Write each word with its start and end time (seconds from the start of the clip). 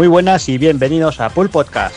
Muy 0.00 0.08
buenas 0.08 0.48
y 0.48 0.56
bienvenidos 0.56 1.20
a 1.20 1.28
Pool 1.28 1.50
Podcast. 1.50 1.94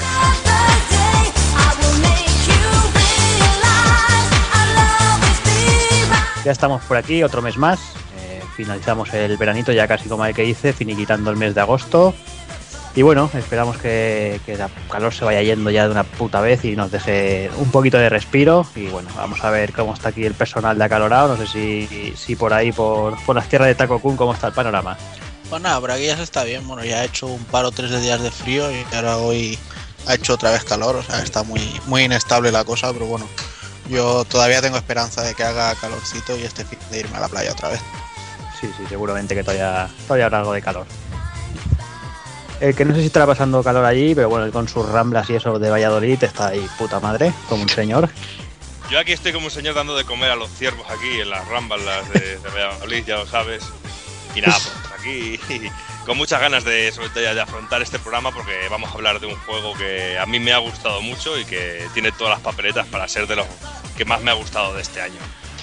Ya 6.44 6.52
estamos 6.52 6.84
por 6.84 6.98
aquí, 6.98 7.24
otro 7.24 7.42
mes 7.42 7.56
más. 7.56 7.80
Eh, 8.20 8.42
finalizamos 8.58 9.14
el 9.14 9.38
veranito 9.38 9.72
ya 9.72 9.88
casi 9.88 10.10
como 10.10 10.26
el 10.26 10.36
que 10.36 10.44
hice, 10.44 10.74
finiquitando 10.74 11.32
el 11.32 11.38
mes 11.38 11.56
de 11.56 11.62
agosto. 11.62 12.14
Y 12.94 13.04
bueno, 13.04 13.30
esperamos 13.34 13.78
que, 13.78 14.42
que 14.46 14.56
el 14.56 14.60
calor 14.92 15.14
se 15.14 15.24
vaya 15.24 15.42
yendo 15.42 15.70
ya 15.70 15.86
de 15.86 15.92
una 15.92 16.04
puta 16.04 16.42
vez 16.42 16.66
y 16.66 16.76
nos 16.76 16.92
deje 16.92 17.50
un 17.56 17.72
poquito 17.72 17.98
de 18.00 18.10
respiro. 18.10 18.66
Y 18.76 18.88
bueno, 18.88 19.08
vamos 19.16 19.42
a 19.46 19.50
ver 19.50 19.72
cómo 19.72 19.94
está 19.94 20.10
aquí 20.10 20.26
el 20.26 20.34
personal 20.34 20.78
de 20.78 20.84
acalorado. 20.84 21.38
No 21.38 21.38
sé 21.38 21.48
si, 21.48 22.14
si 22.18 22.36
por 22.36 22.54
ahí, 22.54 22.74
por, 22.74 23.16
por 23.24 23.38
las 23.38 23.48
tierras 23.48 23.70
de 23.70 23.76
Taco 23.76 24.00
Kun, 24.00 24.18
cómo 24.18 24.34
está 24.34 24.48
el 24.48 24.54
panorama. 24.54 24.98
Pues 25.54 25.62
nada, 25.62 25.80
por 25.80 25.92
aquí 25.92 26.08
ya 26.08 26.18
se 26.18 26.24
está 26.24 26.44
bien. 26.44 26.68
Bueno, 26.68 26.84
ya 26.84 27.02
ha 27.02 27.04
hecho 27.04 27.28
un 27.28 27.46
par 27.46 27.64
o 27.66 27.72
tres 27.72 27.92
de 27.92 28.02
días 28.02 28.20
de 28.20 28.32
frío 28.32 28.72
y 28.72 28.84
ahora 28.92 29.18
hoy 29.18 29.60
ha 30.08 30.16
hecho 30.16 30.34
otra 30.34 30.50
vez 30.50 30.64
calor. 30.64 30.96
O 30.96 31.04
sea, 31.04 31.20
está 31.20 31.44
muy, 31.44 31.80
muy 31.86 32.06
inestable 32.06 32.52
la 32.52 32.64
cosa, 32.64 32.92
pero 32.92 33.06
bueno, 33.06 33.30
yo 33.88 34.26
todavía 34.26 34.64
tengo 34.64 34.78
esperanza 34.78 35.22
de 35.22 35.36
que 35.36 35.44
haga 35.44 35.76
calorcito 35.76 36.36
y 36.36 36.42
este 36.42 36.66
fin 36.66 36.80
de 36.90 37.02
irme 37.02 37.18
a 37.18 37.20
la 37.20 37.28
playa 37.28 37.52
otra 37.52 37.70
vez. 37.70 37.82
Sí, 38.60 38.68
sí, 38.76 38.84
seguramente 38.90 39.36
que 39.36 39.44
todavía, 39.44 39.88
todavía 40.08 40.26
habrá 40.26 40.40
algo 40.40 40.54
de 40.54 40.64
calor. 40.64 40.88
El 42.60 42.74
que 42.74 42.84
no 42.84 42.96
sé 42.96 43.02
si 43.02 43.06
estará 43.06 43.28
pasando 43.28 43.64
calor 43.64 43.86
allí, 43.86 44.16
pero 44.16 44.30
bueno, 44.30 44.48
él 44.48 44.52
con 44.52 44.68
sus 44.68 44.90
ramblas 44.90 45.30
y 45.30 45.36
eso 45.36 45.60
de 45.60 45.70
Valladolid 45.70 46.24
está 46.24 46.48
ahí 46.48 46.68
puta 46.80 47.00
madre, 47.00 47.32
como 47.48 47.62
un 47.62 47.70
señor. 47.70 48.10
Yo 48.90 48.98
aquí 48.98 49.12
estoy 49.12 49.32
como 49.32 49.46
un 49.46 49.52
señor 49.52 49.76
dando 49.76 49.96
de 49.96 50.04
comer 50.04 50.32
a 50.32 50.36
los 50.36 50.50
ciervos 50.50 50.88
aquí 50.90 51.22
en 51.22 51.30
las 51.30 51.48
ramblas 51.48 52.12
de, 52.12 52.40
de 52.40 52.50
Valladolid, 52.50 53.06
ya 53.06 53.18
lo 53.18 53.28
sabes. 53.28 53.64
Y 54.36 54.42
nada, 54.42 54.58
pues 54.58 55.00
aquí 55.00 55.40
con 56.06 56.18
muchas 56.18 56.40
ganas 56.42 56.64
de, 56.64 56.92
sobre 56.92 57.10
todo, 57.10 57.22
de 57.24 57.42
afrontar 57.42 57.82
este 57.82 58.00
programa 58.00 58.32
porque 58.32 58.68
vamos 58.70 58.90
a 58.90 58.94
hablar 58.94 59.20
de 59.20 59.28
un 59.28 59.36
juego 59.42 59.74
que 59.76 60.18
a 60.18 60.26
mí 60.26 60.40
me 60.40 60.54
ha 60.54 60.58
gustado 60.58 61.02
mucho 61.02 61.38
y 61.40 61.46
que 61.46 61.88
tiene 61.94 62.12
todas 62.12 62.34
las 62.34 62.40
papeletas 62.42 62.88
para 62.88 63.08
ser 63.08 63.28
de 63.28 63.36
los 63.36 63.48
que 63.98 64.06
más 64.06 64.22
me 64.22 64.32
ha 64.32 64.34
gustado 64.34 64.74
de 64.74 64.82
este 64.82 65.02
año. 65.02 65.20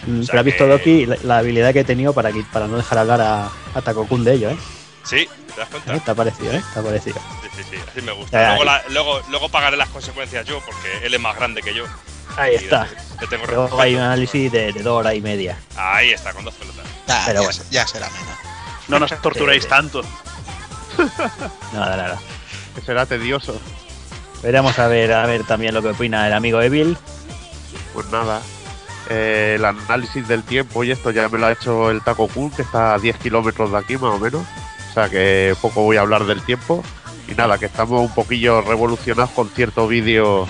Mm, 0.06 0.20
O 0.20 0.22
sea 0.22 0.30
Pero 0.32 0.40
ha 0.40 0.42
visto 0.42 0.64
que- 0.64 0.70
Doki 0.70 1.06
la, 1.06 1.16
la 1.24 1.38
habilidad 1.38 1.72
que 1.72 1.80
he 1.80 1.84
tenido 1.84 2.12
para, 2.12 2.30
que- 2.32 2.44
para 2.52 2.66
no 2.68 2.76
dejar 2.76 2.98
hablar 2.98 3.20
a, 3.20 3.50
a 3.74 3.82
Takokun 3.82 4.22
de 4.24 4.34
ello, 4.34 4.50
¿eh? 4.50 4.56
Sí, 5.04 5.28
¿te 5.54 5.60
das 5.60 5.68
cuenta? 5.68 5.96
¿Eh? 5.96 6.00
Te 6.04 6.10
ha 6.10 6.14
parecido, 6.14 6.52
¿eh? 6.52 6.62
Te 6.72 6.80
ha 6.80 6.82
parecido. 6.82 7.20
Sí, 7.42 7.48
sí, 7.56 7.62
sí, 7.70 7.76
así 7.90 8.02
me 8.02 8.12
gusta. 8.12 8.48
Luego, 8.50 8.64
la- 8.64 8.82
luego, 8.90 9.20
luego 9.30 9.48
pagaré 9.48 9.76
las 9.76 9.88
consecuencias 9.88 10.46
yo 10.46 10.60
porque 10.64 11.04
él 11.06 11.12
es 11.14 11.20
más 11.20 11.34
grande 11.36 11.62
que 11.62 11.74
yo. 11.74 11.84
Ahí 12.36 12.52
Y 12.52 12.56
está. 12.56 12.86
Le 13.20 13.26
tengo 13.26 13.44
Luego 13.46 13.80
hay 13.80 13.96
un 13.96 14.02
análisis 14.02 14.52
de, 14.52 14.72
de 14.72 14.82
dos 14.82 15.00
horas 15.00 15.14
y 15.16 15.20
media. 15.20 15.58
Ahí 15.76 16.12
está, 16.12 16.32
con 16.32 16.44
dos 16.44 16.54
pelotas. 16.54 16.86
Ah, 17.08 17.24
Pero 17.26 17.40
ya, 17.42 17.46
bueno. 17.48 17.64
ya 17.70 17.86
será 17.88 18.08
menos. 18.10 18.38
No 18.90 18.98
nos 18.98 19.22
torturéis 19.22 19.62
sí. 19.62 19.68
tanto. 19.68 20.02
Nada, 21.72 21.96
nada. 21.96 22.18
que 22.74 22.80
será 22.82 23.06
tedioso. 23.06 23.58
Veremos 24.42 24.78
a 24.78 24.88
ver, 24.88 25.12
a 25.12 25.26
ver 25.26 25.44
también 25.44 25.74
lo 25.74 25.82
que 25.82 25.90
opina 25.90 26.26
el 26.26 26.32
amigo 26.32 26.60
Evil. 26.60 26.96
Pues 27.94 28.06
nada, 28.10 28.42
eh, 29.08 29.54
el 29.56 29.64
análisis 29.64 30.26
del 30.26 30.42
tiempo 30.42 30.82
y 30.84 30.90
esto 30.90 31.10
ya 31.10 31.28
me 31.28 31.38
lo 31.38 31.46
ha 31.46 31.52
hecho 31.52 31.90
el 31.90 32.02
Taco 32.02 32.28
Kun, 32.28 32.50
que 32.50 32.62
está 32.62 32.94
a 32.94 32.98
10 32.98 33.16
kilómetros 33.18 33.70
de 33.72 33.78
aquí 33.78 33.94
más 33.94 34.14
o 34.14 34.18
menos. 34.18 34.44
O 34.90 34.92
sea 34.92 35.08
que 35.08 35.54
poco 35.60 35.82
voy 35.82 35.96
a 35.96 36.00
hablar 36.00 36.24
del 36.24 36.42
tiempo. 36.42 36.82
Y 37.28 37.34
nada, 37.34 37.58
que 37.58 37.66
estamos 37.66 38.00
un 38.00 38.12
poquillo 38.14 38.60
revolucionados 38.60 39.30
con 39.30 39.48
cierto 39.50 39.86
vídeo 39.86 40.48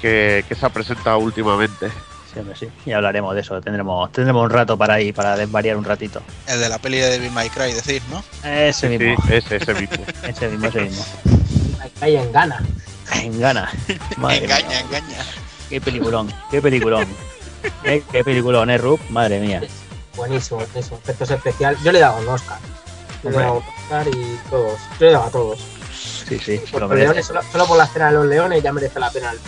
que, 0.00 0.44
que 0.48 0.54
se 0.54 0.64
ha 0.64 0.70
presentado 0.70 1.18
últimamente. 1.18 1.90
Sí, 2.54 2.66
sí. 2.66 2.68
Y 2.86 2.92
hablaremos 2.92 3.34
de 3.34 3.40
eso. 3.40 3.60
Tendremos, 3.60 4.10
tendremos 4.12 4.44
un 4.44 4.50
rato 4.50 4.76
para 4.76 4.94
ahí, 4.94 5.12
para 5.12 5.36
desvariar 5.36 5.76
un 5.76 5.84
ratito. 5.84 6.22
El 6.46 6.60
de 6.60 6.68
la 6.68 6.78
peli 6.78 6.98
de 6.98 7.10
Devil 7.10 7.30
May 7.32 7.50
Cry, 7.50 7.72
decir, 7.72 8.02
¿no? 8.10 8.22
Ese 8.48 8.88
Sí, 8.88 8.98
mismo. 8.98 9.24
ese, 9.30 9.56
ese 9.60 9.74
mismo. 9.74 10.04
Ese 10.22 10.48
mismo, 10.48 10.66
ese 10.68 10.80
mismo. 10.82 11.04
Ahí 12.00 12.16
en 12.16 12.30
gana. 12.32 12.62
En 13.14 13.40
gana. 13.40 13.70
Madre 14.16 14.40
mía. 14.46 14.58
engaña, 14.58 14.80
engaña. 14.80 15.16
Qué 15.68 15.80
peliculón, 15.80 16.32
qué 16.50 16.62
peliculón. 16.62 17.06
Eh, 17.84 18.02
qué 18.12 18.22
peliculón, 18.24 18.70
¿eh, 18.70 18.78
Rup? 18.78 19.00
Madre 19.10 19.40
mía. 19.40 19.62
Buenísimo, 20.16 20.60
buenísimo. 20.60 20.98
Efectos 21.02 21.30
especiales. 21.30 21.80
Yo 21.82 21.90
le 21.92 21.98
he 21.98 22.02
dado 22.02 22.18
un 22.18 22.28
Oscar. 22.28 22.58
Yo 23.24 23.30
le 23.30 23.36
he 23.36 23.40
dado 23.40 23.54
un 23.54 23.62
Oscar 23.82 24.06
y 24.08 24.38
todos. 24.48 24.78
Yo 24.98 25.06
le 25.06 25.08
he 25.08 25.12
dado 25.12 25.24
a 25.24 25.30
todos. 25.30 25.58
Sí, 26.28 26.38
sí, 26.38 26.60
Por 26.70 26.82
lo 26.82 26.88
los 26.88 26.98
leones, 26.98 27.26
solo, 27.26 27.40
solo 27.50 27.66
por 27.66 27.76
la 27.78 27.84
escena 27.84 28.06
de 28.08 28.12
los 28.12 28.26
leones 28.26 28.62
ya 28.62 28.72
merece 28.72 29.00
la 29.00 29.10
pena 29.10 29.30
el 29.32 29.38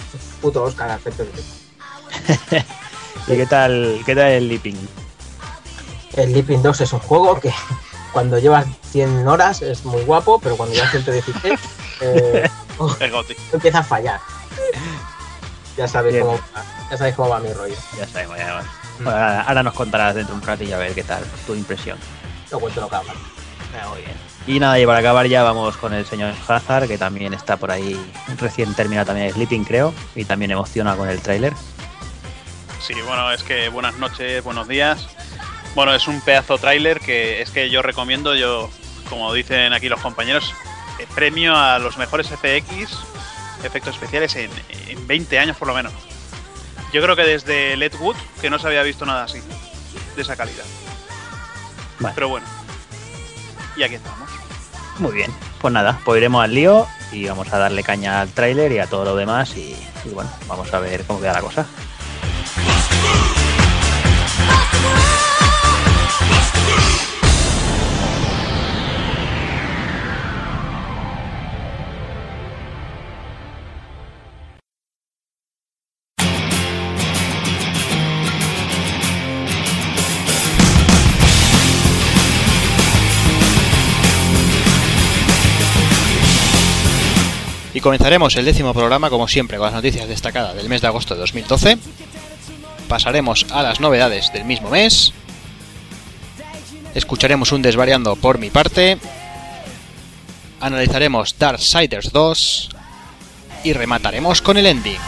puto 0.40 0.62
Oscar 0.64 0.88
de 0.88 0.96
efectos 0.96 1.26
especiales. 2.28 2.66
¿Y 3.30 3.36
qué 3.36 3.46
tal, 3.46 4.00
qué 4.04 4.14
tal 4.14 4.30
el 4.30 4.48
Leaping? 4.48 4.76
El 6.14 6.32
Leaping 6.32 6.62
2 6.62 6.80
es 6.80 6.92
un 6.92 6.98
juego 7.00 7.38
que 7.38 7.52
cuando 8.12 8.38
llevas 8.38 8.66
100 8.90 9.26
horas 9.28 9.62
es 9.62 9.84
muy 9.84 10.02
guapo, 10.02 10.40
pero 10.40 10.56
cuando 10.56 10.74
llevas 10.74 10.90
116 10.90 11.60
eh, 12.00 12.48
empieza 13.52 13.78
a 13.78 13.82
fallar. 13.84 14.20
Ya 15.76 15.86
sabéis, 15.86 16.14
Bien. 16.16 16.26
cómo, 16.26 16.38
va- 16.38 16.64
ya 16.90 16.96
sabéis 16.96 17.14
cómo 17.14 17.28
va 17.28 17.40
mi 17.40 17.52
rollo. 17.52 17.76
Ya 17.96 18.06
sabemos, 18.06 18.36
ya. 18.36 18.62
Bueno, 18.98 19.10
ahora, 19.12 19.42
ahora 19.42 19.62
nos 19.62 19.74
contarás 19.74 20.14
dentro 20.14 20.34
de 20.34 20.40
un 20.40 20.46
ratillo 20.46 20.74
a 20.76 20.78
ver 20.78 20.94
qué 20.94 21.04
tal 21.04 21.22
tu 21.46 21.54
impresión. 21.54 21.98
Lo 22.50 22.58
cuento 22.58 22.80
lo 22.80 22.88
que 22.88 22.96
hago. 22.96 23.06
Ah, 23.80 23.88
muy 23.90 23.98
bien. 24.00 24.16
Y 24.46 24.58
nada, 24.58 24.78
y 24.80 24.84
para 24.86 24.98
acabar 24.98 25.26
ya 25.28 25.42
vamos 25.44 25.76
con 25.76 25.92
el 25.94 26.04
señor 26.04 26.34
Hazard, 26.48 26.88
que 26.88 26.98
también 26.98 27.32
está 27.32 27.56
por 27.56 27.70
ahí, 27.70 27.98
recién 28.38 28.74
termina 28.74 29.04
también 29.04 29.32
Sleeping, 29.32 29.64
creo, 29.64 29.94
y 30.16 30.24
también 30.24 30.50
emociona 30.50 30.96
con 30.96 31.08
el 31.08 31.20
tráiler. 31.20 31.52
Sí, 32.80 32.94
bueno, 33.06 33.30
es 33.30 33.42
que 33.42 33.68
buenas 33.68 33.98
noches, 33.98 34.42
buenos 34.42 34.66
días. 34.66 35.06
Bueno, 35.74 35.94
es 35.94 36.08
un 36.08 36.20
pedazo 36.22 36.58
tráiler 36.58 36.98
que 37.00 37.42
es 37.42 37.50
que 37.50 37.70
yo 37.70 37.82
recomiendo, 37.82 38.34
yo, 38.34 38.70
como 39.08 39.32
dicen 39.34 39.72
aquí 39.72 39.88
los 39.88 40.00
compañeros, 40.00 40.52
eh, 40.98 41.06
premio 41.14 41.54
a 41.56 41.78
los 41.78 41.98
mejores 41.98 42.28
FX, 42.28 42.98
efectos 43.62 43.94
especiales, 43.94 44.34
en, 44.36 44.50
en 44.88 45.06
20 45.06 45.38
años 45.38 45.56
por 45.56 45.68
lo 45.68 45.74
menos. 45.74 45.92
Yo 46.92 47.02
creo 47.02 47.14
que 47.14 47.22
desde 47.22 47.76
Let 47.76 47.94
Wood, 48.00 48.16
que 48.40 48.50
no 48.50 48.58
se 48.58 48.66
había 48.66 48.82
visto 48.82 49.04
nada 49.06 49.24
así, 49.24 49.40
de 50.16 50.22
esa 50.22 50.34
calidad. 50.36 50.64
Vale. 52.00 52.14
Pero 52.14 52.28
bueno, 52.30 52.46
y 53.76 53.82
aquí 53.82 53.96
estamos. 53.96 54.28
Muy 54.98 55.12
bien, 55.12 55.32
pues 55.60 55.72
nada, 55.72 56.00
pues 56.04 56.18
iremos 56.18 56.42
al 56.42 56.54
lío 56.54 56.88
y 57.12 57.26
vamos 57.26 57.52
a 57.52 57.58
darle 57.58 57.82
caña 57.82 58.20
al 58.20 58.30
tráiler 58.30 58.72
y 58.72 58.78
a 58.78 58.86
todo 58.86 59.04
lo 59.04 59.16
demás 59.16 59.56
y, 59.56 59.76
y 60.04 60.08
bueno, 60.08 60.30
vamos 60.48 60.72
a 60.74 60.80
ver 60.80 61.04
cómo 61.04 61.20
queda 61.20 61.34
la 61.34 61.42
cosa. 61.42 61.66
Y 87.80 87.82
comenzaremos 87.82 88.36
el 88.36 88.44
décimo 88.44 88.74
programa, 88.74 89.08
como 89.08 89.26
siempre, 89.26 89.56
con 89.56 89.64
las 89.64 89.72
noticias 89.72 90.06
destacadas 90.06 90.54
del 90.54 90.68
mes 90.68 90.82
de 90.82 90.88
agosto 90.88 91.14
de 91.14 91.20
2012. 91.20 91.78
Pasaremos 92.88 93.46
a 93.50 93.62
las 93.62 93.80
novedades 93.80 94.30
del 94.34 94.44
mismo 94.44 94.68
mes. 94.68 95.14
Escucharemos 96.94 97.52
un 97.52 97.62
desvariando 97.62 98.16
por 98.16 98.36
mi 98.36 98.50
parte. 98.50 98.98
Analizaremos 100.60 101.38
Darksiders 101.38 102.12
2. 102.12 102.68
Y 103.64 103.72
remataremos 103.72 104.42
con 104.42 104.58
el 104.58 104.66
ending. 104.66 105.00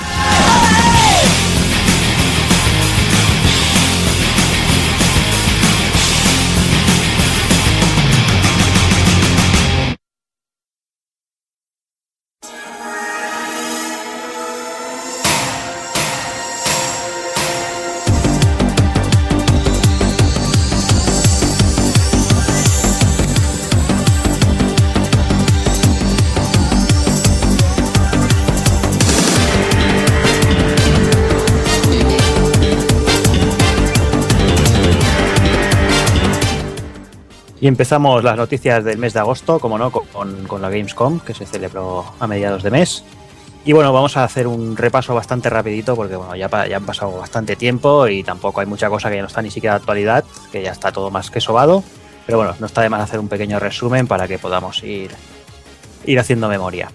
Y 37.62 37.69
empezamos 37.69 38.25
las 38.25 38.37
noticias 38.37 38.82
del 38.82 38.99
mes 38.99 39.12
de 39.12 39.20
agosto, 39.20 39.61
como 39.61 39.79
no, 39.79 39.93
con, 39.93 40.49
con 40.49 40.61
la 40.61 40.69
Gamescom, 40.69 41.20
que 41.20 41.32
se 41.32 41.47
celebró 41.47 42.05
a 42.19 42.26
mediados 42.26 42.64
de 42.64 42.73
mes. 42.73 43.05
Y 43.64 43.73
bueno, 43.73 43.93
vamos 43.93 44.17
a 44.17 44.25
hacer 44.25 44.49
un 44.49 44.76
repaso 44.76 45.14
bastante 45.14 45.49
rapidito, 45.49 45.94
porque 45.94 46.17
bueno, 46.17 46.35
ya, 46.35 46.49
ya 46.67 46.76
han 46.76 46.85
pasado 46.85 47.17
bastante 47.17 47.55
tiempo 47.55 48.09
y 48.09 48.25
tampoco 48.25 48.59
hay 48.61 48.67
mucha 48.67 48.91
cosa 48.91 49.09
que 49.09 49.14
ya 49.14 49.23
no 49.23 49.29
está 49.29 49.43
ni 49.43 49.53
siquiera 49.53 49.75
de 49.75 49.79
actualidad, 49.82 50.25
que 50.50 50.61
ya 50.61 50.73
está 50.73 50.91
todo 50.91 51.12
más 51.12 51.31
que 51.31 51.41
sobado. 51.41 51.85
Pero 52.26 52.38
bueno, 52.38 52.56
no 52.59 52.67
está 52.67 52.82
de 52.82 52.88
más 52.88 53.00
hacer 53.00 53.20
un 53.20 53.29
pequeño 53.29 53.61
resumen 53.61 54.08
para 54.08 54.26
que 54.26 54.41
podamos 54.41 54.82
ir 54.82 55.12
ir 56.05 56.19
haciendo 56.19 56.49
memoria. 56.49 56.91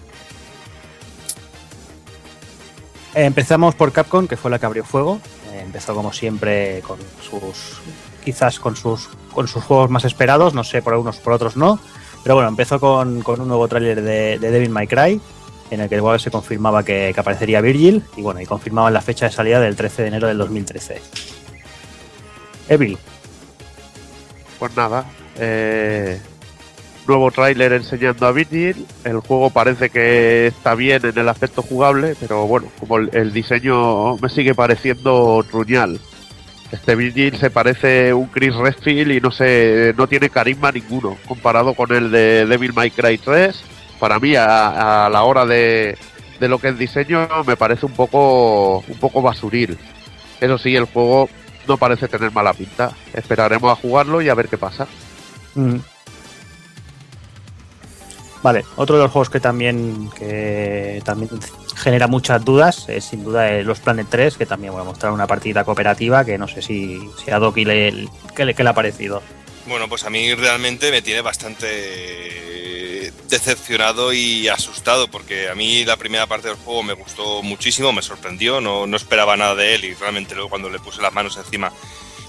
Empezamos 3.14 3.74
por 3.74 3.90
Capcom, 3.90 4.28
que 4.28 4.36
fue 4.36 4.50
la 4.50 4.58
que 4.58 4.66
abrió 4.66 4.84
fuego. 4.84 5.18
Empezó 5.50 5.94
como 5.94 6.12
siempre 6.12 6.82
con 6.82 6.98
sus. 7.22 7.80
Quizás 8.28 8.60
con 8.60 8.76
sus. 8.76 9.08
con 9.32 9.48
sus 9.48 9.64
juegos 9.64 9.88
más 9.88 10.04
esperados, 10.04 10.52
no 10.52 10.62
sé, 10.62 10.82
por 10.82 10.92
unos 10.92 11.16
por 11.16 11.32
otros 11.32 11.56
no. 11.56 11.80
Pero 12.22 12.34
bueno, 12.34 12.50
empezó 12.50 12.78
con, 12.78 13.22
con 13.22 13.40
un 13.40 13.48
nuevo 13.48 13.66
tráiler 13.68 14.02
de, 14.02 14.38
de 14.38 14.50
Devil 14.50 14.68
May 14.68 14.86
Cry, 14.86 15.18
en 15.70 15.80
el 15.80 15.88
que 15.88 15.96
igual 15.96 16.20
se 16.20 16.30
confirmaba 16.30 16.82
que, 16.82 17.12
que 17.14 17.20
aparecería 17.20 17.62
Virgil, 17.62 18.02
y 18.18 18.20
bueno, 18.20 18.38
y 18.42 18.44
confirmaban 18.44 18.92
la 18.92 19.00
fecha 19.00 19.24
de 19.24 19.32
salida 19.32 19.60
del 19.60 19.76
13 19.76 20.02
de 20.02 20.08
enero 20.08 20.28
del 20.28 20.36
2013. 20.36 21.00
Evil, 22.68 22.98
Pues 24.58 24.76
nada, 24.76 25.06
eh, 25.38 26.20
nuevo 27.06 27.30
tráiler 27.30 27.72
enseñando 27.72 28.26
a 28.26 28.32
Virgil. 28.32 28.86
El 29.04 29.20
juego 29.20 29.48
parece 29.48 29.88
que 29.88 30.48
está 30.48 30.74
bien 30.74 31.00
en 31.06 31.16
el 31.16 31.30
aspecto 31.30 31.62
jugable, 31.62 32.14
pero 32.20 32.46
bueno, 32.46 32.68
como 32.78 32.98
el, 32.98 33.08
el 33.14 33.32
diseño 33.32 34.18
me 34.18 34.28
sigue 34.28 34.54
pareciendo 34.54 35.42
truñal. 35.50 35.98
Este 36.72 36.94
Virgil 36.94 37.36
se 37.38 37.50
parece 37.50 38.12
un 38.12 38.26
Chris 38.26 38.54
Redfield 38.54 39.12
y 39.12 39.20
no 39.20 39.30
sé, 39.30 39.94
no 39.96 40.06
tiene 40.06 40.28
carisma 40.28 40.70
ninguno 40.70 41.16
comparado 41.26 41.74
con 41.74 41.92
el 41.94 42.10
de 42.10 42.46
Devil 42.46 42.74
May 42.74 42.90
Cry 42.90 43.18
3. 43.18 43.64
Para 43.98 44.18
mí, 44.18 44.34
a, 44.36 45.08
la 45.10 45.22
hora 45.22 45.46
de, 45.46 45.96
de 46.38 46.48
lo 46.48 46.58
que 46.58 46.68
es 46.68 46.78
diseño, 46.78 47.26
me 47.46 47.56
parece 47.56 47.86
un 47.86 47.92
poco, 47.92 48.84
un 48.86 48.98
poco 48.98 49.22
basuril. 49.22 49.78
Eso 50.40 50.58
sí, 50.58 50.76
el 50.76 50.84
juego 50.84 51.28
no 51.66 51.78
parece 51.78 52.06
tener 52.06 52.32
mala 52.32 52.52
pinta. 52.52 52.92
Esperaremos 53.12 53.72
a 53.72 53.80
jugarlo 53.80 54.20
y 54.22 54.28
a 54.28 54.34
ver 54.34 54.48
qué 54.48 54.58
pasa. 54.58 54.86
Mm. 55.54 55.78
Vale, 58.42 58.64
otro 58.76 58.96
de 58.96 59.02
los 59.02 59.12
juegos 59.12 59.30
que 59.30 59.40
también 59.40 60.10
que 60.16 61.02
también 61.04 61.30
genera 61.74 62.06
muchas 62.06 62.44
dudas 62.44 62.88
es 62.88 63.04
sin 63.04 63.24
duda 63.24 63.50
eh, 63.50 63.64
los 63.64 63.80
Planet 63.80 64.06
3, 64.08 64.36
que 64.36 64.46
también 64.46 64.72
voy 64.72 64.82
a 64.82 64.84
mostrar 64.84 65.12
una 65.12 65.26
partida 65.26 65.64
cooperativa 65.64 66.24
que 66.24 66.38
no 66.38 66.46
sé 66.46 66.62
si, 66.62 67.00
si 67.22 67.30
a 67.30 67.38
Doki 67.38 67.64
le, 67.64 68.08
¿qué 68.36 68.44
le, 68.44 68.54
qué 68.54 68.62
le 68.62 68.70
ha 68.70 68.74
parecido. 68.74 69.22
Bueno, 69.66 69.88
pues 69.88 70.04
a 70.04 70.10
mí 70.10 70.34
realmente 70.34 70.90
me 70.90 71.02
tiene 71.02 71.20
bastante 71.20 71.66
decepcionado 73.28 74.12
y 74.12 74.48
asustado, 74.48 75.08
porque 75.08 75.48
a 75.48 75.54
mí 75.54 75.84
la 75.84 75.96
primera 75.96 76.26
parte 76.26 76.48
del 76.48 76.56
juego 76.56 76.82
me 76.82 76.94
gustó 76.94 77.42
muchísimo, 77.42 77.92
me 77.92 78.02
sorprendió, 78.02 78.60
no, 78.60 78.86
no 78.86 78.96
esperaba 78.96 79.36
nada 79.36 79.54
de 79.54 79.74
él 79.74 79.84
y 79.84 79.94
realmente 79.94 80.34
luego 80.34 80.50
cuando 80.50 80.70
le 80.70 80.78
puse 80.78 81.02
las 81.02 81.12
manos 81.12 81.36
encima 81.36 81.72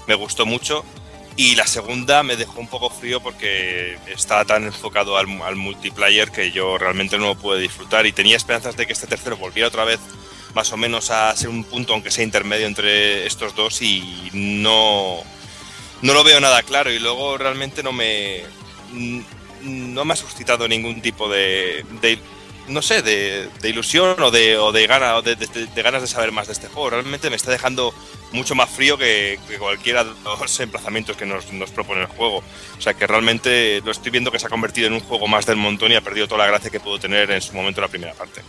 me 0.06 0.14
gustó 0.14 0.44
mucho. 0.44 0.84
Y 1.40 1.54
la 1.54 1.66
segunda 1.66 2.22
me 2.22 2.36
dejó 2.36 2.60
un 2.60 2.68
poco 2.68 2.90
frío 2.90 3.18
porque 3.22 3.96
está 4.08 4.44
tan 4.44 4.64
enfocado 4.64 5.16
al, 5.16 5.56
multiplayer 5.56 6.30
que 6.30 6.52
yo 6.52 6.76
realmente 6.76 7.16
no 7.16 7.28
lo 7.28 7.34
pude 7.34 7.58
disfrutar 7.58 8.04
y 8.04 8.12
tenía 8.12 8.36
esperanzas 8.36 8.76
de 8.76 8.86
que 8.86 8.92
este 8.92 9.06
tercero 9.06 9.38
volviera 9.38 9.68
otra 9.68 9.86
vez 9.86 10.00
más 10.54 10.70
o 10.70 10.76
menos 10.76 11.10
a 11.10 11.34
ser 11.34 11.48
un 11.48 11.64
punto, 11.64 11.94
aunque 11.94 12.10
sea 12.10 12.24
intermedio 12.24 12.66
entre 12.66 13.26
estos 13.26 13.56
dos 13.56 13.80
y 13.80 14.28
no, 14.34 15.22
no 16.02 16.12
lo 16.12 16.24
veo 16.24 16.40
nada 16.40 16.62
claro. 16.62 16.92
Y 16.92 16.98
luego 16.98 17.38
realmente 17.38 17.82
no 17.82 17.92
me 17.92 18.42
no 19.62 20.04
me 20.04 20.12
ha 20.12 20.16
suscitado 20.16 20.68
ningún 20.68 21.00
tipo 21.00 21.26
de 21.30 21.86
no 22.70 22.82
sé, 22.82 23.02
de, 23.02 23.48
ilusión 23.64 24.20
o 24.20 24.30
de, 24.30 24.56
o 24.56 24.72
de, 24.72 24.88
o 24.88 25.22
de, 25.22 25.36
de, 25.36 25.82
ganas 25.82 26.02
de 26.02 26.08
saber 26.08 26.32
más 26.32 26.46
de 26.46 26.52
este 26.52 26.68
juego. 26.68 26.90
Realmente 26.90 27.28
me 27.30 27.36
está 27.36 27.50
dejando 27.50 27.92
mucho 28.32 28.54
más 28.54 28.70
frío 28.70 28.96
que, 28.96 29.38
que 29.48 29.58
cualquiera 29.58 30.04
de 30.04 30.10
los 30.24 30.60
emplazamientos 30.60 31.16
que 31.16 31.26
nos, 31.26 31.52
nos, 31.52 31.70
propone 31.70 32.02
el 32.02 32.06
juego. 32.06 32.38
O 32.78 32.80
sea 32.80 32.94
que 32.94 33.06
realmente 33.06 33.80
lo 33.84 33.90
estoy 33.90 34.10
viendo 34.10 34.30
que 34.30 34.38
se 34.38 34.46
ha 34.46 34.50
convertido 34.50 34.86
en 34.86 34.94
un 34.94 35.00
juego 35.00 35.26
más 35.26 35.46
del 35.46 35.56
montón 35.56 35.92
y 35.92 35.96
ha 35.96 36.00
perdido 36.00 36.26
toda 36.26 36.38
la 36.38 36.46
gracia 36.46 36.70
que 36.70 36.80
pudo 36.80 36.98
tener 36.98 37.30
en 37.30 37.42
su 37.42 37.54
momento 37.54 37.80
la 37.80 37.88
primera 37.88 38.14
parte. 38.14 38.42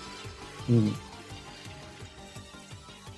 Mm. 0.68 0.90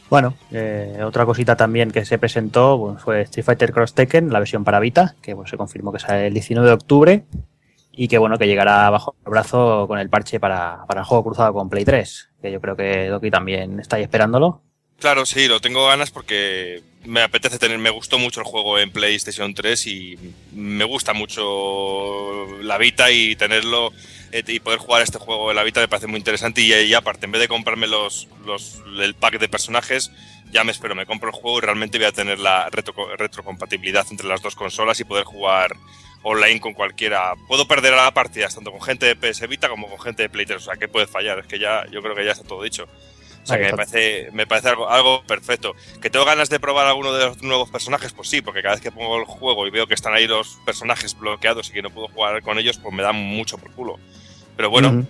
Bueno, 0.10 0.36
eh, 0.52 1.00
otra 1.04 1.26
cosita 1.26 1.56
también 1.56 1.90
que 1.90 2.06
se 2.06 2.20
presentó 2.20 2.98
fue 3.04 3.22
Street 3.22 3.46
Fighter 3.46 3.74
Cross 3.74 3.96
Tekken, 3.96 4.32
la 4.32 4.38
versión 4.38 4.64
para 4.64 4.80
Vita, 4.80 5.16
que 5.24 5.34
bueno, 5.34 5.50
se 5.50 5.58
confirmó 5.58 5.92
que 5.92 5.98
sale 5.98 6.28
el 6.28 6.34
19 6.34 6.68
de 6.68 6.74
octubre 6.74 7.24
y 7.96 8.08
que 8.08 8.18
bueno 8.18 8.38
que 8.38 8.48
llegará 8.48 8.90
bajo 8.90 9.16
el 9.26 9.32
brazo 9.32 9.86
con 9.88 10.00
el 10.00 10.10
parche 10.10 10.40
para, 10.40 10.86
para 10.88 11.02
el 11.02 11.06
juego 11.06 11.26
cruzado 11.26 11.54
con 11.54 11.70
Play 11.70 11.86
3, 11.86 12.30
que 12.42 12.52
yo 12.52 12.60
creo 12.60 12.76
que 12.76 13.08
Doki 13.08 13.30
también 13.30 13.80
está 13.80 13.98
ahí 13.98 14.04
esperándolo. 14.04 14.62
Claro, 15.00 15.26
sí, 15.26 15.48
lo 15.48 15.60
tengo 15.60 15.88
ganas 15.88 16.12
porque 16.12 16.82
me 17.06 17.22
apetece 17.22 17.60
tener, 17.60 17.78
me 17.78 17.90
gustó 17.90 18.18
mucho 18.18 18.40
el 18.40 18.48
juego 18.48 18.80
en 18.80 18.92
PlayStation 18.92 19.54
3 19.54 19.88
y 19.88 20.18
me 20.54 20.86
gusta 20.86 21.14
mucho 21.14 22.48
la 22.62 22.78
Vita 22.78 23.12
y 23.12 23.36
tenerlo 23.36 23.92
eh, 24.32 24.44
y 24.48 24.60
poder 24.60 24.80
jugar 24.80 25.02
este 25.02 25.20
juego 25.20 25.52
en 25.52 25.58
la 25.58 25.64
Vita 25.64 25.82
me 25.82 25.88
parece 25.88 26.08
muy 26.08 26.18
interesante 26.18 26.62
y, 26.62 26.74
y 26.74 26.94
aparte, 26.94 27.26
en 27.26 27.34
vez 27.34 27.42
de 27.42 27.48
comprarme 27.48 27.88
los, 27.88 28.28
los, 28.46 28.82
el 29.00 29.14
pack 29.14 29.40
de 29.40 29.50
personajes, 29.50 30.12
ya 30.52 30.64
me 30.64 30.72
espero, 30.72 30.96
me 30.96 31.06
compro 31.06 31.30
el 31.30 31.36
juego 31.36 31.58
y 31.58 31.62
realmente 31.62 31.98
voy 31.98 32.08
a 32.08 32.12
tener 32.12 32.40
la 32.40 32.70
retro, 32.70 32.94
retrocompatibilidad 33.18 34.06
entre 34.10 34.28
las 34.28 34.42
dos 34.42 34.56
consolas 34.56 35.00
y 35.00 35.04
poder 35.04 35.26
jugar 35.26 35.76
online 36.24 36.60
con 36.60 36.74
cualquiera. 36.74 37.36
Puedo 37.48 37.68
perder 37.68 37.94
a 37.94 38.04
la 38.04 38.14
partida 38.14 38.48
tanto 38.48 38.72
con 38.72 38.82
gente 38.82 39.06
de 39.06 39.16
PS 39.16 39.48
Vita 39.48 39.70
como 39.70 39.88
con 39.88 40.00
gente 40.00 40.24
de 40.24 40.30
Play 40.30 40.46
3, 40.46 40.58
o 40.58 40.66
sea, 40.66 40.76
¿qué 40.76 40.88
puede 40.88 41.08
fallar? 41.08 41.40
Es 41.40 41.46
que 41.46 41.60
ya, 41.60 41.86
yo 41.92 42.02
creo 42.02 42.16
que 42.16 42.26
ya 42.26 42.32
está 42.32 42.44
todo 42.44 42.64
dicho. 42.64 42.88
O 43.44 43.46
sea, 43.46 43.58
que 43.58 43.66
me 43.66 43.74
parece, 43.74 44.30
me 44.32 44.48
parece 44.48 44.70
algo, 44.70 44.90
algo 44.90 45.22
perfecto. 45.24 45.76
¿Que 46.02 46.10
tengo 46.10 46.24
ganas 46.24 46.50
de 46.50 46.62
probar 46.62 46.88
alguno 46.88 47.12
de 47.12 47.26
los 47.26 47.44
nuevos 47.44 47.70
personajes? 47.70 48.14
Pues 48.14 48.30
sí, 48.30 48.42
porque 48.42 48.62
cada 48.62 48.76
vez 48.76 48.82
que 48.82 48.90
pongo 48.90 49.20
el 49.20 49.26
juego 49.26 49.68
y 49.68 49.70
veo 49.70 49.86
que 49.86 49.96
están 49.96 50.14
ahí 50.14 50.28
los 50.28 50.60
personajes 50.66 51.18
bloqueados 51.20 51.70
y 51.70 51.74
que 51.74 51.82
no 51.82 51.90
puedo 51.90 52.08
jugar 52.08 52.42
con 52.42 52.58
ellos, 52.58 52.78
pues 52.78 52.96
me 52.96 53.04
dan 53.04 53.18
mucho 53.18 53.58
por 53.58 53.72
culo. 53.72 54.00
Pero 54.56 54.70
bueno, 54.70 54.90
uh 54.90 54.92
-huh. 54.94 55.08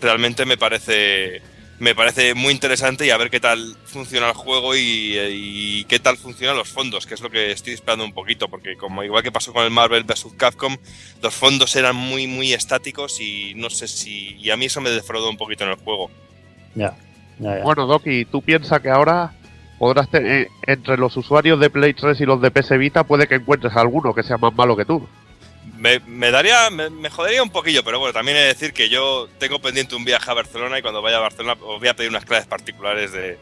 realmente 0.00 0.44
me 0.46 0.56
parece, 0.56 1.42
me 1.78 1.94
parece 1.94 2.34
muy 2.34 2.52
interesante 2.52 3.06
y 3.06 3.10
a 3.10 3.16
ver 3.16 3.30
qué 3.30 3.40
tal 3.40 3.76
funciona 3.84 4.28
el 4.28 4.34
juego 4.34 4.74
y, 4.74 5.18
y, 5.18 5.84
qué 5.84 5.98
tal 5.98 6.16
funcionan 6.16 6.56
los 6.56 6.68
fondos, 6.68 7.06
que 7.06 7.14
es 7.14 7.20
lo 7.20 7.30
que 7.30 7.52
estoy 7.52 7.74
esperando 7.74 8.04
un 8.04 8.12
poquito, 8.12 8.48
porque 8.48 8.76
como 8.76 9.02
igual 9.02 9.22
que 9.22 9.32
pasó 9.32 9.52
con 9.52 9.64
el 9.64 9.70
Marvel 9.70 10.04
vs. 10.04 10.28
Capcom, 10.36 10.76
los 11.22 11.34
fondos 11.34 11.76
eran 11.76 11.94
muy, 11.94 12.26
muy 12.26 12.52
estáticos 12.52 13.20
y 13.20 13.52
no 13.56 13.68
sé 13.68 13.88
si... 13.88 14.36
Y 14.36 14.50
a 14.50 14.56
mí 14.56 14.66
eso 14.66 14.80
me 14.80 14.90
defraudó 14.90 15.28
un 15.28 15.36
poquito 15.36 15.64
en 15.64 15.70
el 15.70 15.76
juego. 15.76 16.10
Ya. 16.74 16.96
Ya, 17.38 17.58
ya. 17.58 17.64
Bueno, 17.64 17.86
Doki, 17.86 18.24
¿tú 18.24 18.40
piensas 18.40 18.80
que 18.80 18.88
ahora 18.88 19.34
podrás 19.78 20.08
tener, 20.08 20.48
entre 20.66 20.96
los 20.96 21.14
usuarios 21.16 21.60
de 21.60 21.68
Play 21.68 21.92
3 21.92 22.18
y 22.20 22.24
los 22.24 22.40
de 22.40 22.50
PS 22.50 22.78
Vita, 22.78 23.04
puede 23.04 23.26
que 23.26 23.34
encuentres 23.34 23.76
alguno 23.76 24.14
que 24.14 24.22
sea 24.22 24.38
más 24.38 24.54
malo 24.54 24.76
que 24.76 24.86
tú? 24.86 25.06
Me, 25.74 26.00
me 26.00 26.30
daría, 26.30 26.70
me, 26.70 26.88
me, 26.90 27.10
jodería 27.10 27.42
un 27.42 27.50
poquillo, 27.50 27.84
pero 27.84 27.98
bueno, 27.98 28.12
también 28.12 28.36
he 28.36 28.40
de 28.40 28.46
decir 28.46 28.72
que 28.72 28.88
yo 28.88 29.28
tengo 29.38 29.60
pendiente 29.60 29.94
un 29.94 30.04
viaje 30.04 30.30
a 30.30 30.34
Barcelona 30.34 30.78
y 30.78 30.82
cuando 30.82 31.02
vaya 31.02 31.18
a 31.18 31.20
Barcelona 31.20 31.60
os 31.60 31.78
voy 31.78 31.88
a 31.88 31.94
pedir 31.94 32.10
unas 32.10 32.24
clases 32.24 32.46
particulares 32.46 33.12
de, 33.12 33.38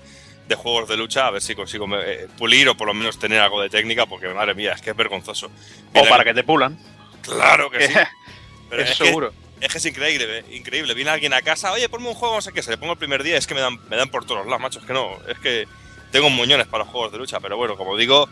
de 0.48 0.54
juegos 0.54 0.88
de 0.88 0.96
lucha, 0.96 1.26
a 1.26 1.30
ver 1.30 1.42
si 1.42 1.54
consigo 1.54 1.86
eh, 1.98 2.28
pulir 2.36 2.68
o 2.68 2.76
por 2.76 2.88
lo 2.88 2.94
menos 2.94 3.18
tener 3.18 3.40
algo 3.40 3.62
de 3.62 3.70
técnica, 3.70 4.06
porque 4.06 4.28
madre 4.28 4.54
mía, 4.54 4.72
es 4.72 4.82
que 4.82 4.90
es 4.90 4.96
vergonzoso. 4.96 5.50
Mira, 5.92 6.06
o 6.06 6.08
para 6.08 6.24
que 6.24 6.34
te 6.34 6.44
pulan. 6.44 6.78
Claro 7.22 7.70
que 7.70 7.88
sí. 7.88 7.94
Pero 8.70 8.82
es, 8.82 8.90
es 8.90 8.96
seguro. 8.96 9.30
Que, 9.30 9.66
es 9.66 9.72
que 9.72 9.78
es 9.78 9.86
increíble, 9.86 10.44
increíble. 10.50 10.94
Viene 10.94 11.10
alguien 11.10 11.32
a 11.32 11.42
casa, 11.42 11.72
oye, 11.72 11.88
ponme 11.88 12.08
un 12.08 12.14
juego, 12.14 12.34
no 12.36 12.40
sé 12.40 12.52
qué, 12.52 12.62
se 12.62 12.70
le 12.70 12.76
pongo 12.76 12.92
el 12.92 12.98
primer 12.98 13.22
día, 13.22 13.36
es 13.36 13.46
que 13.46 13.54
me 13.54 13.60
dan, 13.60 13.78
me 13.88 13.96
dan 13.96 14.10
por 14.10 14.24
todos 14.26 14.44
lados, 14.46 14.60
macho. 14.60 14.80
Es 14.80 14.86
que 14.86 14.92
no, 14.92 15.18
es 15.28 15.38
que 15.38 15.66
tengo 16.10 16.28
muñones 16.30 16.66
para 16.66 16.84
los 16.84 16.92
juegos 16.92 17.12
de 17.12 17.18
lucha, 17.18 17.40
pero 17.40 17.56
bueno, 17.56 17.76
como 17.76 17.96
digo, 17.96 18.28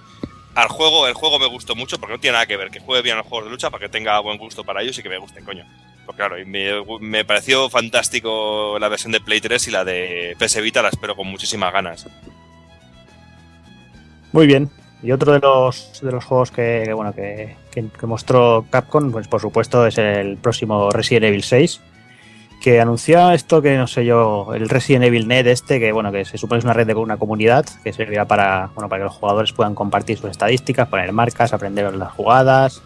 al 0.54 0.68
juego, 0.68 1.06
el 1.06 1.14
juego 1.14 1.38
me 1.38 1.46
gustó 1.46 1.74
mucho 1.74 1.98
porque 1.98 2.14
no 2.14 2.20
tiene 2.20 2.34
nada 2.34 2.46
que 2.46 2.56
ver 2.56 2.70
que 2.70 2.80
juegue 2.80 3.02
bien 3.02 3.16
los 3.16 3.26
juegos 3.26 3.46
de 3.46 3.50
lucha 3.50 3.70
para 3.70 3.82
que 3.82 3.88
tenga 3.88 4.18
buen 4.20 4.38
gusto 4.38 4.64
para 4.64 4.82
ellos 4.82 4.98
y 4.98 5.02
que 5.02 5.08
me 5.08 5.18
gusten, 5.18 5.44
coño. 5.44 5.64
Pues 6.04 6.16
claro, 6.16 6.38
y 6.38 6.44
me, 6.44 7.24
pareció 7.24 7.70
fantástico 7.70 8.76
la 8.78 8.88
versión 8.88 9.12
de 9.12 9.20
Play 9.20 9.40
3 9.40 9.68
y 9.68 9.70
la 9.70 9.84
de 9.84 10.36
PS 10.38 10.60
Vita 10.60 10.82
la 10.82 10.88
espero 10.88 11.14
con 11.14 11.28
muchísimas 11.28 11.72
ganas. 11.72 12.06
Muy 14.32 14.46
bien. 14.46 14.70
Y 15.02 15.12
otro 15.12 15.32
de 15.32 15.40
los, 15.40 16.00
de 16.02 16.12
los 16.12 16.24
juegos 16.24 16.50
que, 16.50 16.92
bueno 16.92 17.12
que, 17.12 17.56
que, 17.70 18.06
mostró 18.06 18.66
Capcom, 18.70 19.10
pues 19.10 19.26
por 19.28 19.40
supuesto 19.40 19.86
es 19.86 19.98
el 19.98 20.36
próximo 20.36 20.90
Resident 20.90 21.24
Evil 21.24 21.42
6, 21.42 21.80
que 22.62 22.80
anunció 22.80 23.32
esto 23.32 23.60
que 23.60 23.76
no 23.76 23.86
sé 23.86 24.04
yo, 24.04 24.54
el 24.54 24.68
Resident 24.68 25.04
Evil 25.04 25.28
Net 25.28 25.46
este, 25.48 25.80
que 25.80 25.92
bueno, 25.92 26.12
que 26.12 26.24
se 26.24 26.38
supone 26.38 26.60
es 26.60 26.64
una 26.64 26.72
red 26.72 26.86
de 26.86 26.94
una 26.94 27.16
comunidad 27.16 27.66
que 27.82 27.92
servirá 27.92 28.24
para, 28.24 28.70
bueno, 28.74 28.88
para 28.88 29.00
que 29.00 29.04
los 29.04 29.14
jugadores 29.14 29.52
puedan 29.52 29.74
compartir 29.74 30.16
sus 30.16 30.30
estadísticas, 30.30 30.88
poner 30.88 31.12
marcas, 31.12 31.52
aprender 31.52 31.94
las 31.94 32.12
jugadas. 32.12 32.82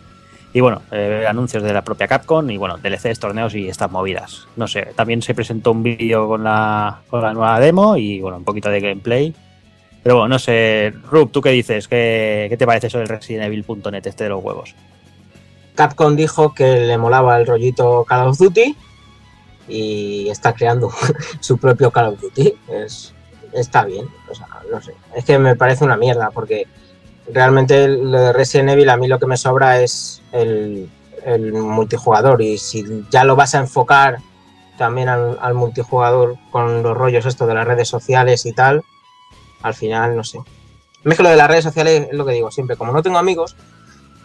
Y 0.52 0.60
bueno, 0.60 0.80
eh, 0.90 1.26
anuncios 1.28 1.62
de 1.62 1.72
la 1.74 1.84
propia 1.84 2.08
Capcom 2.08 2.48
y 2.50 2.56
bueno, 2.56 2.78
DLCs, 2.78 3.20
torneos 3.20 3.54
y 3.54 3.68
estas 3.68 3.90
movidas. 3.90 4.48
No 4.56 4.66
sé, 4.66 4.88
también 4.96 5.20
se 5.20 5.34
presentó 5.34 5.72
un 5.72 5.82
vídeo 5.82 6.26
con 6.26 6.42
la, 6.42 7.00
con 7.10 7.20
la 7.20 7.34
nueva 7.34 7.60
demo 7.60 7.98
y 7.98 8.20
bueno, 8.20 8.38
un 8.38 8.44
poquito 8.44 8.70
de 8.70 8.80
gameplay 8.80 9.34
pero 10.06 10.18
bueno, 10.18 10.28
no 10.28 10.38
sé, 10.38 10.92
Rub, 11.10 11.32
¿tú 11.32 11.40
qué 11.40 11.50
dices? 11.50 11.88
¿Qué, 11.88 12.46
qué 12.48 12.56
te 12.56 12.64
parece 12.64 12.86
eso 12.86 12.98
del 12.98 13.08
Resident 13.08 13.46
Evil.net 13.46 14.06
este 14.06 14.22
de 14.22 14.30
los 14.30 14.40
huevos? 14.40 14.72
Capcom 15.74 16.14
dijo 16.14 16.54
que 16.54 16.86
le 16.86 16.96
molaba 16.96 17.36
el 17.40 17.44
rollito 17.44 18.04
Call 18.04 18.28
of 18.28 18.38
Duty 18.38 18.76
y 19.68 20.28
está 20.28 20.52
creando 20.52 20.90
su 21.40 21.58
propio 21.58 21.90
Call 21.90 22.14
of 22.14 22.20
Duty. 22.20 22.54
Es, 22.68 23.14
está 23.52 23.84
bien, 23.84 24.08
o 24.30 24.34
sea, 24.34 24.48
no 24.70 24.80
sé. 24.80 24.94
Es 25.14 25.24
que 25.24 25.38
me 25.38 25.56
parece 25.56 25.84
una 25.84 25.96
mierda 25.96 26.30
porque 26.30 26.66
realmente 27.32 27.88
lo 27.88 28.20
de 28.20 28.32
Resident 28.32 28.70
Evil 28.70 28.90
a 28.90 28.96
mí 28.96 29.08
lo 29.08 29.18
que 29.18 29.26
me 29.26 29.36
sobra 29.36 29.80
es 29.80 30.22
el, 30.32 30.88
el 31.24 31.52
multijugador 31.52 32.40
y 32.42 32.58
si 32.58 33.04
ya 33.10 33.24
lo 33.24 33.36
vas 33.36 33.54
a 33.54 33.58
enfocar 33.58 34.18
también 34.76 35.08
al, 35.08 35.54
multijugador 35.54 36.36
con 36.50 36.82
los 36.82 36.96
rollos 36.96 37.26
estos 37.26 37.48
de 37.48 37.54
las 37.54 37.66
redes 37.66 37.88
sociales 37.88 38.46
y 38.46 38.52
tal, 38.52 38.84
al 39.62 39.74
final, 39.74 40.16
no 40.16 40.22
sé. 40.22 40.38
Es 41.04 41.16
que 41.16 41.22
lo 41.22 41.30
de 41.30 41.36
las 41.36 41.48
redes 41.48 41.64
sociales 41.64 42.08
es 42.10 42.16
lo 42.16 42.26
que 42.26 42.32
digo 42.32 42.50
siempre, 42.50 42.76
como 42.76 42.92
no 42.92 43.02
tengo 43.02 43.18
amigos, 43.18 43.56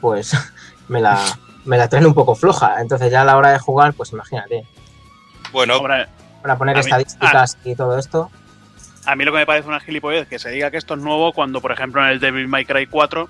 pues 0.01 0.35
me 0.87 0.99
la, 0.99 1.19
me 1.65 1.77
la 1.77 1.87
traen 1.87 2.05
un 2.05 2.13
poco 2.13 2.35
floja. 2.35 2.81
Entonces 2.81 3.11
ya 3.11 3.21
a 3.21 3.25
la 3.25 3.37
hora 3.37 3.51
de 3.51 3.59
jugar, 3.59 3.93
pues 3.93 4.11
imagínate, 4.11 4.65
Bueno, 5.51 5.77
Hombre, 5.77 6.07
para 6.41 6.57
poner 6.57 6.75
mí- 6.75 6.81
estadísticas 6.81 7.57
y 7.65 7.75
todo 7.75 7.97
esto. 7.97 8.29
a 9.05 9.15
mí 9.15 9.23
lo 9.25 9.31
que 9.31 9.39
me 9.39 9.45
parece 9.45 9.67
una 9.67 9.79
gilipollez 9.79 10.27
que 10.27 10.39
se 10.39 10.49
diga 10.49 10.71
que 10.71 10.77
esto 10.77 10.93
es 10.93 11.01
nuevo 11.01 11.33
cuando, 11.33 11.61
por 11.61 11.71
ejemplo, 11.71 12.01
en 12.01 12.09
el 12.09 12.19
Devil 12.19 12.47
May 12.47 12.65
Cry 12.65 12.87
4 12.87 13.29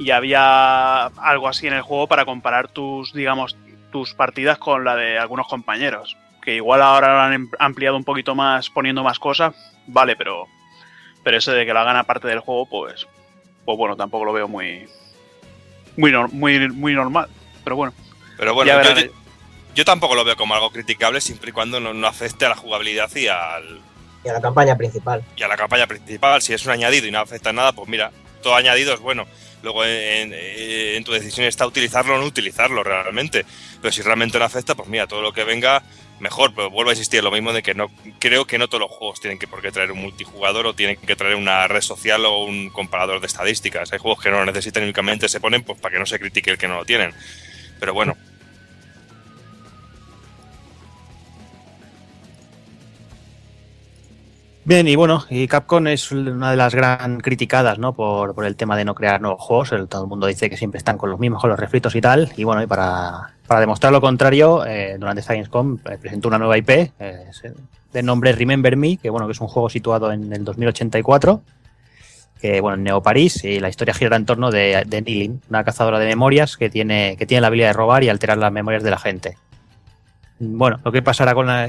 ya 0.00 0.16
había 0.16 1.04
algo 1.06 1.48
así 1.48 1.66
en 1.68 1.74
el 1.74 1.82
juego 1.82 2.06
para 2.08 2.24
comparar 2.24 2.68
tus, 2.68 3.12
digamos, 3.12 3.56
tus 3.92 4.14
partidas 4.14 4.58
con 4.58 4.84
la 4.84 4.96
de 4.96 5.18
algunos 5.18 5.46
compañeros. 5.46 6.16
Que 6.42 6.56
igual 6.56 6.82
ahora 6.82 7.14
lo 7.14 7.20
han 7.20 7.48
ampliado 7.60 7.96
un 7.96 8.02
poquito 8.04 8.34
más 8.34 8.68
poniendo 8.70 9.04
más 9.04 9.18
cosas, 9.20 9.54
vale, 9.86 10.16
pero 10.16 10.46
pero 11.22 11.36
eso 11.36 11.52
de 11.52 11.64
que 11.64 11.72
lo 11.72 11.78
hagan 11.78 11.96
aparte 11.96 12.26
del 12.26 12.40
juego, 12.40 12.66
pues 12.66 13.06
pues 13.64 13.78
bueno, 13.78 13.94
tampoco 13.96 14.24
lo 14.24 14.32
veo 14.32 14.48
muy 14.48 14.88
muy 15.96 16.12
muy 16.32 16.68
muy 16.70 16.94
normal, 16.94 17.28
pero 17.62 17.76
bueno. 17.76 17.92
pero 18.36 18.54
bueno, 18.54 18.72
yo, 18.82 18.94
yo- 18.96 19.12
yo 19.74 19.84
tampoco 19.84 20.14
lo 20.14 20.24
veo 20.24 20.36
como 20.36 20.54
algo 20.54 20.70
criticable 20.70 21.20
siempre 21.20 21.50
y 21.50 21.52
cuando 21.52 21.80
no, 21.80 21.94
no 21.94 22.06
afecte 22.06 22.44
a 22.46 22.50
la 22.50 22.56
jugabilidad 22.56 23.10
y, 23.16 23.26
al, 23.28 23.80
Y 24.24 24.28
a 24.28 24.32
la 24.34 24.40
campaña 24.40 24.76
principal. 24.76 25.24
y 25.36 25.42
a 25.42 25.48
la 25.48 25.56
campaña 25.56 25.86
principal. 25.86 26.42
Si 26.42 26.52
es 26.52 26.64
un 26.66 26.72
añadido 26.72 27.06
y 27.06 27.10
no 27.10 27.20
afecta 27.20 27.50
en 27.50 27.56
nada, 27.56 27.72
pues 27.72 27.88
mira, 27.88 28.10
todo 28.42 28.54
añadido 28.54 28.92
es 28.94 29.00
bueno. 29.00 29.26
Luego 29.62 29.84
en, 29.84 30.32
en- 30.34 30.96
en 30.96 31.04
tu 31.04 31.12
decisión 31.12 31.46
está 31.46 31.66
utilizarlo 31.66 32.14
o 32.16 32.18
no 32.18 32.24
utilizarlo 32.26 32.82
realmente. 32.82 33.46
Pero 33.80 33.92
si 33.92 34.02
realmente 34.02 34.38
no 34.38 34.44
afecta, 34.44 34.74
pues 34.74 34.88
mira, 34.88 35.06
todo 35.06 35.22
lo 35.22 35.32
que 35.32 35.44
venga, 35.44 35.82
mejor. 36.18 36.52
Pero 36.54 36.68
vuelvo 36.68 36.90
a 36.90 36.94
insistir, 36.94 37.22
lo 37.22 37.30
mismo 37.30 37.52
de 37.52 37.62
que 37.62 37.72
no 37.72 37.88
creo 38.18 38.44
que 38.44 38.58
no 38.58 38.66
todos 38.68 38.80
los 38.80 38.90
juegos 38.90 39.20
tienen 39.20 39.38
que 39.38 39.46
por 39.46 39.62
qué 39.62 39.70
traer 39.70 39.92
un 39.92 40.00
multijugador 40.00 40.66
o 40.66 40.74
tienen 40.74 40.96
que 40.96 41.14
traer 41.14 41.36
una 41.36 41.68
red 41.68 41.80
social 41.80 42.24
o 42.26 42.44
un 42.44 42.70
comparador 42.70 43.20
de 43.20 43.28
estadísticas. 43.28 43.92
Hay 43.92 44.00
juegos 44.00 44.20
que 44.20 44.30
no 44.30 44.38
lo 44.40 44.46
necesitan 44.46 44.82
y 44.82 44.86
únicamente 44.86 45.28
se 45.28 45.38
ponen 45.38 45.62
pues 45.62 45.78
para 45.78 45.92
que 45.92 46.00
no 46.00 46.06
se 46.06 46.18
critique 46.18 46.50
el 46.50 46.58
que 46.58 46.66
no 46.66 46.74
lo 46.78 46.84
tienen. 46.84 47.14
Pero 47.78 47.94
bueno, 47.94 48.16
Bien, 54.64 54.86
y 54.86 54.94
bueno, 54.94 55.24
y 55.28 55.48
Capcom 55.48 55.88
es 55.88 56.12
una 56.12 56.52
de 56.52 56.56
las 56.56 56.72
gran 56.72 57.18
criticadas, 57.18 57.80
¿no? 57.80 57.94
Por, 57.94 58.32
el 58.46 58.54
tema 58.54 58.76
de 58.76 58.84
no 58.84 58.94
crear 58.94 59.20
nuevos 59.20 59.40
juegos. 59.40 59.70
Todo 59.88 60.02
el 60.04 60.08
mundo 60.08 60.28
dice 60.28 60.48
que 60.48 60.56
siempre 60.56 60.78
están 60.78 60.98
con 60.98 61.10
los 61.10 61.18
mismos, 61.18 61.40
con 61.40 61.50
los 61.50 61.58
refritos 61.58 61.96
y 61.96 62.00
tal. 62.00 62.32
Y 62.36 62.44
bueno, 62.44 62.62
y 62.62 62.68
para, 62.68 63.32
demostrar 63.58 63.92
lo 63.92 64.00
contrario, 64.00 64.64
eh, 64.64 64.96
durante 65.00 65.22
Gamescom 65.22 65.78
eh, 65.90 65.98
presentó 66.00 66.28
una 66.28 66.38
nueva 66.38 66.56
IP 66.56 66.70
eh, 66.70 66.92
de 67.92 68.02
nombre 68.04 68.30
Remember 68.32 68.76
Me, 68.76 68.98
que 68.98 69.10
bueno, 69.10 69.26
que 69.26 69.32
es 69.32 69.40
un 69.40 69.48
juego 69.48 69.68
situado 69.68 70.12
en 70.12 70.32
el 70.32 70.44
2084, 70.44 71.42
que 72.40 72.60
bueno, 72.60 72.76
en 72.76 72.84
Neo 72.84 73.02
París, 73.02 73.42
y 73.42 73.58
la 73.58 73.68
historia 73.68 73.94
gira 73.94 74.16
en 74.16 74.26
torno 74.26 74.52
de, 74.52 74.84
de 74.86 75.02
Nilin, 75.02 75.42
una 75.50 75.64
cazadora 75.64 75.98
de 75.98 76.06
memorias 76.06 76.56
que 76.56 76.70
tiene, 76.70 77.16
que 77.18 77.26
tiene 77.26 77.40
la 77.40 77.48
habilidad 77.48 77.70
de 77.70 77.72
robar 77.72 78.04
y 78.04 78.10
alterar 78.10 78.38
las 78.38 78.52
memorias 78.52 78.84
de 78.84 78.90
la 78.92 78.98
gente. 78.98 79.36
Bueno, 80.38 80.78
lo 80.84 80.92
que 80.92 81.02
pasará 81.02 81.34
con 81.34 81.46
la, 81.46 81.68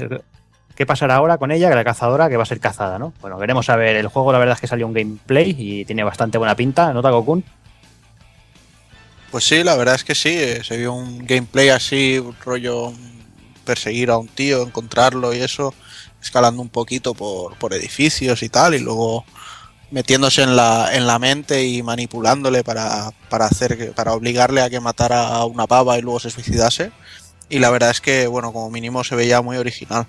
¿Qué 0.76 0.86
pasará 0.86 1.16
ahora 1.16 1.38
con 1.38 1.52
ella, 1.52 1.70
la 1.74 1.84
cazadora, 1.84 2.28
que 2.28 2.36
va 2.36 2.42
a 2.42 2.46
ser 2.46 2.58
cazada, 2.58 2.98
¿no? 2.98 3.12
Bueno, 3.20 3.38
veremos 3.38 3.68
a 3.68 3.76
ver. 3.76 3.94
El 3.96 4.08
juego, 4.08 4.32
la 4.32 4.38
verdad 4.38 4.54
es 4.56 4.60
que 4.60 4.66
salió 4.66 4.86
un 4.86 4.92
gameplay 4.92 5.54
y 5.56 5.84
tiene 5.84 6.02
bastante 6.02 6.36
buena 6.36 6.56
pinta, 6.56 6.92
¿no, 6.92 7.00
Takokun? 7.00 7.44
Pues 9.30 9.44
sí, 9.44 9.62
la 9.64 9.76
verdad 9.76 9.94
es 9.96 10.04
que 10.04 10.14
sí, 10.14 10.30
eh, 10.30 10.62
se 10.64 10.76
vio 10.76 10.92
un 10.92 11.24
gameplay 11.26 11.68
así, 11.68 12.18
un 12.18 12.36
rollo 12.44 12.92
perseguir 13.64 14.10
a 14.10 14.18
un 14.18 14.28
tío, 14.28 14.62
encontrarlo 14.62 15.32
y 15.34 15.40
eso, 15.40 15.74
escalando 16.22 16.60
un 16.62 16.68
poquito 16.68 17.14
por, 17.14 17.56
por 17.56 17.72
edificios 17.74 18.42
y 18.42 18.48
tal, 18.48 18.74
y 18.74 18.78
luego 18.78 19.24
metiéndose 19.90 20.42
en 20.42 20.54
la, 20.56 20.90
en 20.94 21.06
la 21.06 21.18
mente 21.18 21.64
y 21.64 21.82
manipulándole 21.82 22.62
para, 22.64 23.10
para 23.28 23.46
hacer 23.46 23.76
que- 23.78 23.86
para 23.86 24.12
obligarle 24.12 24.60
a 24.62 24.70
que 24.70 24.80
matara 24.80 25.28
a 25.28 25.44
una 25.46 25.66
pava 25.66 25.98
y 25.98 26.02
luego 26.02 26.20
se 26.20 26.30
suicidase. 26.30 26.90
Y 27.48 27.58
la 27.58 27.70
verdad 27.70 27.90
es 27.90 28.00
que, 28.00 28.26
bueno, 28.26 28.52
como 28.52 28.70
mínimo 28.70 29.04
se 29.04 29.14
veía 29.16 29.40
muy 29.42 29.56
original. 29.56 30.06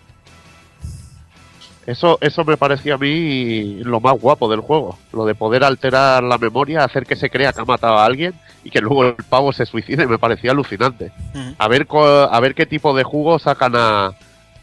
Eso, 1.85 2.17
eso 2.21 2.43
me 2.43 2.57
parecía 2.57 2.95
a 2.95 2.97
mí 2.97 3.83
lo 3.83 3.99
más 3.99 4.19
guapo 4.19 4.49
del 4.49 4.61
juego. 4.61 4.97
Lo 5.13 5.25
de 5.25 5.35
poder 5.35 5.63
alterar 5.63 6.23
la 6.23 6.37
memoria, 6.37 6.83
hacer 6.83 7.05
que 7.05 7.15
se 7.15 7.29
crea 7.29 7.53
que 7.53 7.61
ha 7.61 7.65
matado 7.65 7.97
a 7.97 8.05
alguien 8.05 8.33
y 8.63 8.71
que 8.71 8.81
luego 8.81 9.05
el 9.05 9.15
pavo 9.29 9.53
se 9.53 9.67
suicide, 9.67 10.07
me 10.07 10.17
parecía 10.17 10.51
alucinante. 10.51 11.11
A 11.59 11.67
ver, 11.67 11.87
a 11.91 12.39
ver 12.39 12.55
qué 12.55 12.65
tipo 12.65 12.95
de 12.95 13.03
jugo 13.03 13.37
sacan 13.37 13.75
a, 13.75 14.13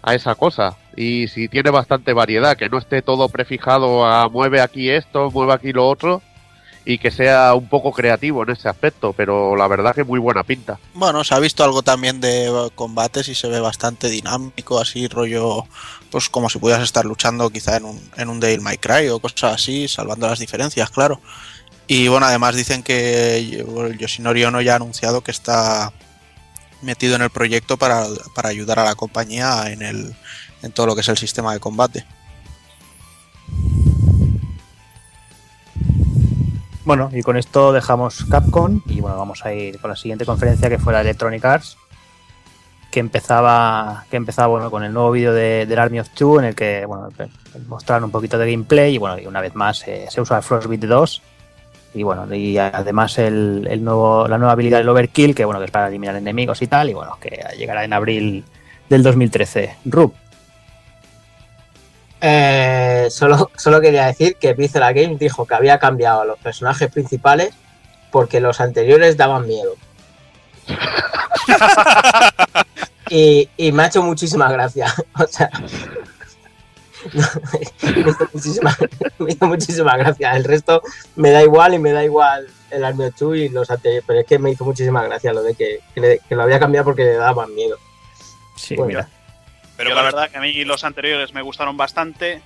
a 0.02 0.14
esa 0.14 0.35
cosa. 0.35 0.76
Y 0.97 1.29
si 1.29 1.49
tiene 1.49 1.71
bastante 1.71 2.12
variedad, 2.12 2.57
que 2.57 2.69
no 2.69 2.79
esté 2.79 3.02
todo 3.02 3.29
prefijado 3.29 4.05
a 4.05 4.29
mueve 4.29 4.61
aquí 4.61 4.91
esto, 4.91 5.31
mueve 5.31 5.52
aquí 5.52 5.73
lo 5.73 5.88
otro. 5.88 6.23
Y 6.85 6.99
que 6.99 7.12
sea 7.12 7.55
un 7.55 7.69
poco 7.69 7.93
creativo 7.93 8.43
en 8.43 8.51
ese 8.51 8.69
aspecto, 8.69 9.12
pero 9.12 9.55
la 9.55 9.69
verdad 9.69 9.95
que 9.95 10.03
muy 10.03 10.19
buena 10.19 10.43
pinta. 10.43 10.81
Bueno, 10.95 11.23
se 11.23 11.35
ha 11.35 11.39
visto 11.39 11.62
algo 11.62 11.83
también 11.83 12.21
de 12.21 12.71
combates 12.75 13.29
y 13.29 13.37
se 13.37 13.49
ve 13.49 13.61
bastante 13.61 14.09
dinámico, 14.09 14.81
así 14.81 15.07
rollo, 15.07 15.65
pues 16.11 16.29
como 16.29 16.51
si 16.51 16.59
pudieras 16.59 16.83
estar 16.83 17.05
luchando 17.05 17.51
quizá 17.51 17.77
en 17.77 17.85
un, 17.85 18.11
en 18.17 18.29
un 18.29 18.41
Devil 18.41 18.62
May 18.62 18.79
Cry 18.79 19.09
o 19.09 19.21
cosas 19.21 19.55
así, 19.55 19.87
salvando 19.87 20.27
las 20.29 20.41
diferencias, 20.41 20.91
claro. 20.91 21.21
Y 21.87 22.09
bueno, 22.09 22.27
además 22.27 22.57
dicen 22.57 22.83
que 22.83 23.65
Yoshinori 23.99 24.45
Ono 24.45 24.61
ya 24.61 24.73
ha 24.73 24.77
anunciado 24.77 25.21
que 25.23 25.31
está 25.31 25.93
metido 26.81 27.17
en 27.17 27.23
el 27.23 27.31
proyecto 27.31 27.77
para, 27.77 28.07
para 28.35 28.49
ayudar 28.49 28.79
a 28.79 28.85
la 28.85 28.95
compañía 28.95 29.65
en, 29.71 29.83
el, 29.83 30.15
en 30.62 30.73
todo 30.73 30.87
lo 30.87 30.95
que 30.95 31.01
es 31.01 31.09
el 31.09 31.19
sistema 31.19 31.53
de 31.53 31.61
combate. 31.61 32.05
Bueno, 36.85 37.11
y 37.12 37.23
con 37.23 37.37
esto 37.37 37.73
dejamos 37.73 38.25
Capcom 38.25 38.81
y 38.87 39.01
bueno, 39.01 39.17
vamos 39.17 39.45
a 39.45 39.55
ir 39.55 39.79
con 39.79 39.91
la 39.91 39.97
siguiente 39.97 40.27
conferencia 40.27 40.69
que 40.69 40.79
fue 40.79 40.93
la 40.93 41.03
Electronic 41.03 41.45
Arts, 41.45 41.77
que 42.91 42.99
empezaba, 42.99 44.05
que 44.11 44.17
empezaba 44.17 44.49
bueno, 44.49 44.69
con 44.69 44.83
el 44.83 44.93
nuevo 44.93 45.12
vídeo 45.12 45.33
de, 45.33 45.65
del 45.65 45.79
Army 45.79 46.01
of 46.01 46.09
Two 46.11 46.41
en 46.41 46.47
el 46.47 46.55
que 46.57 46.85
bueno, 46.85 47.09
mostraron 47.69 48.05
un 48.05 48.11
poquito 48.11 48.37
de 48.37 48.51
gameplay 48.51 48.97
y 48.97 48.99
bueno, 48.99 49.17
y 49.17 49.27
una 49.27 49.41
vez 49.41 49.55
más 49.55 49.87
eh, 49.87 50.07
se 50.11 50.21
usa 50.21 50.39
el 50.39 50.43
Frostbite 50.43 50.89
2 50.89 51.23
y 51.95 52.03
bueno, 52.03 52.33
y 52.35 52.59
además 52.59 53.17
el, 53.19 53.69
el 53.71 53.85
nuevo, 53.85 54.27
la 54.27 54.39
nueva 54.39 54.53
habilidad 54.53 54.79
del 54.79 54.89
Overkill, 54.89 55.37
que 55.37 55.45
bueno, 55.45 55.61
que 55.61 55.67
es 55.67 55.71
para 55.71 55.87
eliminar 55.89 56.17
enemigos 56.17 56.62
y 56.62 56.67
tal, 56.67 56.91
y 56.91 56.95
bueno, 56.95 57.17
que 57.21 57.45
llegará 57.57 57.85
en 57.85 57.93
abril 57.93 58.45
del 58.89 59.03
2013. 59.03 59.77
Rub, 59.85 60.15
Eh, 62.25 63.09
solo, 63.11 63.50
solo 63.57 63.81
quería 63.81 64.07
decir 64.07 64.37
que 64.37 64.52
Visceral 64.55 64.95
Games 64.95 65.19
dijo 65.19 65.45
que 65.45 65.57
había 65.57 65.81
cambiado 65.81 66.21
a 66.21 66.25
los 66.25 66.38
personajes 66.38 66.88
principales 66.91 67.52
porque 68.12 68.41
los 68.41 68.61
anteriores 68.61 69.17
daban 69.17 69.45
miedo. 69.47 69.75
y, 73.11 73.49
y 73.57 73.73
me 73.73 73.83
ha 73.83 73.87
hecho 73.87 74.02
muchísima 74.02 74.50
gracia. 74.50 74.93
O 75.19 75.26
sea, 75.26 75.50
me, 77.12 78.11
hizo 78.11 78.29
muchísima, 78.33 78.76
me 79.19 79.33
hizo 79.33 79.47
muchísima 79.47 79.97
gracia. 79.97 80.37
El 80.37 80.45
resto 80.45 80.83
me 81.17 81.31
da 81.33 81.43
igual 81.43 81.75
y 81.75 81.79
me 81.81 81.91
da 81.93 82.05
igual 82.05 82.47
el 82.71 82.85
Army 82.85 83.07
of 83.07 83.17
Two 83.17 83.35
y 83.35 83.49
los 83.49 83.69
anteriores, 83.71 84.05
pero 84.07 84.21
es 84.21 84.26
que 84.26 84.38
me 84.38 84.50
hizo 84.52 84.64
muchísima 84.64 85.02
gracia 85.02 85.33
lo 85.33 85.43
de 85.43 85.55
que, 85.55 85.81
que 85.95 86.00
le- 86.00 86.19
que 86.21 86.35
lo 86.37 86.43
había 86.45 86.61
cambiado 86.61 86.85
porque 86.85 87.02
le 87.05 87.14
daban 87.17 87.52
miedo. 87.55 87.76
sí, 88.57 88.76
Bueno. 88.76 88.88
mira. 88.88 89.09
Pero 89.76 89.91
Yo 89.91 89.97
la 89.97 90.02
verdad 90.02 90.31
que 90.31 90.38
a 90.38 90.41
mí 90.41 90.64
los 90.64 90.85
anteriores 90.85 91.33
me 91.33 91.43
gustaron 91.43 91.76
bastante 91.76 92.43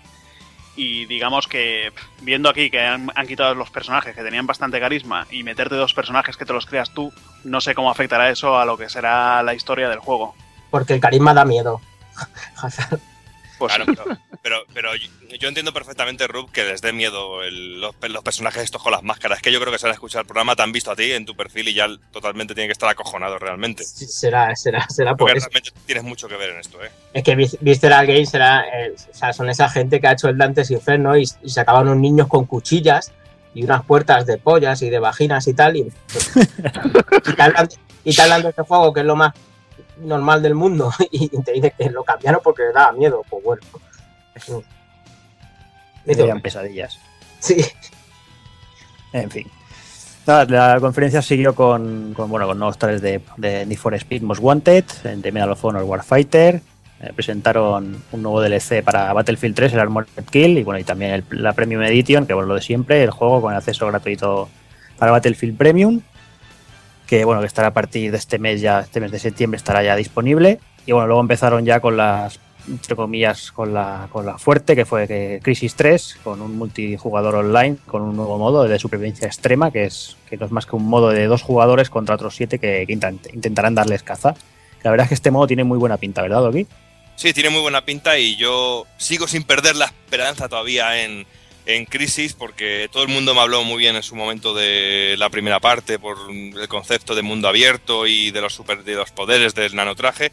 y 0.77 1.07
digamos 1.07 1.47
que 1.47 1.93
viendo 2.21 2.49
aquí 2.49 2.71
que 2.71 2.81
han, 2.81 3.11
han 3.15 3.27
quitado 3.27 3.55
los 3.55 3.71
personajes 3.71 4.15
que 4.15 4.23
tenían 4.23 4.47
bastante 4.47 4.79
carisma 4.79 5.27
y 5.31 5.43
meterte 5.43 5.75
dos 5.75 5.95
personajes 5.95 6.37
que 6.37 6.45
te 6.45 6.53
los 6.53 6.67
creas 6.67 6.93
tú, 6.93 7.13
no 7.45 7.61
sé 7.61 7.75
cómo 7.75 7.91
afectará 7.91 8.31
eso 8.31 8.59
a 8.59 8.65
lo 8.67 8.77
que 8.77 8.89
será 8.89 9.43
la 9.43 9.55
historia 9.55 9.89
del 9.89 10.01
juego. 10.01 10.35
Porque 10.71 10.95
el 10.95 11.01
carisma 11.01 11.33
da 11.33 11.45
miedo. 11.45 11.81
Pues 13.59 13.75
Claro, 13.75 13.87
pero, 13.95 14.19
pero, 14.43 14.57
pero 14.75 14.95
yo, 14.97 15.09
yo 15.41 15.49
entiendo 15.49 15.73
perfectamente, 15.73 16.27
Rub, 16.27 16.51
que 16.53 16.65
les 16.65 16.83
dé 16.83 16.93
miedo 16.93 17.43
el- 17.43 17.81
los, 17.81 17.95
los 18.09 18.23
personajes 18.23 18.63
estos 18.65 18.83
con 18.83 18.93
las 18.93 19.03
máscaras. 19.03 19.39
Es 19.39 19.43
que 19.43 19.51
yo 19.53 19.61
creo 19.61 19.73
que 19.73 19.79
se 19.79 19.87
han 19.87 19.93
escuchado 19.95 20.21
el 20.21 20.27
programa, 20.27 20.55
te 20.57 20.63
han 20.63 20.73
visto 20.73 20.91
a 20.91 20.97
ti 20.97 21.13
en 21.13 21.25
tu 21.25 21.35
perfil 21.35 21.69
y 21.69 21.75
ya 21.75 21.89
totalmente 22.13 22.55
tienen 22.55 22.69
que 22.69 22.73
estar 22.73 22.89
acojonados 22.89 23.41
realmente. 23.41 23.83
será, 23.85 24.55
será, 24.57 24.87
será 24.89 25.13
por 25.13 25.29
Porque 25.29 25.39
eso. 25.39 25.49
realmente 25.51 25.73
tienes 25.87 26.05
mucho 26.05 26.29
que 26.29 26.37
ver 26.37 26.51
en 26.51 26.61
esto, 26.61 26.83
¿eh? 26.85 26.91
Es 27.15 27.25
que 27.25 27.35
Vis- 27.35 27.57
Visceral 27.61 28.07
Games 28.07 28.29
será, 28.31 28.65
eh, 28.69 28.95
o 29.11 29.15
sea, 29.15 29.33
son 29.33 29.49
esa 29.49 29.69
gente 29.71 30.01
que 30.01 30.07
ha 30.09 30.13
hecho 30.13 30.29
el 30.29 30.37
Dantes 30.37 30.71
Inferno 30.71 31.17
y, 31.17 31.23
y 31.43 31.49
sacaban 31.51 31.85
unos 31.89 31.97
niños 31.99 32.29
con 32.29 32.45
cuchillas 32.47 33.13
y 33.55 33.65
unas 33.65 33.85
puertas 33.87 34.27
de 34.27 34.37
pollas 34.37 34.83
y 34.83 34.91
de 34.91 34.99
vaginas 34.99 35.47
y 35.49 35.55
tal. 35.55 35.77
Y, 35.77 35.81
y 37.27 37.33
te 37.35 37.43
hablan, 37.43 37.69
y 38.05 38.11
este 38.11 38.63
juego 38.63 38.93
que 38.93 39.01
es 39.01 39.07
lo 39.07 39.17
más 39.17 39.33
normal 39.99 40.43
del 40.43 40.55
mundo 40.55 40.93
y 41.11 41.29
te 41.43 41.53
dicen 41.53 41.73
que 41.77 41.91
lo 41.91 42.05
cambiaron 42.05 42.41
porque 42.43 42.63
le 42.65 42.73
daba 42.73 42.93
miedo. 42.93 43.23
Pues 43.29 43.45
bueno. 43.45 43.63
Eso- 44.35 44.63
darían 46.05 46.41
pesadillas. 46.41 46.99
Sí, 47.41 47.65
En 49.13 49.31
fin. 49.31 49.47
Nada, 50.27 50.45
la 50.75 50.81
conferencia 50.81 51.23
siguió 51.23 51.55
con, 51.55 52.13
con, 52.15 52.29
bueno, 52.29 52.47
con 52.47 52.59
nuevos 52.59 52.79
trailers 52.79 53.01
de, 53.03 53.21
de 53.37 53.65
Need 53.67 53.79
for 53.79 53.95
Speed 53.95 54.23
Most 54.23 54.43
Wanted, 54.43 54.85
de 55.05 55.33
Medal 55.33 55.53
of 55.53 55.65
Honor 55.65 55.85
Warfighter, 55.85 56.61
eh, 57.01 57.13
presentaron 57.15 58.03
un 58.11 58.23
nuevo 58.23 58.41
DLC 58.41 58.83
para 58.83 59.13
Battlefield 59.13 59.55
3, 59.55 59.73
el 59.75 59.81
Armored 59.81 60.09
Kill, 60.31 60.59
y 60.59 60.65
bueno, 60.65 60.81
y 60.81 60.85
también 60.85 61.13
el- 61.13 61.25
la 61.31 61.53
Premium 61.53 61.83
Edition, 61.83 62.27
que 62.27 62.35
bueno, 62.35 62.49
lo 62.49 62.55
de 62.57 62.63
siempre, 62.63 63.03
el 63.05 63.11
juego 63.11 63.41
con 63.41 63.55
acceso 63.55 63.87
gratuito 63.87 64.49
para 64.99 65.13
Battlefield 65.13 65.57
Premium, 65.57 66.01
que 67.07 67.25
bueno, 67.25 67.41
que 67.41 67.47
estará 67.47 67.69
a 67.69 67.73
partir 67.75 68.11
de 68.11 68.19
este 68.19 68.39
mes 68.39 68.61
ya, 68.61 68.81
este 68.81 69.01
mes 69.01 69.11
de 69.13 69.19
septiembre 69.19 69.57
estará 69.57 69.83
ya 69.83 69.97
disponible. 69.97 70.61
Y 70.87 70.93
bueno, 70.93 71.07
luego 71.07 71.21
empezaron 71.21 71.65
ya 71.65 71.81
con 71.81 71.97
las, 71.97 72.39
entre 72.69 72.95
comillas, 72.97 73.51
con 73.53 73.75
la, 73.75 74.09
con 74.13 74.25
la 74.27 74.39
fuerte, 74.39 74.77
que 74.77 74.85
fue 74.85 75.07
que 75.09 75.41
Crisis 75.43 75.75
3, 75.75 76.19
con 76.23 76.41
un 76.41 76.57
multijugador 76.57 77.35
online, 77.37 77.77
con 77.87 78.03
un 78.03 78.17
nuevo 78.17 78.39
modo 78.39 78.65
de 78.65 78.79
supervivencia 78.79 79.27
extrema, 79.27 79.71
que 79.71 79.85
es 79.85 80.17
que 80.29 80.37
no 80.37 80.47
es 80.47 80.53
más 80.53 80.67
que 80.67 80.77
un 80.77 80.85
modo 80.87 81.11
de 81.11 81.27
dos 81.27 81.43
jugadores 81.43 81.91
contra 81.91 82.15
otros 82.15 82.35
siete 82.37 82.59
que, 82.59 82.85
que 82.87 82.93
intent- 82.97 83.33
intentarán 83.35 83.75
darles 83.75 84.03
caza. 84.03 84.35
La 84.83 84.91
verdad 84.91 85.05
es 85.07 85.09
que 85.09 85.15
este 85.15 85.31
modo 85.31 85.47
tiene 85.49 85.65
muy 85.65 85.79
buena 85.79 85.97
pinta, 85.97 86.23
¿verdad, 86.23 86.41
Doki? 86.41 86.67
Sí, 87.17 87.33
tiene 87.33 87.51
muy 87.51 87.63
buena 87.63 87.85
pinta 87.85 88.19
y 88.19 88.37
yo 88.37 88.87
sigo 88.99 89.27
sin 89.27 89.43
perder 89.43 89.75
la 89.75 89.87
esperanza 89.87 90.49
todavía 90.49 91.03
en, 91.03 91.27
en 91.67 91.85
Crisis 91.85 92.33
porque 92.33 92.89
todo 92.91 93.03
el 93.03 93.09
mundo 93.09 93.35
me 93.35 93.41
habló 93.41 93.65
muy 93.65 93.79
bien 93.79 93.97
en 93.97 94.03
su 94.03 94.15
momento 94.15 94.55
de 94.55 95.17
la 95.19 95.29
primera 95.31 95.61
parte 95.61 95.99
por 95.99 96.17
el 96.31 96.69
concepto 96.69 97.15
de 97.15 97.23
mundo 97.23 97.49
abierto 97.49 98.07
y 98.07 98.31
de 98.31 98.41
los, 98.41 98.55
super, 98.55 98.85
de 98.85 98.95
los 98.95 99.11
poderes 99.11 99.55
del 99.55 99.75
nanotraje. 99.75 100.33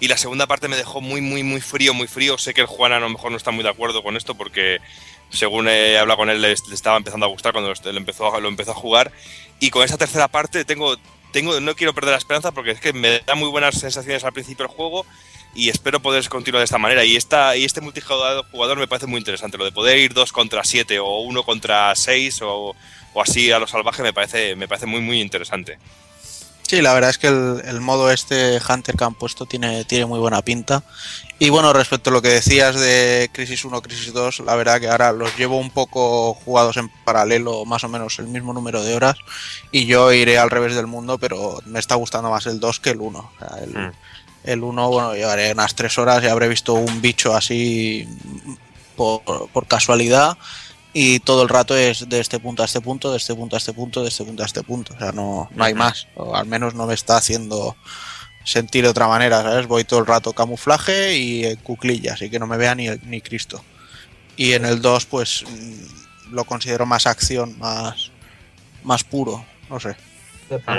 Y 0.00 0.08
la 0.08 0.16
segunda 0.16 0.48
parte 0.48 0.66
me 0.66 0.76
dejó 0.76 1.00
muy, 1.00 1.20
muy, 1.20 1.44
muy 1.44 1.60
frío, 1.60 1.94
muy 1.94 2.08
frío. 2.08 2.36
Sé 2.36 2.52
que 2.52 2.60
el 2.60 2.66
Juan 2.66 2.92
a 2.92 2.98
lo 2.98 3.08
mejor 3.08 3.30
no 3.30 3.36
está 3.36 3.52
muy 3.52 3.62
de 3.62 3.70
acuerdo 3.70 4.02
con 4.02 4.16
esto 4.16 4.34
porque 4.34 4.80
según 5.30 5.68
he 5.68 5.96
hablado 5.96 6.18
con 6.18 6.30
él 6.30 6.42
le, 6.42 6.52
estaba 6.52 6.96
empezando 6.96 7.24
a 7.24 7.28
gustar 7.28 7.52
cuando 7.52 7.72
lo 7.72 7.96
empezó, 7.96 8.40
lo 8.40 8.48
empezó 8.48 8.72
a 8.72 8.74
jugar. 8.74 9.12
Y 9.60 9.70
con 9.70 9.84
esa 9.84 9.96
tercera 9.96 10.26
parte 10.26 10.64
tengo, 10.64 10.96
tengo, 11.30 11.60
no 11.60 11.76
quiero 11.76 11.94
perder 11.94 12.10
la 12.10 12.18
esperanza 12.18 12.50
porque 12.50 12.72
es 12.72 12.80
que 12.80 12.92
me 12.92 13.20
da 13.20 13.36
muy 13.36 13.48
buenas 13.48 13.78
sensaciones 13.78 14.24
al 14.24 14.32
principio 14.32 14.64
el 14.64 14.72
juego 14.72 15.06
y 15.54 15.68
espero 15.68 16.00
poder 16.00 16.28
continuar 16.28 16.60
de 16.60 16.64
esta 16.64 16.78
manera. 16.78 17.04
Y, 17.04 17.16
esta, 17.16 17.56
y 17.56 17.64
este 17.64 17.80
multijugador 17.80 18.44
jugador 18.50 18.78
me 18.78 18.88
parece 18.88 19.06
muy 19.06 19.18
interesante. 19.18 19.58
Lo 19.58 19.64
de 19.64 19.72
poder 19.72 19.98
ir 19.98 20.14
2 20.14 20.32
contra 20.32 20.64
7 20.64 20.98
o 21.00 21.20
1 21.20 21.42
contra 21.42 21.94
6 21.94 22.42
o, 22.42 22.74
o 23.12 23.22
así 23.22 23.50
a 23.52 23.58
lo 23.58 23.66
salvaje 23.66 24.02
me 24.02 24.12
parece, 24.12 24.56
me 24.56 24.68
parece 24.68 24.86
muy, 24.86 25.00
muy 25.00 25.20
interesante. 25.20 25.78
Sí, 26.62 26.80
la 26.80 26.94
verdad 26.94 27.10
es 27.10 27.18
que 27.18 27.26
el, 27.26 27.60
el 27.66 27.80
modo 27.82 28.10
este 28.10 28.58
Hunter 28.66 28.96
que 28.96 29.04
han 29.04 29.14
puesto 29.14 29.44
tiene, 29.44 29.84
tiene 29.84 30.06
muy 30.06 30.18
buena 30.18 30.40
pinta. 30.40 30.82
Y 31.38 31.50
bueno, 31.50 31.70
respecto 31.74 32.08
a 32.08 32.12
lo 32.14 32.22
que 32.22 32.28
decías 32.28 32.80
de 32.80 33.28
Crisis 33.30 33.66
1, 33.66 33.82
Crisis 33.82 34.14
2, 34.14 34.40
la 34.40 34.54
verdad 34.56 34.80
que 34.80 34.88
ahora 34.88 35.12
los 35.12 35.36
llevo 35.36 35.58
un 35.58 35.70
poco 35.70 36.32
jugados 36.32 36.78
en 36.78 36.88
paralelo, 37.04 37.66
más 37.66 37.84
o 37.84 37.90
menos 37.90 38.18
el 38.20 38.28
mismo 38.28 38.54
número 38.54 38.82
de 38.82 38.94
horas. 38.94 39.18
Y 39.70 39.84
yo 39.84 40.12
iré 40.12 40.38
al 40.38 40.48
revés 40.48 40.74
del 40.74 40.86
mundo, 40.86 41.18
pero 41.18 41.58
me 41.66 41.78
está 41.78 41.96
gustando 41.96 42.30
más 42.30 42.46
el 42.46 42.58
2 42.58 42.80
que 42.80 42.90
el 42.90 43.00
1. 43.00 43.18
O 43.18 43.32
sea, 43.38 43.62
el, 43.62 43.72
Mm. 43.72 43.92
El 44.44 44.62
1, 44.62 44.88
bueno, 44.90 45.14
llevaré 45.14 45.52
unas 45.52 45.74
3 45.74 45.98
horas 45.98 46.24
y 46.24 46.26
habré 46.26 46.48
visto 46.48 46.74
un 46.74 47.00
bicho 47.00 47.34
así 47.34 48.08
por, 48.96 49.22
por 49.52 49.66
casualidad. 49.66 50.36
Y 50.94 51.20
todo 51.20 51.42
el 51.42 51.48
rato 51.48 51.76
es 51.76 52.08
de 52.08 52.20
este 52.20 52.38
punto 52.38 52.62
a 52.62 52.66
este 52.66 52.80
punto, 52.80 53.10
de 53.10 53.16
este 53.16 53.34
punto 53.34 53.56
a 53.56 53.58
este 53.58 53.72
punto, 53.72 54.02
de 54.02 54.08
este 54.08 54.24
punto 54.24 54.42
a 54.42 54.46
este 54.46 54.62
punto. 54.62 54.94
O 54.94 54.98
sea, 54.98 55.12
no, 55.12 55.48
no 55.54 55.64
hay 55.64 55.72
más. 55.72 56.06
O 56.16 56.36
al 56.36 56.46
menos 56.46 56.74
no 56.74 56.86
me 56.86 56.94
está 56.94 57.16
haciendo 57.16 57.76
sentir 58.44 58.84
de 58.84 58.90
otra 58.90 59.08
manera, 59.08 59.42
¿sabes? 59.42 59.66
Voy 59.66 59.84
todo 59.84 60.00
el 60.00 60.06
rato 60.06 60.32
camuflaje 60.32 61.16
y 61.16 61.56
cuclilla, 61.56 62.14
así 62.14 62.28
que 62.28 62.38
no 62.38 62.46
me 62.46 62.56
vea 62.56 62.74
ni, 62.74 62.88
ni 63.04 63.20
Cristo. 63.20 63.62
Y 64.36 64.52
en 64.52 64.64
el 64.64 64.82
2, 64.82 65.06
pues 65.06 65.44
mm, 65.48 66.34
lo 66.34 66.44
considero 66.44 66.84
más 66.84 67.06
acción, 67.06 67.58
más, 67.58 68.10
más 68.82 69.04
puro, 69.04 69.44
no 69.70 69.78
sé. 69.80 69.96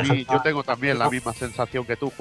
Mí, 0.04 0.26
yo 0.30 0.42
tengo 0.42 0.64
también 0.64 1.00
la 1.00 1.10
misma 1.10 1.34
sensación 1.34 1.86
que 1.86 1.96
tú. 1.96 2.12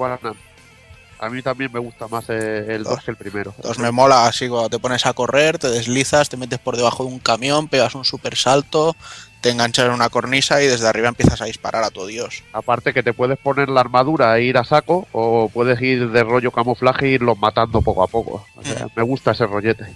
A 1.19 1.29
mí 1.29 1.41
también 1.41 1.71
me 1.71 1.79
gusta 1.79 2.07
más 2.07 2.29
el 2.29 2.83
2 2.83 3.03
que 3.03 3.11
el 3.11 3.17
primero. 3.17 3.53
Entonces 3.55 3.81
me 3.81 3.91
mola 3.91 4.27
así 4.27 4.49
cuando 4.49 4.69
te 4.69 4.79
pones 4.79 5.05
a 5.05 5.13
correr, 5.13 5.57
te 5.57 5.69
deslizas, 5.69 6.29
te 6.29 6.37
metes 6.37 6.59
por 6.59 6.75
debajo 6.75 7.05
de 7.05 7.11
un 7.11 7.19
camión, 7.19 7.67
pegas 7.67 7.95
un 7.95 8.03
super 8.03 8.35
salto, 8.35 8.95
te 9.41 9.49
enganchas 9.49 9.87
en 9.87 9.91
una 9.91 10.09
cornisa 10.09 10.61
y 10.61 10.67
desde 10.67 10.87
arriba 10.87 11.09
empiezas 11.09 11.41
a 11.41 11.45
disparar 11.45 11.83
a 11.83 11.91
tu 11.91 12.05
dios. 12.05 12.43
Aparte 12.53 12.93
que 12.93 13.03
te 13.03 13.13
puedes 13.13 13.37
poner 13.37 13.69
la 13.69 13.81
armadura 13.81 14.37
e 14.37 14.43
ir 14.43 14.57
a 14.57 14.63
saco, 14.63 15.07
o 15.11 15.49
puedes 15.49 15.81
ir 15.81 16.11
de 16.11 16.23
rollo 16.23 16.51
camuflaje 16.51 17.07
e 17.07 17.09
irlos 17.11 17.37
matando 17.37 17.81
poco 17.81 18.03
a 18.03 18.07
poco. 18.07 18.45
O 18.55 18.63
sea, 18.63 18.87
me 18.95 19.03
gusta 19.03 19.31
ese 19.31 19.45
rollete. 19.45 19.95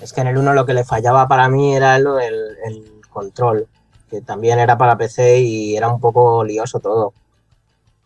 Es 0.00 0.12
que 0.12 0.20
en 0.20 0.28
el 0.28 0.38
1 0.38 0.54
lo 0.54 0.66
que 0.66 0.74
le 0.74 0.84
fallaba 0.84 1.28
para 1.28 1.48
mí 1.48 1.74
era 1.74 1.98
lo 1.98 2.14
del 2.14 2.34
el 2.66 2.84
control, 3.10 3.66
que 4.08 4.20
también 4.20 4.58
era 4.58 4.78
para 4.78 4.96
PC 4.96 5.40
y 5.40 5.76
era 5.76 5.88
un 5.88 6.00
poco 6.00 6.42
lioso 6.44 6.80
todo. 6.80 7.12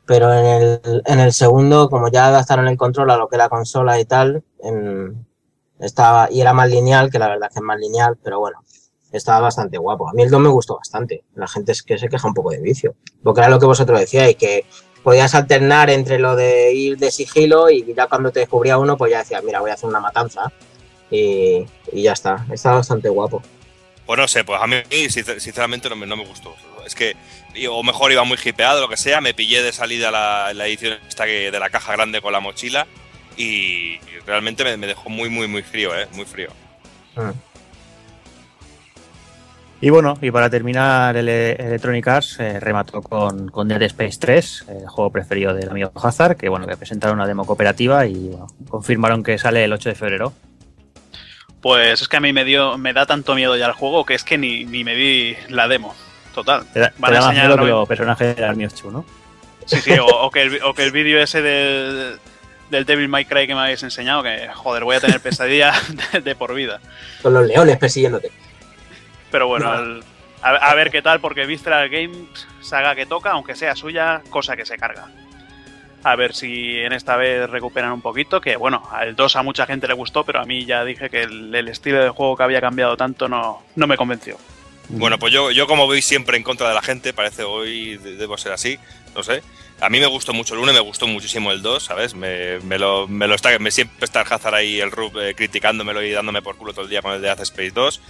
Pero 0.07 0.33
en 0.33 0.45
el, 0.47 1.03
en 1.07 1.21
el 1.21 1.33
segundo, 1.33 1.89
como 1.89 2.09
ya 2.09 2.27
adaptaron 2.27 2.69
el 2.69 2.77
control 2.77 3.11
a 3.11 3.17
lo 3.17 3.29
que 3.29 3.37
era 3.37 3.49
consola 3.49 3.99
y 3.99 4.05
tal, 4.05 4.43
estaba, 5.79 6.29
y 6.31 6.41
era 6.41 6.53
más 6.53 6.69
lineal, 6.71 7.11
que 7.11 7.19
la 7.19 7.29
verdad 7.29 7.49
es 7.49 7.55
que 7.55 7.61
es 7.61 7.65
más 7.65 7.79
lineal, 7.79 8.17
pero 8.23 8.39
bueno, 8.41 8.63
estaba 9.13 9.41
bastante 9.41 9.79
guapo. 9.79 10.09
A 10.09 10.13
mí 10.13 10.23
el 10.23 10.31
2 10.31 10.41
me 10.41 10.49
gustó 10.49 10.77
bastante. 10.77 11.25
La 11.35 11.49
gente 11.49 11.73
es 11.73 11.83
que 11.83 11.99
se 11.99 12.09
queja 12.09 12.27
un 12.29 12.35
poco 12.35 12.51
de 12.51 12.61
vicio. 12.61 12.95
Porque 13.23 13.41
era 13.41 13.49
lo 13.49 13.59
que 13.59 13.67
vosotros 13.67 13.99
decíais, 13.99 14.37
que 14.37 14.67
podías 15.03 15.35
alternar 15.35 15.91
entre 15.91 16.19
lo 16.19 16.35
de 16.37 16.73
ir 16.73 16.97
de 16.99 17.11
sigilo 17.11 17.71
y 17.71 17.95
ya 17.95 18.07
cuando 18.07 18.31
te 18.31 18.41
descubría 18.41 18.79
uno, 18.79 18.97
pues 18.97 19.11
ya 19.13 19.19
decías, 19.19 19.43
mira, 19.45 19.61
voy 19.61 19.71
a 19.71 19.75
hacer 19.75 19.89
una 19.89 20.01
matanza. 20.01 20.53
Y, 21.11 21.65
y 21.93 22.03
ya 22.03 22.13
está. 22.13 22.45
Está 22.51 22.73
bastante 22.73 23.09
guapo. 23.09 23.43
Pues 24.07 24.19
no 24.19 24.29
sé, 24.29 24.45
pues 24.45 24.61
a 24.61 24.67
mí 24.67 24.77
sincer- 24.91 25.39
sinceramente 25.41 25.89
no 25.89 25.97
me, 25.97 26.07
no 26.07 26.17
me 26.17 26.27
gustó. 26.27 26.55
Es 26.85 26.95
que, 26.95 27.15
o 27.71 27.83
mejor 27.83 28.13
iba 28.13 28.25
muy 28.25 28.39
hipeado, 28.43 28.81
lo 28.81 28.89
que 28.89 28.97
sea, 28.97 29.21
me 29.21 29.35
pillé 29.35 29.63
de 29.63 29.73
salida 29.73 30.11
la, 30.11 30.53
la 30.55 30.67
edición 30.67 30.99
esta 31.09 31.25
que, 31.27 31.51
de 31.51 31.59
la 31.59 31.71
caja 31.71 31.93
grande 31.93 32.21
con 32.21 32.33
la 32.33 32.41
mochila 32.41 32.87
y 33.37 33.99
realmente 34.27 34.65
me, 34.65 34.77
me 34.77 34.87
dejó 34.87 35.11
muy, 35.11 35.29
muy, 35.29 35.49
muy 35.49 35.63
frío, 35.63 35.99
¿eh? 35.99 36.07
Muy 36.13 36.25
frío. 36.25 36.51
Mm. 37.17 37.31
Y 39.81 39.91
bueno, 39.91 40.17
y 40.23 40.31
para 40.31 40.49
terminar, 40.49 41.15
el 41.15 41.29
Electronic 41.29 42.09
Arts 42.09 42.41
eh, 42.41 42.59
remató 42.59 43.03
con, 43.03 43.51
con 43.51 43.69
Dead 43.69 43.83
Space 43.83 44.19
3, 44.19 44.65
el 44.69 44.89
juego 44.89 45.11
preferido 45.11 45.53
del 45.53 45.69
amigo 45.69 45.93
Hazard, 45.95 46.39
que 46.39 46.49
bueno, 46.49 46.67
que 46.67 46.75
presentaron 46.77 47.19
una 47.19 47.27
demo 47.27 47.45
cooperativa 47.45 48.07
y 48.07 48.29
bueno, 48.29 48.47
confirmaron 48.69 49.23
que 49.23 49.37
sale 49.37 49.63
el 49.65 49.73
8 49.75 49.91
de 49.91 49.95
febrero. 49.95 50.33
Pues 51.61 52.01
es 52.01 52.09
que 52.09 52.17
a 52.17 52.21
mí 52.21 52.33
me 52.33 52.45
dio, 52.45 52.79
me 52.79 52.95
da 52.95 53.05
tanto 53.05 53.35
miedo 53.35 53.57
ya 53.57 53.67
el 53.67 53.73
juego 53.73 54.07
que 54.07 54.15
es 54.15 54.25
que 54.25 54.39
ni, 54.39 54.65
ni 54.65 54.85
me 54.85 54.95
vi 54.95 55.37
la 55.51 55.69
demo. 55.69 55.95
Total. 56.35 56.65
Te 56.73 56.81
da, 56.81 56.91
te 56.91 56.95
Van 56.99 57.13
a 57.15 57.17
más 57.21 57.25
enseñar 57.31 57.47
miedo 57.49 57.65
que 57.65 57.71
los 57.71 57.89
personajes 57.89 58.37
del 58.37 58.45
Army 58.45 58.65
of 58.67 58.75
Two, 58.75 58.91
¿no? 58.91 59.05
Sí, 59.67 59.81
sí, 59.81 59.93
o, 59.99 60.05
o 60.07 60.31
que 60.31 60.43
el, 60.43 60.63
o 60.63 60.75
que 60.75 60.83
el 60.85 60.91
vídeo 60.93 61.21
ese 61.23 61.41
del, 61.41 62.19
del 62.71 62.85
Devil 62.85 63.09
May 63.09 63.25
Cry 63.25 63.47
que 63.47 63.55
me 63.55 63.61
habéis 63.61 63.83
enseñado, 63.83 64.23
que 64.23 64.49
joder, 64.53 64.85
voy 64.85 64.97
a 64.97 65.01
tener 65.01 65.21
pesadilla 65.21 65.73
de, 66.13 66.21
de 66.21 66.35
por 66.35 66.55
vida. 66.55 66.81
Con 67.23 67.33
los 67.35 67.47
leones 67.47 67.77
persiguiéndote. 67.79 68.31
Pero 69.31 69.47
bueno, 69.47 69.73
No. 69.75 69.79
el- 69.83 70.05
a, 70.43 70.51
a 70.51 70.75
ver 70.75 70.91
qué 70.91 71.01
tal, 71.01 71.21
porque 71.21 71.47
Visceral 71.47 71.89
Games, 71.89 72.47
saga 72.61 72.95
que 72.95 73.07
toca, 73.07 73.31
aunque 73.31 73.55
sea 73.57 73.75
suya, 73.75 74.21
cosa 74.29 74.57
que 74.57 74.67
se 74.67 74.77
carga. 74.77 75.07
A 76.03 76.17
ver 76.17 76.35
si 76.35 76.77
en 76.81 76.93
esta 76.93 77.17
vez 77.17 77.49
recuperan 77.49 77.91
un 77.93 78.03
poquito, 78.03 78.43
que 78.43 78.57
bueno, 78.57 78.87
al 78.93 79.17
2 79.17 79.37
a 79.37 79.43
mucha 79.43 79.65
gente 79.65 79.89
le 79.89 79.95
gustó, 79.95 80.23
pero 80.25 80.41
a 80.41 80.45
mí 80.45 80.67
ya 80.67 80.85
dije 80.85 81.09
que 81.09 81.23
el, 81.23 81.55
el 81.55 81.69
estilo 81.69 82.03
de 82.05 82.11
juego 82.11 82.37
que 82.37 82.43
había 82.43 82.61
cambiado 82.61 82.95
tanto 82.95 83.27
no, 83.27 83.63
no 83.75 83.87
me 83.87 83.97
convenció. 83.97 84.37
Bueno, 84.89 85.19
pues 85.19 85.33
yo, 85.33 85.51
yo 85.51 85.67
como 85.67 85.87
voy 85.87 86.03
siempre 86.03 86.37
en 86.37 86.43
contra 86.43 86.69
de 86.69 86.75
la 86.75 86.83
gente, 86.83 87.13
parece 87.13 87.43
hoy 87.43 87.97
de- 87.97 88.17
debo 88.17 88.37
ser 88.39 88.53
así, 88.53 88.79
no 89.15 89.23
sé. 89.23 89.43
A 89.81 89.89
mí 89.89 89.99
me 89.99 90.07
gustó 90.07 90.33
mucho 90.33 90.55
el 90.55 90.61
1 90.61 90.71
y 90.71 90.75
me 90.75 90.81
gustó 90.81 91.07
muchísimo 91.07 91.51
el 91.53 91.63
2, 91.63 91.83
¿sabes? 91.83 92.15
Me, 92.15 92.61
me 92.61 92.79
lo, 92.79 93.09
me 93.09 93.27
lo 93.27 93.35
está, 93.35 93.59
me 93.59 93.71
siempre 93.71 94.05
está 94.05 94.21
el 94.21 94.33
Hazard 94.33 94.55
ahí, 94.55 94.81
el 94.81 94.91
Rub, 94.91 95.19
eh, 95.19 95.35
criticándomelo 95.35 96.03
y 96.03 96.11
dándome 96.13 96.43
por 96.43 96.57
culo 96.57 96.73
todo 96.73 96.85
el 96.85 96.91
día 96.91 97.03
con 97.03 97.13
el 97.13 97.21
de 97.23 97.29
Dead 97.29 97.41
Space 97.41 97.71
2. 97.73 98.01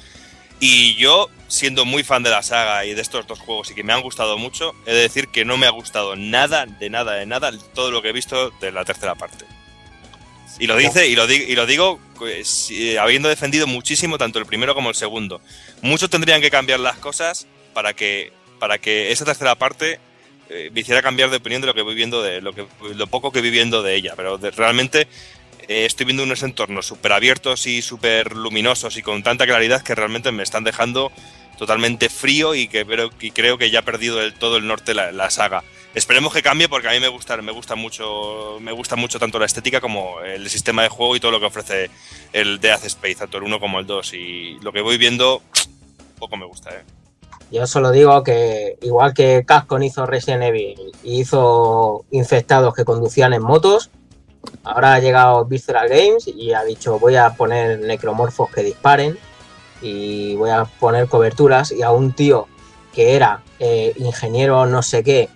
Y 0.60 0.94
yo, 0.96 1.30
siendo 1.48 1.84
muy 1.84 2.04
fan 2.04 2.22
de 2.22 2.30
la 2.30 2.42
saga 2.42 2.84
y 2.84 2.94
de 2.94 3.02
estos 3.02 3.26
dos 3.26 3.38
juegos 3.40 3.70
y 3.70 3.74
que 3.74 3.82
me 3.82 3.92
han 3.92 4.02
gustado 4.02 4.36
mucho, 4.38 4.72
he 4.86 4.92
de 4.94 5.00
decir 5.00 5.28
que 5.28 5.44
no 5.44 5.56
me 5.56 5.66
ha 5.66 5.70
gustado 5.70 6.16
nada, 6.16 6.66
de 6.66 6.90
nada, 6.90 7.14
de 7.14 7.26
nada, 7.26 7.50
todo 7.74 7.90
lo 7.90 8.02
que 8.02 8.10
he 8.10 8.12
visto 8.12 8.50
de 8.60 8.70
la 8.72 8.84
tercera 8.84 9.14
parte. 9.14 9.44
Y 10.58 10.66
lo 10.66 10.76
dice, 10.76 11.08
y 11.08 11.16
lo, 11.16 11.26
di- 11.26 11.44
y 11.48 11.54
lo 11.54 11.66
digo 11.66 11.98
pues, 12.16 12.68
eh, 12.70 12.98
habiendo 12.98 13.28
defendido 13.28 13.66
muchísimo 13.66 14.18
tanto 14.18 14.38
el 14.38 14.46
primero 14.46 14.74
como 14.74 14.88
el 14.90 14.94
segundo. 14.94 15.40
Muchos 15.82 16.08
tendrían 16.10 16.40
que 16.40 16.50
cambiar 16.50 16.80
las 16.80 16.96
cosas 16.98 17.46
para 17.72 17.92
que, 17.92 18.32
para 18.60 18.78
que 18.78 19.10
esa 19.10 19.24
tercera 19.24 19.56
parte 19.56 19.98
eh, 20.48 20.70
me 20.72 20.80
hiciera 20.80 21.02
cambiar 21.02 21.30
de 21.30 21.38
opinión 21.38 21.60
de 21.60 21.66
lo 21.66 21.74
que 21.74 21.82
voy 21.82 21.94
viendo 21.94 22.22
de 22.22 22.40
lo 22.40 22.52
que 22.52 22.66
lo 22.94 23.06
poco 23.08 23.32
que 23.32 23.40
voy 23.40 23.50
viendo 23.50 23.82
de 23.82 23.96
ella. 23.96 24.12
Pero 24.16 24.38
de- 24.38 24.52
realmente 24.52 25.08
eh, 25.66 25.86
estoy 25.86 26.06
viendo 26.06 26.22
unos 26.22 26.42
entornos 26.42 26.86
súper 26.86 27.12
abiertos 27.12 27.66
y 27.66 27.82
súper 27.82 28.36
luminosos 28.36 28.96
y 28.96 29.02
con 29.02 29.22
tanta 29.22 29.46
claridad 29.46 29.82
que 29.82 29.94
realmente 29.94 30.30
me 30.30 30.42
están 30.44 30.62
dejando 30.62 31.10
totalmente 31.58 32.08
frío 32.08 32.54
y 32.54 32.68
que 32.68 32.84
creo, 32.84 33.10
y 33.20 33.30
creo 33.30 33.58
que 33.58 33.70
ya 33.70 33.80
ha 33.80 33.82
perdido 33.84 34.18
del 34.18 34.34
todo 34.34 34.56
el 34.56 34.66
norte 34.66 34.94
la, 34.94 35.10
la 35.12 35.30
saga. 35.30 35.64
Esperemos 35.94 36.32
que 36.32 36.42
cambie 36.42 36.68
porque 36.68 36.88
a 36.88 36.90
mí 36.90 37.00
me 37.00 37.08
gusta, 37.08 37.36
me 37.36 37.52
gusta 37.52 37.76
mucho, 37.76 38.58
me 38.60 38.72
gusta 38.72 38.96
mucho 38.96 39.18
tanto 39.18 39.38
la 39.38 39.46
estética 39.46 39.80
como 39.80 40.20
el 40.20 40.48
sistema 40.50 40.82
de 40.82 40.88
juego 40.88 41.14
y 41.14 41.20
todo 41.20 41.30
lo 41.30 41.40
que 41.40 41.46
ofrece 41.46 41.90
el 42.32 42.60
Death 42.60 42.84
Space, 42.84 43.14
tanto 43.16 43.38
el 43.38 43.44
1 43.44 43.60
como 43.60 43.78
el 43.78 43.86
2. 43.86 44.14
Y 44.14 44.58
lo 44.60 44.72
que 44.72 44.80
voy 44.80 44.98
viendo, 44.98 45.40
poco 46.18 46.36
me 46.36 46.46
gusta, 46.46 46.70
¿eh? 46.70 46.82
Yo 47.50 47.66
solo 47.66 47.92
digo 47.92 48.24
que 48.24 48.78
igual 48.82 49.14
que 49.14 49.44
Capcom 49.46 49.82
hizo 49.82 50.06
Resident 50.06 50.42
Evil 50.42 50.92
y 51.04 51.20
hizo 51.20 52.04
infectados 52.10 52.74
que 52.74 52.84
conducían 52.84 53.32
en 53.32 53.42
motos, 53.42 53.90
Ahora 54.62 54.94
ha 54.94 55.00
llegado 55.00 55.44
Visceral 55.44 55.88
Games 55.88 56.26
y 56.28 56.52
ha 56.52 56.64
dicho 56.64 56.98
voy 56.98 57.16
a 57.16 57.30
poner 57.30 57.80
necromorfos 57.80 58.50
que 58.50 58.62
disparen 58.62 59.18
y 59.82 60.34
voy 60.36 60.50
a 60.50 60.64
poner 60.64 61.08
coberturas 61.08 61.72
y 61.72 61.82
a 61.82 61.90
un 61.90 62.12
tío 62.12 62.46
que 62.94 63.14
era 63.16 63.42
eh, 63.58 63.92
ingeniero 63.96 64.66
no 64.66 64.82
sé 64.82 65.02
qué 65.02 65.28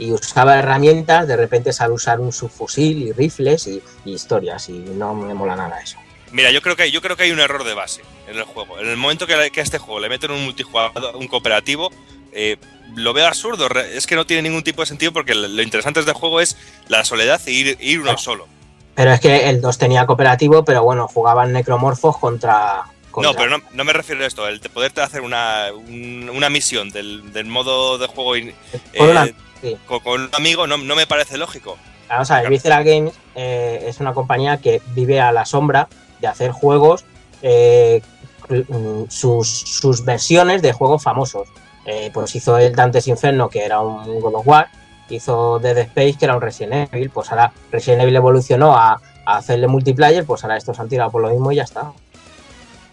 y 0.00 0.12
usaba 0.12 0.58
herramientas, 0.58 1.28
de 1.28 1.36
repente 1.36 1.72
sabe 1.72 1.92
usar 1.94 2.20
un 2.20 2.32
subfusil 2.32 3.02
y 3.02 3.12
rifles 3.12 3.66
y, 3.66 3.82
y 4.04 4.12
historias 4.14 4.68
y 4.68 4.72
no 4.78 5.14
me 5.14 5.34
mola 5.34 5.56
nada 5.56 5.80
eso. 5.80 5.98
Mira, 6.32 6.50
yo 6.52 6.62
creo 6.62 6.76
que 6.76 6.90
yo 6.90 7.00
creo 7.02 7.16
que 7.16 7.24
hay 7.24 7.32
un 7.32 7.40
error 7.40 7.64
de 7.64 7.74
base 7.74 8.02
en 8.28 8.36
el 8.38 8.44
juego. 8.44 8.78
En 8.78 8.88
el 8.88 8.96
momento 8.96 9.26
que, 9.26 9.50
que 9.50 9.60
a 9.60 9.62
este 9.62 9.78
juego 9.78 10.00
le 10.00 10.08
meten 10.08 10.30
un 10.30 10.44
multijugador, 10.44 11.16
un 11.16 11.26
cooperativo, 11.26 11.90
eh, 12.32 12.56
lo 12.94 13.12
veo 13.12 13.26
absurdo. 13.26 13.66
Es 13.80 14.06
que 14.06 14.14
no 14.16 14.24
tiene 14.26 14.42
ningún 14.48 14.62
tipo 14.62 14.80
de 14.82 14.86
sentido 14.86 15.12
porque 15.12 15.34
lo 15.34 15.60
interesante 15.62 16.00
de 16.00 16.06
este 16.06 16.18
juego 16.18 16.40
es 16.40 16.56
la 16.88 17.04
soledad 17.04 17.40
e 17.46 17.50
ir, 17.52 17.76
ir 17.80 18.00
uno 18.00 18.16
solo. 18.16 18.46
Pero 18.94 19.12
es 19.12 19.20
que 19.20 19.48
el 19.48 19.60
2 19.60 19.78
tenía 19.78 20.06
cooperativo, 20.06 20.64
pero 20.64 20.82
bueno, 20.84 21.08
jugaban 21.08 21.52
necromorfos 21.52 22.16
contra... 22.18 22.82
No, 23.16 23.34
pero 23.34 23.58
no, 23.58 23.64
no 23.72 23.82
me 23.84 23.92
refiero 23.92 24.22
a 24.22 24.26
esto. 24.28 24.46
El 24.46 24.60
de 24.60 24.68
poderte 24.68 25.00
hacer 25.00 25.22
una, 25.22 25.66
un- 25.74 26.30
una 26.32 26.48
misión 26.48 26.90
del, 26.90 27.32
del 27.32 27.46
modo 27.46 27.98
de 27.98 28.06
juego 28.06 28.36
in- 28.36 28.54
eh, 28.92 29.34
sí. 29.60 29.76
con, 29.86 30.00
con 30.00 30.20
un 30.22 30.30
amigo 30.34 30.66
no, 30.66 30.78
no 30.78 30.94
me 30.96 31.06
parece 31.06 31.38
lógico. 31.38 31.76
Vamos 32.08 32.30
a 32.30 32.40
ver, 32.40 32.50
Visceral 32.50 32.84
Games 32.84 33.14
eh, 33.34 33.84
es 33.86 34.00
una 34.00 34.12
compañía 34.14 34.58
que 34.58 34.82
vive 34.94 35.20
a 35.20 35.30
la 35.32 35.44
sombra 35.44 35.88
de 36.20 36.26
hacer 36.26 36.50
juegos, 36.50 37.04
eh, 37.42 38.02
mm, 38.48 39.04
sus, 39.08 39.48
sus 39.48 40.04
versiones 40.04 40.60
de 40.62 40.72
juegos 40.72 41.02
famosos. 41.02 41.48
Eh, 41.86 42.10
pues 42.12 42.34
hizo 42.34 42.58
el 42.58 42.74
Dante's 42.74 43.08
Inferno, 43.08 43.48
que 43.48 43.64
era 43.64 43.80
un 43.80 44.20
God 44.20 44.34
of 44.34 44.46
War, 44.46 44.68
hizo 45.08 45.58
Dead 45.58 45.76
Space, 45.78 46.14
que 46.18 46.24
era 46.24 46.34
un 46.36 46.40
Resident 46.42 46.92
Evil, 46.92 47.10
pues 47.10 47.30
ahora 47.30 47.52
Resident 47.72 48.02
Evil 48.02 48.16
evolucionó 48.16 48.76
a, 48.76 49.00
a 49.24 49.36
hacerle 49.36 49.66
multiplayer, 49.66 50.24
pues 50.24 50.44
ahora 50.44 50.56
estos 50.56 50.78
han 50.78 50.88
tirado 50.88 51.10
por 51.10 51.22
lo 51.22 51.30
mismo 51.30 51.50
y 51.52 51.56
ya 51.56 51.64
está. 51.64 51.92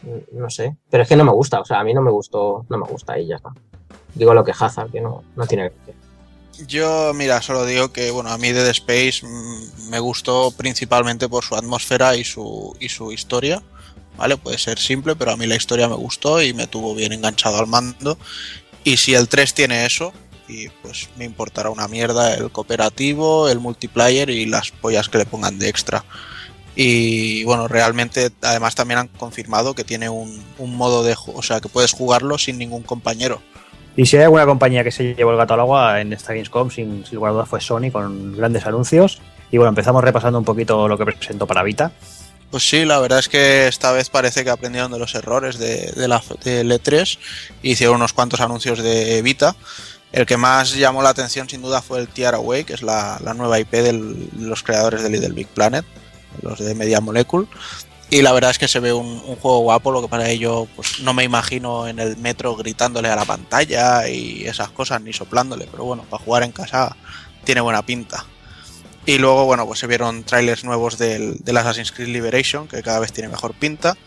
Mm, 0.03 0.37
No 0.39 0.49
sé, 0.49 0.75
pero 0.89 1.03
es 1.03 1.09
que 1.09 1.15
no 1.15 1.23
me 1.25 1.31
gusta, 1.31 1.59
o 1.59 1.65
sea, 1.65 1.79
a 1.79 1.83
mí 1.83 1.93
no 1.93 2.01
me 2.01 2.11
gustó, 2.11 2.65
no 2.69 2.77
me 2.77 2.87
gusta 2.87 3.17
y 3.19 3.27
ya 3.27 3.35
está. 3.35 3.49
Digo 4.13 4.33
lo 4.33 4.43
que 4.43 4.53
Hazard, 4.57 4.91
que 4.91 5.01
no, 5.01 5.23
no 5.35 5.45
tiene 5.45 5.71
que 5.85 5.93
Yo, 6.65 7.13
mira, 7.13 7.41
solo 7.41 7.65
digo 7.65 7.91
que, 7.91 8.09
bueno, 8.09 8.31
a 8.31 8.37
mí 8.37 8.51
Dead 8.51 8.67
Space 8.69 9.25
mm, 9.25 9.89
me 9.89 9.99
gustó 9.99 10.51
principalmente 10.51 11.29
por 11.29 11.43
su 11.43 11.55
atmósfera 11.55 12.15
y 12.15 12.23
su, 12.23 12.75
y 12.79 12.89
su 12.89 13.11
historia. 13.11 13.61
¿Vale? 14.17 14.35
Puede 14.35 14.57
ser 14.57 14.79
simple, 14.79 15.15
pero 15.15 15.31
a 15.31 15.37
mí 15.37 15.45
la 15.45 15.55
historia 15.55 15.87
me 15.87 15.95
gustó 15.95 16.41
y 16.41 16.51
me 16.53 16.65
tuvo 16.65 16.95
bien 16.95 17.13
enganchado 17.13 17.59
al 17.59 17.67
mando. 17.67 18.17
Y 18.83 18.97
si 18.97 19.13
el 19.13 19.27
3 19.27 19.53
tiene 19.53 19.85
eso, 19.85 20.11
y 20.47 20.69
pues 20.81 21.09
me 21.17 21.25
importará 21.25 21.69
una 21.69 21.87
mierda 21.87 22.33
el 22.33 22.51
cooperativo, 22.51 23.49
el 23.49 23.59
multiplayer 23.59 24.29
y 24.29 24.45
las 24.45 24.71
pollas 24.71 25.09
que 25.09 25.19
le 25.19 25.25
pongan 25.25 25.59
de 25.59 25.69
extra. 25.69 26.03
Y 26.75 27.43
bueno, 27.43 27.67
realmente 27.67 28.31
además 28.41 28.75
también 28.75 28.99
han 28.99 29.07
confirmado 29.07 29.75
que 29.75 29.83
tiene 29.83 30.09
un, 30.09 30.43
un 30.57 30.75
modo 30.75 31.03
de 31.03 31.15
o 31.27 31.43
sea, 31.43 31.59
que 31.59 31.69
puedes 31.69 31.91
jugarlo 31.91 32.37
sin 32.37 32.57
ningún 32.57 32.83
compañero. 32.83 33.41
Y 33.97 34.05
si 34.05 34.15
hay 34.15 34.23
alguna 34.23 34.45
compañía 34.45 34.83
que 34.83 34.91
se 34.91 35.15
llevó 35.15 35.31
el 35.31 35.37
gato 35.37 35.55
al 35.55 35.59
agua 35.59 35.99
en 35.99 36.13
esta 36.13 36.31
Gamescom, 36.31 36.69
sin, 36.69 37.03
sin 37.03 37.15
lugar 37.15 37.31
a 37.31 37.33
dudas 37.33 37.49
fue 37.49 37.59
Sony 37.59 37.91
con 37.91 38.37
grandes 38.37 38.65
anuncios. 38.67 39.19
Y 39.51 39.57
bueno, 39.57 39.69
empezamos 39.69 40.03
repasando 40.03 40.37
un 40.37 40.45
poquito 40.45 40.87
lo 40.87 40.97
que 40.99 41.05
presentó 41.05 41.47
para 41.47 41.63
Vita. 41.63 41.91
Pues 42.51 42.69
sí, 42.69 42.85
la 42.85 42.99
verdad 42.99 43.19
es 43.19 43.27
que 43.27 43.67
esta 43.67 43.91
vez 43.91 44.09
parece 44.09 44.43
que 44.43 44.51
aprendieron 44.51 44.91
de 44.91 44.99
los 44.99 45.15
errores 45.15 45.57
de, 45.57 45.91
de 45.95 46.07
la 46.07 46.21
del 46.43 46.71
E3 46.71 47.17
y 47.63 47.71
hicieron 47.71 47.95
unos 47.95 48.13
cuantos 48.13 48.39
anuncios 48.39 48.83
de 48.83 49.21
Vita. 49.23 49.55
El 50.11 50.25
que 50.25 50.37
más 50.37 50.75
llamó 50.75 51.01
la 51.01 51.09
atención 51.09 51.49
sin 51.49 51.63
duda 51.63 51.81
fue 51.81 51.99
el 51.99 52.07
Tiara 52.07 52.39
Way, 52.39 52.65
que 52.65 52.73
es 52.73 52.83
la, 52.83 53.19
la 53.23 53.33
nueva 53.33 53.59
IP 53.59 53.71
de 53.71 53.93
los 54.39 54.63
creadores 54.63 55.03
de 55.03 55.09
Little 55.09 55.33
Big 55.33 55.47
Planet, 55.47 55.85
los 56.43 56.59
de 56.59 56.73
Media 56.75 57.01
Molecule. 57.01 57.47
Y 58.09 58.21
la 58.21 58.31
verdad 58.31 58.51
es 58.51 58.57
que 58.57 58.69
se 58.69 58.79
ve 58.79 58.93
un, 58.93 59.19
juego 59.19 59.59
guapo, 59.59 59.91
lo 59.91 60.01
que 60.01 60.07
para 60.07 60.29
ello 60.29 60.67
pues 60.75 61.01
no 61.01 61.13
me 61.13 61.25
imagino 61.25 61.87
en 61.87 61.99
el 61.99 62.15
metro 62.15 62.55
gritándole 62.55 63.09
a 63.09 63.17
la 63.17 63.25
pantalla 63.25 64.07
y 64.07 64.45
esas 64.45 64.69
cosas, 64.69 65.01
ni 65.01 65.11
soplándole, 65.11 65.67
pero 65.69 65.83
bueno, 65.83 66.03
para 66.09 66.23
jugar 66.23 66.43
en 66.43 66.53
casa 66.53 66.95
tiene 67.43 67.59
buena 67.59 67.85
pinta. 67.85 68.25
Y 69.05 69.17
luego, 69.17 69.45
bueno, 69.45 69.65
pues 69.65 69.79
se 69.79 69.87
vieron 69.87 70.23
trailers 70.23 70.63
nuevos 70.63 70.97
del, 70.97 71.37
del 71.39 71.57
Assassin's 71.57 71.91
Creed 71.91 72.09
Liberation, 72.09 72.67
que 72.67 72.81
cada 72.81 72.99
vez 72.99 73.11
tiene 73.11 73.29
mejor 73.29 73.53
pinta. 73.53 73.97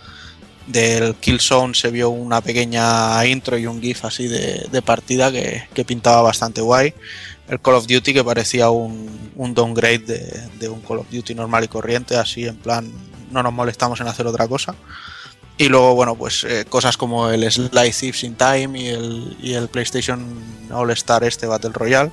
Del 0.66 1.14
Killzone 1.16 1.74
se 1.74 1.90
vio 1.90 2.10
una 2.10 2.42
pequeña 2.42 3.24
intro 3.26 3.56
y 3.56 3.66
un 3.66 3.80
GIF 3.80 4.04
así 4.04 4.28
de, 4.28 4.66
de 4.70 4.82
partida 4.82 5.32
que, 5.32 5.64
que 5.74 5.84
pintaba 5.84 6.22
bastante 6.22 6.60
guay. 6.60 6.94
El 7.48 7.60
Call 7.60 7.74
of 7.74 7.86
Duty 7.86 8.12
que 8.12 8.22
parecía 8.22 8.70
un, 8.70 9.32
un 9.36 9.54
downgrade 9.54 9.98
de, 10.00 10.48
de 10.58 10.68
un 10.68 10.80
Call 10.82 10.98
of 10.98 11.10
Duty 11.10 11.34
normal 11.34 11.64
y 11.64 11.68
corriente, 11.68 12.16
así 12.16 12.46
en 12.46 12.56
plan 12.56 12.92
no 13.30 13.42
nos 13.42 13.52
molestamos 13.52 14.00
en 14.00 14.08
hacer 14.08 14.26
otra 14.26 14.46
cosa. 14.48 14.74
Y 15.60 15.68
luego, 15.68 15.94
bueno, 15.94 16.14
pues 16.14 16.44
eh, 16.44 16.64
cosas 16.66 16.96
como 16.96 17.28
el 17.28 17.50
Sly 17.50 17.92
Thieves 17.92 18.24
in 18.24 18.34
Time 18.34 18.80
y 18.80 18.88
el, 18.88 19.36
y 19.42 19.52
el 19.52 19.68
PlayStation 19.68 20.24
All 20.72 20.90
Star 20.92 21.22
este 21.22 21.46
Battle 21.46 21.72
Royale, 21.74 22.10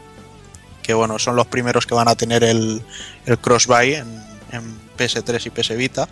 que 0.83 0.93
bueno, 0.93 1.17
son 1.17 1.37
los 1.37 1.47
primeros 1.47 1.85
que 1.85 1.95
van 1.95 2.09
a 2.09 2.15
tener 2.15 2.43
el, 2.43 2.81
el 3.25 3.37
cross-buy 3.39 3.93
en, 3.95 4.21
en 4.51 4.77
PS3 4.97 5.45
y 5.45 5.49
PS 5.49 5.77
Vita. 5.77 6.09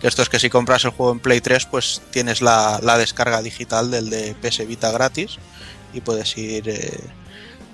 Que 0.00 0.06
esto 0.06 0.22
es 0.22 0.28
que 0.28 0.38
si 0.38 0.50
compras 0.50 0.84
el 0.84 0.92
juego 0.92 1.10
en 1.10 1.18
Play 1.18 1.40
3, 1.40 1.66
pues 1.66 2.00
tienes 2.12 2.40
la, 2.42 2.78
la 2.80 2.96
descarga 2.96 3.42
digital 3.42 3.90
del 3.90 4.08
de 4.08 4.36
PS 4.40 4.64
Vita 4.64 4.92
gratis 4.92 5.38
y 5.92 6.00
puedes 6.00 6.38
ir 6.38 6.68
eh, 6.68 7.00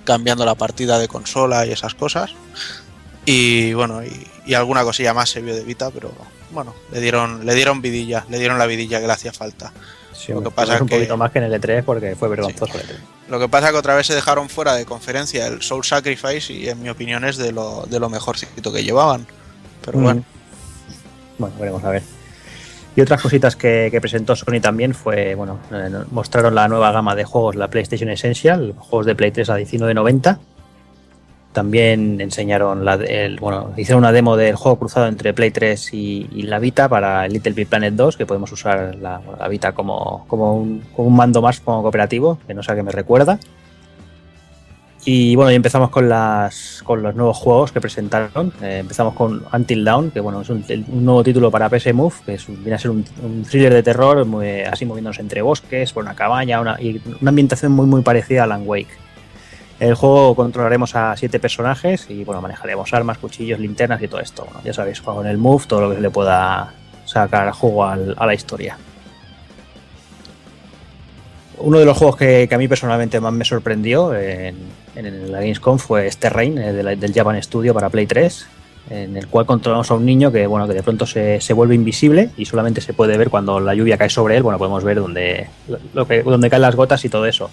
cambiando 0.03 0.45
la 0.45 0.55
partida 0.55 0.97
de 0.97 1.07
consola 1.07 1.67
y 1.67 1.71
esas 1.71 1.93
cosas. 1.93 2.31
Y 3.25 3.73
bueno, 3.73 4.01
y 4.47 4.53
alguna 4.55 4.83
cosilla 4.83 5.13
más 5.13 5.29
se 5.29 5.41
vio 5.41 5.55
de 5.55 5.63
Vita, 5.63 5.91
pero 5.91 6.11
bueno, 6.51 6.73
le 6.91 6.99
dieron, 7.01 7.45
le 7.45 7.53
dieron 7.55 7.81
vidilla, 7.81 8.25
le 8.29 8.39
dieron 8.39 8.57
la 8.57 8.65
vidilla 8.65 8.99
que 9.01 9.07
le 9.07 9.13
hacía 9.13 9.31
falta. 9.33 9.71
Sí, 10.13 10.31
Lo 10.31 10.41
que 10.41 10.49
pasa 10.51 10.81
un 10.81 10.87
que- 10.87 10.95
poquito 10.95 11.17
más 11.17 11.31
que 11.31 11.39
en 11.39 11.45
el 11.45 11.53
E3 11.61 11.83
porque 11.83 12.15
fue 12.15 12.29
vergonzoso 12.29 12.73
el 12.75 12.81
E 12.81 12.93
E3. 12.93 12.97
Lo 13.29 13.39
que 13.39 13.49
pasa 13.49 13.71
que 13.71 13.77
otra 13.77 13.95
vez 13.95 14.07
se 14.07 14.15
dejaron 14.15 14.49
fuera 14.49 14.73
de 14.75 14.85
conferencia 14.85 15.47
el 15.47 15.61
Soul 15.61 15.83
Sacrifice 15.83 16.53
y 16.53 16.69
en 16.69 16.81
mi 16.81 16.89
opinión 16.89 17.25
es 17.25 17.37
de 17.37 17.51
lo, 17.51 17.85
de 17.89 17.99
lo 17.99 18.09
mejorcito 18.09 18.71
que 18.71 18.83
llevaban. 18.83 19.25
Pero 19.83 19.99
bueno, 19.99 20.21
Mm. 20.21 20.35
Bueno, 21.37 21.55
veremos 21.59 21.83
a 21.83 21.89
ver. 21.89 22.03
Y 22.95 23.01
otras 23.01 23.21
cositas 23.21 23.57
que, 23.57 23.89
que 23.91 23.99
presentó 23.99 24.37
Sony 24.37 24.61
también 24.61 24.93
fue, 24.93 25.35
bueno, 25.35 25.59
eh, 25.69 25.89
mostraron 26.11 26.55
la 26.55 26.69
nueva 26.69 26.93
gama 26.93 27.13
de 27.13 27.25
juegos, 27.25 27.55
la 27.55 27.67
PlayStation 27.67 28.09
Essential, 28.09 28.73
juegos 28.77 29.05
de 29.05 29.15
Play 29.15 29.31
3 29.31 29.49
a 29.49 29.57
19.90. 29.57 30.39
También 31.55 32.19
enseñaron, 32.19 32.83
bueno, 33.39 33.71
hicieron 33.77 33.99
una 33.99 34.11
demo 34.11 34.35
del 34.35 34.57
juego 34.57 34.77
cruzado 34.77 35.07
entre 35.07 35.33
Play 35.33 35.51
3 35.51 35.93
y, 35.93 36.41
la 36.41 36.59
Vita 36.59 36.89
para 36.89 37.25
Little 37.29 37.53
Big 37.53 37.69
Planet 37.69 37.93
2, 37.93 38.17
que 38.17 38.25
podemos 38.25 38.51
usar 38.51 38.93
la, 38.95 39.21
Vita 39.47 39.71
como, 39.71 40.25
como, 40.27 40.57
un, 40.57 41.15
mando 41.15 41.41
más 41.41 41.61
como 41.61 41.81
cooperativo, 41.81 42.39
que 42.45 42.53
no 42.53 42.61
sé 42.61 42.73
a 42.73 42.75
qué 42.75 42.83
me 42.83 42.91
recuerda. 42.91 43.39
Y 45.05 45.37
bueno, 45.37 45.49
y 45.49 45.55
empezamos 45.55 45.91
con 45.91 46.09
las 46.09 46.81
con 46.83 47.01
los 47.01 47.15
nuevos 47.15 47.37
juegos 47.37 47.71
que 47.71 47.79
presentaron. 47.79 48.51
Eh, 48.61 48.79
empezamos 48.79 49.13
con 49.13 49.45
Until 49.53 49.85
Dawn, 49.85 50.11
que 50.11 50.19
bueno, 50.19 50.41
es 50.41 50.49
un, 50.49 50.65
nuevo 50.89 51.23
título 51.23 51.51
para 51.51 51.69
PS 51.69 51.93
Move, 51.93 52.15
que 52.25 52.33
es 52.33 52.47
viene 52.47 52.73
a 52.73 52.79
ser 52.79 52.91
un, 52.91 53.05
thriller 53.49 53.73
de 53.73 53.81
terror, 53.81 54.27
así 54.69 54.85
moviéndose 54.85 55.21
entre 55.21 55.41
bosques, 55.41 55.93
por 55.93 56.03
una 56.03 56.15
cabaña, 56.15 56.59
una, 56.59 56.75
y 56.81 57.01
una 57.21 57.29
ambientación 57.29 57.71
muy 57.71 57.85
muy 57.85 58.01
parecida 58.01 58.41
a 58.41 58.43
Alan 58.43 58.63
Wake. 58.65 59.04
El 59.79 59.93
juego 59.95 60.35
controlaremos 60.35 60.95
a 60.95 61.17
siete 61.17 61.39
personajes 61.39 62.09
y 62.09 62.23
bueno, 62.23 62.41
manejaremos 62.41 62.93
armas, 62.93 63.17
cuchillos, 63.17 63.59
linternas 63.59 64.01
y 64.01 64.07
todo 64.07 64.21
esto. 64.21 64.45
Bueno, 64.45 64.61
ya 64.63 64.73
sabéis, 64.73 65.01
juego 65.01 65.21
en 65.21 65.27
el 65.27 65.37
Move, 65.37 65.65
todo 65.67 65.81
lo 65.81 65.89
que 65.89 65.95
se 65.95 66.01
le 66.01 66.09
pueda 66.09 66.73
sacar 67.05 67.51
juego 67.51 67.83
a 67.83 68.25
la 68.25 68.33
historia. 68.33 68.77
Uno 71.57 71.79
de 71.79 71.85
los 71.85 71.97
juegos 71.97 72.17
que, 72.17 72.47
que 72.47 72.55
a 72.55 72.57
mí 72.57 72.67
personalmente 72.67 73.19
más 73.19 73.33
me 73.33 73.45
sorprendió 73.45 74.13
en, 74.15 74.55
en 74.95 75.31
la 75.31 75.39
Gamescom 75.39 75.77
fue 75.77 76.07
este 76.07 76.29
Rain 76.29 76.55
del 76.55 77.13
Japan 77.13 77.41
Studio 77.41 77.73
para 77.73 77.89
Play 77.89 78.07
3, 78.07 78.47
en 78.89 79.17
el 79.17 79.27
cual 79.27 79.45
controlamos 79.45 79.89
a 79.91 79.95
un 79.95 80.05
niño 80.05 80.31
que 80.31 80.47
bueno 80.47 80.67
que 80.67 80.73
de 80.73 80.83
pronto 80.83 81.05
se, 81.05 81.41
se 81.41 81.53
vuelve 81.53 81.75
invisible 81.75 82.29
y 82.37 82.45
solamente 82.45 82.81
se 82.81 82.93
puede 82.93 83.17
ver 83.17 83.29
cuando 83.29 83.59
la 83.59 83.73
lluvia 83.73 83.97
cae 83.97 84.09
sobre 84.09 84.37
él. 84.37 84.43
Bueno, 84.43 84.57
podemos 84.57 84.83
ver 84.83 84.97
dónde, 84.99 85.47
lo 85.93 86.07
que, 86.07 86.23
dónde 86.23 86.49
caen 86.49 86.61
las 86.61 86.75
gotas 86.75 87.03
y 87.05 87.09
todo 87.09 87.25
eso. 87.25 87.49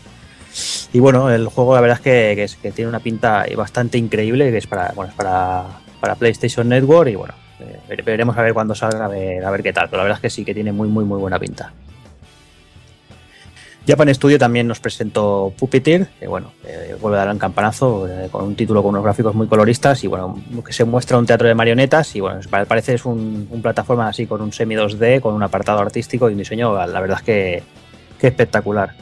Y 0.93 1.01
bueno, 1.01 1.31
el 1.31 1.47
juego 1.49 1.75
la 1.75 1.81
verdad 1.81 1.99
es 1.99 2.03
que, 2.03 2.49
que 2.61 2.71
tiene 2.73 2.89
una 2.89 3.01
pinta 3.01 3.47
bastante 3.57 3.97
increíble, 3.99 4.51
que 4.51 4.59
es 4.59 4.67
para, 4.67 4.93
bueno, 4.95 5.11
es 5.11 5.17
para, 5.17 5.65
para 6.01 6.15
PlayStation 6.17 6.69
Network 6.69 7.09
y 7.11 7.15
bueno, 7.15 7.33
eh, 7.61 7.79
vere- 7.89 8.05
veremos 8.05 8.37
a 8.37 8.43
ver 8.43 8.53
cuándo 8.53 8.75
salga, 8.75 9.07
a 9.07 9.09
ver, 9.09 9.43
a 9.45 9.51
ver 9.51 9.63
qué 9.63 9.73
tal, 9.73 9.87
pero 9.89 9.99
la 9.99 10.05
verdad 10.05 10.19
es 10.19 10.23
que 10.23 10.31
sí 10.31 10.45
que 10.45 10.53
tiene 10.53 10.71
muy, 10.71 10.89
muy, 10.89 11.05
muy 11.05 11.19
buena 11.19 11.39
pinta. 11.39 11.73
Japan 13.89 14.15
Studio 14.15 14.39
también 14.39 14.69
nos 14.69 14.79
presentó 14.79 15.53
Puppeteer, 15.59 16.07
que 16.21 16.29
bueno, 16.29 16.53
eh, 16.65 16.95
vuelve 17.01 17.17
a 17.19 17.25
dar 17.25 17.33
un 17.35 17.39
campanazo 17.41 18.07
eh, 18.07 18.29
con 18.31 18.45
un 18.45 18.55
título 18.55 18.81
con 18.81 18.91
unos 18.91 19.03
gráficos 19.03 19.35
muy 19.35 19.49
coloristas 19.49 20.05
y 20.05 20.07
bueno, 20.07 20.41
que 20.65 20.73
se 20.73 20.85
muestra 20.85 21.19
un 21.19 21.27
teatro 21.27 21.49
de 21.49 21.55
marionetas 21.57 22.15
y 22.15 22.21
bueno, 22.21 22.39
parece 22.69 22.95
es 22.95 23.05
un, 23.05 23.49
un 23.51 23.61
plataforma 23.63 24.07
así 24.09 24.27
con 24.27 24.41
un 24.41 24.53
semi 24.53 24.77
2D, 24.77 25.21
con 25.21 25.35
un 25.35 25.43
apartado 25.43 25.81
artístico 25.81 26.29
y 26.29 26.33
un 26.33 26.39
diseño, 26.39 26.75
la 26.87 27.01
verdad 27.01 27.17
es 27.19 27.25
que, 27.25 27.63
que 28.21 28.29
espectacular. 28.29 28.95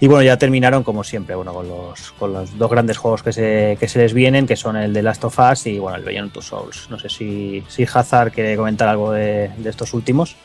Y 0.00 0.06
bueno, 0.06 0.22
ya 0.22 0.36
terminaron 0.36 0.82
como 0.82 1.04
siempre, 1.04 1.34
bueno, 1.34 1.54
con 1.54 1.68
los, 1.68 2.12
con 2.12 2.32
los 2.32 2.58
dos 2.58 2.70
grandes 2.70 2.98
juegos 2.98 3.22
que 3.22 3.32
se, 3.32 3.76
que 3.78 3.88
se 3.88 4.00
les 4.00 4.12
vienen, 4.12 4.46
que 4.46 4.56
son 4.56 4.76
el 4.76 4.92
de 4.92 5.02
Last 5.02 5.24
of 5.24 5.38
Us 5.38 5.66
y 5.66 5.78
bueno, 5.78 5.96
el 5.96 6.04
Beyond 6.04 6.32
Two 6.32 6.42
Souls. 6.42 6.90
No 6.90 6.98
sé 6.98 7.08
si, 7.08 7.64
si 7.68 7.84
Hazard 7.84 8.32
quiere 8.32 8.56
comentar 8.56 8.88
algo 8.88 9.12
de, 9.12 9.50
de 9.56 9.70
estos 9.70 9.94
últimos. 9.94 10.36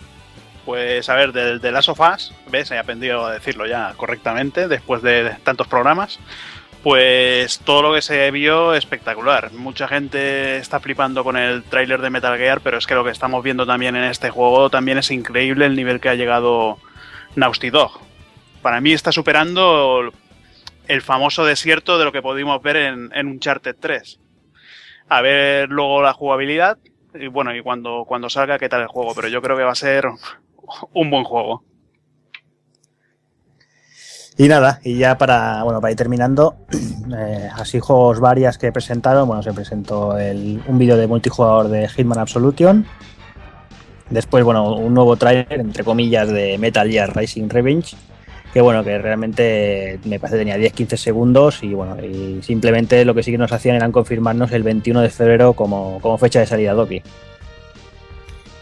Pues 0.65 1.09
a 1.09 1.15
ver, 1.15 1.33
del 1.33 1.59
de 1.59 1.71
Last 1.71 1.89
of 1.89 1.99
Us, 1.99 2.31
¿ves? 2.51 2.69
He 2.69 2.77
aprendido 2.77 3.25
a 3.25 3.33
decirlo 3.33 3.65
ya 3.65 3.93
correctamente 3.97 4.67
después 4.67 5.01
de 5.01 5.35
tantos 5.43 5.67
programas. 5.67 6.19
Pues 6.83 7.59
todo 7.59 7.81
lo 7.81 7.93
que 7.93 8.01
se 8.01 8.29
vio 8.31 8.73
espectacular. 8.75 9.51
Mucha 9.51 9.88
gente 9.88 10.57
está 10.57 10.79
flipando 10.79 11.23
con 11.23 11.35
el 11.35 11.63
tráiler 11.63 12.01
de 12.01 12.09
Metal 12.09 12.38
Gear, 12.38 12.62
pero 12.62 12.77
es 12.77 12.88
que 12.88 12.93
lo 12.93 13.03
que 13.03 13.09
estamos 13.09 13.43
viendo 13.43 13.65
también 13.65 13.95
en 13.95 14.05
este 14.05 14.29
juego 14.29 14.69
también 14.69 14.99
es 14.99 15.12
increíble 15.12 15.65
el 15.65 15.75
nivel 15.75 15.99
que 15.99 16.09
ha 16.09 16.15
llegado 16.15 16.77
Naughty 17.35 17.69
Dog. 17.69 17.99
Para 18.62 18.82
mí 18.82 18.93
está 18.93 19.12
superando 19.12 20.12
el 20.88 21.02
famoso 21.02 21.45
desierto 21.45 21.98
de 21.98 22.06
lo 22.06 22.12
que 22.12 22.22
pudimos 22.22 22.62
ver 22.62 22.76
en, 22.76 23.12
en 23.13 23.28
Uncharted 23.28 23.76
3. 23.80 24.19
A 25.10 25.22
ver 25.22 25.69
luego 25.69 26.02
la 26.02 26.13
jugabilidad 26.13 26.78
y 27.13 27.28
bueno, 27.28 27.56
y 27.56 27.62
cuando, 27.62 28.06
cuando 28.08 28.30
salga 28.30 28.60
qué 28.60 28.69
tal 28.69 28.82
el 28.82 28.88
juego, 28.88 29.13
pero 29.15 29.28
yo 29.28 29.41
creo 29.41 29.58
que 29.58 29.63
va 29.63 29.72
a 29.72 29.76
ser 29.76 30.06
un 30.93 31.10
buen 31.10 31.24
juego. 31.24 31.63
Y 34.38 34.48
nada, 34.48 34.80
y 34.84 34.98
ya 34.98 35.17
para, 35.17 35.63
bueno, 35.63 35.82
para 35.82 35.91
ir 35.91 35.98
terminando, 35.98 36.56
eh, 37.17 37.50
así 37.56 37.80
juegos 37.80 38.19
varias 38.19 38.58
que 38.58 38.72
presentaron, 38.72 39.28
bueno, 39.28 39.43
se 39.43 39.52
presentó 39.52 40.17
el, 40.17 40.62
un 40.65 40.78
vídeo 40.78 40.95
de 40.95 41.08
multijugador 41.08 41.67
de 41.67 41.89
Hitman 41.89 42.19
Absolution, 42.19 42.86
después, 44.10 44.43
bueno, 44.45 44.76
un 44.76 44.93
nuevo 44.93 45.17
trailer, 45.17 45.60
entre 45.60 45.84
comillas, 45.84 46.30
de 46.30 46.58
Metal 46.58 46.89
Gear 46.89 47.13
Rising 47.17 47.50
Revenge, 47.50 47.98
que 48.53 48.62
bueno, 48.62 48.83
que 48.83 48.97
realmente 48.97 49.99
me 50.05 50.19
parece 50.19 50.38
que 50.38 50.45
tenía 50.45 50.57
10-15 50.57 50.97
segundos 50.97 51.59
y 51.62 51.73
bueno, 51.73 51.97
y 52.03 52.41
simplemente 52.41 53.05
lo 53.05 53.13
que 53.13 53.23
sí 53.23 53.31
que 53.31 53.38
nos 53.38 53.51
hacían 53.51 53.75
eran 53.75 53.91
confirmarnos 53.91 54.51
el 54.51 54.63
21 54.63 55.01
de 55.01 55.09
febrero 55.09 55.53
como, 55.53 55.99
como 56.01 56.17
fecha 56.17 56.39
de 56.39 56.47
salida 56.47 56.73
Doki. 56.73 57.01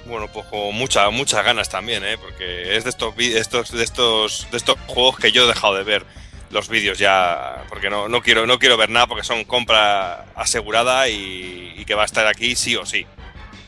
Bueno, 0.07 0.27
pues 0.31 0.45
con 0.47 0.73
muchas 0.75 1.11
muchas 1.11 1.43
ganas 1.43 1.69
también, 1.69 2.03
¿eh? 2.03 2.17
porque 2.17 2.77
es 2.77 2.83
de 2.83 2.89
estos, 2.89 3.13
estos, 3.17 3.71
de 3.71 3.83
estos, 3.83 4.47
de 4.51 4.57
estos 4.57 4.77
juegos 4.87 5.17
que 5.17 5.31
yo 5.31 5.43
he 5.43 5.47
dejado 5.47 5.75
de 5.75 5.83
ver 5.83 6.05
los 6.49 6.69
vídeos 6.69 6.97
ya, 6.97 7.65
porque 7.67 7.89
no, 7.89 8.07
no, 8.07 8.21
quiero, 8.21 8.47
no 8.47 8.57
quiero 8.57 8.77
ver 8.77 8.89
nada 8.89 9.07
porque 9.07 9.23
son 9.23 9.43
compra 9.43 10.25
asegurada 10.35 11.09
y, 11.09 11.73
y 11.77 11.85
que 11.85 11.93
va 11.93 12.03
a 12.03 12.05
estar 12.05 12.25
aquí 12.25 12.55
sí 12.55 12.75
o 12.77 12.85
sí, 12.85 13.05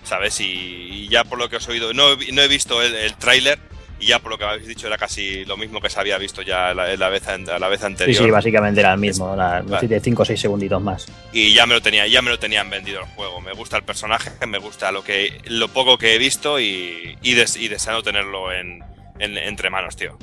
¿sabes? 0.03 0.39
Y, 0.39 1.07
ya 1.09 1.23
por 1.23 1.39
lo 1.39 1.49
que 1.49 1.57
os 1.57 1.67
he 1.67 1.71
oído, 1.71 1.91
no, 1.93 2.15
no 2.15 2.41
he 2.41 2.47
visto 2.47 2.81
el, 2.81 2.95
el 2.95 3.15
tráiler 3.15 3.59
y 3.99 4.07
ya 4.07 4.19
por 4.19 4.31
lo 4.31 4.37
que 4.37 4.45
habéis 4.45 4.67
dicho 4.67 4.87
era 4.87 4.97
casi 4.97 5.43
lo 5.45 5.57
mismo 5.57 5.81
que 5.81 5.89
se 5.89 5.99
había 5.99 6.17
visto 6.17 6.41
ya 6.41 6.73
la, 6.73 6.95
la 6.95 7.09
vez, 7.09 7.23
la 7.59 7.67
vez 7.67 7.79
Sí, 7.81 7.85
anterior. 7.85 8.23
sí, 8.23 8.31
básicamente 8.31 8.79
era 8.79 8.93
el 8.93 8.99
mismo, 8.99 9.35
la- 9.35 9.61
Vale. 9.61 9.87
de 9.87 9.99
5 9.99 10.21
o 10.21 10.25
6 10.25 10.39
segunditos 10.39 10.81
más. 10.81 11.07
y 11.33 11.53
ya 11.53 11.65
me 11.65 11.73
lo 11.73 11.81
tenía 11.81 12.07
ya 12.07 12.21
me 12.21 12.29
lo 12.29 12.39
tenían 12.39 12.69
vendido 12.69 12.99
el 13.01 13.05
juego 13.07 13.41
me 13.41 13.51
gusta 13.53 13.77
el 13.77 13.83
personaje 13.83 14.31
me 14.47 14.57
gusta 14.57 14.91
lo 14.91 15.03
que 15.03 15.41
lo 15.47 15.67
poco 15.67 15.97
que 15.97 16.15
he 16.15 16.17
visto 16.17 16.59
y, 16.59 17.17
y, 17.21 17.33
des- 17.33 17.57
y 17.57 17.67
deseando 17.67 18.01
tenerlo 18.01 18.51
en, 18.53 18.83
en- 19.19 19.37
entre 19.37 19.69
manos 19.69 19.95
tío. 19.95 20.17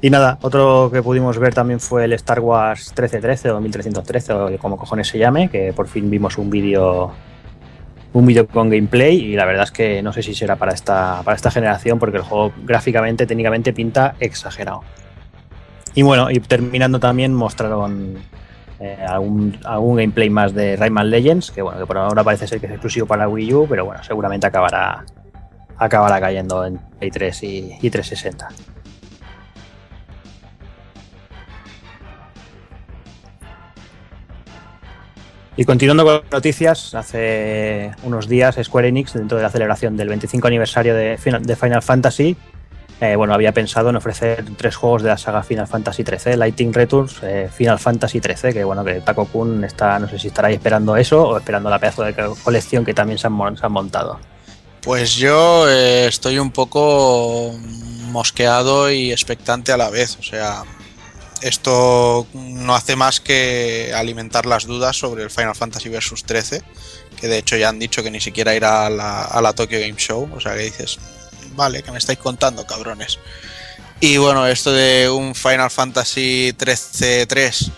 Y 0.00 0.10
nada, 0.10 0.38
otro 0.42 0.90
que 0.92 1.02
pudimos 1.02 1.38
ver 1.38 1.54
también 1.54 1.80
fue 1.80 2.04
el 2.04 2.12
Star 2.12 2.40
Wars 2.40 2.88
1313 2.88 3.50
o 3.52 3.60
1313 3.60 4.32
o 4.34 4.58
como 4.58 4.76
cojones 4.76 5.08
se 5.08 5.18
llame, 5.18 5.48
que 5.48 5.72
por 5.72 5.88
fin 5.88 6.10
vimos 6.10 6.36
un 6.36 6.50
vídeo 6.50 7.12
un 8.14 8.26
vídeo 8.26 8.46
con 8.46 8.70
gameplay 8.70 9.16
y 9.16 9.36
la 9.36 9.44
verdad 9.44 9.64
es 9.64 9.72
que 9.72 10.02
no 10.02 10.12
sé 10.12 10.22
si 10.22 10.34
será 10.34 10.56
para 10.56 10.72
esta 10.72 11.20
para 11.24 11.34
esta 11.34 11.50
generación 11.50 11.98
porque 11.98 12.16
el 12.16 12.22
juego 12.22 12.52
gráficamente, 12.64 13.26
técnicamente 13.26 13.72
pinta 13.72 14.14
exagerado. 14.20 14.82
Y 15.94 16.02
bueno, 16.02 16.30
y 16.30 16.40
terminando 16.40 16.98
también 16.98 17.34
mostraron 17.34 18.16
eh, 18.80 18.98
algún, 19.06 19.58
algún 19.64 19.96
gameplay 19.96 20.30
más 20.30 20.54
de 20.54 20.76
Rayman 20.76 21.10
Legends, 21.10 21.50
que 21.50 21.62
bueno, 21.62 21.78
que 21.78 21.86
por 21.86 21.98
ahora 21.98 22.24
parece 22.24 22.46
ser 22.46 22.60
que 22.60 22.66
es 22.66 22.72
exclusivo 22.72 23.06
para 23.06 23.28
Wii 23.28 23.54
U, 23.54 23.66
pero 23.68 23.84
bueno, 23.84 24.02
seguramente 24.02 24.46
acabará 24.46 25.04
acabará 25.76 26.20
cayendo 26.20 26.64
en 26.64 26.78
Play 26.98 27.10
3 27.10 27.42
y, 27.42 27.78
y 27.82 27.90
360. 27.90 28.73
Y 35.56 35.64
continuando 35.64 36.04
con 36.04 36.22
noticias, 36.32 36.94
hace 36.94 37.92
unos 38.02 38.28
días 38.28 38.56
Square 38.62 38.88
Enix, 38.88 39.12
dentro 39.14 39.36
de 39.36 39.44
la 39.44 39.50
celebración 39.50 39.96
del 39.96 40.08
25 40.08 40.48
aniversario 40.48 40.94
de 40.96 41.16
Final, 41.16 41.80
Fantasy, 41.82 42.36
eh, 43.00 43.14
bueno, 43.14 43.34
había 43.34 43.52
pensado 43.52 43.90
en 43.90 43.96
ofrecer 43.96 44.44
tres 44.56 44.74
juegos 44.74 45.02
de 45.02 45.10
la 45.10 45.18
saga 45.18 45.44
Final 45.44 45.68
Fantasy 45.68 46.02
XIII, 46.02 46.36
Lighting 46.36 46.72
Returns, 46.72 47.18
eh, 47.22 47.48
Final 47.54 47.78
Fantasy 47.78 48.20
XIII, 48.20 48.52
que 48.52 48.64
bueno, 48.64 48.84
que 48.84 48.94
Taco 49.00 49.26
Kun 49.26 49.62
está, 49.62 49.96
no 50.00 50.08
sé 50.08 50.18
si 50.18 50.28
estará 50.28 50.48
ahí 50.48 50.54
esperando 50.54 50.96
eso 50.96 51.22
o 51.22 51.36
esperando 51.36 51.70
la 51.70 51.78
pedazo 51.78 52.02
de 52.02 52.14
co- 52.14 52.36
colección 52.42 52.84
que 52.84 52.94
también 52.94 53.18
se 53.18 53.28
han, 53.28 53.32
mon- 53.34 53.56
se 53.56 53.64
han 53.64 53.72
montado. 53.72 54.18
Pues 54.80 55.14
yo 55.14 55.68
eh, 55.68 56.06
estoy 56.08 56.38
un 56.40 56.50
poco 56.50 57.52
mosqueado 58.10 58.90
y 58.90 59.12
expectante 59.12 59.70
a 59.72 59.76
la 59.76 59.88
vez. 59.90 60.16
O 60.18 60.22
sea, 60.22 60.62
esto 61.42 62.26
no 62.34 62.74
hace 62.74 62.96
más 62.96 63.20
que 63.20 63.92
alimentar 63.94 64.46
las 64.46 64.64
dudas 64.64 64.96
sobre 64.96 65.22
el 65.22 65.30
Final 65.30 65.54
Fantasy 65.54 65.88
Versus 65.88 66.24
13, 66.24 66.62
que 67.20 67.28
de 67.28 67.38
hecho 67.38 67.56
ya 67.56 67.68
han 67.68 67.78
dicho 67.78 68.02
que 68.02 68.10
ni 68.10 68.20
siquiera 68.20 68.54
irá 68.54 68.86
a 68.86 68.90
la, 68.90 69.52
Tokyo 69.52 69.80
Game 69.80 69.96
Show. 69.96 70.30
O 70.34 70.40
sea, 70.40 70.54
que 70.54 70.62
dices, 70.62 70.98
vale, 71.54 71.82
que 71.82 71.92
me 71.92 71.98
estáis 71.98 72.18
contando, 72.18 72.66
cabrones. 72.66 73.18
Y 74.00 74.16
bueno, 74.16 74.46
esto 74.46 74.72
de 74.72 75.08
un 75.08 75.34
Final 75.34 75.70
Fantasy 75.70 76.52
13-3 76.56 77.72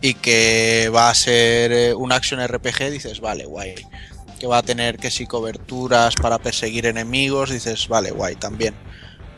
y 0.00 0.14
que 0.14 0.90
va 0.94 1.10
a 1.10 1.14
ser 1.14 1.72
eh, 1.72 1.94
un 1.94 2.12
action 2.12 2.46
RPG, 2.46 2.90
dices, 2.90 3.20
vale, 3.20 3.46
guay 3.46 3.74
que 4.38 4.46
va 4.46 4.58
a 4.58 4.62
tener 4.62 4.98
que 4.98 5.10
si 5.10 5.26
coberturas 5.26 6.14
para 6.14 6.38
perseguir 6.38 6.86
enemigos, 6.86 7.50
dices, 7.50 7.88
vale, 7.88 8.10
guay, 8.10 8.36
también. 8.36 8.74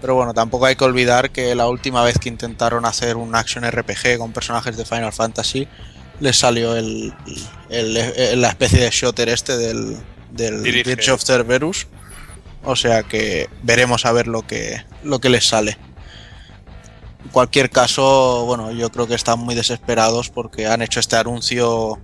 Pero 0.00 0.14
bueno, 0.14 0.32
tampoco 0.32 0.66
hay 0.66 0.76
que 0.76 0.84
olvidar 0.84 1.30
que 1.30 1.54
la 1.54 1.66
última 1.68 2.02
vez 2.04 2.18
que 2.18 2.28
intentaron 2.28 2.84
hacer 2.84 3.16
un 3.16 3.34
action 3.34 3.64
RPG 3.68 4.18
con 4.18 4.32
personajes 4.32 4.76
de 4.76 4.84
Final 4.84 5.12
Fantasy, 5.12 5.66
les 6.20 6.36
salió 6.38 6.76
el, 6.76 7.12
el- 7.68 7.96
el- 7.96 8.40
la 8.40 8.48
especie 8.48 8.80
de 8.80 8.90
shooter 8.90 9.28
este 9.28 9.56
del, 9.56 9.96
del. 10.30 10.60
Bridge 10.84 11.08
of 11.10 11.22
Cerberus. 11.24 11.86
O 12.64 12.76
sea 12.76 13.02
que 13.04 13.48
veremos 13.62 14.04
a 14.04 14.12
ver 14.12 14.26
lo 14.28 14.46
que, 14.46 14.84
lo 15.02 15.20
que 15.20 15.28
les 15.30 15.46
sale. 15.48 15.78
En 17.24 17.30
cualquier 17.30 17.70
caso, 17.70 18.44
bueno, 18.46 18.70
yo 18.72 18.90
creo 18.90 19.06
que 19.06 19.14
están 19.14 19.38
muy 19.40 19.54
desesperados 19.54 20.30
porque 20.30 20.66
han 20.66 20.82
hecho 20.82 21.00
este 21.00 21.16
anuncio 21.16 22.00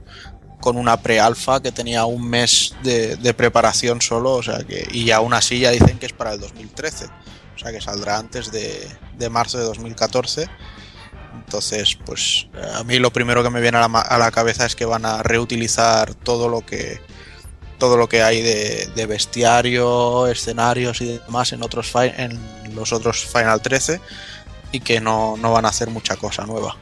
con 0.60 0.76
una 0.76 0.96
pre-alfa 1.00 1.60
que 1.60 1.72
tenía 1.72 2.04
un 2.06 2.28
mes 2.28 2.74
de, 2.82 3.16
de 3.16 3.34
preparación 3.34 4.00
solo, 4.00 4.32
o 4.32 4.42
sea 4.42 4.58
que, 4.64 4.86
y 4.92 5.10
aún 5.10 5.34
así 5.34 5.58
ya 5.60 5.70
dicen 5.70 5.98
que 5.98 6.06
es 6.06 6.12
para 6.12 6.32
el 6.34 6.40
2013, 6.40 7.06
o 7.06 7.08
que 7.72 7.80
saldrá 7.80 8.18
antes 8.18 8.50
de, 8.52 8.88
de 9.16 9.30
marzo 9.30 9.58
de 9.58 9.64
2014. 9.64 10.48
Entonces, 11.34 11.98
pues 12.04 12.46
a 12.74 12.84
mí 12.84 12.98
lo 12.98 13.12
primero 13.12 13.42
que 13.42 13.50
me 13.50 13.60
viene 13.60 13.78
a 13.78 13.88
la, 13.88 14.00
a 14.00 14.18
la 14.18 14.30
cabeza 14.30 14.66
es 14.66 14.74
que 14.76 14.84
van 14.84 15.04
a 15.04 15.22
reutilizar 15.22 16.14
todo 16.14 16.48
lo 16.48 16.64
que 16.64 17.00
todo 17.78 17.96
lo 17.96 18.08
que 18.08 18.22
hay 18.22 18.40
de, 18.40 18.86
de 18.94 19.06
bestiario, 19.06 20.26
escenarios 20.28 21.00
y 21.00 21.18
demás 21.18 21.52
en 21.52 21.62
otros 21.62 21.92
en 21.96 22.38
los 22.74 22.92
otros 22.92 23.26
Final 23.26 23.60
13 23.60 24.00
y 24.72 24.80
que 24.80 25.00
no, 25.00 25.36
no 25.36 25.52
van 25.52 25.66
a 25.66 25.68
hacer 25.68 25.90
mucha 25.90 26.16
cosa 26.16 26.46
nueva. 26.46 26.76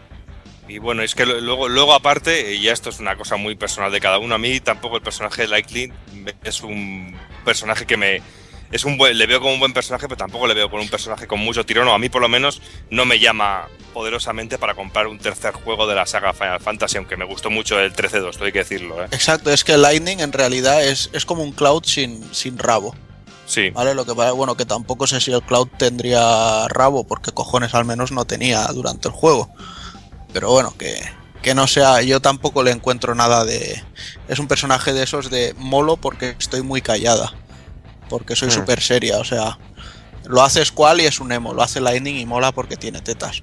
y 0.68 0.78
bueno 0.78 1.02
es 1.02 1.14
que 1.14 1.26
luego 1.26 1.68
luego 1.68 1.94
aparte 1.94 2.54
y 2.54 2.62
ya 2.62 2.72
esto 2.72 2.90
es 2.90 3.00
una 3.00 3.16
cosa 3.16 3.36
muy 3.36 3.54
personal 3.56 3.90
de 3.90 4.00
cada 4.00 4.18
uno 4.18 4.34
a 4.34 4.38
mí 4.38 4.60
tampoco 4.60 4.96
el 4.96 5.02
personaje 5.02 5.42
de 5.42 5.48
Lightning 5.48 5.92
es 6.44 6.62
un 6.62 7.16
personaje 7.44 7.84
que 7.86 7.96
me 7.96 8.22
es 8.72 8.84
un 8.84 8.98
buen, 8.98 9.16
le 9.16 9.26
veo 9.26 9.40
como 9.40 9.52
un 9.52 9.60
buen 9.60 9.72
personaje, 9.72 10.08
pero 10.08 10.16
tampoco 10.16 10.46
le 10.46 10.54
veo 10.54 10.70
como 10.70 10.82
un 10.82 10.88
personaje 10.88 11.26
con 11.26 11.38
mucho 11.38 11.64
tirón, 11.64 11.86
o 11.88 11.92
a 11.92 11.98
mí 11.98 12.08
por 12.08 12.22
lo 12.22 12.28
menos 12.28 12.60
no 12.90 13.04
me 13.04 13.18
llama 13.20 13.68
poderosamente 13.92 14.58
para 14.58 14.74
comprar 14.74 15.06
un 15.06 15.18
tercer 15.18 15.52
juego 15.52 15.86
de 15.86 15.94
la 15.94 16.06
saga 16.06 16.32
Final 16.32 16.60
Fantasy, 16.60 16.96
aunque 16.96 17.16
me 17.16 17.26
gustó 17.26 17.50
mucho 17.50 17.78
el 17.78 17.94
13-2, 17.94 18.30
esto 18.30 18.44
hay 18.44 18.52
que 18.52 18.60
decirlo, 18.60 19.04
¿eh? 19.04 19.08
Exacto, 19.10 19.52
es 19.52 19.62
que 19.62 19.76
Lightning 19.76 20.20
en 20.20 20.32
realidad 20.32 20.82
es, 20.82 21.10
es 21.12 21.26
como 21.26 21.42
un 21.42 21.52
Cloud 21.52 21.84
sin, 21.84 22.34
sin 22.34 22.58
rabo, 22.58 22.94
Sí, 23.44 23.68
¿vale? 23.70 23.94
Lo 23.94 24.06
que 24.06 24.14
pasa, 24.14 24.32
bueno, 24.32 24.56
que 24.56 24.64
tampoco 24.64 25.06
sé 25.06 25.20
si 25.20 25.30
el 25.30 25.42
Cloud 25.42 25.68
tendría 25.76 26.66
rabo, 26.68 27.04
porque 27.04 27.32
cojones 27.32 27.74
al 27.74 27.84
menos 27.84 28.10
no 28.10 28.24
tenía 28.24 28.66
durante 28.68 29.08
el 29.08 29.14
juego. 29.14 29.50
Pero 30.32 30.50
bueno, 30.50 30.74
que, 30.78 31.02
que 31.42 31.54
no 31.54 31.66
sea, 31.66 32.00
yo 32.02 32.20
tampoco 32.20 32.62
le 32.62 32.70
encuentro 32.70 33.14
nada 33.14 33.44
de... 33.44 33.82
Es 34.28 34.38
un 34.38 34.48
personaje 34.48 34.94
de 34.94 35.02
esos 35.02 35.28
de 35.28 35.54
molo 35.58 35.96
porque 35.96 36.34
estoy 36.38 36.62
muy 36.62 36.80
callada, 36.80 37.34
porque 38.12 38.36
soy 38.36 38.48
Hmm. 38.48 38.52
súper 38.52 38.80
seria, 38.80 39.18
o 39.18 39.24
sea... 39.24 39.58
Lo 40.26 40.40
hace 40.42 40.64
Squall 40.64 41.00
y 41.00 41.06
es 41.06 41.18
un 41.18 41.32
emo, 41.32 41.52
lo 41.52 41.62
hace 41.64 41.80
Lightning 41.80 42.14
y 42.16 42.26
mola 42.26 42.52
porque 42.52 42.76
tiene 42.76 43.00
tetas. 43.00 43.42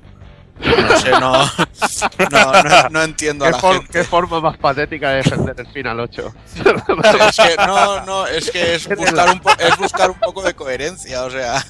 No 0.59 0.97
sé, 0.97 1.11
no, 1.11 1.45
no, 2.31 2.63
no, 2.63 2.89
no 2.89 3.03
entiendo 3.03 3.43
a 3.45 3.47
¿Qué, 3.49 3.51
la 3.53 3.59
for- 3.59 3.73
gente. 3.77 3.91
qué 3.91 4.03
forma 4.05 4.39
más 4.39 4.57
patética 4.57 5.09
de 5.09 5.15
defender 5.17 5.55
el 5.59 5.67
final 5.73 5.99
8? 5.99 6.33
Es 6.55 7.35
que 7.37 7.55
no, 7.65 8.05
no, 8.05 8.27
es 8.27 8.49
que 8.51 8.75
es 8.75 8.87
buscar, 8.87 9.29
un 9.29 9.39
po- 9.41 9.51
es 9.59 9.77
buscar 9.77 10.09
un 10.09 10.19
poco 10.19 10.41
de 10.41 10.53
coherencia, 10.53 11.23
o 11.25 11.29
sea. 11.29 11.65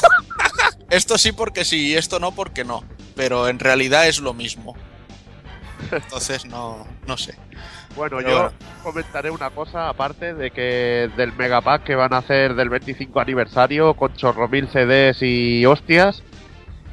esto 0.90 1.18
sí 1.18 1.32
porque 1.32 1.64
sí 1.64 1.88
y 1.88 1.94
esto 1.96 2.18
no 2.18 2.32
porque 2.32 2.64
no. 2.64 2.84
Pero 3.16 3.48
en 3.48 3.58
realidad 3.58 4.06
es 4.08 4.18
lo 4.20 4.32
mismo. 4.34 4.76
Entonces 5.90 6.44
no, 6.46 6.86
no 7.06 7.16
sé. 7.18 7.34
Bueno, 7.98 8.16
Pero 8.18 8.28
yo 8.30 8.36
bueno. 8.42 8.52
comentaré 8.82 9.30
una 9.30 9.50
cosa 9.50 9.88
aparte 9.88 10.32
de 10.34 10.50
que 10.52 11.10
del 11.16 11.32
Megapack 11.34 11.82
que 11.84 11.94
van 11.96 12.14
a 12.14 12.18
hacer 12.18 12.54
del 12.54 12.70
25 12.70 13.20
aniversario 13.20 13.92
con 13.94 14.14
chorro 14.14 14.48
mil 14.48 14.68
CDs 14.68 15.20
y 15.22 15.66
hostias, 15.66 16.22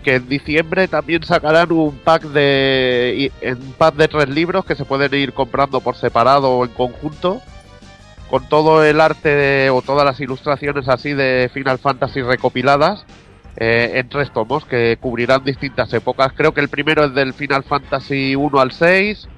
que 0.04 0.16
en 0.16 0.28
diciembre 0.28 0.88
también 0.88 1.24
sacarán 1.24 1.72
un 1.72 1.98
pack 2.00 2.24
de 2.24 3.32
un 3.44 3.74
pack 3.78 3.96
de 3.96 4.08
tres 4.08 4.30
libros 4.30 4.66
que 4.66 4.76
se 4.76 4.84
pueden 4.86 5.14
ir 5.14 5.32
comprando 5.34 5.80
por 5.80 5.96
separado 5.96 6.50
o 6.52 6.66
en 6.66 6.72
conjunto 6.72 7.40
con 8.30 8.50
todo 8.50 8.84
el 8.84 9.00
arte 9.00 9.30
de- 9.30 9.70
o 9.70 9.82
todas 9.84 10.04
las 10.06 10.20
ilustraciones 10.20 10.90
así 10.90 11.14
de 11.14 11.50
Final 11.54 11.78
Fantasy 11.78 12.22
recopiladas 12.24 13.06
eh, 13.58 13.92
en 14.00 14.10
tres 14.10 14.32
tomos 14.34 14.66
que 14.66 14.98
cubrirán 15.00 15.44
distintas 15.44 15.94
épocas. 15.94 16.34
Creo 16.36 16.52
que 16.54 16.60
el 16.62 16.68
primero 16.68 17.06
es 17.06 17.14
del 17.14 17.34
Final 17.34 17.64
Fantasy 17.64 18.36
1 18.36 18.60
al 18.60 18.72
6, 18.74 19.30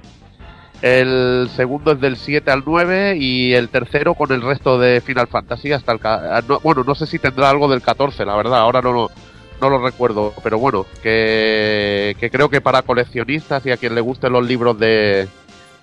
el 0.82 1.50
segundo 1.56 1.92
es 1.92 2.00
del 2.00 2.16
7 2.16 2.50
al 2.50 2.62
9 2.64 3.16
y 3.18 3.54
el 3.54 3.68
tercero 3.68 4.14
con 4.14 4.30
el 4.32 4.42
resto 4.42 4.78
de 4.78 5.00
Final 5.00 5.26
Fantasy 5.26 5.72
hasta 5.72 5.92
el... 5.92 6.00
ah, 6.04 6.40
no- 6.48 6.60
bueno, 6.60 6.84
no 6.86 6.94
sé 6.94 7.06
si 7.06 7.18
tendrá 7.18 7.50
algo 7.50 7.68
del 7.68 7.82
14, 7.82 8.24
la 8.24 8.36
verdad, 8.36 8.60
ahora 8.60 8.80
no 8.80 8.92
lo, 8.92 9.10
no 9.60 9.70
lo 9.70 9.78
recuerdo, 9.84 10.32
pero 10.42 10.58
bueno, 10.58 10.86
que, 11.02 12.16
que 12.20 12.30
creo 12.30 12.48
que 12.48 12.60
para 12.60 12.82
coleccionistas 12.82 13.66
y 13.66 13.70
a 13.72 13.76
quien 13.76 13.94
le 13.94 14.00
gusten 14.00 14.32
los 14.32 14.46
libros 14.46 14.78
de, 14.78 15.26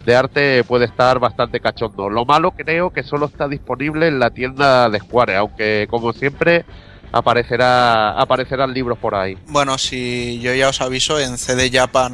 de 0.06 0.16
arte 0.16 0.64
puede 0.64 0.86
estar 0.86 1.20
bastante 1.20 1.60
cachondo. 1.60 2.10
Lo 2.10 2.24
malo 2.26 2.52
creo 2.52 2.92
que 2.92 3.04
solo 3.04 3.26
está 3.26 3.48
disponible 3.50 4.08
en 4.08 4.20
la 4.20 4.30
tienda 4.30 4.90
de 4.90 5.00
Square, 5.00 5.36
aunque 5.36 5.88
como 5.90 6.14
siempre 6.14 6.64
aparecerá 7.12 8.12
aparecerán 8.12 8.74
libros 8.74 8.98
por 8.98 9.16
ahí. 9.16 9.38
Bueno, 9.48 9.78
si 9.78 10.40
yo 10.42 10.54
ya 10.54 10.70
os 10.70 10.80
aviso, 10.82 11.20
en 11.20 11.38
CD 11.38 11.70
Japan 11.72 12.14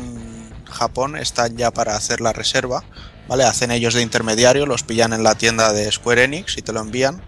Japón 0.72 1.16
están 1.18 1.58
ya 1.58 1.72
para 1.72 1.96
hacer 1.96 2.22
la 2.22 2.34
reserva, 2.34 2.84
¿vale? 3.28 3.44
Hacen 3.44 3.72
ellos 3.72 3.94
de 3.94 4.02
intermediario, 4.02 4.66
los 4.66 4.84
pillan 4.84 5.14
en 5.14 5.24
la 5.24 5.36
tienda 5.36 5.72
de 5.74 5.92
Square 5.92 6.24
Enix 6.24 6.58
y 6.58 6.62
te 6.62 6.74
lo 6.74 6.80
envían. 6.82 7.22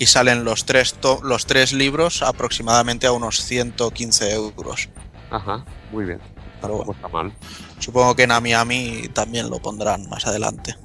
Y 0.00 0.06
salen 0.06 0.44
los 0.44 0.64
tres, 0.64 0.94
los 1.22 1.46
tres 1.46 1.72
libros 1.72 2.22
aproximadamente 2.22 3.06
a 3.06 3.12
unos 3.12 3.42
115 3.42 4.32
euros. 4.32 4.88
Ajá, 5.30 5.64
muy 5.92 6.04
bien. 6.04 6.20
Pero 6.60 6.74
No 6.74 6.76
bueno, 6.84 6.92
está 6.92 7.08
mal. 7.08 7.32
supongo 7.78 8.14
que 8.16 8.22
en 8.24 8.32
Amiami 8.32 9.08
también 9.12 9.50
lo 9.50 9.60
pondrán 9.60 10.08
más 10.08 10.26
adelante. 10.26 10.76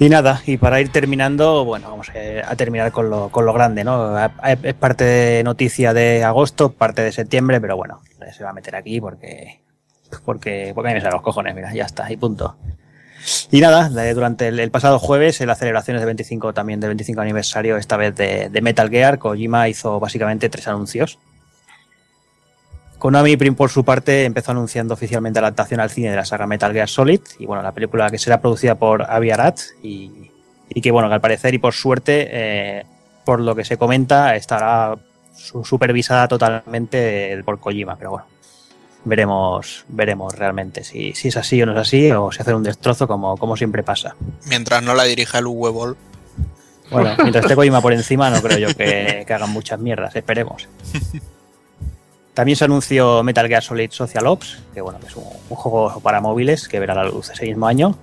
Y 0.00 0.08
nada, 0.08 0.40
y 0.46 0.56
para 0.56 0.80
ir 0.80 0.90
terminando, 0.90 1.62
bueno, 1.66 1.90
vamos 1.90 2.08
a, 2.08 2.56
terminar 2.56 2.90
con 2.90 3.10
lo, 3.10 3.28
con 3.28 3.44
lo 3.44 3.52
grande, 3.52 3.84
¿no? 3.84 4.18
Es 4.62 4.72
parte 4.72 5.04
de 5.04 5.44
noticia 5.44 5.92
de 5.92 6.24
agosto, 6.24 6.72
parte 6.72 7.02
de 7.02 7.12
septiembre, 7.12 7.60
pero 7.60 7.76
bueno, 7.76 8.00
se 8.34 8.42
va 8.42 8.48
a 8.48 8.52
meter 8.54 8.74
aquí 8.76 8.98
porque. 8.98 9.60
Porque, 10.24 10.72
porque 10.74 10.94
me 10.94 11.00
salen 11.00 11.12
los 11.12 11.22
cojones, 11.22 11.54
mira, 11.54 11.74
ya 11.74 11.84
está, 11.84 12.10
y 12.10 12.16
punto. 12.16 12.56
Y 13.50 13.60
nada, 13.60 13.90
durante 14.14 14.48
el, 14.48 14.70
pasado 14.70 14.98
jueves, 14.98 15.42
en 15.42 15.48
las 15.48 15.58
celebraciones 15.58 16.00
de 16.00 16.06
25 16.06 16.54
también 16.54 16.80
del 16.80 16.88
25 16.88 17.20
aniversario, 17.20 17.76
esta 17.76 17.98
vez 17.98 18.14
de, 18.16 18.48
de 18.48 18.62
Metal 18.62 18.88
Gear, 18.88 19.18
Kojima 19.18 19.68
hizo 19.68 20.00
básicamente 20.00 20.48
tres 20.48 20.66
anuncios. 20.66 21.18
Konami, 23.00 23.36
prim- 23.36 23.56
por 23.56 23.70
su 23.70 23.84
parte, 23.84 24.24
empezó 24.24 24.52
anunciando 24.52 24.94
oficialmente 24.94 25.40
la 25.40 25.48
adaptación 25.48 25.80
al 25.80 25.90
cine 25.90 26.10
de 26.10 26.16
la 26.16 26.24
saga 26.24 26.46
Metal 26.46 26.72
Gear 26.72 26.88
Solid, 26.88 27.20
y 27.40 27.46
bueno, 27.46 27.62
la 27.62 27.72
película 27.72 28.08
que 28.10 28.18
será 28.18 28.40
producida 28.40 28.76
por 28.76 29.02
Avi 29.02 29.30
Arad, 29.32 29.54
y, 29.82 30.30
y 30.68 30.80
que 30.80 30.90
bueno, 30.92 31.08
que 31.08 31.14
al 31.14 31.20
parecer 31.20 31.52
y 31.54 31.58
por 31.58 31.72
suerte, 31.74 32.28
eh, 32.30 32.84
por 33.24 33.40
lo 33.40 33.56
que 33.56 33.64
se 33.64 33.76
comenta, 33.78 34.36
estará 34.36 34.94
su- 35.34 35.64
supervisada 35.64 36.28
totalmente 36.28 37.42
por 37.44 37.58
Kojima, 37.58 37.96
pero 37.96 38.10
bueno, 38.10 38.26
veremos, 39.06 39.84
veremos 39.88 40.36
realmente 40.36 40.84
si, 40.84 41.14
si 41.14 41.28
es 41.28 41.36
así 41.38 41.62
o 41.62 41.66
no 41.66 41.72
es 41.72 41.78
así, 41.78 42.10
o 42.12 42.30
si 42.30 42.42
hacen 42.42 42.54
un 42.54 42.62
destrozo 42.62 43.08
como, 43.08 43.36
como 43.38 43.56
siempre 43.56 43.82
pasa. 43.82 44.14
Mientras 44.46 44.82
no 44.82 44.94
la 44.94 45.04
dirija 45.04 45.38
el 45.38 45.46
Uwe 45.46 45.70
Bueno, 46.90 47.14
mientras 47.18 47.44
esté 47.46 47.54
Kojima 47.56 47.80
por 47.80 47.94
encima, 47.94 48.28
no 48.28 48.42
creo 48.42 48.58
yo 48.58 48.76
que, 48.76 49.24
que 49.26 49.32
hagan 49.34 49.50
muchas 49.50 49.80
mierdas, 49.80 50.14
esperemos. 50.14 50.68
También 52.40 52.56
se 52.56 52.64
anunció 52.64 53.22
Metal 53.22 53.46
Gear 53.48 53.62
Solid 53.62 53.90
Social 53.90 54.26
Ops, 54.26 54.60
que 54.72 54.80
bueno, 54.80 54.98
es 55.06 55.14
un, 55.14 55.24
juego 55.24 56.00
para 56.00 56.22
móviles 56.22 56.68
que 56.68 56.80
verá 56.80 56.94
la 56.94 57.04
luz 57.04 57.28
ese 57.28 57.44
mismo 57.44 57.66
año. 57.66 57.98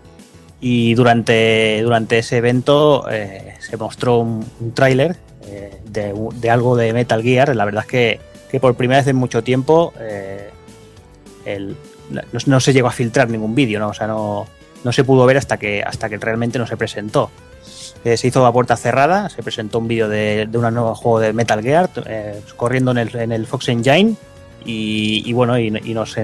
Y 0.61 0.93
durante, 0.93 1.81
durante 1.81 2.19
ese 2.19 2.37
evento 2.37 3.09
eh, 3.09 3.55
se 3.57 3.77
mostró 3.77 4.19
un, 4.19 4.45
un 4.59 4.73
tráiler 4.75 5.15
eh, 5.47 5.81
de, 5.85 6.13
de 6.35 6.49
algo 6.51 6.75
de 6.75 6.93
Metal 6.93 7.23
Gear. 7.23 7.55
La 7.55 7.65
verdad 7.65 7.81
es 7.81 7.89
que, 7.89 8.19
que 8.51 8.59
por 8.59 8.75
primera 8.75 8.99
vez 8.99 9.07
en 9.07 9.15
mucho 9.15 9.43
tiempo 9.43 9.91
eh, 9.99 10.51
el- 11.45 11.75
no, 12.11 12.21
no 12.45 12.59
se 12.59 12.73
llegó 12.73 12.89
a 12.89 12.91
filtrar 12.91 13.31
ningún 13.31 13.55
vídeo, 13.55 13.79
¿no? 13.79 13.87
O 13.87 13.93
sea, 13.95 14.05
no, 14.05 14.45
no 14.83 14.91
se 14.91 15.03
pudo 15.03 15.25
ver 15.25 15.37
hasta 15.37 15.57
que, 15.57 15.81
hasta 15.81 16.09
que 16.09 16.17
realmente 16.19 16.59
no 16.59 16.67
se 16.67 16.77
presentó. 16.77 17.31
Eh, 18.07 18.15
se 18.15 18.27
hizo 18.27 18.45
a 18.45 18.53
puerta 18.53 18.77
cerrada, 18.77 19.27
se 19.27 19.43
presentó 19.43 19.79
un 19.79 19.89
vídeo 19.89 20.07
de, 20.07 20.47
de 20.49 20.57
un 20.57 20.73
nuevo 20.73 20.95
juego 20.95 21.19
de 21.19 21.33
Metal 21.33 21.61
Gear 21.61 21.89
eh, 22.05 22.39
corriendo 22.55 22.91
en 22.91 22.99
el, 22.99 23.13
en 23.13 23.33
el 23.33 23.45
Fox 23.45 23.67
Engine 23.67 24.15
y, 24.63 25.23
y 25.25 25.33
bueno, 25.33 25.59
y, 25.59 25.71
nos, 25.71 26.15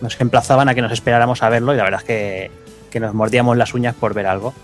nos 0.00 0.20
emplazaban 0.20 0.68
a 0.68 0.74
que 0.76 0.82
nos 0.82 0.92
esperáramos 0.92 1.42
a 1.42 1.48
verlo 1.48 1.74
y 1.74 1.78
la 1.78 1.82
verdad 1.82 1.98
es 2.00 2.06
que, 2.06 2.50
que 2.92 3.00
nos 3.00 3.12
mordíamos 3.12 3.56
las 3.56 3.74
uñas 3.74 3.96
por 3.96 4.14
ver 4.14 4.28
algo. 4.28 4.54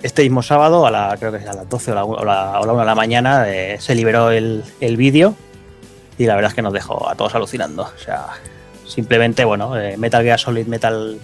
Este 0.00 0.22
mismo 0.22 0.44
sábado, 0.44 0.86
a 0.86 0.92
la, 0.92 1.16
creo 1.18 1.32
que 1.32 1.38
a 1.38 1.54
las 1.54 1.68
12 1.68 1.90
o 1.90 1.94
la, 1.96 2.02
la, 2.02 2.60
o 2.60 2.64
la 2.64 2.72
1 2.72 2.78
de 2.78 2.86
la 2.86 2.94
mañana, 2.94 3.48
eh, 3.48 3.78
se 3.80 3.96
liberó 3.96 4.30
el, 4.30 4.62
el 4.80 4.96
vídeo 4.96 5.34
y 6.18 6.26
la 6.26 6.36
verdad 6.36 6.52
es 6.52 6.54
que 6.54 6.62
nos 6.62 6.72
dejó 6.72 7.08
a 7.08 7.16
todos 7.16 7.34
alucinando. 7.34 7.82
O 7.82 7.98
sea, 7.98 8.26
simplemente, 8.86 9.44
bueno, 9.44 9.72
Metal 9.98 10.22
Gear 10.22 10.38
Solid 10.38 10.68
Metal 10.68 11.18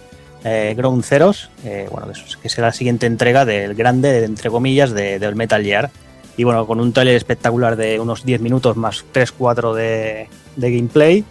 eh, 0.45 0.74
Ground 0.76 1.05
Zeroes, 1.05 1.51
eh, 1.64 1.88
bueno, 1.90 2.09
que, 2.43 2.49
será 2.49 2.68
la 2.68 2.72
siguiente 2.72 3.07
entrega 3.07 3.45
del 3.45 3.74
grande, 3.74 4.24
entre 4.24 4.51
comillas, 4.51 4.93
de- 4.93 5.18
del 5.18 5.36
Metal 5.36 5.62
Gear. 5.62 5.90
Y 6.36 6.45
bueno, 6.45 6.66
con 6.66 6.80
un 6.80 6.93
trailer 6.93 7.16
espectacular 7.16 7.76
de 7.76 8.01
unos 8.01 8.24
10 8.24 8.40
minutos 8.40 8.76
más 8.76 9.05
3-4 9.12 9.74
de, 9.74 10.28
gameplay, 10.57 11.24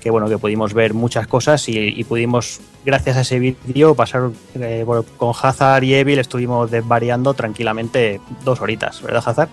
que 0.00 0.10
bueno, 0.10 0.28
que 0.28 0.36
pudimos 0.38 0.74
ver 0.74 0.94
muchas 0.94 1.26
cosas 1.26 1.68
y, 1.68 2.04
pudimos, 2.04 2.60
gracias 2.84 3.16
a 3.16 3.20
ese 3.22 3.38
vídeo, 3.38 3.94
pasar 3.94 4.30
eh, 4.56 4.84
con 5.16 5.32
Hazard 5.40 5.84
y 5.84 5.94
Evil, 5.94 6.18
estuvimos 6.18 6.70
desvariando 6.70 7.32
tranquilamente 7.34 8.20
dos 8.44 8.60
horitas, 8.60 9.00
¿verdad, 9.00 9.22
Hazard? 9.24 9.48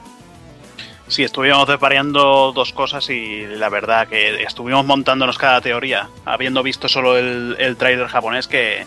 Sí, 1.10 1.24
estuvimos 1.24 1.68
desvariando 1.68 2.54
dos 2.54 2.72
cosas 2.72 3.10
y 3.10 3.46
la 3.46 3.70
verdad 3.70 4.08
que 4.08 4.44
estuvimos 4.44 4.86
montándonos 4.86 5.38
cada 5.38 5.60
teoría, 5.60 6.08
habiendo 6.24 6.64
visto 6.64 6.88
solo 6.88 7.18
el, 7.18 7.56
el 7.60 7.78
tráiler 7.78 8.08
japonés 8.08 8.48
que, 8.48 8.86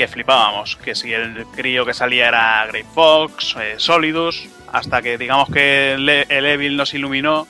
que 0.00 0.08
flipábamos, 0.08 0.76
que 0.76 0.94
si 0.94 1.12
el 1.12 1.44
crío 1.54 1.84
que 1.84 1.92
salía 1.92 2.28
era 2.28 2.64
Grey 2.68 2.84
Fox, 2.94 3.54
eh, 3.60 3.74
Solidus, 3.76 4.48
hasta 4.72 5.02
que 5.02 5.18
digamos 5.18 5.50
que 5.50 5.92
el, 5.92 6.08
Evil 6.08 6.78
nos 6.78 6.94
iluminó, 6.94 7.46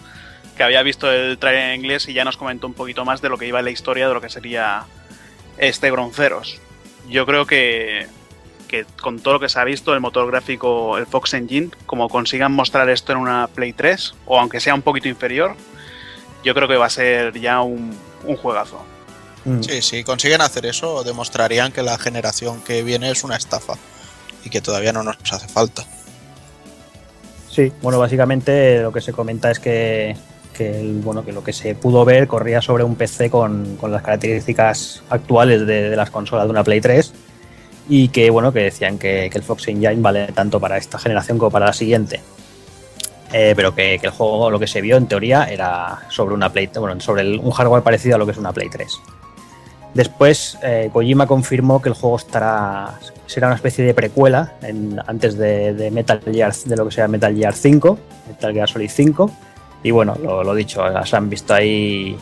que 0.57 0.65
había 0.65 0.83
visto 0.83 1.13
el 1.13 1.39
tráiler 1.39 1.71
en 1.71 1.81
inglés 1.81 2.09
y 2.09 2.13
ya 2.13 2.25
nos 2.25 2.37
comentó 2.37 2.67
un 2.67 2.75
poquito 2.75 3.05
más 3.05 3.23
de 3.23 3.29
lo 3.29 3.39
que 3.39 3.47
iba 3.47 3.61
en 3.61 3.67
la 3.67 3.71
historia 3.71 4.09
de 4.09 4.15
lo 4.15 4.21
que 4.21 4.31
sería 4.31 4.83
este 5.59 5.93
Bronceros. 5.93 6.61
Yo 7.09 7.25
creo 7.25 7.47
que, 7.47 8.09
que 8.71 8.87
con 9.03 9.19
todo 9.19 9.35
lo 9.35 9.41
que 9.41 9.49
se 9.49 9.59
ha 9.59 9.65
visto, 9.65 9.93
el 9.93 10.01
motor 10.01 10.31
gráfico, 10.31 10.97
el 10.97 11.07
Fox 11.07 11.35
Engine, 11.35 11.71
como 11.87 12.09
consigan 12.09 12.53
mostrar 12.53 12.89
esto 12.89 13.11
en 13.13 13.19
una 13.19 13.49
Play 13.49 13.73
3, 13.73 14.15
o 14.27 14.39
aunque 14.39 14.61
sea 14.61 14.75
un 14.75 14.83
poquito 14.83 15.09
inferior, 15.09 15.57
yo 16.45 16.55
creo 16.55 16.69
que 16.69 16.77
va 16.77 16.87
a 16.87 16.91
ser 16.91 17.39
ya 17.41 17.61
un, 17.63 17.95
un 18.25 18.37
juegazo. 18.37 18.81
Mm. 19.45 19.61
Sí, 19.63 19.83
si 19.83 20.05
consiguen 20.05 20.41
hacer 20.41 20.67
eso, 20.67 21.03
demostrarían 21.03 21.73
que 21.73 21.83
la 21.83 21.99
generación 21.99 22.61
que 22.63 22.83
viene 22.83 23.11
es 23.11 23.25
una 23.25 23.37
estafa 23.37 23.75
y 24.45 24.51
que 24.51 24.61
todavía 24.61 24.93
no 24.93 25.03
nos 25.03 25.17
hace 25.33 25.49
falta. 25.49 25.85
Sí, 27.51 27.73
bueno, 27.83 27.99
básicamente 27.99 28.81
lo 28.83 28.93
que 28.93 29.01
se 29.01 29.13
comenta 29.13 29.51
es 29.51 29.59
que, 29.59 30.17
que 30.57 30.81
el- 30.81 31.01
bueno, 31.01 31.25
que 31.25 31.33
lo 31.33 31.43
que 31.43 31.53
se 31.53 31.75
pudo 31.75 32.05
ver 32.05 32.29
corría 32.29 32.63
sobre 32.63 32.85
un 32.85 32.95
PC 32.95 33.29
con, 33.31 33.77
con 33.77 33.91
las 33.91 34.03
características 34.03 35.03
actuales 35.11 35.67
de, 35.67 35.91
de 35.91 35.97
las 35.97 36.11
consolas 36.11 36.45
de 36.45 36.51
una 36.51 36.63
Play 36.63 36.81
3 36.81 37.13
y 37.91 38.09
que 38.09 38.31
bueno, 38.31 38.53
que 38.53 38.61
decían 38.61 38.99
que, 38.99 39.27
el 39.27 39.43
Fox 39.43 39.67
Engine 39.67 39.97
vale 39.97 40.29
tanto 40.29 40.61
para 40.61 40.79
esta 40.79 40.99
generación 40.99 41.37
como 41.37 41.51
para 41.51 41.67
la 41.67 41.73
siguiente. 41.73 42.21
Eh, 43.33 43.53
pero 43.57 43.75
que, 43.75 43.97
el 43.97 44.11
juego, 44.11 44.49
lo 44.49 44.59
que 44.61 44.69
se 44.69 44.81
vio 44.81 44.97
en 44.97 45.07
teoría, 45.07 45.45
era 45.45 45.99
sobre 46.09 46.35
una 46.35 46.51
Play, 46.53 46.71
bueno, 46.79 46.99
sobre 47.01 47.37
un 47.37 47.51
hardware 47.51 47.83
parecido 47.83 48.15
a 48.15 48.19
lo 48.19 48.27
que 48.27 48.33
es 48.33 48.39
una 48.39 48.53
Play 48.53 48.69
3. 48.71 49.01
Después, 49.93 50.57
eh, 50.63 50.89
Kojima 50.93 51.27
confirmó 51.27 51.83
que 51.83 51.89
el 51.89 51.97
juego 51.97 52.17
estará 52.17 52.99
será 53.27 53.49
una 53.49 53.57
especie 53.57 53.85
de 53.85 53.95
precuela 53.95 54.55
antes 55.07 55.37
de, 55.37 55.75
de 55.75 55.91
Metal 55.91 56.21
Gear, 56.25 56.53
de 56.53 56.77
lo 56.77 56.87
que 56.87 56.95
sea 56.95 57.09
Metal 57.09 57.35
Gear 57.35 57.55
5, 57.55 57.99
Metal 58.29 58.53
Gear 58.53 58.69
Solid 58.69 58.91
5. 58.91 59.31
Y 59.83 59.91
bueno, 59.91 60.17
lo, 60.23 60.45
lo 60.45 60.55
dicho, 60.55 60.83
se 61.05 61.17
han 61.17 61.29
visto 61.29 61.55
ahí 61.55 62.17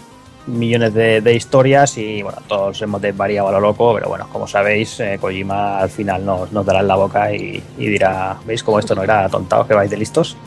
millones 0.49 0.95
de, 0.95 1.21
de 1.21 1.35
historias 1.35 1.97
y 1.99 2.23
bueno, 2.23 2.39
todos 2.49 2.81
hemos 2.83 3.01
desvariado 3.01 3.49
a 3.49 3.53
lo 3.53 3.61
loco, 3.61 3.95
pero 3.95 4.09
bueno, 4.09 4.29
como 4.33 4.47
sabéis, 4.49 4.99
eh, 5.01 5.19
Kojima 5.21 5.79
al 5.79 5.91
final 5.91 6.25
nos, 6.25 6.51
nos 6.53 6.65
dará 6.67 6.81
en 6.81 6.89
la 6.89 6.97
boca 6.97 7.33
y, 7.33 7.63
y 7.77 7.87
dirá, 7.87 8.37
¿veis 8.45 8.63
cómo 8.63 8.79
esto 8.79 8.95
no 8.95 9.03
era 9.03 9.29
tontados 9.29 9.67
que 9.67 9.75
vais 9.75 9.91
de 9.91 9.97
listos? 9.97 10.37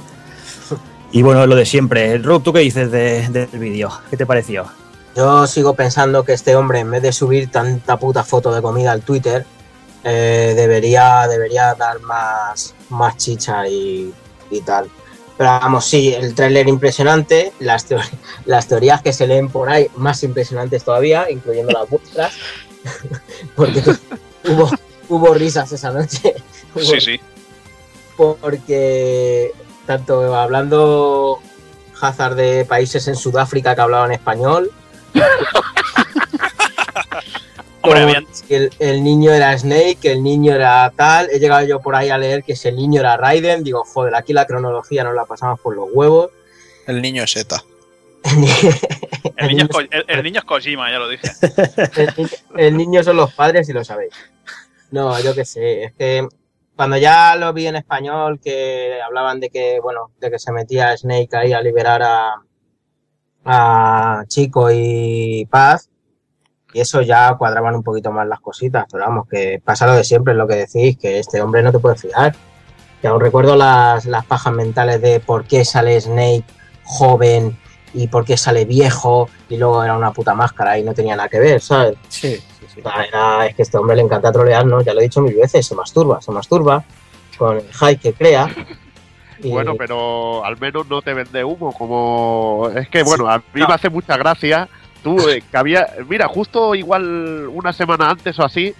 Y 1.13 1.23
bueno, 1.23 1.45
lo 1.45 1.55
de 1.57 1.65
siempre. 1.65 2.17
Rob, 2.19 2.41
¿tú 2.41 2.53
qué 2.53 2.59
dices 2.59 2.89
de- 2.89 3.27
del 3.27 3.47
vídeo? 3.59 3.91
¿Qué 4.09 4.15
te 4.15 4.25
pareció? 4.25 4.65
Yo 5.13 5.45
sigo 5.45 5.73
pensando 5.73 6.23
que 6.23 6.31
este 6.31 6.55
hombre, 6.55 6.79
en 6.79 6.89
vez 6.89 7.01
de 7.01 7.11
subir 7.11 7.51
tanta 7.51 7.97
puta 7.97 8.23
foto 8.23 8.53
de 8.53 8.61
comida 8.61 8.93
al 8.93 9.01
Twitter, 9.01 9.45
eh, 10.05 10.53
debería, 10.55 11.27
debería 11.27 11.73
dar 11.75 11.99
más, 11.99 12.73
más 12.89 13.17
chicha 13.17 13.67
y, 13.67 14.13
y 14.49 14.61
tal. 14.61 14.89
Pero 15.37 15.49
vamos, 15.49 15.85
sí, 15.85 16.13
el 16.13 16.35
tráiler 16.35 16.67
impresionante, 16.67 17.51
las, 17.59 17.87
teo- 17.89 18.01
las 18.45 18.67
teorías 18.67 19.01
que 19.01 19.13
se 19.13 19.25
leen 19.27 19.49
por 19.49 19.69
ahí 19.69 19.87
más 19.95 20.23
impresionantes 20.23 20.83
todavía, 20.83 21.29
incluyendo 21.31 21.71
las 21.71 21.89
vuestras, 21.89 22.33
porque 23.55 23.81
hubo, 24.49 24.69
hubo 25.09 25.33
risas 25.33 25.71
esa 25.71 25.91
noche. 25.91 26.35
Hubo 26.75 26.83
Sí, 26.83 27.01
sí. 27.01 27.19
porque 28.15 29.51
tanto 29.85 30.35
hablando 30.35 31.39
Hazard 31.99 32.35
de 32.35 32.65
países 32.65 33.07
en 33.07 33.15
Sudáfrica 33.15 33.73
que 33.75 33.81
hablaban 33.81 34.11
español, 34.11 34.71
Hombre, 37.83 38.01
como 38.01 38.11
habían- 38.13 38.27
que 38.47 38.55
el, 38.55 38.71
el 38.79 39.03
niño 39.03 39.31
era 39.31 39.57
Snake, 39.57 39.97
que 40.01 40.11
el 40.11 40.21
niño 40.23 40.53
era 40.53 40.91
tal, 40.95 41.29
he 41.31 41.39
llegado 41.39 41.65
yo 41.65 41.79
por 41.81 41.95
ahí 41.95 42.09
a 42.09 42.17
leer 42.17 42.43
que 42.43 42.53
el 42.63 42.75
niño 42.75 42.99
era 42.99 43.17
Raiden, 43.17 43.63
digo, 43.63 43.83
joder, 43.83 44.15
aquí 44.15 44.33
la 44.33 44.45
cronología 44.45 45.03
nos 45.03 45.15
la 45.15 45.25
pasamos 45.25 45.59
por 45.59 45.75
los 45.75 45.89
huevos. 45.91 46.29
El 46.87 47.01
niño 47.01 47.23
es 47.23 47.35
ETA. 47.35 47.63
El 49.37 49.47
niño, 49.49 49.67
es 49.69 49.77
el- 49.91 50.05
el 50.07 50.23
niño 50.23 50.39
es 50.39 50.45
Kojima, 50.45 50.91
ya 50.91 50.99
lo 50.99 51.07
dije. 51.09 51.27
el 52.57 52.77
niño 52.77 53.03
son 53.03 53.17
los 53.17 53.33
padres 53.33 53.67
y 53.69 53.73
lo 53.73 53.83
sabéis. 53.83 54.13
No, 54.91 55.19
yo 55.21 55.33
qué 55.33 55.45
sé, 55.45 55.83
es 55.85 55.93
que 55.93 56.27
cuando 56.75 56.97
ya 56.97 57.35
lo 57.35 57.53
vi 57.53 57.67
en 57.67 57.75
español 57.75 58.39
que 58.43 58.99
hablaban 59.05 59.39
de 59.39 59.49
que, 59.49 59.79
bueno, 59.79 60.11
de 60.19 60.31
que 60.31 60.39
se 60.39 60.51
metía 60.51 60.95
Snake 60.97 61.29
ahí 61.33 61.53
a 61.53 61.61
liberar 61.61 62.01
a, 62.03 62.33
a 63.45 64.23
Chico 64.27 64.69
y 64.71 65.45
Paz, 65.49 65.89
y 66.73 66.79
eso 66.81 67.01
ya 67.01 67.35
cuadraban 67.37 67.75
un 67.75 67.83
poquito 67.83 68.11
más 68.11 68.27
las 68.27 68.39
cositas, 68.39 68.85
pero 68.91 69.05
vamos, 69.05 69.27
que 69.29 69.61
pasa 69.63 69.85
lo 69.87 69.93
de 69.93 70.03
siempre, 70.03 70.33
es 70.33 70.37
lo 70.37 70.47
que 70.47 70.55
decís, 70.55 70.97
que 70.97 71.19
este 71.19 71.41
hombre 71.41 71.61
no 71.63 71.71
te 71.71 71.79
puede 71.79 71.95
fiar. 71.97 72.35
Que 73.01 73.07
aún 73.07 73.19
recuerdo 73.19 73.55
las, 73.55 74.05
las 74.05 74.25
pajas 74.25 74.53
mentales 74.53 75.01
de 75.01 75.19
por 75.19 75.43
qué 75.45 75.65
sale 75.65 75.99
Snake 75.99 76.43
joven 76.83 77.57
y 77.93 78.07
por 78.07 78.23
qué 78.25 78.37
sale 78.37 78.63
viejo 78.65 79.27
y 79.49 79.57
luego 79.57 79.83
era 79.83 79.95
una 79.97 80.11
puta 80.11 80.33
máscara 80.33 80.77
y 80.77 80.83
no 80.83 80.93
tenía 80.93 81.15
nada 81.15 81.27
que 81.27 81.39
ver, 81.39 81.61
¿sabes? 81.61 81.95
Sí, 82.09 82.35
sí, 82.73 82.79
era- 82.79 83.47
es 83.47 83.55
que 83.55 83.61
a 83.61 83.63
este 83.63 83.77
hombre 83.77 83.95
le 83.95 84.03
encanta 84.03 84.31
trolear, 84.31 84.65
¿no? 84.65 84.81
Ya 84.81 84.93
lo 84.93 84.99
he 85.01 85.03
dicho 85.03 85.19
mil 85.21 85.35
veces, 85.35 85.65
se 85.65 85.75
masturba, 85.75 86.21
se 86.21 86.31
masturba 86.31 86.83
con 87.37 87.57
el 87.57 87.63
hype 87.73 87.97
que 87.97 88.13
crea. 88.13 88.47
Y- 89.43 89.49
Bueno, 89.49 89.73
pero 89.75 90.45
al 90.45 90.55
menos 90.59 90.87
no 90.87 91.01
te 91.01 91.15
vende 91.15 91.43
humo, 91.43 91.73
como... 91.73 92.69
Es 92.75 92.87
que, 92.89 93.01
bueno, 93.01 93.27
a 93.27 93.39
mí 93.39 93.61
no. 93.61 93.67
me 93.69 93.73
hace 93.73 93.89
mucha 93.89 94.15
gracia. 94.15 94.69
Tú, 95.03 95.17
eh, 95.29 95.43
que 95.49 95.57
había... 95.57 95.87
Mira, 96.07 96.27
justo 96.27 96.75
igual 96.75 97.47
una 97.51 97.73
semana 97.73 98.09
antes 98.09 98.37
o 98.39 98.43
así, 98.45 98.73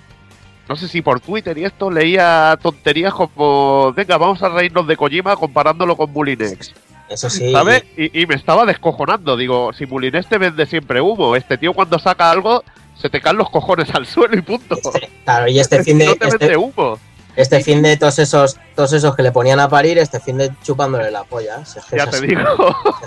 no 0.70 0.76
sé 0.76 0.88
si 0.88 1.02
por 1.02 1.20
Twitter 1.20 1.58
y 1.58 1.66
esto, 1.66 1.90
leía 1.90 2.58
tonterías 2.62 3.14
como... 3.14 3.92
Venga, 3.94 4.18
vamos 4.18 4.42
a 4.44 4.50
reírnos 4.50 4.88
de 4.88 4.96
Kojima 4.98 5.36
comparándolo 5.36 5.96
con 5.98 6.12
Mulinex, 6.12 6.74
Eso 7.10 7.30
sí. 7.30 7.52
¿sabes? 7.52 7.84
Y, 7.98 8.22
y 8.22 8.26
me 8.28 8.36
estaba 8.36 8.66
descojonando. 8.66 9.36
Digo, 9.36 9.74
si 9.74 9.86
Mulinex 9.86 10.28
te 10.28 10.38
vende 10.38 10.66
siempre 10.66 11.02
humo, 11.02 11.36
este 11.36 11.58
tío 11.58 11.74
cuando 11.74 11.98
saca 12.00 12.30
algo, 12.32 12.64
se 12.96 13.10
te 13.10 13.20
caen 13.20 13.38
los 13.38 13.50
cojones 13.50 13.90
al 13.96 14.06
suelo 14.06 14.38
y 14.38 14.42
punto. 14.42 14.76
este- 14.76 15.10
claro, 15.26 15.48
y 15.48 15.60
este 15.60 15.84
fin 15.84 15.98
de, 15.98 16.06
no 16.06 16.16
te 16.16 16.28
este, 16.28 16.38
vende 16.38 16.58
humo. 16.58 17.00
este 17.36 17.64
fin 17.64 17.82
de 17.82 17.98
todos 17.98 18.20
esos, 18.20 18.58
todos 18.76 18.94
esos 18.94 19.16
que 19.16 19.24
le 19.24 19.32
ponían 19.32 19.60
a 19.60 19.68
parir, 19.68 19.98
este 19.98 20.20
fin 20.20 20.38
de 20.38 20.52
chupándole 20.62 21.10
la 21.10 21.24
polla. 21.24 21.66
Si 21.66 21.80
es 21.80 21.86
que 21.86 21.98
Ya 21.98 22.06
te 22.08 22.18
así, 22.18 22.28
digo. 22.28 22.42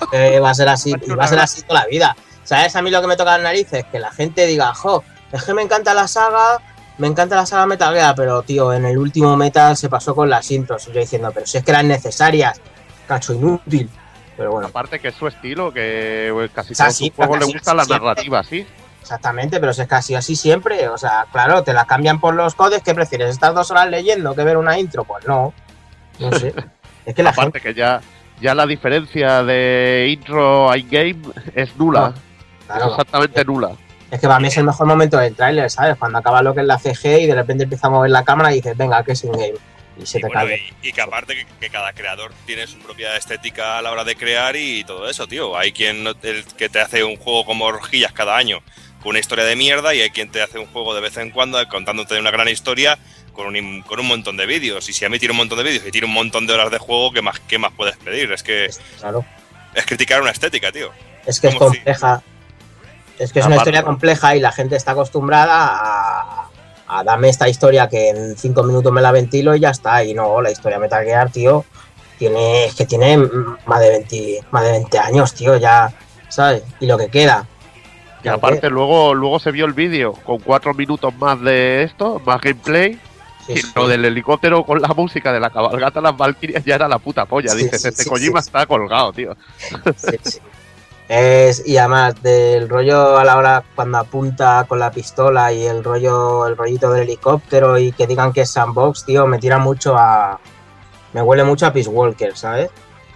es 0.03 0.09
que 0.11 0.41
va 0.41 0.51
a 0.51 0.55
ser 0.55 0.69
así, 0.69 0.93
y 1.07 1.11
va 1.15 1.25
a 1.25 1.29
ser 1.29 1.39
así 1.39 1.63
toda 1.63 1.81
la 1.83 1.87
vida. 1.87 2.17
¿Sabes? 2.45 2.77
A 2.77 2.83
mí 2.83 2.91
lo 2.91 3.01
que 3.01 3.07
me 3.07 3.17
toca 3.17 3.33
las 3.33 3.43
narices, 3.43 3.85
que 3.91 3.99
la 3.99 4.11
gente 4.13 4.47
diga, 4.47 4.73
jo, 4.75 5.03
es 5.33 5.43
que 5.43 5.55
me 5.55 5.63
encanta 5.63 5.95
la 5.95 6.07
saga, 6.07 6.61
me 6.99 7.07
encanta 7.09 7.37
la 7.37 7.47
saga 7.47 7.67
Metal 7.67 7.93
Gear, 7.95 8.15
pero 8.15 8.43
tío, 8.43 8.73
en 8.73 8.85
el 8.85 8.99
último 8.99 9.37
Metal 9.37 9.77
se 9.77 9.89
pasó 9.89 10.15
con 10.15 10.31
las 10.31 10.51
intros. 10.51 10.87
Y 10.89 10.93
yo 10.93 11.01
diciendo, 11.01 11.31
pero 11.33 11.47
si 11.47 11.59
es 11.59 11.65
que 11.65 11.71
eran 11.71 11.89
necesarias, 11.89 12.61
cacho 13.09 13.33
inútil. 13.35 13.91
Pero 14.37 14.53
bueno, 14.53 14.69
Aparte 14.69 14.99
que 15.01 15.09
es 15.09 15.15
su 15.15 15.27
estilo, 15.27 15.73
que 15.73 16.29
eh, 16.29 16.49
casi 16.53 16.75
todos 16.75 16.97
sus 16.97 17.11
juegos 17.13 17.39
le 17.39 17.41
casi 17.47 17.53
gusta 17.53 17.75
la 17.75 17.85
siempre. 17.85 18.07
narrativa, 18.07 18.43
¿sí? 18.45 18.67
exactamente, 19.01 19.61
pero 19.61 19.75
si 19.75 19.83
es 19.83 19.89
casi 19.89 20.15
así 20.15 20.35
siempre. 20.35 20.89
O 20.89 20.99
sea, 20.99 21.27
claro, 21.31 21.63
te 21.63 21.73
la 21.73 21.85
cambian 21.85 22.21
por 22.21 22.35
los 22.35 22.55
codes, 22.55 22.83
¿qué 22.83 22.95
prefieres? 22.95 23.31
¿Estar 23.31 23.53
dos 23.55 23.71
horas 23.71 23.89
leyendo 23.91 24.35
que 24.35 24.45
ver 24.45 24.57
una 24.57 24.79
intro? 24.79 25.05
Pues 25.05 25.27
no. 25.27 25.53
No 26.19 26.33
sé. 26.33 26.55
Es 27.07 27.15
que 27.15 27.23
la 27.23 27.35
gente. 27.35 27.59
Aparte 27.59 27.61
que 27.61 27.75
ya, 27.75 28.01
ya 28.41 28.55
la 28.55 28.65
diferencia 28.67 29.43
de 29.45 30.07
intro 30.09 30.71
a 30.71 30.79
in-game 30.79 31.21
es 31.55 31.77
nula. 31.77 32.01
No, 32.01 32.15
claro, 32.67 32.85
es 32.87 32.91
exactamente 32.93 33.45
nula. 33.45 33.73
Es 34.11 34.21
que 34.21 34.27
para 34.29 34.39
mí 34.41 34.49
es 34.49 34.57
el 34.57 34.65
mejor 34.65 34.87
momento 34.87 35.17
del 35.19 35.35
tráiler, 35.35 35.71
¿sabes? 35.71 35.97
Cuando 35.99 36.19
acaba 36.19 36.43
lo 36.43 36.55
que 36.55 36.61
es 36.61 36.67
la 36.67 36.79
CG 36.79 37.21
y 37.23 37.27
de 37.27 37.35
repente 37.35 37.65
empieza 37.65 37.89
a 37.89 37.91
mover 37.91 38.11
la 38.11 38.23
cámara 38.25 38.53
y 38.53 38.57
dices, 38.57 38.77
venga, 38.77 39.03
que 39.03 39.13
es 39.13 39.25
in-game. 39.25 39.55
Y 40.01 40.07
se 40.07 40.19
Y, 40.19 40.21
te 40.23 40.27
bueno, 40.29 40.43
cae. 40.47 40.63
y- 40.83 40.89
y 40.89 40.93
que 40.93 41.01
aparte 41.01 41.35
que, 41.37 41.47
que 41.61 41.71
cada 41.71 41.93
creador 41.93 42.33
tiene 42.47 42.67
su 42.67 42.79
propia 42.79 43.17
estética 43.17 43.79
a 43.79 43.83
la 43.83 43.91
hora 43.93 44.05
de 44.05 44.17
crear 44.17 44.55
y 44.57 44.85
todo 44.85 45.09
eso, 45.09 45.27
tío. 45.27 45.57
Hay 45.57 45.73
quien 45.73 46.07
el 46.23 46.45
que 46.57 46.69
te 46.69 46.81
hace 46.81 47.03
un 47.05 47.17
juego 47.17 47.45
como 47.45 47.71
Rojillas 47.73 48.13
cada 48.13 48.37
año 48.37 48.61
con 49.03 49.11
una 49.11 49.19
historia 49.21 49.45
de 49.45 49.55
mierda 49.57 49.95
y 49.95 50.01
hay 50.01 50.11
quien 50.11 50.31
te 50.31 50.43
hace 50.43 50.59
un 50.59 50.67
juego 50.67 50.95
de 50.95 51.01
vez 51.01 51.17
en 51.17 51.31
cuando 51.31 51.59
contándote 51.69 52.19
una 52.19 52.31
gran 52.31 52.49
historia 52.49 52.99
con 53.33 53.47
un, 53.49 53.83
con 53.83 54.01
un 54.01 54.07
montón 54.07 54.37
de 54.37 54.47
vídeos. 54.47 54.89
Y 54.89 54.93
si 54.93 55.05
a 55.05 55.09
mí 55.09 55.19
tiene 55.19 55.33
un 55.33 55.39
montón 55.39 55.59
de 55.59 55.65
vídeos 55.65 55.85
y 55.87 55.91
tiene 55.91 56.07
un 56.07 56.13
montón 56.13 56.47
de 56.47 56.55
horas 56.55 56.71
de 56.71 56.79
juego, 56.79 57.13
¿qué 57.13 57.21
más, 57.23 57.39
qué 57.41 57.59
más 57.59 57.73
puedes 57.77 57.97
pedir? 57.97 58.31
Es 58.33 58.43
que 58.43 58.69
Claro. 59.01 59.25
es 59.75 59.85
criticar 59.87 60.23
una 60.23 60.31
estética, 60.31 60.71
tío. 60.73 60.91
Es 61.27 61.39
que 61.41 61.49
es 61.49 61.53
si- 61.53 61.59
compleja. 61.59 62.23
Es 63.19 63.33
que 63.33 63.39
es 63.41 63.47
una 63.47 63.57
Aparte- 63.57 63.71
historia 63.71 63.83
compleja 63.85 64.37
y 64.37 64.41
la 64.41 64.53
gente 64.53 64.77
está 64.77 64.93
acostumbrada 64.93 65.69
a, 65.71 66.49
a 66.89 67.05
dame 67.05 67.29
esta 67.29 67.49
historia 67.49 67.89
que 67.89 68.09
en 68.11 68.37
cinco 68.37 68.63
minutos 68.65 68.93
me 68.93 69.01
la 69.01 69.13
ventilo 69.13 69.55
y 69.55 69.61
ya 69.61 69.71
está. 69.71 70.03
Y 70.05 70.15
no, 70.15 70.41
la 70.43 70.51
historia 70.51 70.79
Metal 70.79 71.05
Gear, 71.05 71.31
tío, 71.31 71.65
tiene, 72.19 72.67
es 72.67 72.75
que 72.75 72.87
tiene 72.87 73.19
más 73.67 73.81
de 73.81 73.89
20, 73.91 74.41
más 74.51 74.65
de 74.65 74.71
20 74.73 74.99
años, 74.99 75.35
tío, 75.35 75.57
ya, 75.57 75.93
¿sabes? 76.29 76.63
Y 76.81 76.87
lo 76.87 76.99
que 76.99 77.09
queda. 77.09 77.47
Y 78.23 78.29
aparte 78.29 78.71
luego, 78.71 79.15
luego 79.15 79.39
se 79.39 79.51
vio 79.53 79.67
el 79.67 79.75
vídeo 79.75 80.15
con 80.25 80.39
cuatro 80.39 80.73
minutos 80.73 81.15
más 81.17 81.41
de 81.41 81.83
esto, 81.83 82.21
más 82.25 82.41
gameplay. 82.41 82.99
Sí, 83.47 83.53
y 83.53 83.57
sí. 83.59 83.69
lo 83.77 83.87
del 83.87 84.03
helicóptero 84.07 84.65
con 84.65 84.81
la 84.81 84.89
música 84.89 85.31
de 85.31 85.39
la 85.39 85.51
cabalgata 85.51 86.01
las 86.01 86.17
Valkyrias 86.17 86.65
ya 86.65 86.77
era 86.77 86.89
la 86.89 86.99
puta 86.99 87.27
polla. 87.27 87.51
Sí, 87.51 87.65
Dices, 87.65 87.85
este 87.85 88.07
Kojima 88.07 88.41
está 88.41 88.65
colgado, 88.65 89.13
tío. 89.13 89.37
Sí, 89.99 90.17
sí. 90.23 90.39
Es, 91.09 91.67
y 91.67 91.77
además 91.77 92.23
del 92.23 92.69
rollo 92.69 93.19
a 93.19 93.25
la 93.25 93.37
hora 93.37 93.63
cuando 93.75 93.99
apunta 93.99 94.65
con 94.67 94.79
la 94.79 94.91
pistola 94.91 95.53
y 95.53 95.67
el 95.67 95.85
rollo, 95.85 96.47
el 96.47 96.57
rollito 96.57 96.91
del 96.91 97.03
helicóptero 97.03 97.79
y 97.79 97.93
que 97.93 98.07
digan 98.07 98.33
que 98.33 98.41
es 98.43 98.51
sandbox, 98.51 99.05
tío, 99.05 99.27
me 99.27 99.39
tira 99.39 99.59
mucho 99.59 99.97
a. 99.99 100.41
Me 101.13 101.21
huele 101.23 101.45
mucho 101.45 101.67
a 101.67 101.73
Peace 101.73 101.89
Walker, 101.91 102.35
¿sabes? 102.37 102.71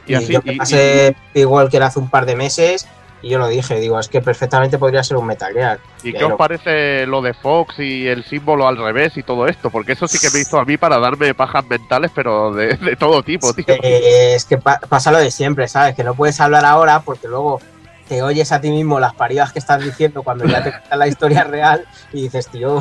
Y 0.06 0.12
Y, 0.12 0.14
así, 0.16 0.32
yo 0.34 0.42
que 0.42 0.52
y- 0.52 0.56
pasé 0.58 1.16
Peace 1.32 1.46
Walker 1.46 1.82
hace 1.82 1.98
un 1.98 2.10
par 2.10 2.26
de 2.26 2.36
meses 2.36 2.86
y 3.20 3.30
yo 3.30 3.38
lo 3.38 3.48
dije, 3.48 3.80
digo, 3.80 3.98
es 3.98 4.06
que 4.08 4.20
perfectamente 4.20 4.78
podría 4.78 5.02
ser 5.02 5.16
un 5.16 5.26
Metal 5.26 5.52
Gear. 5.52 5.80
¿Y 6.04 6.12
qué 6.12 6.22
os 6.24 6.34
parece 6.34 7.04
lo 7.06 7.20
de 7.22 7.34
Fox 7.34 7.80
y 7.80 8.06
el 8.06 8.22
símbolo 8.22 8.68
al 8.68 8.76
revés 8.76 9.16
y 9.16 9.24
todo 9.24 9.48
esto? 9.48 9.70
Porque 9.70 9.92
eso 9.92 10.06
sí 10.06 10.18
que 10.20 10.30
me 10.32 10.40
hizo 10.40 10.58
a 10.60 10.64
mí 10.64 10.76
para 10.76 10.98
darme 11.00 11.34
pajas 11.34 11.64
mentales, 11.66 12.12
pero 12.14 12.52
de, 12.52 12.76
de 12.76 12.94
todo 12.96 13.22
tipo, 13.24 13.52
tío. 13.54 13.64
Es 13.82 14.44
que 14.44 14.58
pa- 14.58 14.78
pasa 14.88 15.10
lo 15.10 15.18
de 15.18 15.30
siempre, 15.32 15.66
¿sabes? 15.66 15.96
Que 15.96 16.04
no 16.04 16.14
puedes 16.14 16.38
hablar 16.40 16.64
ahora 16.64 17.00
porque 17.00 17.26
luego 17.26 17.60
te 18.08 18.22
oyes 18.22 18.50
a 18.52 18.60
ti 18.60 18.70
mismo 18.70 18.98
las 18.98 19.14
paridas 19.14 19.52
que 19.52 19.58
estás 19.58 19.82
diciendo 19.82 20.22
cuando 20.22 20.46
ya 20.46 20.62
te 20.62 20.70
cuentan 20.72 20.98
la 20.98 21.08
historia 21.08 21.44
real 21.44 21.86
y 22.12 22.22
dices, 22.22 22.48
tío. 22.48 22.80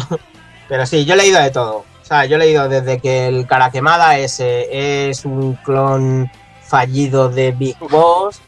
Pero 0.68 0.86
sí, 0.86 1.06
yo 1.06 1.14
he 1.14 1.18
leído 1.18 1.42
de 1.42 1.52
todo. 1.52 1.86
O 2.02 2.06
sea, 2.06 2.26
yo 2.26 2.38
he 2.38 2.40
leído 2.40 2.70
desde 2.70 3.00
que 3.00 3.28
el 3.28 3.46
cara 3.48 3.70
quemada 3.70 4.18
ese 4.18 5.10
es 5.10 5.26
un 5.26 5.56
clon 5.56 6.32
fallido 6.62 7.30
de 7.30 7.52
Big 7.52 7.78
Boss, 7.80 8.40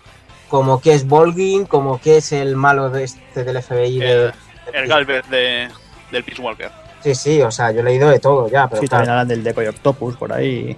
como 0.47 0.81
que 0.81 0.93
es 0.93 1.07
Volgin, 1.07 1.65
como 1.65 1.99
que 1.99 2.17
es 2.17 2.31
el 2.31 2.55
malo 2.55 2.89
de 2.89 3.03
este 3.03 3.43
del 3.43 3.61
FBI 3.61 3.99
de. 3.99 4.25
El, 4.25 4.33
el 4.73 4.87
Galvez 4.87 5.27
de, 5.29 5.69
del 6.11 6.23
Peace 6.23 6.41
Walker. 6.41 6.71
Sí, 7.03 7.15
sí, 7.15 7.41
o 7.41 7.51
sea, 7.51 7.71
yo 7.71 7.79
he 7.79 7.83
leído 7.83 8.09
de 8.09 8.19
todo 8.19 8.49
ya, 8.49 8.67
pero 8.67 8.81
Sí, 8.81 8.87
claro, 8.87 9.05
también 9.05 9.11
hablan 9.11 9.27
del 9.27 9.43
Decoy 9.43 9.67
Octopus 9.67 10.17
por 10.17 10.33
ahí. 10.33 10.75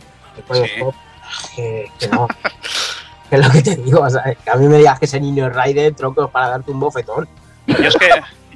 que, 1.55 1.87
que 1.99 2.07
no. 2.07 2.27
que 3.31 3.37
es 3.37 3.45
lo 3.47 3.51
que 3.51 3.61
te 3.63 3.75
digo, 3.77 4.01
o 4.01 4.09
sea, 4.09 4.23
que 4.43 4.49
a 4.51 4.55
mí 4.55 4.67
me 4.67 4.77
digas 4.77 4.99
que 4.99 5.05
ese 5.05 5.19
niño 5.19 5.47
es 5.47 5.53
Raiden, 5.55 5.95
tronco, 5.95 6.29
para 6.29 6.49
darte 6.49 6.69
un 6.69 6.79
bofetón. 6.81 7.27
Yo 7.65 7.75
es 7.87 7.95
que, 7.95 8.09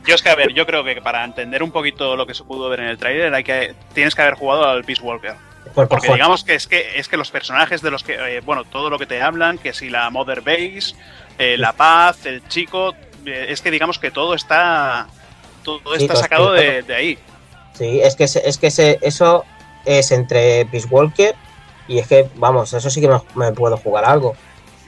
yo 0.05 0.13
es 0.15 0.21
que, 0.21 0.29
a 0.29 0.35
ver, 0.35 0.53
yo 0.53 0.65
creo 0.67 0.83
que 0.83 1.01
para 1.01 1.23
entender 1.23 1.63
un 1.63 1.71
poquito 1.71 2.15
lo 2.17 2.27
que 2.27 2.33
se 2.33 2.43
pudo 2.43 2.67
ver 2.69 2.81
en 2.81 2.87
el 2.87 2.97
tráiler 2.97 3.33
hay 3.33 3.43
que 3.45 3.73
tienes 3.93 4.13
que 4.13 4.21
haber 4.21 4.33
jugado 4.35 4.67
al 4.69 4.83
Peace 4.83 5.01
Walker. 5.01 5.33
Por 5.73 5.87
Porque 5.87 6.11
digamos 6.13 6.43
que 6.43 6.55
es 6.55 6.67
que 6.67 6.99
es 6.99 7.07
que 7.07 7.17
los 7.17 7.31
personajes 7.31 7.81
de 7.81 7.89
los 7.89 8.03
que, 8.03 8.13
eh, 8.13 8.41
bueno, 8.41 8.65
todo 8.65 8.89
lo 8.89 8.99
que 8.99 9.05
te 9.05 9.21
hablan, 9.21 9.57
que 9.57 9.73
si 9.73 9.89
la 9.89 10.09
Mother 10.09 10.41
Base, 10.41 10.93
eh, 11.39 11.55
la 11.57 11.73
paz, 11.73 12.25
el 12.25 12.47
chico, 12.49 12.93
eh, 13.25 13.47
es 13.49 13.61
que 13.61 13.71
digamos 13.71 13.97
que 13.97 14.11
todo 14.11 14.35
está 14.35 15.07
todo 15.63 15.79
Sí, 15.95 16.03
está 16.03 16.15
sacado 16.17 16.51
de, 16.53 16.83
de 16.83 16.95
ahí. 16.95 17.17
Sí, 17.73 17.99
es 18.01 18.15
que, 18.15 18.25
es 18.25 18.57
que 18.57 18.69
se- 18.71 18.99
eso 19.01 19.43
es 19.85 20.11
entre 20.11 20.65
Peace 20.67 20.87
Walker 20.89 21.33
y 21.87 21.99
es 21.99 22.07
que, 22.07 22.29
vamos, 22.35 22.71
eso 22.73 22.89
sí 22.89 23.01
que 23.01 23.07
me, 23.07 23.19
me 23.35 23.51
puedo 23.51 23.75
jugar 23.77 24.05
algo. 24.05 24.35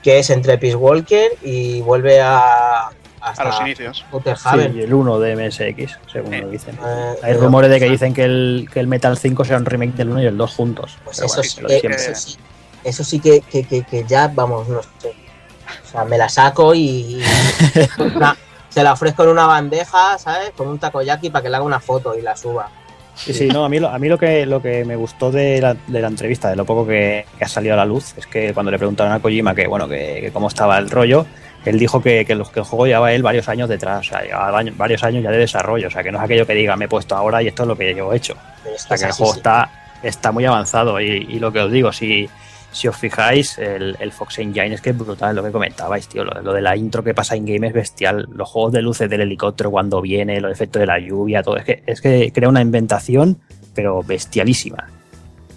Que 0.08 0.20
es 0.20 0.30
entre 0.30 0.56
Peace 0.56 0.74
Walker 0.74 1.32
y 1.42 1.82
vuelve 1.82 2.18
a. 2.22 2.88
Hasta 3.20 3.42
A 3.42 3.44
los 3.44 3.60
inicios. 3.60 4.06
Sí, 4.72 4.80
el 4.80 4.94
1 4.94 5.18
de 5.18 5.36
MSX, 5.36 5.98
según 6.10 6.32
Eh, 6.32 6.40
lo 6.40 6.48
dicen. 6.48 6.78
Eh, 6.82 7.14
Hay 7.22 7.34
rumores 7.34 7.68
de 7.68 7.78
que 7.78 7.90
dicen 7.90 8.14
que 8.14 8.24
el, 8.24 8.70
que 8.72 8.80
el 8.80 8.86
Metal 8.86 9.18
5 9.18 9.44
sea 9.44 9.58
un 9.58 9.66
remake 9.66 9.92
del 9.96 10.08
1 10.08 10.22
y 10.22 10.24
el 10.24 10.38
2 10.38 10.54
juntos. 10.54 10.96
Pues 11.04 11.18
eso, 11.18 11.26
bueno, 11.36 11.42
sí 11.68 11.80
que, 11.82 11.86
eso 11.88 12.14
sí, 12.14 12.36
eso 12.84 13.04
sí 13.04 13.20
que, 13.20 13.42
que, 13.42 13.64
que- 13.64 13.82
que 13.84 14.04
ya, 14.04 14.28
vamos, 14.28 14.66
no 14.68 14.80
sé. 14.82 15.12
O 15.84 15.90
sea, 15.90 16.04
me 16.06 16.16
la 16.16 16.30
saco 16.30 16.74
y. 16.74 16.80
y- 17.20 17.22
una- 18.16 18.34
se 18.70 18.82
la 18.82 18.94
ofrezco 18.94 19.24
en 19.24 19.28
una 19.28 19.44
bandeja, 19.46 20.16
¿sabes? 20.16 20.52
Con 20.56 20.68
un 20.68 20.78
takoyaki 20.78 21.28
para 21.28 21.42
que 21.42 21.50
le 21.50 21.56
haga 21.56 21.66
una 21.66 21.80
foto 21.80 22.16
y 22.16 22.22
la 22.22 22.34
suba. 22.34 22.70
Sí, 23.18 23.34
sí, 23.34 23.48
no, 23.48 23.64
a 23.64 23.68
mí, 23.68 23.80
lo, 23.80 23.88
a 23.88 23.98
mí 23.98 24.08
lo, 24.08 24.16
que, 24.16 24.46
lo 24.46 24.62
que 24.62 24.84
me 24.84 24.94
gustó 24.94 25.32
de 25.32 25.60
la, 25.60 25.74
de 25.74 26.00
la 26.00 26.06
entrevista, 26.06 26.48
de 26.48 26.56
lo 26.56 26.64
poco 26.64 26.86
que, 26.86 27.26
que 27.36 27.44
ha 27.44 27.48
salido 27.48 27.74
a 27.74 27.76
la 27.76 27.84
luz, 27.84 28.14
es 28.16 28.26
que 28.26 28.54
cuando 28.54 28.70
le 28.70 28.78
preguntaron 28.78 29.12
a 29.12 29.20
Kojima 29.20 29.54
que, 29.54 29.66
bueno, 29.66 29.88
que, 29.88 30.18
que 30.20 30.30
cómo 30.30 30.46
estaba 30.46 30.78
el 30.78 30.88
rollo, 30.88 31.26
él 31.64 31.78
dijo 31.78 32.00
que, 32.00 32.24
que, 32.24 32.32
el 32.32 32.44
juego 32.44 32.86
llevaba 32.86 33.12
él 33.12 33.22
varios 33.22 33.48
años 33.48 33.68
detrás, 33.68 34.06
o 34.06 34.10
sea, 34.10 34.22
llevaba 34.22 34.62
varios 34.76 35.02
años 35.02 35.24
ya 35.24 35.30
de 35.30 35.38
desarrollo, 35.38 35.88
o 35.88 35.90
sea, 35.90 36.02
que 36.04 36.12
no 36.12 36.18
es 36.18 36.24
aquello 36.24 36.46
que 36.46 36.54
diga, 36.54 36.76
me 36.76 36.84
he 36.84 36.88
puesto 36.88 37.16
ahora 37.16 37.42
y 37.42 37.48
esto 37.48 37.64
es 37.64 37.68
lo 37.68 37.76
que 37.76 37.92
yo 37.92 38.12
he 38.12 38.16
hecho. 38.16 38.34
O 38.64 38.78
sea, 38.78 38.96
que 38.96 39.04
el 39.04 39.12
juego 39.12 39.34
está, 39.34 39.68
está 40.02 40.30
muy 40.30 40.44
avanzado 40.44 41.00
y, 41.00 41.26
y 41.28 41.40
lo 41.40 41.52
que 41.52 41.60
os 41.60 41.72
digo, 41.72 41.92
si, 41.92 42.28
si 42.70 42.86
os 42.86 42.96
fijáis, 42.96 43.58
el, 43.58 43.96
el 43.98 44.12
Fox 44.12 44.38
Engine 44.38 44.74
es 44.74 44.80
que 44.80 44.90
es 44.90 44.98
brutal 44.98 45.34
lo 45.34 45.42
que 45.42 45.50
comentabais, 45.50 46.06
tío. 46.08 46.24
Lo, 46.24 46.52
de 46.52 46.60
la 46.60 46.76
intro 46.76 47.02
que 47.02 47.14
pasa 47.14 47.34
en 47.34 47.46
game 47.46 47.66
es 47.66 47.72
bestial. 47.72 48.28
Los 48.32 48.48
juegos 48.48 48.72
de 48.72 48.82
luces 48.82 49.08
del 49.08 49.22
helicóptero 49.22 49.70
cuando 49.70 50.00
viene, 50.00 50.40
los 50.40 50.52
efectos 50.52 50.80
de 50.80 50.86
la 50.86 50.98
lluvia, 50.98 51.42
todo. 51.42 51.56
Es 51.56 51.64
que, 51.64 51.82
es 51.86 52.00
que 52.00 52.30
crea 52.32 52.48
una 52.48 52.60
inventación, 52.60 53.38
pero 53.74 54.02
bestialísima. 54.02 54.88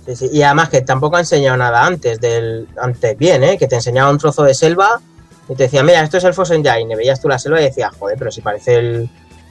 Sí, 0.05 0.15
sí. 0.15 0.29
Y 0.31 0.41
además 0.41 0.69
que 0.69 0.81
tampoco 0.81 1.17
ha 1.17 1.19
enseñado 1.19 1.57
nada 1.57 1.85
antes 1.85 2.19
del 2.19 2.67
antes 2.81 3.17
bien, 3.17 3.43
¿eh? 3.43 3.57
Que 3.57 3.67
te 3.67 3.75
enseñaba 3.75 4.09
un 4.09 4.17
trozo 4.17 4.43
de 4.43 4.53
selva 4.53 5.01
y 5.49 5.55
te 5.55 5.63
decía, 5.63 5.83
mira, 5.83 6.01
esto 6.01 6.17
es 6.17 6.23
el 6.23 6.33
Fox 6.33 6.51
Engine. 6.51 6.93
Y 6.93 6.95
veías 6.95 7.21
tú 7.21 7.27
la 7.27 7.37
selva 7.37 7.59
y 7.61 7.65
decías, 7.65 7.93
joder, 7.99 8.17
pero 8.17 8.31
si 8.31 8.41
parece 8.41 8.75
el, 8.75 9.09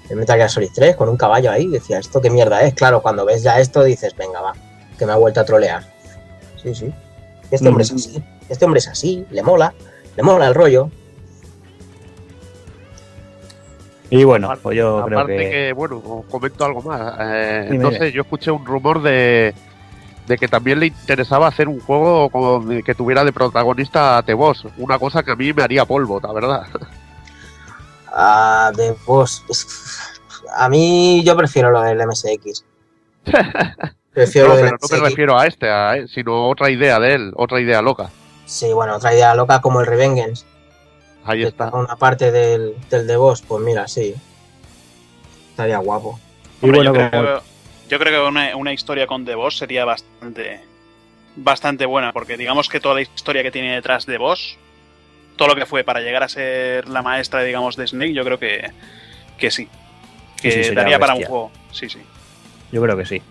el 0.08 0.16
Metal 0.16 0.36
Gear 0.36 0.50
Solid 0.50 0.70
3 0.74 0.96
con 0.96 1.08
un 1.08 1.16
caballo 1.16 1.50
ahí. 1.50 1.68
decía, 1.68 1.98
¿esto 1.98 2.20
qué 2.20 2.30
mierda 2.30 2.62
es? 2.62 2.74
Claro, 2.74 3.02
cuando 3.02 3.24
ves 3.24 3.42
ya 3.42 3.61
esto 3.61 3.84
dices, 3.84 4.16
venga, 4.16 4.40
va, 4.40 4.54
que 4.98 5.04
me 5.04 5.12
ha 5.12 5.16
vuelto 5.16 5.40
a 5.40 5.44
trolear. 5.44 5.84
Sí, 6.61 6.74
sí. 6.74 6.92
Este 7.51 7.68
hombre 7.68 7.84
es 7.84 7.92
así. 7.92 8.22
Este 8.48 8.64
hombre 8.64 8.78
es 8.78 8.88
así, 8.88 9.26
le 9.30 9.42
mola, 9.42 9.74
le 10.16 10.22
mola 10.22 10.46
el 10.46 10.55
rollo. 10.55 10.90
Y 14.12 14.24
bueno, 14.24 14.53
pues 14.61 14.76
yo 14.76 15.05
creo 15.07 15.18
Aparte 15.20 15.36
que. 15.36 15.51
que... 15.51 15.72
bueno, 15.72 16.03
os 16.05 16.24
comento 16.26 16.64
algo 16.64 16.82
más. 16.82 17.14
Eh, 17.20 17.78
sé, 17.98 18.12
yo 18.12 18.22
escuché 18.22 18.51
un 18.51 18.66
rumor 18.66 19.03
de, 19.03 19.55
de 20.26 20.38
que 20.38 20.48
también 20.48 20.80
le 20.80 20.86
interesaba 20.86 21.46
hacer 21.46 21.68
un 21.68 21.78
juego 21.80 22.61
de- 22.66 22.82
que 22.82 22.94
tuviera 22.94 23.24
de 23.24 23.32
protagonista 23.32 24.18
a 24.18 24.22
The 24.24 24.34
Boss. 24.34 24.66
Una 24.78 24.98
cosa 24.98 25.22
que 25.22 25.30
a 25.30 25.36
mí 25.36 25.53
me 25.53 25.62
haría 25.62 25.84
polvo, 25.84 26.18
la 26.20 26.32
verdad. 26.32 26.66
Ah, 28.12 28.72
de 28.76 28.96
vos. 29.07 29.44
A 30.57 30.68
mí 30.68 31.22
yo 31.24 31.36
prefiero 31.36 31.70
lo 31.70 31.80
del 31.82 32.05
MSX. 32.05 32.64
Prefiero 34.12 34.48
No, 34.48 34.54
pero 34.56 34.70
no 34.80 34.88
me 34.90 35.08
refiero 35.08 35.38
a 35.38 35.46
este, 35.46 35.68
a 35.70 35.96
él, 35.96 36.08
sino 36.08 36.48
otra 36.48 36.70
idea 36.70 36.98
de 36.98 37.14
él, 37.14 37.32
otra 37.36 37.61
idea 37.61 37.80
loca. 37.80 38.11
Sí, 38.46 38.72
bueno, 38.72 38.96
otra 38.96 39.14
idea 39.14 39.34
loca 39.34 39.61
como 39.61 39.80
el 39.80 39.86
Revengeance. 39.86 40.44
Ahí 41.24 41.44
está. 41.44 41.68
Una 41.68 41.96
parte 41.96 42.32
del, 42.32 42.74
del 42.88 43.06
de 43.06 43.16
Boss, 43.16 43.42
pues 43.42 43.62
mira, 43.62 43.86
sí. 43.86 44.14
Estaría 45.50 45.78
guapo. 45.78 46.18
Y 46.61 46.64
Hombre, 46.66 46.78
bueno, 46.78 46.94
yo, 46.94 47.11
como- 47.11 47.22
creo, 47.22 47.42
yo 47.88 47.98
creo 47.98 48.22
que 48.24 48.28
una, 48.28 48.56
una 48.56 48.72
historia 48.72 49.06
con 49.06 49.24
The 49.24 49.34
Boss 49.34 49.58
sería 49.58 49.84
bastante 49.84 50.61
bastante 51.36 51.86
buena, 51.86 52.12
porque 52.12 52.36
digamos 52.36 52.68
que 52.68 52.80
toda 52.80 52.96
la 52.96 53.02
historia 53.02 53.42
que 53.44 53.52
tiene 53.52 53.74
detrás 53.76 54.04
de 54.04 54.18
Boss, 54.18 54.58
todo 55.36 55.48
lo 55.48 55.54
que 55.54 55.64
fue 55.64 55.84
para 55.84 56.00
llegar 56.00 56.24
a 56.24 56.28
ser 56.28 56.88
la 56.88 57.02
maestra, 57.02 57.42
digamos, 57.42 57.76
de 57.76 57.86
Snake, 57.86 58.12
yo 58.12 58.24
creo 58.24 58.38
que, 58.38 58.70
que 59.38 59.50
sí. 59.52 59.68
Que 60.42 60.64
Sí, 60.64 60.74
daría 60.74 60.98
para 60.98 61.14
un 61.14 61.22
juego. 61.22 61.52
Sí, 61.70 61.88
sí. 61.88 62.00
Yo 62.72 62.82
creo 62.82 62.96
que 62.96 63.06
sí. 63.06 63.22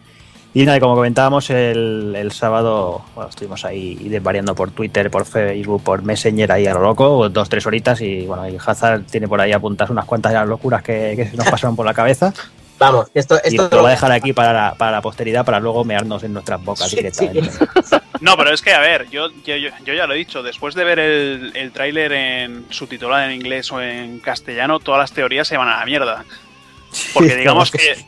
Y 0.53 0.65
nada, 0.65 0.77
y 0.77 0.79
como 0.79 0.95
comentábamos 0.95 1.49
el, 1.51 2.15
el 2.17 2.31
sábado, 2.31 3.03
bueno, 3.13 3.29
estuvimos 3.29 3.63
ahí 3.65 3.93
desvariando 3.95 4.55
por 4.55 4.71
Twitter, 4.71 5.11
por 5.11 5.25
Facebook, 5.25 5.83
por 5.83 6.01
Messenger 6.01 6.51
ahí 6.51 6.65
a 6.65 6.73
lo 6.73 6.81
loco, 6.81 7.29
dos, 7.29 7.49
tres 7.49 7.65
horitas 7.67 8.01
y 8.01 8.25
bueno, 8.25 8.49
y 8.49 8.57
Hazard 8.63 9.03
tiene 9.03 9.27
por 9.27 9.39
ahí 9.39 9.51
apuntadas 9.51 9.91
unas 9.91 10.05
cuantas 10.05 10.31
de 10.31 10.39
las 10.39 10.47
locuras 10.47 10.81
que, 10.81 11.13
que 11.15 11.27
se 11.29 11.37
nos 11.37 11.45
pasaron 11.51 11.75
por 11.75 11.85
la 11.85 11.93
cabeza 11.93 12.33
Vamos, 12.79 13.07
esto, 13.13 13.37
y 13.43 13.57
esto 13.57 13.69
lo 13.75 13.83
va 13.83 13.89
a 13.89 13.91
dejar 13.91 14.11
aquí 14.13 14.31
para 14.31 14.53
la, 14.53 14.73
para 14.73 14.91
la 14.91 15.01
posteridad 15.01 15.43
para 15.45 15.59
luego 15.59 15.83
mearnos 15.83 16.23
en 16.23 16.31
nuestras 16.33 16.63
bocas 16.63 16.89
Sí, 16.89 16.95
directamente. 16.95 17.49
No, 18.21 18.35
pero 18.35 18.51
es 18.53 18.61
que, 18.61 18.73
a 18.73 18.79
ver, 18.79 19.09
yo, 19.09 19.29
yo, 19.45 19.55
yo- 19.55 19.93
ya 19.93 20.05
lo 20.07 20.13
he 20.13 20.17
dicho, 20.17 20.41
después 20.43 20.75
de 20.75 20.83
ver 20.83 20.99
el, 20.99 21.51
el 21.55 21.71
tráiler 21.71 22.11
en 22.11 22.65
subtitulado 22.69 23.23
en 23.25 23.31
inglés 23.33 23.71
o 23.71 23.81
en 23.81 24.19
castellano, 24.19 24.79
todas 24.79 24.99
las 24.99 25.11
teorías 25.13 25.47
se 25.47 25.55
van 25.57 25.69
a 25.69 25.79
la 25.79 25.85
mierda. 25.85 26.25
Porque 27.13 27.29
Sí, 27.33 27.35
digamos 27.35 27.71
que... 27.71 28.05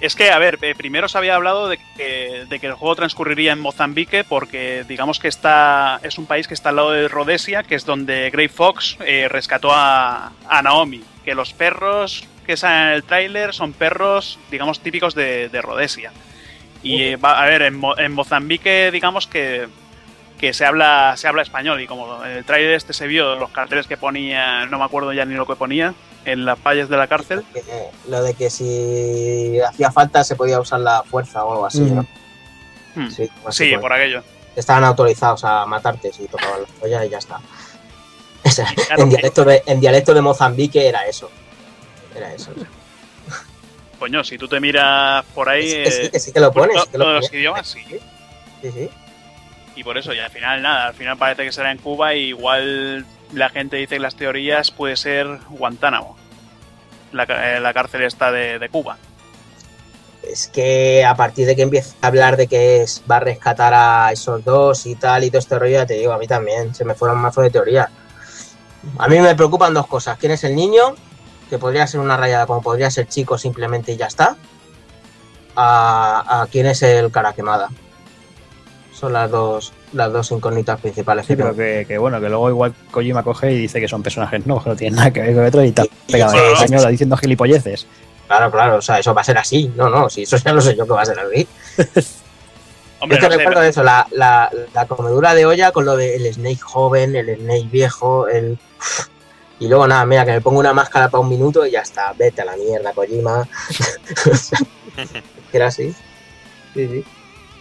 Es 0.00 0.16
que, 0.16 0.30
a 0.30 0.38
ver, 0.38 0.58
eh, 0.62 0.74
primero 0.74 1.08
se 1.08 1.18
había 1.18 1.34
hablado 1.34 1.68
de 1.68 1.78
que, 1.96 2.46
de 2.48 2.58
que 2.58 2.66
el 2.68 2.72
juego 2.72 2.96
transcurriría 2.96 3.52
en 3.52 3.60
Mozambique 3.60 4.24
porque 4.24 4.84
digamos 4.88 5.20
que 5.20 5.28
está 5.28 6.00
es 6.02 6.16
un 6.16 6.24
país 6.24 6.48
que 6.48 6.54
está 6.54 6.70
al 6.70 6.76
lado 6.76 6.92
de 6.92 7.06
Rhodesia, 7.06 7.62
que 7.64 7.74
es 7.74 7.84
donde 7.84 8.30
Grey 8.30 8.48
Fox 8.48 8.96
eh, 9.04 9.28
rescató 9.28 9.72
a, 9.72 10.32
a 10.48 10.62
Naomi. 10.62 11.02
Que 11.22 11.34
los 11.34 11.52
perros 11.52 12.24
que 12.46 12.56
salen 12.56 12.88
en 12.88 12.94
el 12.94 13.04
tráiler 13.04 13.52
son 13.52 13.74
perros, 13.74 14.38
digamos, 14.50 14.80
típicos 14.80 15.14
de, 15.14 15.50
de 15.50 15.60
Rhodesia. 15.60 16.12
Y 16.82 17.02
eh, 17.02 17.16
va, 17.16 17.38
a 17.42 17.44
ver, 17.44 17.60
en, 17.60 17.76
Mo- 17.76 17.98
en 17.98 18.12
Mozambique, 18.12 18.90
digamos 18.90 19.26
que, 19.26 19.68
que 20.38 20.54
se 20.54 20.64
habla 20.64 21.12
se 21.18 21.28
habla 21.28 21.42
español. 21.42 21.78
Y 21.78 21.86
como 21.86 22.24
en 22.24 22.30
el 22.38 22.44
tráiler 22.46 22.72
este 22.72 22.94
se 22.94 23.06
vio, 23.06 23.36
los 23.36 23.50
carteles 23.50 23.86
que 23.86 23.98
ponía, 23.98 24.64
no 24.64 24.78
me 24.78 24.84
acuerdo 24.86 25.12
ya 25.12 25.26
ni 25.26 25.34
lo 25.34 25.46
que 25.46 25.56
ponía, 25.56 25.92
en 26.24 26.44
las 26.44 26.62
vallas 26.62 26.88
de 26.88 26.96
la 26.96 27.06
cárcel. 27.06 27.44
que- 27.52 27.60
eh, 27.60 27.90
lo 28.08 28.22
de 28.22 28.34
que 28.34 28.50
si 28.50 29.58
hacía 29.60 29.90
falta 29.90 30.22
se 30.24 30.36
podía 30.36 30.60
usar 30.60 30.80
la 30.80 31.02
fuerza 31.02 31.44
o 31.44 31.52
algo 31.52 31.66
así, 31.66 31.80
Mm. 31.80 31.94
¿no? 31.96 32.06
Hmm. 32.96 33.10
Sí, 33.10 33.30
así, 33.46 33.64
Sí, 33.64 33.70
pues, 33.70 33.80
por 33.80 33.92
aquello. 33.92 34.22
Estaban 34.56 34.84
autorizados 34.84 35.44
a 35.44 35.64
matarte 35.66 36.12
si 36.12 36.26
tocaban 36.26 36.62
la 36.62 36.66
polla 36.80 37.04
y 37.04 37.08
ya 37.10 37.18
está. 37.18 37.38
Claro 38.86 39.02
en, 39.02 39.08
dialecto 39.10 39.44
de, 39.44 39.62
en 39.66 39.80
dialecto 39.80 40.12
de 40.14 40.20
Mozambique 40.22 40.88
era 40.88 41.06
eso. 41.06 41.30
Era 42.14 42.32
eso. 42.34 42.50
Coño, 43.98 44.24
si 44.24 44.38
tú 44.38 44.48
te 44.48 44.58
miras 44.60 45.24
por 45.34 45.48
ahí. 45.48 45.62
Que 45.62 45.68
sí, 45.68 45.82
que 45.84 45.90
sí, 45.90 46.02
eh, 46.06 46.10
que 46.10 46.20
sí 46.20 46.32
que 46.32 46.40
lo 46.40 46.52
pone. 46.52 46.74
lo- 46.74 46.82
sí 46.82 46.88
que 46.90 46.98
lo 46.98 47.12
los 47.12 47.32
idiomas, 47.32 47.66
sí. 47.68 47.80
Sí, 48.62 48.72
sí. 48.72 48.88
Y 49.76 49.84
por 49.84 49.96
eso, 49.98 50.12
y 50.12 50.18
al 50.18 50.30
final 50.30 50.62
nada, 50.62 50.86
al 50.88 50.94
final 50.94 51.16
parece 51.16 51.44
que 51.44 51.52
será 51.52 51.70
en 51.70 51.78
Cuba 51.78 52.14
y 52.14 52.28
igual 52.28 53.06
la 53.32 53.48
gente 53.50 53.76
dice 53.76 53.96
que 53.96 54.00
las 54.00 54.14
teorías 54.16 54.70
puede 54.70 54.96
ser 54.96 55.26
Guantánamo. 55.50 56.16
La, 57.12 57.24
eh, 57.24 57.60
la 57.60 57.72
cárcel 57.74 58.02
esta 58.02 58.30
de, 58.30 58.58
de 58.58 58.68
Cuba. 58.68 58.96
Es 60.22 60.48
que 60.48 61.04
a 61.04 61.14
partir 61.14 61.46
de 61.46 61.56
que 61.56 61.62
empieza 61.62 61.94
a 62.02 62.06
hablar 62.08 62.36
de 62.36 62.46
que 62.46 62.82
es- 62.82 63.02
va 63.10 63.16
a 63.16 63.20
rescatar 63.20 63.72
a 63.74 64.12
esos 64.12 64.44
dos 64.44 64.86
y 64.86 64.94
tal 64.94 65.24
y 65.24 65.30
todo 65.30 65.38
este 65.38 65.58
rollo, 65.58 65.72
ya 65.72 65.86
te 65.86 65.94
digo, 65.94 66.12
a 66.12 66.18
mí 66.18 66.26
también 66.26 66.74
se 66.74 66.84
me 66.84 66.94
fueron 66.94 67.16
un 67.16 67.22
mazo 67.22 67.40
de 67.40 67.50
teoría. 67.50 67.90
A 68.98 69.08
mí 69.08 69.18
me 69.18 69.34
preocupan 69.34 69.74
dos 69.74 69.86
cosas. 69.86 70.18
¿Quién 70.18 70.32
es 70.32 70.44
el 70.44 70.54
niño? 70.54 70.94
Que 71.48 71.58
podría 71.58 71.86
ser 71.86 72.00
una 72.00 72.16
rayada, 72.16 72.46
como 72.46 72.62
podría 72.62 72.90
ser 72.90 73.08
chico 73.08 73.36
simplemente 73.38 73.92
y 73.92 73.96
ya 73.96 74.06
está. 74.06 74.36
A, 75.56 76.42
a 76.42 76.46
quién 76.46 76.66
es 76.66 76.82
el 76.82 77.10
cara 77.10 77.32
quemada. 77.32 77.68
Son 79.00 79.14
las 79.14 79.30
dos, 79.30 79.72
las 79.94 80.12
dos 80.12 80.30
incógnitas 80.30 80.78
principales 80.78 81.24
Sí, 81.24 81.34
que 81.34 81.42
pero 81.42 81.56
que, 81.56 81.86
que 81.88 81.96
bueno, 81.96 82.20
que 82.20 82.28
luego 82.28 82.50
igual 82.50 82.74
Kojima 82.90 83.22
coge 83.22 83.50
y 83.50 83.58
dice 83.60 83.80
que 83.80 83.88
son 83.88 84.02
personajes 84.02 84.44
nuevos, 84.46 84.62
que 84.62 84.70
no 84.70 84.76
tienen 84.76 84.96
nada 84.96 85.10
que 85.10 85.22
ver 85.22 85.34
con 85.34 85.46
otro 85.46 85.64
y 85.64 85.68
Sí, 85.68 85.90
pegado 86.12 86.52
española 86.52 86.88
diciendo 86.90 87.16
gilipolleces. 87.16 87.86
Claro, 88.26 88.50
claro, 88.50 88.76
o 88.76 88.82
sea, 88.82 88.98
eso 88.98 89.14
va 89.14 89.22
a 89.22 89.24
ser 89.24 89.38
así. 89.38 89.72
No, 89.74 89.88
no, 89.88 90.10
si 90.10 90.24
eso 90.24 90.36
ya 90.36 90.52
lo 90.52 90.60
sé 90.60 90.76
yo 90.76 90.84
que 90.84 90.92
va 90.92 91.00
a 91.00 91.06
ser 91.06 91.18
así. 91.18 91.48
Hombre, 93.00 93.16
Yo 93.16 93.22
te 93.22 93.28
no 93.28 93.32
sé, 93.32 93.38
recuerdo 93.38 93.62
eso, 93.62 93.82
la, 93.82 94.06
la, 94.10 94.50
la 94.74 94.86
comedura 94.86 95.34
de 95.34 95.46
olla 95.46 95.72
con 95.72 95.86
lo 95.86 95.96
del 95.96 96.30
Snake 96.34 96.60
joven, 96.60 97.16
el 97.16 97.34
Snake 97.38 97.68
viejo, 97.72 98.28
el... 98.28 98.58
Y 99.58 99.68
luego 99.68 99.86
nada, 99.86 100.04
mira, 100.04 100.26
que 100.26 100.32
me 100.32 100.40
pongo 100.42 100.60
una 100.60 100.74
máscara 100.74 101.08
para 101.08 101.22
un 101.22 101.30
minuto 101.30 101.64
y 101.66 101.70
ya 101.70 101.80
está. 101.80 102.12
Vete 102.18 102.42
a 102.42 102.44
la 102.44 102.56
mierda, 102.56 102.92
Kojima. 102.92 103.48
Era 105.54 105.68
así. 105.68 105.94
Sí, 106.74 106.86
sí. 106.86 107.04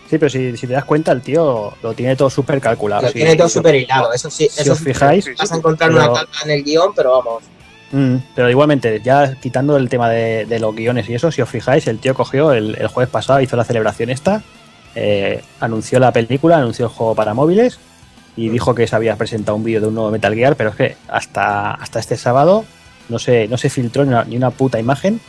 Sí, 0.10 0.18
pero 0.18 0.30
si, 0.30 0.58
si 0.58 0.66
te 0.66 0.74
das 0.74 0.86
cuenta, 0.86 1.12
el 1.12 1.22
tío 1.22 1.74
lo 1.84 1.94
tiene 1.94 2.16
todo 2.16 2.30
súper 2.32 2.60
calculado. 2.60 3.04
Lo 3.04 3.08
Sí, 3.10 3.14
tiene 3.16 3.36
todo 3.36 3.48
súper 3.50 3.76
hilado, 3.76 4.12
eso 4.12 4.30
sí. 4.30 4.48
Si 4.50 4.62
eso 4.62 4.72
os 4.74 4.80
sí, 4.80 4.86
fijáis, 4.86 5.30
Vas 5.38 5.52
a 5.52 5.58
encontrar 5.58 5.92
pero- 5.92 6.04
una 6.04 6.14
calca 6.14 6.40
en 6.46 6.52
el 6.52 6.64
guion, 6.64 6.94
pero 6.96 7.12
vamos. 7.12 7.44
Mm, 7.92 8.16
pero 8.36 8.50
igualmente, 8.50 9.02
ya 9.04 9.36
quitando 9.40 9.78
el 9.78 9.88
tema 9.90 10.10
de, 10.10 10.46
de 10.46 10.60
los 10.60 10.76
guiones 10.76 11.08
y 11.10 11.14
eso, 11.16 11.32
si 11.32 11.42
os 11.42 11.50
fijáis, 11.50 11.88
el 11.88 12.00
tío 12.00 12.14
cogió 12.16 12.54
el, 12.54 12.76
el 12.80 12.88
jueves 12.88 13.10
pasado, 13.12 13.40
hizo 13.42 13.56
la 13.56 13.64
celebración 13.64 14.10
esta, 14.10 14.42
eh, 14.96 15.44
anunció 15.60 16.00
la 16.00 16.12
película, 16.12 16.58
anunció 16.58 16.86
el 16.86 16.92
juego 16.92 17.14
para 17.16 17.34
móviles 17.34 17.80
y 18.36 18.50
dijo 18.50 18.74
que 18.76 18.88
se 18.88 18.96
había 18.96 19.16
presentado 19.16 19.56
un 19.56 19.64
vídeo 19.64 19.82
de 19.82 19.88
un 19.88 19.96
nuevo 19.96 20.12
Metal 20.12 20.34
Gear, 20.36 20.56
pero 20.56 20.70
es 20.70 20.76
que 20.76 20.98
hasta, 21.08 21.72
hasta 21.74 22.00
este 22.00 22.16
sábado 22.18 22.64
no 23.10 23.18
se, 23.20 23.48
no 23.48 23.58
se 23.58 23.70
filtró 23.70 24.04
ni 24.06 24.10
una, 24.10 24.24
ni 24.24 24.38
una 24.38 24.52
puta 24.52 24.80
imagen, 24.80 25.20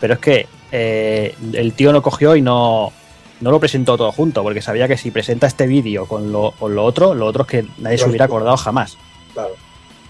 pero 0.00 0.14
es 0.14 0.20
que 0.20 0.46
eh, 0.72 1.34
el 1.52 1.72
tío 1.74 1.92
no 1.92 2.02
cogió 2.02 2.34
y 2.36 2.42
no, 2.42 2.92
no 3.40 3.50
lo 3.50 3.60
presentó 3.60 3.96
todo 3.96 4.12
junto, 4.12 4.42
porque 4.42 4.62
sabía 4.62 4.88
que 4.88 4.96
si 4.96 5.10
presenta 5.10 5.46
este 5.46 5.66
vídeo 5.66 6.06
con 6.06 6.32
lo, 6.32 6.52
con 6.52 6.74
lo 6.74 6.84
otro, 6.84 7.14
lo 7.14 7.26
otro 7.26 7.42
es 7.42 7.48
que 7.48 7.66
nadie 7.78 7.98
se 7.98 8.08
hubiera 8.08 8.26
acordado 8.26 8.56
jamás. 8.56 8.96
Claro. 9.32 9.54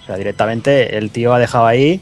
O 0.02 0.06
sea, 0.06 0.16
directamente 0.16 0.96
el 0.96 1.10
tío 1.10 1.32
ha 1.32 1.38
dejado 1.38 1.66
ahí 1.66 2.00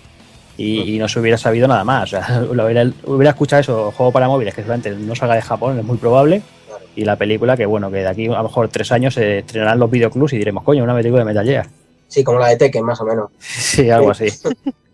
y, 0.56 0.94
y 0.94 0.98
no 0.98 1.08
se 1.08 1.20
hubiera 1.20 1.38
sabido 1.38 1.68
nada 1.68 1.84
más. 1.84 2.04
O 2.04 2.06
sea, 2.06 2.40
lo 2.52 2.64
hubiera, 2.64 2.90
hubiera 3.04 3.30
escuchado 3.30 3.60
eso, 3.60 3.92
juego 3.92 4.12
para 4.12 4.28
móviles, 4.28 4.54
que 4.54 4.62
seguramente 4.62 4.90
no 4.90 5.14
salga 5.14 5.34
de 5.34 5.42
Japón, 5.42 5.78
es 5.78 5.84
muy 5.84 5.98
probable. 5.98 6.42
Claro. 6.66 6.84
Y 6.96 7.04
la 7.04 7.16
película, 7.16 7.56
que 7.56 7.66
bueno, 7.66 7.90
que 7.90 7.98
de 7.98 8.08
aquí 8.08 8.26
a 8.26 8.38
lo 8.38 8.42
mejor 8.44 8.68
tres 8.68 8.90
años 8.92 9.14
se 9.14 9.38
estrenarán 9.38 9.78
los 9.78 9.90
videoclubs 9.90 10.32
y 10.32 10.38
diremos, 10.38 10.64
coño, 10.64 10.82
una 10.84 10.94
película 10.94 11.20
de 11.20 11.26
Metal 11.26 11.46
Gear. 11.46 11.66
Sí, 12.08 12.24
como 12.24 12.38
la 12.38 12.48
de 12.48 12.56
Tekken, 12.56 12.84
más 12.84 13.00
o 13.00 13.04
menos. 13.04 13.30
Sí, 13.38 13.90
algo 13.90 14.10
así. 14.10 14.26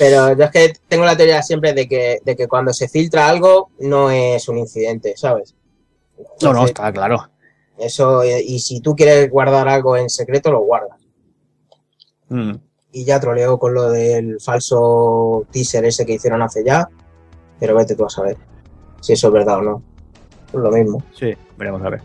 Pero 0.00 0.34
yo 0.34 0.44
es 0.44 0.50
que 0.50 0.72
tengo 0.88 1.04
la 1.04 1.14
teoría 1.14 1.42
siempre 1.42 1.74
de 1.74 1.86
que, 1.86 2.20
de 2.24 2.34
que 2.34 2.48
cuando 2.48 2.72
se 2.72 2.88
filtra 2.88 3.28
algo 3.28 3.70
no 3.80 4.10
es 4.10 4.48
un 4.48 4.56
incidente, 4.56 5.14
¿sabes? 5.14 5.54
No, 6.40 6.54
no, 6.54 6.64
está 6.64 6.90
claro. 6.90 7.28
Eso, 7.78 8.22
y 8.24 8.58
si 8.60 8.80
tú 8.80 8.96
quieres 8.96 9.28
guardar 9.30 9.68
algo 9.68 9.98
en 9.98 10.08
secreto, 10.08 10.50
lo 10.52 10.60
guardas. 10.60 10.98
Mm. 12.30 12.52
Y 12.92 13.04
ya 13.04 13.20
troleó 13.20 13.58
con 13.58 13.74
lo 13.74 13.90
del 13.90 14.40
falso 14.40 15.46
teaser 15.50 15.84
ese 15.84 16.06
que 16.06 16.14
hicieron 16.14 16.40
hace 16.40 16.64
ya. 16.64 16.88
Pero 17.58 17.74
vete 17.76 17.94
tú 17.94 18.06
a 18.06 18.10
saber 18.10 18.38
si 19.02 19.12
eso 19.12 19.26
es 19.26 19.32
verdad 19.34 19.58
o 19.58 19.62
no. 19.62 19.82
Es 20.48 20.54
lo 20.54 20.70
mismo. 20.70 21.02
Sí, 21.14 21.34
veremos 21.58 21.82
a 21.82 21.90
ver. 21.90 22.00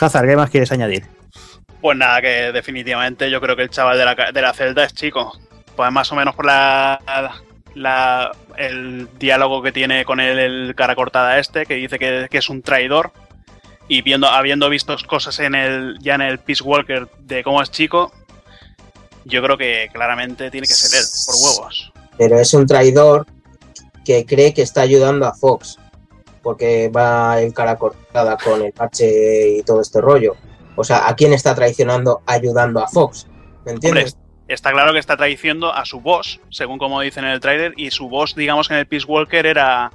Hazard, 0.00 0.26
¿qué 0.26 0.36
más 0.36 0.48
quieres 0.50 0.72
añadir? 0.72 1.04
Pues 1.82 1.98
nada, 1.98 2.22
que 2.22 2.50
definitivamente 2.52 3.30
yo 3.30 3.42
creo 3.42 3.54
que 3.56 3.62
el 3.62 3.70
chaval 3.70 3.98
de 3.98 4.04
la, 4.06 4.16
ca- 4.16 4.32
de 4.32 4.40
la 4.42 4.54
celda 4.54 4.84
es 4.84 4.94
chico. 4.94 5.32
Pues 5.76 5.92
más 5.92 6.10
o 6.10 6.14
menos 6.14 6.34
por 6.34 6.46
la, 6.46 6.98
la- 7.74 8.32
el 8.56 9.08
diálogo 9.18 9.62
que 9.62 9.72
tiene 9.72 10.04
con 10.06 10.18
él 10.20 10.38
el 10.38 10.74
cara 10.74 10.94
cortada 10.94 11.38
este, 11.38 11.66
que 11.66 11.74
dice 11.74 11.98
que, 11.98 12.26
que 12.30 12.38
es 12.38 12.48
un 12.48 12.62
traidor. 12.62 13.12
Y 13.88 14.02
viendo, 14.02 14.26
habiendo 14.26 14.68
visto 14.68 14.96
cosas 15.06 15.38
en 15.38 15.54
el, 15.54 15.98
ya 16.00 16.14
en 16.16 16.22
el 16.22 16.38
Peace 16.38 16.64
Walker 16.64 17.06
de 17.20 17.44
cómo 17.44 17.62
es 17.62 17.70
chico, 17.70 18.10
yo 19.24 19.42
creo 19.42 19.56
que 19.56 19.88
claramente 19.92 20.50
tiene 20.50 20.66
que 20.66 20.72
ser 20.74 20.98
él, 20.98 21.06
por 21.26 21.34
huevos. 21.36 21.92
Pero 22.18 22.38
es 22.40 22.52
un 22.54 22.66
traidor 22.66 23.26
que 24.04 24.24
cree 24.24 24.54
que 24.54 24.62
está 24.62 24.80
ayudando 24.80 25.26
a 25.26 25.34
Fox. 25.34 25.78
Porque 26.42 26.88
va 26.88 27.40
en 27.42 27.50
cara 27.50 27.76
cortada 27.76 28.36
con 28.36 28.62
el 28.62 28.72
parche 28.72 29.58
y 29.58 29.62
todo 29.62 29.80
este 29.82 30.00
rollo. 30.00 30.36
O 30.76 30.84
sea, 30.84 31.08
¿a 31.08 31.14
quién 31.16 31.32
está 31.32 31.54
traicionando 31.54 32.22
ayudando 32.24 32.80
a 32.80 32.88
Fox? 32.88 33.26
¿Me 33.64 33.72
Hombre, 33.72 33.72
entiendes? 33.74 34.16
Está 34.48 34.72
claro 34.72 34.92
que 34.92 34.98
está 34.98 35.16
traicionando 35.16 35.72
a 35.72 35.84
su 35.84 36.00
boss, 36.00 36.40
según 36.50 36.78
como 36.78 37.00
dicen 37.00 37.24
en 37.24 37.30
el 37.30 37.40
trailer, 37.40 37.74
y 37.76 37.90
su 37.90 38.08
boss, 38.08 38.34
digamos, 38.34 38.70
en 38.70 38.76
el 38.78 38.86
Peace 38.86 39.06
Walker 39.06 39.46
era. 39.46 39.90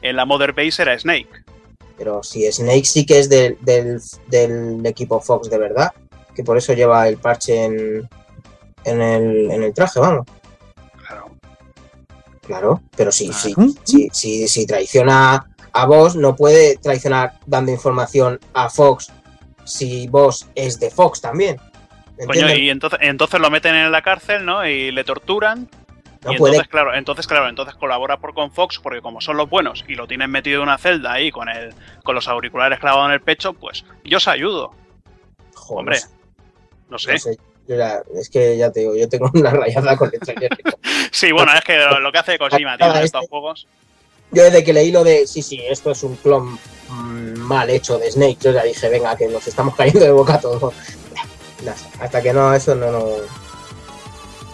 En 0.00 0.16
la 0.16 0.24
Mother 0.24 0.52
Base 0.52 0.82
era 0.82 0.98
Snake. 0.98 1.28
Pero 1.96 2.24
si 2.24 2.50
Snake 2.50 2.84
sí 2.84 3.06
que 3.06 3.20
es 3.20 3.28
del, 3.28 3.56
del, 3.60 4.00
del 4.26 4.84
equipo 4.84 5.20
Fox 5.20 5.48
de 5.48 5.58
verdad, 5.58 5.92
que 6.34 6.42
por 6.42 6.56
eso 6.56 6.72
lleva 6.72 7.06
el 7.06 7.18
parche 7.18 7.64
en, 7.64 8.08
en, 8.84 9.00
el, 9.00 9.50
en 9.50 9.62
el 9.62 9.72
traje, 9.72 10.00
vamos. 10.00 10.26
Claro. 11.06 11.30
Claro, 12.40 12.82
pero 12.96 13.12
si, 13.12 13.32
si, 13.32 13.54
¿Mm? 13.56 13.74
si, 13.84 14.08
si, 14.12 14.48
si 14.48 14.66
traiciona 14.66 15.46
a 15.72 15.86
Voss, 15.86 16.16
no 16.16 16.34
puede 16.34 16.76
traicionar 16.78 17.38
dando 17.46 17.70
información 17.70 18.40
a 18.54 18.68
Fox 18.68 19.12
si 19.64 20.08
Voss 20.08 20.48
es 20.54 20.80
de 20.80 20.90
Fox 20.90 21.20
también. 21.20 21.58
¿Me 22.18 22.26
Coño, 22.26 22.54
y 22.54 22.70
entonces, 22.70 22.98
entonces 23.02 23.40
lo 23.40 23.50
meten 23.50 23.74
en 23.74 23.90
la 23.90 24.02
cárcel, 24.02 24.44
¿no? 24.44 24.66
Y 24.66 24.90
le 24.90 25.02
torturan. 25.04 25.68
no 26.24 26.32
y 26.32 26.36
puede, 26.36 26.54
entonces, 26.54 26.70
claro, 26.70 26.94
entonces, 26.94 27.26
claro, 27.26 27.48
entonces 27.48 27.74
colabora 27.74 28.18
por 28.18 28.34
con 28.34 28.52
Fox, 28.52 28.78
porque 28.82 29.00
como 29.00 29.20
son 29.20 29.36
los 29.36 29.48
buenos 29.48 29.84
y 29.88 29.94
lo 29.94 30.06
tienen 30.06 30.30
metido 30.30 30.58
en 30.58 30.64
una 30.68 30.78
celda 30.78 31.12
ahí 31.12 31.30
con 31.30 31.48
el, 31.48 31.74
con 32.04 32.14
los 32.14 32.28
auriculares 32.28 32.78
clavados 32.78 33.06
en 33.08 33.12
el 33.14 33.20
pecho, 33.22 33.54
pues 33.54 33.84
yo 34.04 34.18
os 34.18 34.28
ayudo. 34.28 34.74
Joder, 35.54 35.78
Hombre, 35.78 35.98
no 36.88 36.98
sé, 36.98 37.14
No. 37.14 37.32
Yo 37.68 37.76
es 38.20 38.28
que 38.28 38.56
ya 38.58 38.72
te 38.72 38.80
digo, 38.80 38.96
yo 38.96 39.08
tengo 39.08 39.30
una 39.34 39.50
rayada 39.50 39.96
con 39.96 40.10
el 40.12 40.18
trailer. 40.20 40.50
Sí, 41.12 41.30
bueno, 41.32 41.52
es 41.54 41.62
que 41.62 41.76
lo, 41.78 42.00
lo 42.00 42.10
que 42.10 42.18
hace 42.18 42.36
Kojima, 42.38 42.76
tío, 42.76 42.86
en 42.86 42.92
Este- 42.92 43.04
estos 43.04 43.28
juegos. 43.28 43.66
Yo 44.32 44.42
desde 44.44 44.64
que 44.64 44.72
leí 44.72 44.90
lo 44.90 45.04
de, 45.04 45.26
sí, 45.26 45.42
sí, 45.42 45.62
esto 45.68 45.90
es 45.90 46.02
un 46.02 46.16
clon 46.16 46.58
mm, 46.88 47.38
mal 47.38 47.68
hecho 47.70 47.98
de 47.98 48.10
Snake, 48.10 48.38
yo 48.40 48.50
ya 48.50 48.62
dije, 48.64 48.88
venga, 48.88 49.14
que 49.16 49.28
nos 49.28 49.46
estamos 49.46 49.74
cayendo 49.76 50.00
de 50.00 50.10
boca 50.10 50.40
todos. 50.40 50.74
Hasta 52.00 52.22
que 52.22 52.32
no, 52.32 52.52
eso 52.54 52.74
no, 52.74 52.90
no. 52.90 53.00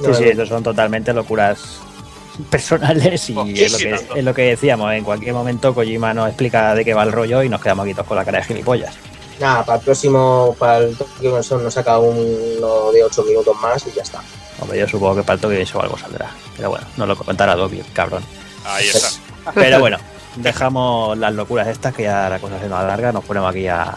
Sí, 0.00 0.06
no 0.06 0.14
sí, 0.14 0.22
me- 0.24 0.30
eso 0.30 0.46
son 0.46 0.62
totalmente 0.62 1.12
locuras 1.12 1.78
personales 2.50 3.28
y 3.30 3.62
es 3.62 3.72
lo, 3.72 3.78
que, 3.78 4.18
es 4.18 4.24
lo 4.24 4.34
que 4.34 4.42
decíamos. 4.42 4.92
En 4.92 5.04
cualquier 5.04 5.34
momento 5.34 5.74
Kojima 5.74 6.14
nos 6.14 6.28
explica 6.28 6.74
de 6.74 6.84
qué 6.84 6.94
va 6.94 7.02
el 7.02 7.12
rollo 7.12 7.42
y 7.42 7.48
nos 7.48 7.60
quedamos 7.60 7.84
aquí 7.84 7.94
todos 7.94 8.06
con 8.06 8.16
la 8.16 8.24
cara 8.24 8.38
de 8.38 8.44
gilipollas. 8.44 8.94
Nada, 9.40 9.64
para 9.64 9.78
el 9.78 9.84
próximo, 9.84 10.56
para 10.58 10.78
el 10.78 10.96
Tokyo 10.96 11.30
Game 11.32 11.42
Show 11.44 11.60
nos 11.60 11.74
saca 11.74 11.98
uno 11.98 12.90
de 12.92 13.04
8 13.04 13.22
minutos 13.22 13.56
más 13.60 13.86
y 13.86 13.92
ya 13.92 14.02
está. 14.02 14.20
Hombre, 14.60 14.80
yo 14.80 14.88
supongo 14.88 15.16
que 15.16 15.22
para 15.22 15.34
el 15.34 15.40
Tokyo 15.40 15.54
Game 15.54 15.66
Show 15.66 15.80
algo 15.80 15.96
saldrá. 15.96 16.30
Pero 16.56 16.70
bueno, 16.70 16.86
no 16.96 17.06
lo 17.06 17.16
contará 17.16 17.54
Dobby, 17.54 17.82
cabrón. 17.92 18.24
Ahí 18.64 18.88
está. 18.88 19.08
Pero 19.54 19.78
bueno, 19.78 19.98
dejamos 20.36 21.16
las 21.18 21.32
locuras 21.34 21.68
estas 21.68 21.94
que 21.94 22.02
ya 22.04 22.28
la 22.28 22.40
cosa 22.40 22.58
se 22.58 22.68
nos 22.68 22.80
alarga, 22.80 23.12
nos 23.12 23.24
ponemos 23.24 23.50
aquí 23.50 23.68
a, 23.68 23.94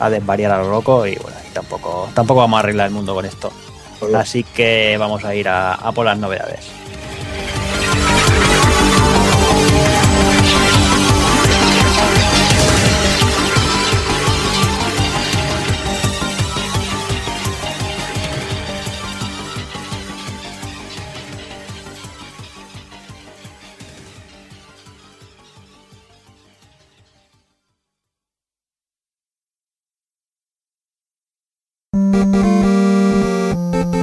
a 0.00 0.10
desvariar 0.10 0.50
a 0.50 0.58
lo 0.58 0.70
loco 0.70 1.06
y 1.06 1.14
bueno, 1.16 1.36
y 1.48 1.52
tampoco, 1.52 2.08
tampoco 2.14 2.40
vamos 2.40 2.56
a 2.56 2.60
arreglar 2.60 2.88
el 2.88 2.92
mundo 2.92 3.14
con 3.14 3.24
esto. 3.24 3.52
Así 4.14 4.44
que 4.44 4.96
vamos 4.98 5.24
a 5.24 5.34
ir 5.34 5.48
a, 5.48 5.74
a 5.74 5.92
por 5.92 6.06
las 6.06 6.18
novedades. 6.18 6.70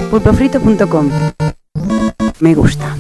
Pulpofrito.com 0.10 1.10
Me 2.40 2.56
gusta. 2.56 2.96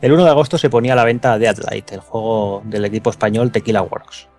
El 0.00 0.12
1 0.12 0.22
de 0.22 0.30
agosto 0.30 0.58
se 0.58 0.68
ponía 0.68 0.92
a 0.92 0.96
la 0.96 1.04
venta 1.04 1.38
Deadlight, 1.38 1.92
el 1.92 2.00
juego 2.00 2.62
del 2.66 2.84
equipo 2.84 3.08
español 3.08 3.50
Tequila 3.50 3.80
Works. 3.80 4.33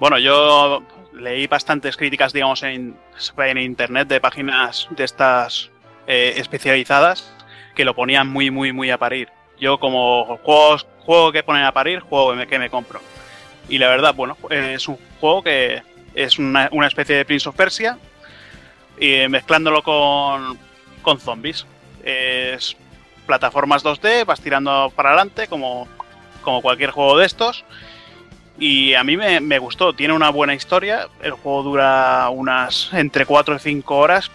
Bueno, 0.00 0.18
yo 0.18 0.82
leí 1.12 1.46
bastantes 1.46 1.96
críticas, 1.96 2.32
digamos, 2.32 2.62
en, 2.62 2.96
en 3.36 3.58
internet 3.58 4.06
de 4.08 4.20
páginas 4.20 4.86
de 4.90 5.04
estas 5.04 5.70
eh, 6.06 6.34
especializadas 6.36 7.32
que 7.74 7.84
lo 7.84 7.94
ponían 7.94 8.28
muy, 8.28 8.50
muy, 8.50 8.72
muy 8.72 8.90
a 8.90 8.98
parir. 8.98 9.28
Yo 9.58 9.78
como 9.80 10.38
juegos, 10.38 10.86
juego 11.00 11.32
que 11.32 11.42
ponen 11.42 11.64
a 11.64 11.72
parir, 11.72 12.00
juego 12.00 12.30
que 12.30 12.36
me, 12.36 12.46
que 12.46 12.58
me 12.58 12.70
compro. 12.70 13.00
Y 13.68 13.78
la 13.78 13.88
verdad, 13.88 14.14
bueno, 14.14 14.36
es 14.50 14.86
un 14.86 14.98
juego 15.20 15.42
que 15.42 15.82
es 16.14 16.38
una, 16.38 16.68
una 16.72 16.86
especie 16.86 17.16
de 17.16 17.24
Prince 17.24 17.48
of 17.48 17.56
Persia 17.56 17.98
y 19.00 19.26
mezclándolo 19.28 19.82
con, 19.82 20.58
con 21.02 21.20
zombies. 21.20 21.66
Es 22.04 22.76
plataformas 23.26 23.84
2D, 23.84 24.24
vas 24.24 24.40
tirando 24.40 24.92
para 24.94 25.10
adelante 25.10 25.48
como, 25.48 25.88
como 26.42 26.62
cualquier 26.62 26.92
juego 26.92 27.18
de 27.18 27.26
estos. 27.26 27.64
Y 28.58 28.94
a 28.94 29.04
mí 29.04 29.16
me, 29.16 29.40
me 29.40 29.58
gustó, 29.58 29.92
tiene 29.92 30.14
una 30.14 30.30
buena 30.30 30.54
historia. 30.54 31.08
El 31.22 31.32
juego 31.32 31.62
dura 31.62 32.28
unas 32.30 32.90
entre 32.92 33.24
4 33.24 33.56
y 33.56 33.58
5 33.58 33.96
horas. 33.96 34.30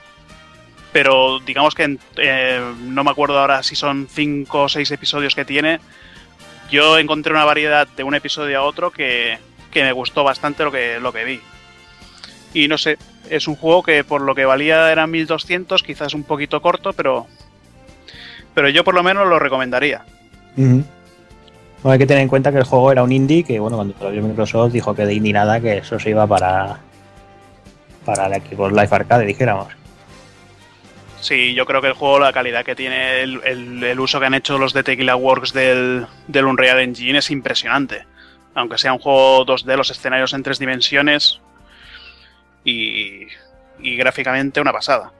Pero 0.93 1.39
digamos 1.39 1.73
que 1.73 1.97
eh, 2.17 2.61
no 2.81 3.03
me 3.03 3.11
acuerdo 3.11 3.39
ahora 3.39 3.63
si 3.63 3.75
son 3.75 4.07
5 4.09 4.61
o 4.61 4.69
6 4.69 4.91
episodios 4.91 5.35
que 5.35 5.43
tiene. 5.43 5.79
Yo 6.71 6.97
encontré 6.97 7.33
una 7.33 7.45
variedad 7.45 7.87
de 7.87 8.03
un 8.03 8.15
episodio 8.15 8.59
a 8.59 8.63
otro 8.63 8.91
que, 8.91 9.39
que 9.71 9.83
me 9.83 9.91
gustó 9.91 10.23
bastante 10.23 10.63
lo 10.63 10.71
que, 10.71 10.99
lo 10.99 11.11
que 11.11 11.25
vi. 11.25 11.41
Y 12.53 12.67
no 12.67 12.77
sé, 12.77 12.97
es 13.29 13.47
un 13.47 13.55
juego 13.55 13.83
que 13.83 14.03
por 14.03 14.21
lo 14.21 14.35
que 14.35 14.45
valía 14.45 14.91
eran 14.91 15.09
1200, 15.11 15.81
quizás 15.83 16.13
un 16.13 16.23
poquito 16.23 16.61
corto, 16.61 16.93
pero, 16.93 17.27
pero 18.53 18.69
yo 18.69 18.83
por 18.83 18.93
lo 18.93 19.03
menos 19.03 19.27
lo 19.27 19.39
recomendaría. 19.39 20.05
Bueno, 21.83 21.93
hay 21.93 21.99
que 21.99 22.07
tener 22.07 22.23
en 22.23 22.29
cuenta 22.29 22.51
que 22.51 22.57
el 22.59 22.63
juego 22.63 22.91
era 22.91 23.03
un 23.03 23.11
indie, 23.11 23.43
que 23.43 23.59
bueno, 23.59 23.75
cuando 23.75 23.93
lo 24.01 24.09
vio 24.11 24.21
Microsoft 24.23 24.71
dijo 24.71 24.95
que 24.95 25.05
de 25.05 25.13
indie 25.13 25.33
nada, 25.33 25.59
que 25.59 25.77
eso 25.79 25.99
se 25.99 26.09
iba 26.11 26.25
para 26.25 26.79
para 28.05 28.27
el 28.27 28.33
equipo 28.33 28.69
Live 28.69 28.87
Arcade, 28.91 29.25
dijéramos. 29.25 29.67
Sí, 31.21 31.53
yo 31.53 31.65
creo 31.65 31.81
que 31.81 31.87
el 31.87 31.93
juego, 31.93 32.19
la 32.19 32.33
calidad 32.33 32.65
que 32.65 32.75
tiene, 32.75 33.21
el, 33.21 33.39
el- 33.45 33.83
el 33.83 33.99
uso 33.99 34.19
que 34.19 34.25
han 34.25 34.33
hecho 34.33 34.57
los 34.57 34.73
de 34.73 34.83
Tequila 34.83 35.15
Works 35.15 35.53
del, 35.53 36.05
del 36.27 36.45
Unreal 36.45 36.79
Engine 36.81 37.19
es 37.19 37.31
impresionante. 37.31 38.05
Aunque 38.55 38.77
sea 38.77 38.91
un 38.93 38.99
juego 38.99 39.45
2D, 39.45 39.77
los 39.77 39.89
escenarios 39.89 40.33
en 40.33 40.43
tres 40.43 40.59
dimensiones 40.59 41.39
y, 42.65 43.27
y 43.79 43.95
gráficamente 43.95 44.59
una 44.59 44.73
pasada. 44.73 45.11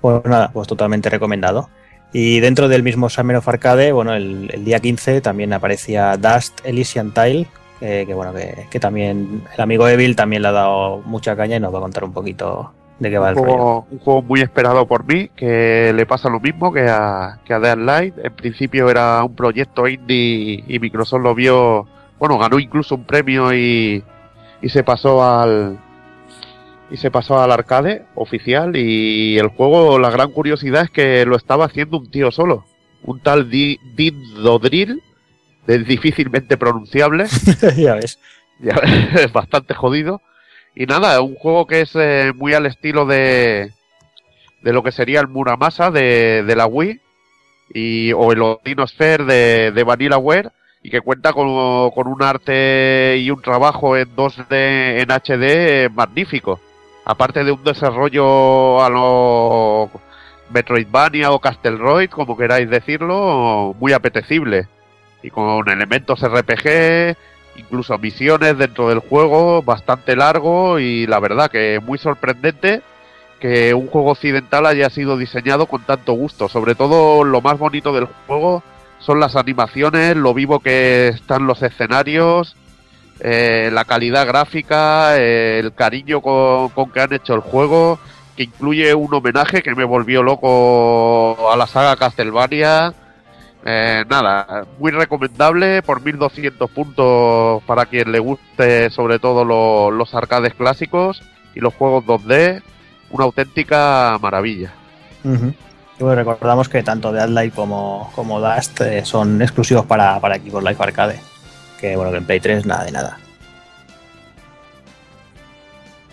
Pues 0.00 0.24
nada, 0.24 0.50
pues 0.52 0.68
totalmente 0.68 1.10
recomendado. 1.10 1.68
Y 2.12 2.40
dentro 2.40 2.68
del 2.68 2.82
mismo 2.82 3.08
Summer 3.08 3.36
of 3.36 3.48
Arcade, 3.48 3.92
bueno, 3.92 4.14
el, 4.14 4.50
el 4.52 4.64
día 4.64 4.80
15 4.80 5.20
también 5.20 5.52
aparecía 5.52 6.16
Dust 6.16 6.60
Elysian 6.64 7.12
Tile, 7.12 7.46
eh, 7.80 8.04
que 8.06 8.14
bueno, 8.14 8.34
que, 8.34 8.66
que 8.68 8.80
también 8.80 9.44
el 9.54 9.60
amigo 9.60 9.88
Evil 9.88 10.16
también 10.16 10.42
le 10.42 10.48
ha 10.48 10.52
dado 10.52 11.02
mucha 11.04 11.36
caña 11.36 11.56
y 11.56 11.60
nos 11.60 11.72
va 11.72 11.78
a 11.78 11.82
contar 11.82 12.04
un 12.04 12.12
poquito 12.12 12.72
de 12.98 13.10
qué 13.10 13.18
va 13.18 13.28
Un 13.28 13.30
el 13.30 13.36
rollo. 13.36 13.56
juego, 13.56 13.86
un 13.90 13.98
juego 14.00 14.22
muy 14.22 14.40
esperado 14.40 14.86
por 14.86 15.04
mí, 15.06 15.30
que 15.36 15.92
le 15.94 16.04
pasa 16.04 16.28
lo 16.28 16.40
mismo 16.40 16.72
que 16.72 16.88
a, 16.88 17.38
que 17.44 17.54
a 17.54 17.60
Dead 17.60 17.78
Light. 17.78 18.14
En 18.22 18.32
principio 18.34 18.90
era 18.90 19.22
un 19.24 19.34
proyecto 19.34 19.86
indie 19.88 20.64
y 20.66 20.78
Microsoft 20.80 21.22
lo 21.22 21.34
vio, 21.34 21.86
bueno, 22.18 22.38
ganó 22.38 22.58
incluso 22.58 22.96
un 22.96 23.04
premio 23.04 23.54
y, 23.54 24.04
y 24.60 24.68
se 24.68 24.82
pasó 24.82 25.22
al 25.24 25.78
y 26.90 26.96
se 26.96 27.10
pasó 27.10 27.40
al 27.40 27.52
arcade 27.52 28.04
oficial 28.14 28.76
y 28.76 29.38
el 29.38 29.48
juego, 29.48 29.98
la 29.98 30.10
gran 30.10 30.30
curiosidad 30.32 30.84
es 30.84 30.90
que 30.90 31.24
lo 31.24 31.36
estaba 31.36 31.66
haciendo 31.66 31.98
un 31.98 32.10
tío 32.10 32.30
solo, 32.30 32.64
un 33.02 33.20
tal 33.20 33.50
Dean 33.50 34.16
Dodrill, 34.42 35.02
de 35.66 35.78
difícilmente 35.78 36.56
pronunciable, 36.56 37.26
ya 37.76 37.94
ves. 37.94 38.18
ya, 38.58 38.74
es 39.14 39.32
bastante 39.32 39.74
jodido. 39.74 40.20
Y 40.74 40.86
nada, 40.86 41.20
un 41.20 41.34
juego 41.34 41.66
que 41.66 41.80
es 41.80 41.92
eh, 41.94 42.32
muy 42.34 42.54
al 42.54 42.66
estilo 42.66 43.06
de, 43.06 43.72
de 44.62 44.72
lo 44.72 44.82
que 44.82 44.92
sería 44.92 45.20
el 45.20 45.28
Muramasa 45.28 45.90
de, 45.90 46.44
de 46.44 46.56
la 46.56 46.66
Wii 46.66 47.00
y, 47.74 48.12
o 48.12 48.32
el 48.32 48.42
Odinosphere 48.42 49.24
de, 49.24 49.72
de 49.72 49.84
Vanillaware 49.84 50.50
y 50.82 50.90
que 50.90 51.00
cuenta 51.00 51.32
con, 51.32 51.90
con 51.90 52.06
un 52.06 52.22
arte 52.22 53.18
y 53.18 53.30
un 53.30 53.42
trabajo 53.42 53.96
en 53.96 54.14
2D 54.16 54.46
en 54.50 55.10
HD 55.10 55.90
magnífico. 55.92 56.60
Aparte 57.10 57.42
de 57.42 57.50
un 57.50 57.64
desarrollo 57.64 58.84
a 58.84 58.88
lo 58.88 59.90
Metroidvania 60.50 61.32
o 61.32 61.40
Castletoid, 61.40 62.08
como 62.08 62.36
queráis 62.36 62.70
decirlo, 62.70 63.74
muy 63.80 63.92
apetecible. 63.92 64.68
Y 65.20 65.30
con 65.30 65.68
elementos 65.68 66.20
RPG, 66.20 67.16
incluso 67.56 67.98
misiones 67.98 68.56
dentro 68.56 68.88
del 68.88 69.00
juego, 69.00 69.60
bastante 69.60 70.14
largo 70.14 70.78
y 70.78 71.08
la 71.08 71.18
verdad 71.18 71.50
que 71.50 71.80
muy 71.84 71.98
sorprendente 71.98 72.80
que 73.40 73.74
un 73.74 73.88
juego 73.88 74.12
occidental 74.12 74.66
haya 74.66 74.88
sido 74.88 75.16
diseñado 75.16 75.66
con 75.66 75.82
tanto 75.82 76.12
gusto. 76.12 76.48
Sobre 76.48 76.76
todo 76.76 77.24
lo 77.24 77.40
más 77.40 77.58
bonito 77.58 77.92
del 77.92 78.06
juego 78.28 78.62
son 79.00 79.18
las 79.18 79.34
animaciones, 79.34 80.14
lo 80.14 80.32
vivo 80.32 80.60
que 80.60 81.08
están 81.08 81.48
los 81.48 81.60
escenarios, 81.64 82.54
eh, 83.20 83.70
la 83.72 83.84
calidad 83.84 84.26
gráfica, 84.26 85.16
eh, 85.18 85.58
el 85.60 85.72
cariño 85.74 86.20
con, 86.20 86.68
con 86.70 86.90
que 86.90 87.00
han 87.00 87.12
hecho 87.12 87.34
el 87.34 87.40
juego, 87.40 87.98
que 88.36 88.44
incluye 88.44 88.94
un 88.94 89.12
homenaje 89.12 89.62
que 89.62 89.74
me 89.74 89.84
volvió 89.84 90.22
loco 90.22 91.50
a 91.52 91.56
la 91.56 91.66
saga 91.66 91.96
Castlevania. 91.96 92.92
Eh, 93.64 94.04
nada, 94.08 94.64
muy 94.78 94.90
recomendable 94.90 95.82
por 95.82 96.00
1200 96.02 96.70
puntos 96.70 97.62
para 97.64 97.84
quien 97.86 98.10
le 98.10 98.18
guste 98.18 98.88
sobre 98.88 99.18
todo 99.18 99.44
lo- 99.44 99.90
los 99.90 100.14
arcades 100.14 100.54
clásicos 100.54 101.22
y 101.54 101.60
los 101.60 101.74
juegos 101.74 102.04
2D. 102.06 102.62
Una 103.10 103.24
auténtica 103.24 104.16
maravilla. 104.20 104.72
Y 105.98 106.02
bueno, 106.02 106.22
recordamos 106.22 106.68
que 106.70 106.82
tanto 106.82 107.12
Deadlight 107.12 107.52
como, 107.54 108.10
como 108.14 108.40
Dust 108.40 108.80
son 109.02 109.42
exclusivos 109.42 109.84
para, 109.84 110.18
para 110.20 110.36
equipos 110.36 110.62
Live 110.62 110.76
Arcade. 110.78 111.20
Que 111.80 111.96
bueno, 111.96 112.10
que 112.10 112.18
en 112.18 112.24
Play 112.26 112.40
3 112.40 112.66
nada 112.66 112.84
de 112.84 112.92
nada. 112.92 113.18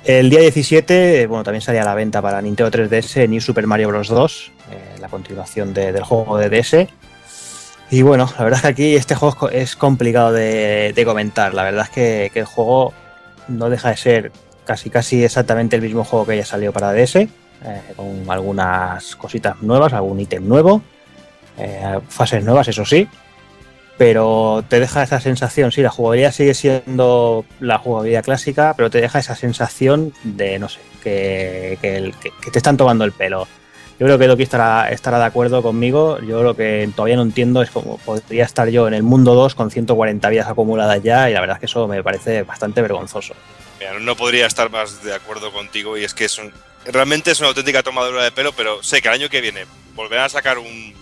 El 0.06 0.30
día 0.30 0.40
17, 0.40 1.22
eh, 1.24 1.28
bueno, 1.28 1.44
también 1.44 1.62
salía 1.62 1.82
a 1.82 1.86
la 1.86 1.94
venta 1.96 2.22
para 2.22 2.42
Nintendo 2.42 2.72
3DS 2.72 3.28
New 3.28 3.42
Super 3.42 3.68
Mario 3.68 3.90
Bros. 3.90 4.08
2, 4.08 4.52
eh, 4.72 4.96
la 5.02 5.10
continuación 5.10 5.74
de- 5.74 5.92
del 5.92 6.04
juego 6.04 6.38
de 6.38 6.50
DS. 6.50 6.88
Y 7.92 8.02
bueno, 8.04 8.30
la 8.38 8.44
verdad 8.46 8.60
es 8.60 8.62
que 8.64 8.68
aquí 8.68 8.96
este 8.96 9.16
juego 9.16 9.34
es 9.34 9.40
co- 9.40 9.50
es 9.50 9.76
complicado 9.76 10.32
de, 10.32 11.02
comentar. 11.06 11.54
La 11.54 11.64
verdad 11.64 11.84
es 11.86 11.90
que, 11.90 12.32
que 12.34 12.40
el 12.42 12.46
juego 12.46 12.94
no 13.50 13.70
deja 13.70 13.90
de 13.90 13.98
ser 13.98 14.32
casi 14.66 14.90
casi 14.90 15.24
exactamente 15.24 15.76
el 15.76 15.82
mismo 15.82 16.04
juego 16.06 16.26
que 16.26 16.38
ya 16.38 16.46
salió 16.46 16.72
para 16.74 16.92
DS, 16.94 17.16
eh, 17.22 17.30
con 17.96 18.24
algunas 18.30 19.16
cositas 19.18 19.62
nuevas, 19.62 19.92
algún 19.94 20.20
ítem 20.20 20.48
nuevo, 20.48 20.82
eh, 21.58 22.00
fases 22.10 22.44
nuevas, 22.44 22.68
eso 22.68 22.86
sí, 22.86 23.08
pero 23.98 24.64
te 24.70 24.80
deja 24.80 25.04
esa 25.04 25.20
sensación, 25.20 25.72
sí, 25.72 25.82
la 25.82 25.90
jugabilidad 25.90 26.32
sigue 26.32 26.54
siendo 26.54 27.46
la 27.60 27.78
jugabilidad 27.80 28.24
clásica, 28.24 28.74
pero 28.78 28.90
te 28.90 29.02
deja 29.02 29.20
esa 29.20 29.36
sensación 29.36 30.14
de, 30.24 30.60
no 30.60 30.70
sé, 30.70 30.80
que, 31.04 31.78
que 31.82 32.52
te 32.52 32.60
están 32.60 32.78
tomando 32.78 33.06
el 33.06 33.12
pelo. 33.12 33.48
Yo 34.00 34.06
creo 34.06 34.20
que 34.20 34.28
Doki 34.28 34.44
estará, 34.44 34.90
estará 34.92 35.18
de 35.18 35.26
acuerdo 35.26 35.64
conmigo. 35.64 36.20
Yo 36.22 36.44
lo 36.44 36.56
que 36.56 36.88
todavía 36.96 37.16
no 37.16 37.24
entiendo 37.24 37.64
es 37.64 37.72
cómo 37.72 37.98
podría 37.98 38.46
estar 38.46 38.70
yo 38.70 38.88
en 38.88 38.94
el 38.94 39.02
mundo 39.02 39.34
2 39.34 39.56
con 39.56 39.72
140 39.72 40.30
vidas 40.30 40.48
acumuladas 40.48 41.02
ya, 41.02 41.28
y 41.30 41.34
la 41.34 41.42
verdad 41.42 41.56
es 41.56 41.62
que 41.62 41.66
eso 41.66 41.88
me 41.88 42.04
parece 42.04 42.44
bastante 42.44 42.84
vergonzoso. 42.84 43.34
Mira, 43.80 44.00
no 44.00 44.16
podría 44.16 44.46
estar 44.46 44.70
más 44.70 45.04
de 45.04 45.16
acuerdo 45.16 45.52
contigo 45.52 45.98
y 45.98 46.04
es 46.04 46.14
que 46.14 46.26
es 46.26 46.38
un- 46.38 46.54
realmente 46.86 47.32
es 47.32 47.40
una 47.40 47.50
auténtica 47.50 47.82
tomadura 47.82 48.24
de 48.24 48.32
pelo, 48.32 48.52
pero 48.54 48.84
sé 48.84 49.02
que 49.02 49.08
el 49.08 49.16
año 49.16 49.30
que 49.30 49.42
viene 49.42 49.66
volverán 49.96 50.26
a 50.26 50.30
sacar 50.30 50.60
un 50.60 50.94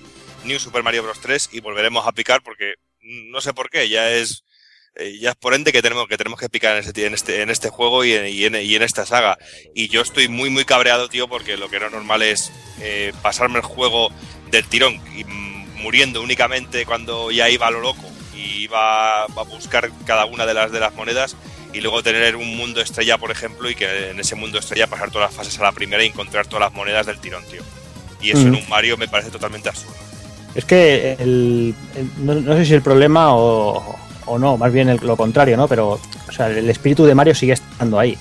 New 0.45 0.59
Super 0.59 0.81
Mario 0.83 1.03
Bros. 1.03 1.19
3 1.19 1.49
y 1.51 1.59
volveremos 1.59 2.07
a 2.07 2.13
picar 2.13 2.41
porque 2.43 2.75
no 3.05 3.41
sé 3.41 3.53
por 3.53 3.69
qué, 3.69 3.87
ya 3.89 4.11
es 4.11 4.43
eh, 4.97 5.17
ya 5.19 5.31
es 5.31 5.35
por 5.35 5.53
ende 5.53 5.73
que 5.73 5.81
tenemos 5.81 6.07
que 6.07 6.17
tenemos 6.17 6.39
que 6.39 6.47
picar 6.49 6.77
en 6.77 6.83
este, 6.85 7.05
en 7.05 7.13
este, 7.13 7.41
en 7.41 7.49
este 7.49 7.69
juego 7.69 8.05
y 8.05 8.13
en, 8.13 8.27
y 8.27 8.45
en- 8.45 8.55
y 8.55 8.75
en 8.75 8.81
esta 8.81 9.05
saga. 9.05 9.37
Y 9.73 9.89
yo 9.89 10.01
estoy 10.01 10.27
muy 10.29 10.49
muy 10.49 10.63
cabreado, 10.65 11.09
tío, 11.09 11.27
porque 11.27 11.57
lo 11.57 11.69
que 11.69 11.75
era 11.77 11.89
normal 11.89 12.21
es 12.21 12.51
eh, 12.81 13.11
pasarme 13.21 13.57
el 13.59 13.65
juego 13.65 14.09
del 14.51 14.65
tirón 14.67 14.95
y 15.17 15.23
muriendo 15.81 16.21
únicamente 16.21 16.85
cuando 16.85 17.29
ya 17.31 17.49
iba 17.49 17.67
a 17.67 17.71
lo 17.71 17.81
loco 17.81 18.03
y 18.35 18.63
iba 18.63 19.23
a 19.23 19.27
buscar 19.43 19.91
cada 20.05 20.25
una 20.25 20.45
de 20.45 20.53
las 20.53 20.71
de 20.71 20.79
las 20.79 20.93
monedas 20.93 21.35
y 21.73 21.81
luego 21.81 22.01
tener 22.01 22.37
un 22.37 22.55
mundo 22.55 22.79
estrella, 22.79 23.17
por 23.17 23.31
ejemplo, 23.31 23.69
y 23.69 23.75
que 23.75 24.11
en 24.11 24.19
ese 24.21 24.35
mundo 24.35 24.59
estrella 24.59 24.87
pasar 24.87 25.11
todas 25.11 25.29
las 25.29 25.35
fases 25.35 25.59
a 25.59 25.63
la 25.63 25.73
primera 25.73 26.03
y 26.03 26.07
encontrar 26.07 26.47
todas 26.47 26.61
las 26.61 26.73
monedas 26.73 27.05
del 27.05 27.19
tirón, 27.19 27.43
tío. 27.51 27.61
Y 28.21 28.31
eso 28.31 28.43
en 28.47 28.55
un 28.55 28.69
Mario 28.69 28.95
me 28.95 29.09
parece 29.09 29.29
totalmente 29.29 29.67
absurdo. 29.67 29.93
Es 30.55 30.65
que 30.65 31.17
el, 31.19 31.75
no, 32.17 32.55
sé 32.55 32.65
si 32.65 32.73
el 32.73 32.81
problema 32.81 33.35
o, 33.35 33.95
o 34.25 34.39
no, 34.39 34.57
más 34.57 34.71
bien 34.71 34.97
lo 35.01 35.17
contrario, 35.17 35.57
¿no? 35.57 35.67
Pero 35.67 35.99
o 36.27 36.31
sea, 36.31 36.49
el 36.49 36.69
espíritu 36.69 37.05
de 37.05 37.13
Mario 37.15 37.35
sigue 37.35 37.53
estando 37.53 37.99
ahí. 37.99 38.17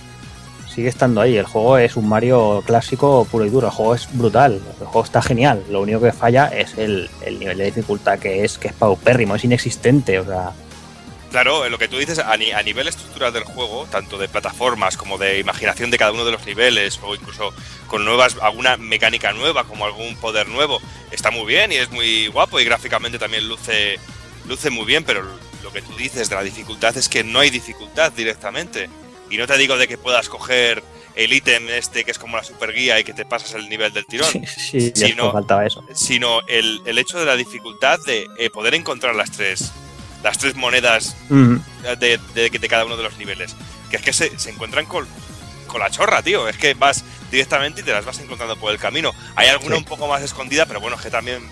Sigue 0.68 0.88
estando 0.88 1.20
ahí. 1.20 1.36
El 1.36 1.46
juego 1.46 1.78
es 1.78 1.96
un 1.96 2.08
Mario 2.08 2.62
clásico 2.66 3.26
puro 3.30 3.44
y 3.44 3.50
duro. 3.50 3.68
El 3.68 3.72
juego 3.72 3.94
es 3.94 4.08
brutal. 4.12 4.60
El 4.80 4.86
juego 4.86 5.04
está 5.04 5.22
genial. 5.22 5.62
Lo 5.70 5.82
único 5.82 6.00
que 6.00 6.12
falla 6.12 6.48
es 6.48 6.76
el, 6.76 7.08
el 7.24 7.38
nivel 7.38 7.58
de 7.58 7.66
dificultad 7.66 8.18
que 8.18 8.44
es, 8.44 8.58
que 8.58 8.68
es 8.68 8.74
paupérrimo, 8.74 9.36
es 9.36 9.44
inexistente. 9.44 10.18
O 10.18 10.24
sea, 10.24 10.52
Claro, 11.34 11.68
lo 11.68 11.78
que 11.78 11.88
tú 11.88 11.98
dices 11.98 12.20
a, 12.20 12.36
ni- 12.36 12.52
a 12.52 12.62
nivel 12.62 12.86
estructural 12.86 13.32
del 13.32 13.42
juego, 13.42 13.88
tanto 13.90 14.18
de 14.18 14.28
plataformas 14.28 14.96
como 14.96 15.18
de 15.18 15.40
imaginación 15.40 15.90
de 15.90 15.98
cada 15.98 16.12
uno 16.12 16.24
de 16.24 16.30
los 16.30 16.46
niveles, 16.46 17.00
o 17.02 17.12
incluso 17.12 17.52
con 17.88 18.04
nuevas, 18.04 18.36
alguna 18.40 18.76
mecánica 18.76 19.32
nueva, 19.32 19.64
como 19.64 19.84
algún 19.84 20.14
poder 20.14 20.48
nuevo, 20.48 20.80
está 21.10 21.32
muy 21.32 21.44
bien 21.46 21.72
y 21.72 21.74
es 21.74 21.90
muy 21.90 22.28
guapo 22.28 22.60
y 22.60 22.64
gráficamente 22.64 23.18
también 23.18 23.48
luce, 23.48 23.98
luce 24.46 24.70
muy 24.70 24.84
bien, 24.84 25.02
pero 25.02 25.24
lo 25.64 25.72
que 25.72 25.82
tú 25.82 25.96
dices 25.96 26.28
de 26.28 26.36
la 26.36 26.44
dificultad 26.44 26.96
es 26.96 27.08
que 27.08 27.24
no 27.24 27.40
hay 27.40 27.50
dificultad 27.50 28.12
directamente. 28.12 28.88
Y 29.28 29.36
no 29.36 29.48
te 29.48 29.58
digo 29.58 29.76
de 29.76 29.88
que 29.88 29.98
puedas 29.98 30.28
coger 30.28 30.84
el 31.16 31.32
ítem 31.32 31.68
este 31.70 32.04
que 32.04 32.12
es 32.12 32.18
como 32.20 32.36
la 32.36 32.44
super 32.44 32.72
guía 32.72 33.00
y 33.00 33.02
que 33.02 33.12
te 33.12 33.24
pasas 33.24 33.54
el 33.54 33.68
nivel 33.68 33.92
del 33.92 34.06
tirón, 34.06 34.30
sí, 34.46 34.46
sí, 34.80 34.92
ya 34.94 35.06
Sí, 35.08 35.12
solo 35.14 35.24
no. 35.24 35.32
faltaba 35.32 35.66
eso. 35.66 35.84
sino 35.94 36.42
el, 36.46 36.80
el 36.86 36.96
hecho 36.96 37.18
de 37.18 37.24
la 37.26 37.34
dificultad 37.34 37.98
de 38.06 38.24
eh, 38.38 38.50
poder 38.50 38.76
encontrar 38.76 39.16
las 39.16 39.32
tres, 39.32 39.72
las 40.24 40.38
tres 40.38 40.56
monedas 40.56 41.14
Mm, 41.28 41.56
de, 42.00 42.18
de- 42.34 42.50
de 42.50 42.68
cada 42.68 42.84
uno 42.84 42.96
de 42.96 43.04
los 43.04 43.16
niveles. 43.18 43.54
Que 43.90 43.96
es 43.96 44.02
que 44.02 44.12
se, 44.12 44.36
se 44.38 44.50
encuentran 44.50 44.86
con, 44.86 45.06
con 45.68 45.80
la 45.80 45.90
chorra, 45.90 46.20
tío. 46.22 46.48
Es 46.48 46.56
que 46.56 46.74
vas 46.74 47.04
directamente 47.30 47.82
y 47.82 47.84
te 47.84 47.92
las 47.92 48.04
vas 48.04 48.18
encontrando 48.18 48.56
por 48.56 48.72
el 48.72 48.78
camino. 48.78 49.12
Hay 49.36 49.48
alguna 49.48 49.76
Sí. 49.76 49.78
un 49.82 49.84
poco 49.84 50.08
más 50.08 50.22
escondida, 50.22 50.66
pero 50.66 50.80
bueno, 50.80 50.96
es 50.96 51.02
que 51.02 51.10
también 51.10 51.38
eh, 51.44 51.48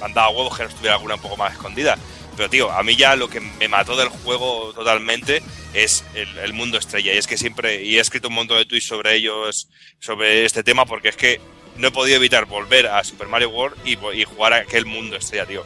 me 0.00 0.04
han 0.06 0.12
dado 0.14 0.30
huevos 0.30 0.56
que 0.56 0.64
no 0.64 0.68
estuviera 0.70 0.94
alguna 0.96 1.14
un 1.14 1.20
poco 1.20 1.36
más 1.36 1.52
escondida. 1.52 1.96
Pero 2.36 2.50
tío, 2.50 2.70
a 2.70 2.82
mí 2.82 2.96
ya 2.96 3.16
lo 3.16 3.28
que 3.30 3.40
me 3.40 3.66
mató 3.68 3.96
del 3.96 4.08
juego 4.08 4.72
totalmente 4.74 5.42
es 5.72 6.04
el, 6.14 6.36
el 6.38 6.52
mundo 6.52 6.76
estrella. 6.78 7.14
Y 7.14 7.18
es 7.18 7.26
que 7.26 7.38
siempre, 7.38 7.82
y 7.82 7.96
he 7.96 8.00
escrito 8.00 8.28
un 8.28 8.34
montón 8.34 8.58
de 8.58 8.66
tweets 8.66 8.86
sobre 8.86 9.14
ellos, 9.14 9.68
sobre 10.00 10.44
este 10.44 10.62
tema, 10.62 10.84
porque 10.84 11.08
es 11.08 11.16
que 11.16 11.40
no 11.76 11.88
he 11.88 11.90
podido 11.90 12.16
evitar 12.16 12.44
volver 12.46 12.86
a 12.88 13.02
Super 13.04 13.28
Mario 13.28 13.50
World 13.50 13.76
y, 13.86 13.96
y 14.18 14.24
jugar 14.24 14.52
a 14.52 14.56
aquel 14.56 14.84
mundo 14.86 15.16
estrella, 15.16 15.46
tío. 15.46 15.64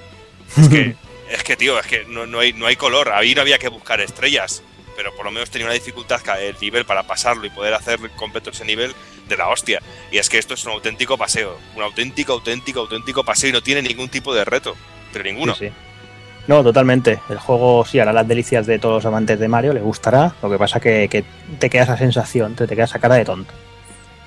Es 0.57 0.69
que, 0.69 0.97
es 1.31 1.45
que 1.45 1.57
tío, 1.57 1.79
es 1.79 1.87
que 1.87 2.05
no, 2.05 2.27
no 2.27 2.41
hay, 2.41 2.53
no 2.53 2.67
hay 2.67 2.77
color. 2.77 3.13
Ahí 3.13 3.35
no 3.35 3.43
había 3.43 3.59
que 3.59 3.69
buscar 3.69 4.01
estrellas. 4.01 4.63
pero 4.97 5.15
por 5.15 5.25
lo 5.25 5.31
menos 5.31 5.51
tenía 5.51 5.67
una 5.67 5.75
dificultad, 5.75 6.21
el 6.41 6.57
nivel 6.61 6.85
para 6.85 7.05
pasarlo 7.05 7.47
y 7.47 7.51
poder 7.51 7.73
hacer 7.75 7.99
completo 8.17 8.51
ese 8.51 8.65
nivel 8.65 8.95
de 9.29 9.37
la 9.37 9.49
hostia. 9.49 9.81
Y 10.11 10.19
es 10.19 10.29
que 10.29 10.39
esto 10.39 10.55
es 10.55 10.65
un 10.65 10.73
auténtico 10.73 11.17
paseo, 11.17 11.57
un 11.75 11.83
auténtico, 11.83 12.35
auténtico, 12.35 12.81
auténtico 12.81 13.25
paseo 13.25 13.51
y 13.51 13.53
no 13.53 13.63
tiene 13.63 13.81
ningún 13.81 14.09
tipo 14.09 14.35
de 14.35 14.45
reto, 14.45 14.77
pero 15.13 15.25
ninguno. 15.25 15.55
Sí, 15.55 15.69
sí. 15.69 15.73
No, 16.49 16.65
totalmente. 16.65 17.21
El 17.29 17.39
juego 17.39 17.85
sí 17.85 18.01
hará 18.01 18.13
las 18.13 18.27
delicias 18.27 18.67
de 18.67 18.79
todos 18.79 18.97
los 18.97 19.07
amantes 19.07 19.39
de 19.39 19.47
Mario, 19.47 19.73
le 19.73 19.81
gustará. 19.81 20.35
Lo 20.43 20.51
que 20.51 20.59
pasa 20.59 20.81
que, 20.81 21.09
que 21.09 21.25
te 21.59 21.71
queda 21.71 21.85
esa 21.85 21.97
sensación, 21.97 22.57
te, 22.57 22.67
te 22.67 22.75
queda 22.75 22.87
esa 22.87 22.99
cara 22.99 23.15
de 23.15 23.25
tonto. 23.25 23.53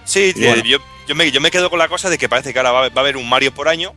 Sí, 0.06 0.34
bueno. 0.38 0.64
yo, 0.64 0.80
yo, 1.08 1.16
me, 1.16 1.32
yo 1.32 1.42
me 1.42 1.52
quedo 1.52 1.70
con 1.70 1.80
la 1.80 1.88
cosa 1.88 2.10
de 2.10 2.18
que 2.18 2.30
parece 2.30 2.54
que 2.54 2.60
ahora 2.60 2.72
va 2.72 2.86
a 2.86 3.00
haber 3.00 3.18
un 3.18 3.28
Mario 3.28 3.54
por 3.54 3.68
año 3.68 3.94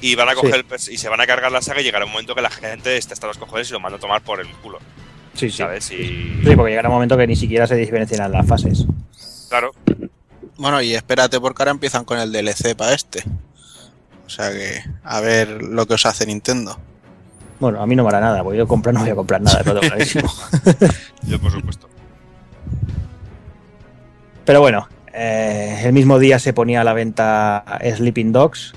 y 0.00 0.14
van 0.14 0.28
a 0.28 0.34
coger 0.34 0.64
Sí. 0.78 0.92
y 0.94 0.98
se 0.98 1.08
van 1.08 1.20
a 1.20 1.26
cargar 1.26 1.50
la 1.52 1.62
saga 1.62 1.80
y 1.80 1.84
llegará 1.84 2.04
un 2.04 2.12
momento 2.12 2.34
que 2.34 2.42
la 2.42 2.50
gente 2.50 2.96
esté 2.96 3.12
hasta 3.14 3.26
los 3.26 3.38
cojones 3.38 3.68
y 3.70 3.72
lo 3.72 3.80
manda 3.80 3.98
a 3.98 4.00
tomar 4.00 4.22
por 4.22 4.40
el 4.40 4.48
culo, 4.56 4.78
Sí, 5.34 5.50
sí. 5.50 5.58
¿sabes? 5.58 5.90
Y 5.90 6.40
Sí, 6.44 6.56
porque 6.56 6.70
llegará 6.70 6.88
un 6.88 6.94
momento 6.94 7.16
que 7.16 7.26
ni 7.26 7.36
siquiera 7.36 7.66
se 7.66 7.76
diferenciarán 7.76 8.32
las 8.32 8.46
fases. 8.46 8.84
claro, 9.48 9.72
Bueno, 10.56 10.80
y 10.82 10.94
espérate 10.94 11.40
porque 11.40 11.62
ahora 11.62 11.70
empiezan 11.72 12.04
con 12.04 12.18
el 12.18 12.30
DLC 12.32 12.74
para 12.76 12.92
este. 12.94 13.22
O 14.26 14.30
sea 14.30 14.50
que 14.52 14.82
a 15.02 15.20
ver 15.20 15.62
lo 15.62 15.86
que 15.86 15.94
os 15.94 16.06
hace 16.06 16.24
Nintendo. 16.26 16.78
Bueno, 17.58 17.82
a 17.82 17.86
mí 17.86 17.94
no 17.96 18.02
me 18.04 18.08
hará 18.10 18.20
nada, 18.20 18.42
voy 18.42 18.60
a 18.60 18.64
comprar, 18.66 18.94
no 18.94 19.00
voy 19.00 19.10
a 19.10 19.14
comprar 19.14 19.40
nada, 19.42 19.58
lo 19.64 19.64
tengo 19.80 19.80
clarísimo. 19.80 20.30
yo 21.22 21.38
por 21.40 21.50
supuesto. 21.50 21.88
Pero 24.44 24.60
bueno, 24.60 24.88
eh, 25.12 25.82
el 25.84 25.92
mismo 25.92 26.18
día 26.18 26.38
se 26.38 26.52
ponía 26.52 26.80
a 26.80 26.84
la 26.84 26.92
venta 26.92 27.64
Sleeping 27.96 28.32
Dogs. 28.32 28.72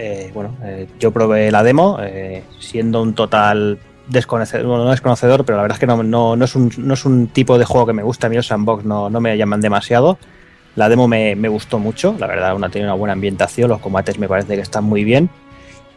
Eh, 0.00 0.30
bueno, 0.32 0.56
eh, 0.62 0.86
yo 1.00 1.10
probé 1.10 1.50
la 1.50 1.64
demo, 1.64 1.98
eh, 2.00 2.44
siendo 2.60 3.02
un 3.02 3.14
total 3.14 3.80
desconocedor, 4.06 4.64
bueno, 4.64 4.84
no 4.84 4.90
desconocedor, 4.90 5.44
pero 5.44 5.56
la 5.56 5.62
verdad 5.62 5.74
es 5.74 5.80
que 5.80 5.86
no, 5.86 6.34
es 6.44 6.54
un, 6.54 6.92
es 6.92 7.04
un 7.04 7.26
tipo 7.26 7.58
de 7.58 7.64
juego 7.64 7.84
que 7.88 7.92
me 7.92 8.04
gusta. 8.04 8.28
A 8.28 8.30
mí 8.30 8.36
los 8.36 8.46
sandbox 8.46 8.84
no, 8.84 9.10
me 9.10 9.36
llaman 9.36 9.60
demasiado. 9.60 10.16
La 10.76 10.88
demo 10.88 11.08
me, 11.08 11.34
gustó 11.48 11.80
mucho, 11.80 12.14
la 12.16 12.28
verdad, 12.28 12.54
una, 12.54 12.68
tiene 12.70 12.86
una 12.86 12.94
buena 12.94 13.12
ambientación, 13.12 13.68
los 13.68 13.80
combates 13.80 14.20
me 14.20 14.28
parece 14.28 14.54
que 14.54 14.62
están 14.62 14.84
muy 14.84 15.02
bien. 15.02 15.28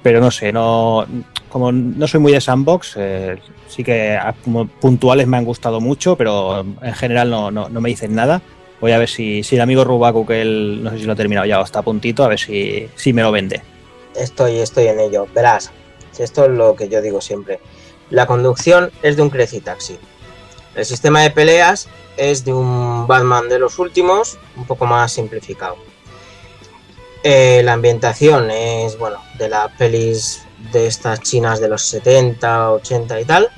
Pero 0.02 0.20
no 0.20 0.32
sé, 0.32 0.52
no, 0.52 1.06
como 1.47 1.72
no 1.72 2.08
soy 2.08 2.20
muy 2.20 2.32
de 2.32 2.41
sandbox, 2.41 2.95
eh, 2.97 3.38
sí 3.68 3.84
que 3.84 4.18
como 4.43 4.66
puntuales 4.66 5.28
me 5.28 5.38
han 5.38 5.45
gustado 5.45 5.80
mucho, 5.80 6.16
pero 6.16 6.62
en 6.62 6.93
general 6.95 7.30
no, 7.30 7.70
me 7.70 7.89
dicen 7.89 8.16
nada. 8.16 8.41
Voy 8.80 8.93
a 8.93 8.97
ver 8.97 9.10
si, 9.10 9.43
el 9.52 9.62
amigo 9.62 9.84
Rubaku, 9.84 10.26
que 10.26 10.41
él 10.41 10.80
no 10.84 10.89
sé 10.89 10.97
si 10.97 11.04
lo 11.04 11.14
ha 11.14 11.16
terminado 11.16 11.45
ya 11.45 11.60
o 11.60 11.64
está 11.64 11.80
a 11.80 11.84
puntito, 11.84 12.24
a 12.24 12.30
ver 12.30 12.39
si 12.39 13.14
me 13.14 13.22
lo 13.22 13.32
vende. 13.32 13.62
Estoy, 14.22 14.59
estoy 14.59 14.88
en 14.88 14.99
ello. 14.99 15.28
Verás, 15.34 15.72
esto 16.17 16.45
es 16.45 16.51
lo 16.51 16.76
que 16.76 16.88
yo 16.89 17.01
digo 17.01 17.22
siempre. 17.22 17.59
La 18.09 18.28
conducción 18.28 18.91
es 19.01 19.15
de 19.15 19.24
un 19.24 19.30
Crazy 19.30 19.61
Taxi. 19.61 19.97
El 20.76 20.86
sistema 20.86 21.22
de 21.22 21.32
peleas 21.32 21.88
es 22.17 22.45
de 22.45 22.53
un 22.53 23.07
Batman 23.07 23.49
de 23.49 23.59
los 23.59 23.80
últimos, 23.80 24.38
un 24.55 24.65
poco 24.65 24.86
más 24.86 25.11
simplificado. 25.13 25.78
Eh, 27.24 27.61
la 27.63 27.74
ambientación 27.74 28.51
es, 28.51 28.97
bueno, 28.97 29.22
de 29.38 29.49
las 29.49 29.72
pelis 29.74 30.43
de 30.72 30.88
estas 30.88 31.22
chinas 31.22 31.59
de 31.59 31.67
los 31.67 31.82
70, 31.84 32.72
80 32.72 33.22
y 33.22 33.26
tal. 33.26 33.49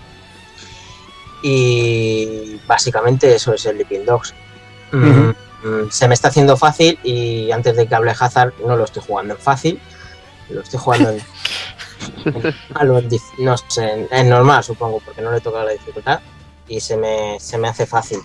Y 1.41 2.59
básicamente 2.67 3.35
eso 3.35 3.53
es 3.53 3.65
el 3.65 3.75
Sleeping 3.75 4.05
Dogs. 4.05 4.33
Mm, 4.91 5.29
mm, 5.63 5.91
Se 5.91 6.07
me 6.07 6.13
está 6.13 6.29
haciendo 6.29 6.55
fácil 6.55 6.97
y 7.03 7.51
antes 7.51 7.75
de 7.75 7.87
que 7.87 7.95
hable 7.95 8.13
Hazard 8.17 8.53
no 8.65 8.77
lo 8.77 8.85
estoy 8.85 9.03
jugando 9.05 9.33
en 9.33 9.39
fácil. 9.39 9.81
Lo 10.49 10.61
estoy 10.61 10.79
jugando 10.79 11.09
en, 11.09 11.21
en- 12.25 13.09
no 13.39 13.55
sé, 13.57 14.07
en, 14.11 14.29
normal 14.29 14.63
supongo, 14.63 14.99
porque 15.03 15.21
no 15.21 15.31
le 15.31 15.41
toca 15.41 15.63
la 15.63 15.71
dificultad 15.71 16.19
y 16.67 16.79
se 16.79 16.97
me, 16.97 17.39
se 17.39 17.57
me 17.57 17.67
hace 17.67 17.85
fácil. 17.85 18.19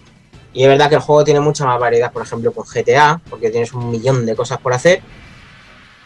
Y 0.52 0.62
es 0.62 0.68
verdad 0.68 0.88
que 0.88 0.94
el 0.96 1.00
juego 1.00 1.24
tiene 1.24 1.40
mucha 1.40 1.64
más 1.66 1.78
variedad, 1.78 2.10
por 2.12 2.22
ejemplo, 2.22 2.52
con 2.52 2.64
GTA, 2.64 3.20
porque 3.28 3.50
tienes 3.50 3.72
un 3.72 3.90
millón 3.90 4.24
de 4.26 4.34
cosas 4.34 4.58
por 4.58 4.72
hacer, 4.72 5.02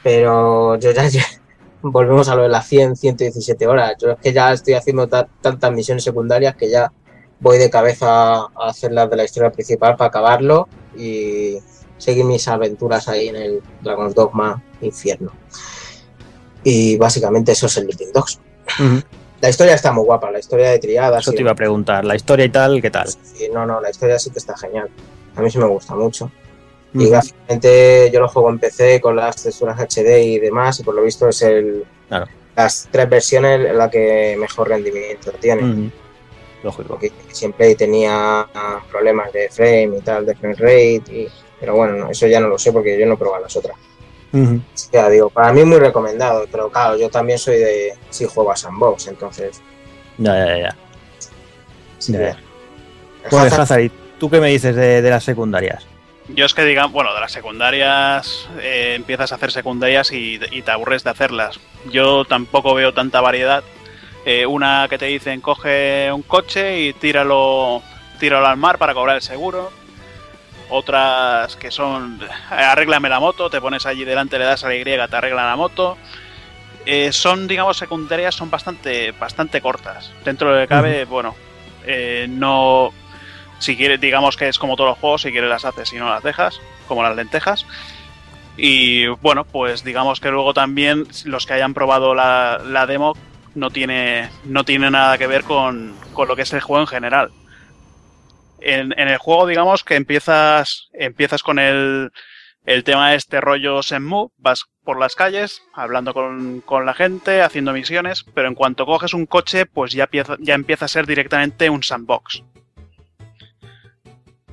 pero 0.02 0.76
yo 0.78 0.90
ya, 0.92 1.06
ya- 1.08 1.24
volvemos 1.82 2.28
a 2.28 2.34
lo 2.34 2.42
de 2.42 2.48
las 2.48 2.66
100, 2.66 2.96
117 2.96 3.66
horas. 3.66 3.94
Yo 4.00 4.10
es 4.12 4.18
que 4.18 4.32
ya 4.32 4.52
estoy 4.52 4.74
haciendo 4.74 5.08
ta- 5.08 5.28
tantas 5.40 5.72
misiones 5.72 6.04
secundarias 6.04 6.56
que 6.56 6.70
ya 6.70 6.92
voy 7.40 7.58
de 7.58 7.70
cabeza 7.70 8.34
a 8.34 8.48
hacer 8.68 8.92
las 8.92 9.10
de 9.10 9.16
la 9.16 9.24
historia 9.24 9.50
principal 9.50 9.96
para 9.96 10.08
acabarlo 10.08 10.68
y 10.96 11.56
seguir 11.98 12.24
mis 12.24 12.46
aventuras 12.48 13.08
ahí 13.08 13.28
en 13.28 13.36
el 13.36 13.62
Dragon's 13.80 14.14
Dogma 14.14 14.62
Infierno. 14.80 15.32
Y 16.64 16.96
básicamente 16.96 17.52
eso 17.52 17.66
es 17.66 17.76
el 17.76 17.84
Sleeping 17.84 18.12
Dogs. 18.12 18.38
La 19.40 19.48
historia 19.48 19.74
está 19.74 19.90
muy 19.92 20.04
guapa, 20.04 20.30
la 20.30 20.38
historia 20.38 20.70
de 20.70 20.78
triadas. 20.78 21.22
Eso 21.22 21.32
te 21.32 21.40
iba 21.40 21.50
a 21.50 21.54
preguntar, 21.56 22.04
la 22.04 22.14
historia 22.14 22.44
y 22.44 22.50
tal, 22.50 22.80
¿qué 22.80 22.90
tal? 22.90 23.08
Sí, 23.08 23.48
no, 23.52 23.66
no, 23.66 23.80
la 23.80 23.90
historia 23.90 24.18
sí 24.18 24.30
que 24.30 24.38
está 24.38 24.56
genial. 24.56 24.88
A 25.34 25.40
mí 25.42 25.50
sí 25.50 25.58
me 25.58 25.66
gusta 25.66 25.94
mucho. 25.96 26.30
Y 26.94 27.08
gráficamente 27.08 28.10
yo 28.12 28.20
lo 28.20 28.28
juego 28.28 28.50
en 28.50 28.58
PC 28.58 29.00
con 29.00 29.16
las 29.16 29.42
texturas 29.42 29.80
HD 29.80 30.22
y 30.24 30.38
demás, 30.38 30.78
y 30.78 30.82
por 30.84 30.94
lo 30.94 31.02
visto 31.02 31.28
es 31.28 31.40
el 31.42 31.84
Claro. 32.08 32.26
las 32.54 32.86
tres 32.90 33.08
versiones 33.08 33.74
la 33.74 33.90
que 33.90 34.36
mejor 34.38 34.68
rendimiento 34.68 35.32
tiene. 35.40 35.90
Lógico. 36.62 36.88
Porque 36.90 37.10
siempre 37.32 37.74
tenía 37.74 38.46
problemas 38.90 39.32
de 39.32 39.48
frame 39.48 39.96
y 39.98 40.00
tal, 40.02 40.26
de 40.26 40.34
frame 40.36 40.54
rate, 40.54 41.02
y- 41.10 41.28
pero 41.58 41.74
bueno, 41.74 41.94
no, 41.94 42.10
eso 42.10 42.26
ya 42.26 42.38
no 42.40 42.48
lo 42.48 42.58
sé 42.58 42.72
porque 42.72 42.98
yo 42.98 43.06
no 43.06 43.14
he 43.14 43.16
probado 43.16 43.42
las 43.42 43.56
otras. 43.56 43.76
Que 44.90 44.96
ya 44.98 45.08
digo, 45.10 45.28
para 45.30 45.52
mí 45.52 45.62
muy 45.64 45.78
recomendado, 45.78 46.46
pero 46.50 46.70
claro, 46.70 46.96
yo 46.96 47.08
también 47.10 47.38
soy 47.38 47.56
de 47.56 47.92
si 48.10 48.24
juego 48.26 48.50
a 48.52 48.56
sandbox, 48.56 49.06
entonces. 49.08 49.60
Ya, 50.18 50.34
ya, 50.46 50.58
ya. 50.58 50.76
sí 51.98 52.12
Ya, 52.12 52.18
ya. 52.20 52.36
Bueno, 53.30 53.46
Hazard- 53.46 53.60
Hazard, 53.60 53.80
¿y 53.82 53.90
tú 54.18 54.30
qué 54.30 54.40
me 54.40 54.48
dices 54.48 54.74
de, 54.74 55.02
de 55.02 55.10
las 55.10 55.22
secundarias? 55.24 55.86
Yo 56.28 56.46
es 56.46 56.54
que 56.54 56.64
digan, 56.64 56.92
bueno, 56.92 57.12
de 57.14 57.20
las 57.20 57.32
secundarias 57.32 58.48
eh, 58.60 58.94
empiezas 58.96 59.32
a 59.32 59.34
hacer 59.34 59.50
secundarias 59.52 60.12
y, 60.12 60.40
y 60.50 60.62
te 60.62 60.70
aburres 60.70 61.04
de 61.04 61.10
hacerlas. 61.10 61.60
Yo 61.90 62.24
tampoco 62.24 62.74
veo 62.74 62.94
tanta 62.94 63.20
variedad. 63.20 63.62
Eh, 64.24 64.46
una 64.46 64.86
que 64.88 64.98
te 64.98 65.06
dicen 65.06 65.40
coge 65.40 66.10
un 66.12 66.22
coche 66.22 66.80
y 66.80 66.92
tíralo, 66.92 67.82
tíralo 68.20 68.46
al 68.46 68.56
mar 68.56 68.78
para 68.78 68.94
cobrar 68.94 69.16
el 69.16 69.22
seguro. 69.22 69.70
Otras 70.74 71.54
que 71.56 71.70
son 71.70 72.18
arréglame 72.48 73.10
la 73.10 73.20
moto, 73.20 73.50
te 73.50 73.60
pones 73.60 73.84
allí 73.84 74.04
delante, 74.04 74.38
le 74.38 74.46
das 74.46 74.64
a 74.64 74.68
la 74.68 74.74
Y, 74.74 74.82
te 74.82 74.92
arreglan 74.94 75.46
la 75.46 75.56
moto. 75.56 75.98
Eh, 76.86 77.12
son, 77.12 77.46
digamos, 77.46 77.76
secundarias, 77.76 78.34
son 78.34 78.50
bastante, 78.50 79.12
bastante 79.12 79.60
cortas. 79.60 80.10
Dentro 80.24 80.48
de 80.48 80.54
lo 80.54 80.60
que 80.62 80.68
cabe, 80.68 81.04
bueno, 81.04 81.34
eh, 81.84 82.26
no, 82.28 82.90
si 83.58 83.76
quieres, 83.76 84.00
digamos 84.00 84.38
que 84.38 84.48
es 84.48 84.58
como 84.58 84.74
todos 84.74 84.90
los 84.90 84.98
juegos, 84.98 85.22
si 85.22 85.30
quieres 85.30 85.50
las 85.50 85.66
haces 85.66 85.92
y 85.92 85.96
no 85.96 86.08
las 86.08 86.22
dejas, 86.22 86.58
como 86.88 87.02
las 87.02 87.14
lentejas. 87.14 87.66
Y 88.56 89.06
bueno, 89.06 89.44
pues 89.44 89.84
digamos 89.84 90.20
que 90.20 90.30
luego 90.30 90.54
también 90.54 91.06
los 91.26 91.44
que 91.44 91.52
hayan 91.52 91.74
probado 91.74 92.14
la, 92.14 92.62
la 92.64 92.86
demo 92.86 93.12
no 93.54 93.70
tiene, 93.70 94.30
no 94.44 94.64
tiene 94.64 94.90
nada 94.90 95.18
que 95.18 95.26
ver 95.26 95.44
con, 95.44 95.94
con 96.14 96.28
lo 96.28 96.34
que 96.34 96.42
es 96.42 96.52
el 96.54 96.60
juego 96.62 96.80
en 96.80 96.88
general. 96.88 97.30
En, 98.64 98.92
el 98.96 99.18
juego, 99.18 99.46
digamos 99.46 99.84
que 99.84 99.96
empiezas, 99.96 100.88
empiezas 100.92 101.42
con 101.42 101.58
el, 101.58 102.10
el 102.64 102.84
tema 102.84 103.10
de 103.10 103.16
este 103.16 103.40
rollo 103.40 103.82
Senmu, 103.82 104.30
vas 104.36 104.66
por 104.84 104.98
las 104.98 105.14
calles, 105.14 105.62
hablando 105.74 106.14
con, 106.14 106.60
con 106.60 106.86
la 106.86 106.94
gente, 106.94 107.42
haciendo 107.42 107.72
misiones, 107.72 108.24
pero 108.34 108.48
en 108.48 108.54
cuanto 108.54 108.86
coges 108.86 109.14
un 109.14 109.26
coche, 109.26 109.66
pues 109.66 109.92
ya 109.92 110.04
empieza, 110.04 110.36
ya 110.40 110.54
empieza 110.54 110.84
a 110.84 110.88
ser 110.88 111.06
directamente 111.06 111.70
un 111.70 111.82
sandbox. 111.82 112.44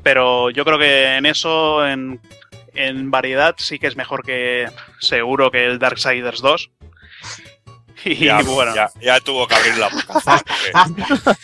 Pero 0.03 0.49
yo 0.49 0.65
creo 0.65 0.79
que 0.79 1.17
en 1.17 1.25
eso, 1.25 1.85
en, 1.85 2.21
en 2.73 3.11
variedad, 3.11 3.55
sí 3.57 3.79
que 3.79 3.87
es 3.87 3.95
mejor 3.95 4.23
que 4.23 4.67
seguro 4.99 5.51
que 5.51 5.65
el 5.65 5.79
Darksiders 5.79 6.41
2. 6.41 6.71
Y 8.05 8.25
Ya, 8.25 8.41
bueno, 8.41 8.73
ya, 8.75 8.89
ya 9.01 9.19
tuvo 9.19 9.47
que 9.47 9.55
abrir 9.55 9.77
la 9.77 9.89
boca. 9.89 10.43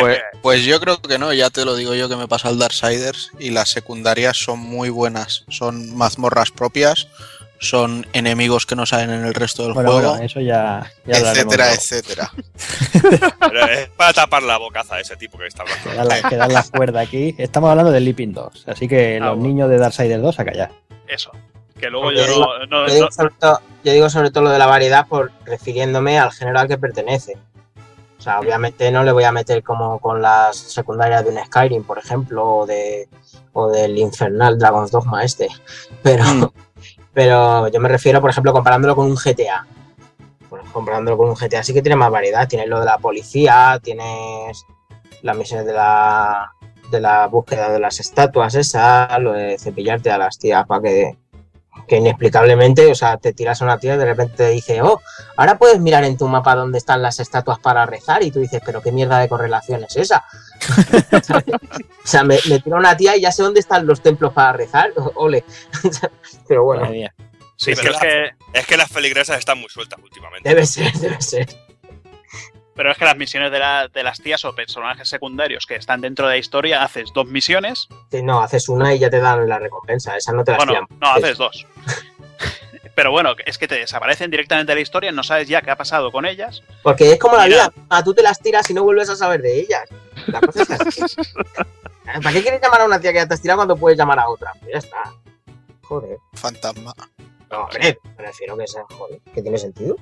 Pues, 0.00 0.18
pues 0.42 0.64
yo 0.64 0.80
creo 0.80 1.00
que 1.00 1.18
no, 1.18 1.32
ya 1.32 1.50
te 1.50 1.64
lo 1.64 1.74
digo 1.74 1.94
yo 1.94 2.08
que 2.08 2.16
me 2.16 2.28
pasa 2.28 2.48
el 2.48 2.58
Darksiders 2.58 3.30
y 3.38 3.50
las 3.50 3.70
secundarias 3.70 4.36
son 4.36 4.58
muy 4.60 4.88
buenas. 4.88 5.44
Son 5.48 5.94
mazmorras 5.96 6.50
propias, 6.50 7.08
son 7.60 8.06
enemigos 8.12 8.66
que 8.66 8.76
no 8.76 8.86
salen 8.86 9.10
en 9.10 9.24
el 9.24 9.34
resto 9.34 9.64
del 9.64 9.72
Bueno, 9.72 9.90
juego, 9.92 10.10
bueno, 10.10 10.24
eso 10.24 10.40
ya, 10.40 10.92
etcétera, 11.06 11.72
etcétera. 11.72 12.30
Pero 13.40 13.66
es 13.66 13.88
para 13.90 14.12
tapar 14.12 14.42
la 14.42 14.58
bocaza 14.58 14.96
a 14.96 15.00
ese 15.00 15.16
tipo 15.16 15.38
que 15.38 15.46
está 15.46 15.62
hablando. 15.62 15.90
Que 15.90 15.96
dan 15.96 16.08
la, 16.08 16.28
que 16.28 16.36
dan 16.36 16.52
la 16.52 16.62
cuerda 16.62 17.00
aquí. 17.00 17.34
Estamos 17.38 17.70
hablando 17.70 17.90
de 17.90 18.00
Leaping 18.00 18.32
2, 18.32 18.64
así 18.68 18.86
que 18.88 19.16
Ah, 19.20 19.26
los 19.26 19.36
bueno. 19.36 19.48
niños 19.48 19.70
de 19.70 19.78
Darksiders 19.78 20.22
2 20.22 20.38
a 20.40 20.44
callar. 20.44 20.70
eso. 21.08 21.30
Que 21.80 21.90
luego 21.90 22.12
Yo 22.12 22.26
no, 22.26 22.66
no- 22.66 22.86
no- 22.86 23.60
yo 23.84 23.92
digo 23.92 24.10
sobre 24.10 24.30
todo 24.30 24.44
lo 24.44 24.50
de 24.50 24.58
la 24.58 24.66
variedad 24.66 25.06
por 25.06 25.30
refiriéndome 25.44 26.18
al 26.18 26.32
género 26.32 26.58
al 26.58 26.68
que 26.68 26.78
pertenece. 26.78 27.36
O 28.18 28.22
sea, 28.22 28.40
obviamente 28.40 28.90
no 28.90 29.04
le 29.04 29.12
voy 29.12 29.24
a 29.24 29.32
meter 29.32 29.62
como 29.62 29.98
con 29.98 30.22
las 30.22 30.56
secundarias 30.56 31.24
de 31.24 31.30
un 31.30 31.44
Skyrim, 31.44 31.84
por 31.84 31.98
ejemplo, 31.98 32.56
o 32.56 32.66
de 32.66 33.08
o 33.52 33.70
del 33.70 33.98
infernal 33.98 34.58
Dragon's 34.58 34.90
Dogma 34.90 35.22
este. 35.22 35.48
Pero, 36.02 36.24
Mm. 36.24 36.46
pero 37.12 37.68
yo 37.68 37.80
me 37.80 37.88
refiero, 37.88 38.20
por 38.20 38.30
ejemplo, 38.30 38.52
comparándolo 38.52 38.96
con 38.96 39.06
un 39.06 39.16
GTA. 39.16 39.66
Pues 40.48 40.62
comparándolo 40.72 41.18
con 41.18 41.28
un 41.28 41.34
GTA 41.34 41.62
sí 41.62 41.74
que 41.74 41.82
tiene 41.82 41.96
más 41.96 42.10
variedad. 42.10 42.48
Tienes 42.48 42.68
lo 42.68 42.80
de 42.80 42.86
la 42.86 42.98
policía, 42.98 43.78
tienes 43.82 44.64
las 45.22 45.36
misiones 45.36 45.66
de 45.66 45.72
la, 45.72 46.50
de 46.90 47.00
la 47.00 47.26
búsqueda 47.26 47.70
de 47.70 47.78
las 47.80 48.00
estatuas 48.00 48.54
esa, 48.54 49.18
lo 49.18 49.32
de 49.32 49.58
cepillarte 49.58 50.10
a 50.10 50.18
las 50.18 50.38
tías 50.38 50.66
para 50.66 50.82
que, 50.82 51.16
que 51.86 51.96
inexplicablemente, 51.96 52.90
o 52.90 52.94
sea, 52.94 53.16
te 53.18 53.32
tiras 53.32 53.60
a 53.60 53.64
una 53.64 53.78
tía 53.78 53.94
y 53.94 53.98
de 53.98 54.04
repente 54.04 54.34
te 54.36 54.50
dice, 54.50 54.82
oh, 54.82 55.00
ahora 55.36 55.58
puedes 55.58 55.80
mirar 55.80 56.04
en 56.04 56.16
tu 56.16 56.26
mapa 56.28 56.54
dónde 56.54 56.78
están 56.78 57.02
las 57.02 57.20
estatuas 57.20 57.58
para 57.58 57.86
rezar 57.86 58.22
y 58.22 58.30
tú 58.30 58.40
dices, 58.40 58.62
pero 58.64 58.82
qué 58.82 58.92
mierda 58.92 59.18
de 59.18 59.28
correlación 59.28 59.84
es 59.84 59.96
esa. 59.96 60.24
o 62.04 62.06
sea, 62.06 62.24
me, 62.24 62.38
me 62.48 62.60
tiro 62.60 62.76
a 62.76 62.80
una 62.80 62.96
tía 62.96 63.16
y 63.16 63.20
ya 63.22 63.32
sé 63.32 63.42
dónde 63.42 63.60
están 63.60 63.86
los 63.86 64.00
templos 64.00 64.32
para 64.32 64.52
rezar, 64.52 64.92
ole. 65.14 65.44
pero 66.48 66.64
bueno. 66.64 66.88
Sí, 67.56 67.70
Es 67.70 67.80
pero 67.80 67.92
que 67.92 67.96
es 67.96 68.00
que, 68.52 68.58
Es 68.60 68.66
que 68.66 68.76
las 68.76 68.88
feligresas 68.90 69.38
están 69.38 69.58
muy 69.60 69.68
sueltas 69.68 70.00
últimamente. 70.02 70.48
debe 70.48 70.66
ser, 70.66 70.92
debe 70.94 71.20
ser. 71.20 71.46
Pero 72.74 72.90
es 72.90 72.98
que 72.98 73.04
las 73.04 73.16
misiones 73.16 73.50
de, 73.52 73.58
la- 73.58 73.88
de 73.88 74.02
las 74.02 74.20
tías 74.20 74.44
o 74.44 74.54
personajes 74.54 75.08
secundarios 75.08 75.66
que 75.66 75.76
están 75.76 76.00
dentro 76.00 76.26
de 76.26 76.34
la 76.34 76.38
historia, 76.38 76.82
haces 76.82 77.10
dos 77.14 77.26
misiones, 77.26 77.88
Sí, 78.10 78.22
No, 78.22 78.40
haces 78.42 78.68
una 78.68 78.94
y 78.94 78.98
ya 78.98 79.10
te 79.10 79.20
dan 79.20 79.48
la 79.48 79.58
recompensa, 79.58 80.16
esa 80.16 80.32
no 80.32 80.44
te 80.44 80.52
la 80.52 80.58
bueno, 80.58 80.86
no, 81.00 81.06
haces 81.12 81.38
dos. 81.38 81.66
Pero 82.94 83.10
bueno, 83.10 83.34
es 83.44 83.58
que 83.58 83.66
te 83.66 83.74
desaparecen 83.74 84.30
directamente 84.30 84.70
de 84.70 84.76
la 84.76 84.80
historia, 84.82 85.10
no 85.10 85.24
sabes 85.24 85.48
ya 85.48 85.62
qué 85.62 85.70
ha 85.72 85.76
pasado 85.76 86.12
con 86.12 86.24
ellas. 86.26 86.62
Porque 86.84 87.10
es 87.12 87.18
como 87.18 87.36
la 87.36 87.46
vida, 87.46 87.72
a 87.88 88.04
tú 88.04 88.14
te 88.14 88.22
las 88.22 88.38
tiras 88.38 88.70
y 88.70 88.74
no 88.74 88.84
vuelves 88.84 89.08
a 89.10 89.16
saber 89.16 89.42
de 89.42 89.58
ellas. 89.58 89.82
La 90.28 90.40
cosa 90.40 90.62
es 90.62 90.70
así. 90.70 91.02
¿Para 92.22 92.32
qué 92.32 92.42
quieres 92.42 92.60
llamar 92.62 92.82
a 92.82 92.84
una 92.84 93.00
tía 93.00 93.10
que 93.12 93.18
ya 93.18 93.26
te 93.26 93.34
has 93.34 93.42
tirado 93.42 93.58
cuando 93.58 93.76
puedes 93.76 93.98
llamar 93.98 94.20
a 94.20 94.28
otra? 94.28 94.52
Pues 94.60 94.72
ya 94.72 94.78
está. 94.78 95.12
Joder. 95.82 96.18
Fantasma. 96.34 96.94
No, 97.50 97.62
hombre, 97.64 97.98
prefiero 98.16 98.56
que 98.56 98.66
sea, 98.68 98.84
joder, 98.88 99.18
que 99.34 99.42
tiene 99.42 99.58
sentido. 99.58 99.96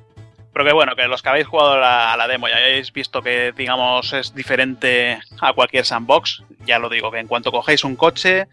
Pero 0.52 0.64
que 0.66 0.72
bueno, 0.72 0.94
que 0.94 1.08
los 1.08 1.22
que 1.22 1.28
habéis 1.30 1.46
jugado 1.46 1.82
a 1.82 2.16
la 2.16 2.28
demo 2.28 2.48
y 2.48 2.52
hayáis 2.52 2.92
visto 2.92 3.22
que, 3.22 3.52
digamos, 3.56 4.12
es 4.12 4.34
diferente 4.34 5.18
a 5.40 5.52
cualquier 5.54 5.86
sandbox, 5.86 6.42
ya 6.66 6.78
lo 6.78 6.90
digo, 6.90 7.10
que 7.10 7.20
en 7.20 7.26
cuanto 7.26 7.50
cogéis 7.50 7.84
un 7.84 7.96
coche, 7.96 8.48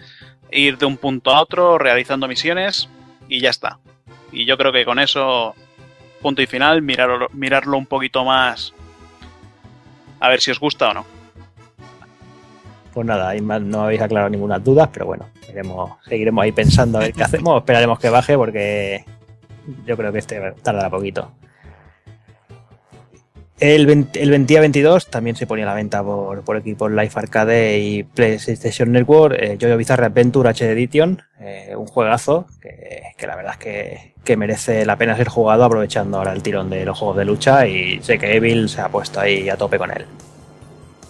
ir 0.52 0.78
de 0.78 0.86
un 0.86 0.98
punto 0.98 1.32
a 1.32 1.42
otro 1.42 1.78
realizando 1.78 2.28
misiones 2.28 2.90
y 3.28 3.42
ya 3.42 3.50
está. 3.50 3.80
Y 4.32 4.46
yo 4.46 4.58
creo 4.58 4.72
que 4.72 4.86
con 4.86 5.00
eso, 5.00 5.56
punto 6.22 6.42
y 6.42 6.48
final, 6.48 6.82
mirarlo, 6.82 7.28
mirarlo 7.34 7.78
un 7.78 7.86
poquito 7.86 8.24
más. 8.24 8.74
A 10.22 10.30
ver 10.30 10.40
si 10.40 10.52
os 10.52 10.60
gusta 10.60 10.90
o 10.90 10.94
no. 10.94 11.06
Pues 12.94 13.06
nada, 13.06 13.30
ahí 13.30 13.42
no 13.42 13.84
habéis 13.84 14.02
aclarado 14.02 14.30
ninguna 14.30 14.58
duda, 14.58 14.90
pero 14.92 15.06
bueno, 15.06 15.30
iremos, 15.50 15.92
seguiremos 16.08 16.44
ahí 16.44 16.52
pensando 16.52 16.98
a 16.98 17.02
ver 17.02 17.14
qué 17.14 17.24
hacemos. 17.24 17.58
Esperaremos 17.58 18.00
que 18.00 18.10
baje 18.10 18.38
porque 18.38 19.06
yo 19.86 19.98
creo 19.98 20.12
que 20.12 20.20
este 20.20 20.40
tardará 20.64 20.90
poquito. 20.90 21.32
El, 23.60 23.86
20 23.86 24.22
el 24.24 24.30
20 24.30 24.48
día 24.48 24.62
22 24.62 25.08
también 25.08 25.36
se 25.36 25.46
ponía 25.46 25.66
a 25.66 25.70
la 25.70 25.74
venta 25.76 26.02
por, 26.02 26.44
por 26.44 26.56
equipos 26.56 26.90
Life 26.92 27.20
Arcade 27.20 27.78
y 27.80 28.04
PlayStation 28.04 28.92
Network, 28.92 29.36
eh, 29.38 29.58
Jojo 29.60 29.76
Bizarre 29.76 30.06
Adventure 30.06 30.50
HD 30.50 30.72
Edition, 30.72 31.22
eh, 31.42 31.74
un 31.76 31.86
juegazo 31.86 32.46
que, 32.62 33.02
que 33.18 33.28
la 33.28 33.36
verdad 33.36 33.54
es 33.54 33.58
que, 33.60 34.14
que 34.24 34.38
merece 34.38 34.86
la 34.86 34.96
pena 34.96 35.18
ser 35.18 35.28
jugado 35.28 35.66
aprovechando 35.66 36.18
ahora 36.18 36.32
el 36.32 36.42
tirón 36.42 36.70
de 36.70 36.86
los 36.86 36.98
juegos 36.98 37.18
de 37.18 37.26
lucha 37.26 37.68
y 37.68 38.00
sé 38.02 38.18
que 38.18 38.36
Evil 38.36 38.70
se 38.70 38.80
ha 38.80 38.90
puesto 38.90 39.20
ahí 39.20 39.50
a 39.50 39.58
tope 39.58 39.78
con 39.78 39.92
él. 39.92 40.06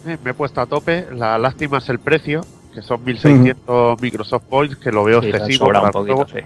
Eh, 0.07 0.17
me 0.23 0.31
he 0.31 0.33
puesto 0.33 0.61
a 0.61 0.65
tope. 0.65 1.05
La 1.13 1.37
lástima 1.37 1.77
es 1.79 1.89
el 1.89 1.99
precio, 1.99 2.45
que 2.73 2.81
son 2.81 3.03
1600 3.03 4.01
Microsoft 4.01 4.43
Points, 4.49 4.77
que 4.77 4.91
lo 4.91 5.03
veo 5.03 5.21
Sí, 5.21 5.29
se 5.29 5.35
han 5.35 5.41
excesivo. 5.43 5.67
un 5.67 5.91
poquito, 5.91 6.27
sí. 6.27 6.39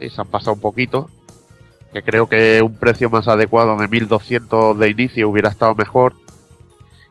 Sí, 0.00 0.10
se 0.10 0.20
han 0.20 0.28
pasado 0.28 0.54
un 0.54 0.60
poquito. 0.60 1.10
Que 1.92 2.02
creo 2.02 2.28
que 2.28 2.62
un 2.62 2.74
precio 2.76 3.10
más 3.10 3.28
adecuado 3.28 3.76
de 3.76 3.88
1200 3.88 4.78
de 4.78 4.90
inicio 4.90 5.28
hubiera 5.28 5.50
estado 5.50 5.74
mejor. 5.74 6.14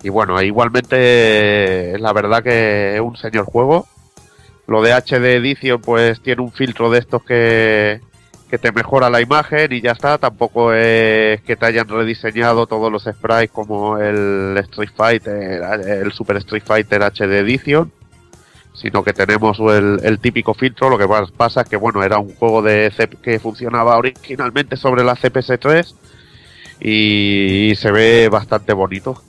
Y 0.04 0.10
bueno, 0.10 0.42
igualmente, 0.42 1.98
la 2.00 2.12
verdad 2.14 2.42
que 2.42 2.96
es 2.96 3.02
un 3.02 3.16
señor 3.16 3.46
juego. 3.46 3.88
Lo 4.68 4.82
de 4.82 4.94
HD 4.94 5.36
Edition, 5.36 5.82
pues 5.82 6.22
tiene 6.22 6.42
un 6.42 6.52
filtro 6.52 6.90
de 6.90 7.00
estos 7.00 7.24
que, 7.24 8.02
que 8.50 8.58
te 8.58 8.72
mejora 8.72 9.10
la 9.10 9.22
imagen 9.22 9.72
y 9.72 9.82
ya 9.82 9.92
está. 9.92 10.18
Tampoco 10.18 10.74
es 10.74 11.42
que 11.42 11.56
te 11.56 11.66
hayan 11.66 11.88
rediseñado 11.88 12.66
todos 12.66 12.92
los 12.92 13.04
sprites 13.04 13.52
como 13.52 13.98
el 13.98 14.58
Street 14.70 14.92
Fighter, 14.96 15.62
el 15.86 16.12
Super 16.12 16.38
Street 16.38 16.64
Fighter 16.66 17.04
HD 17.04 17.40
Edition 17.40 17.92
sino 18.82 19.04
que 19.04 19.14
tenemos 19.14 19.60
el, 19.60 20.00
el 20.04 20.20
típico 20.20 20.54
filtro. 20.54 20.90
Lo 20.90 20.98
que 20.98 21.06
pas- 21.06 21.32
pasa 21.32 21.62
es 21.62 21.70
que, 21.70 21.78
bueno, 21.78 22.04
era 22.04 22.18
un 22.18 22.34
juego 22.36 22.62
de 22.62 22.92
que 23.22 23.40
funcionaba 23.40 23.98
originalmente 23.98 24.76
sobre 24.76 25.04
la 25.04 25.16
CPS3 25.16 25.94
y, 26.80 27.74
se 27.76 27.92
ve 27.92 28.28
bastante 28.30 28.74
bonito. 28.74 29.22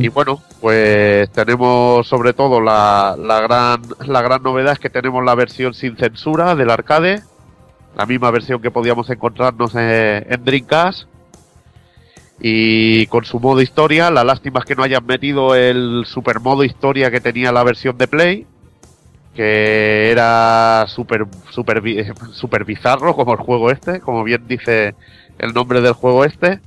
Y 0.00 0.08
bueno, 0.08 0.42
pues 0.60 1.30
tenemos 1.30 2.04
sobre 2.08 2.32
todo 2.32 2.60
la, 2.60 3.14
la 3.16 3.40
gran 3.40 3.82
la 4.04 4.20
gran 4.20 4.42
novedad 4.42 4.72
es 4.72 4.78
que 4.80 4.90
tenemos 4.90 5.24
la 5.24 5.36
versión 5.36 5.74
sin 5.74 5.96
censura 5.96 6.56
del 6.56 6.70
arcade, 6.70 7.22
la 7.96 8.04
misma 8.04 8.32
versión 8.32 8.60
que 8.60 8.72
podíamos 8.72 9.08
encontrarnos 9.10 9.76
en, 9.76 10.26
en 10.28 10.44
Dreamcast 10.44 11.04
y 12.40 13.06
con 13.06 13.24
su 13.24 13.38
modo 13.38 13.60
historia. 13.60 14.10
La 14.10 14.24
lástima 14.24 14.60
es 14.60 14.64
que 14.64 14.74
no 14.74 14.82
hayan 14.82 15.04
metido 15.04 15.54
el 15.54 16.04
super 16.06 16.40
modo 16.40 16.64
historia 16.64 17.10
que 17.10 17.20
tenía 17.20 17.52
la 17.52 17.62
versión 17.62 17.98
de 17.98 18.08
Play, 18.08 18.46
que 19.34 20.10
era 20.10 20.86
super 20.88 21.26
super 21.50 21.82
super 22.32 22.64
bizarro 22.64 23.14
como 23.14 23.32
el 23.32 23.38
juego 23.38 23.70
este, 23.70 24.00
como 24.00 24.24
bien 24.24 24.48
dice 24.48 24.94
el 25.38 25.52
nombre 25.52 25.80
del 25.80 25.92
juego 25.92 26.24
este. 26.24 26.60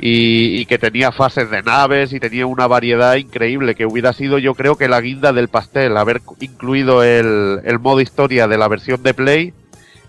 Y, 0.00 0.60
y 0.60 0.66
que 0.66 0.78
tenía 0.78 1.10
fases 1.10 1.50
de 1.50 1.60
naves 1.60 2.12
y 2.12 2.20
tenía 2.20 2.46
una 2.46 2.68
variedad 2.68 3.16
increíble 3.16 3.74
que 3.74 3.84
hubiera 3.84 4.12
sido 4.12 4.38
yo 4.38 4.54
creo 4.54 4.76
que 4.76 4.86
la 4.86 5.00
guinda 5.00 5.32
del 5.32 5.48
pastel 5.48 5.96
haber 5.96 6.20
incluido 6.38 7.02
el, 7.02 7.60
el 7.64 7.80
modo 7.80 8.00
historia 8.00 8.46
de 8.46 8.58
la 8.58 8.68
versión 8.68 9.02
de 9.02 9.12
Play 9.12 9.54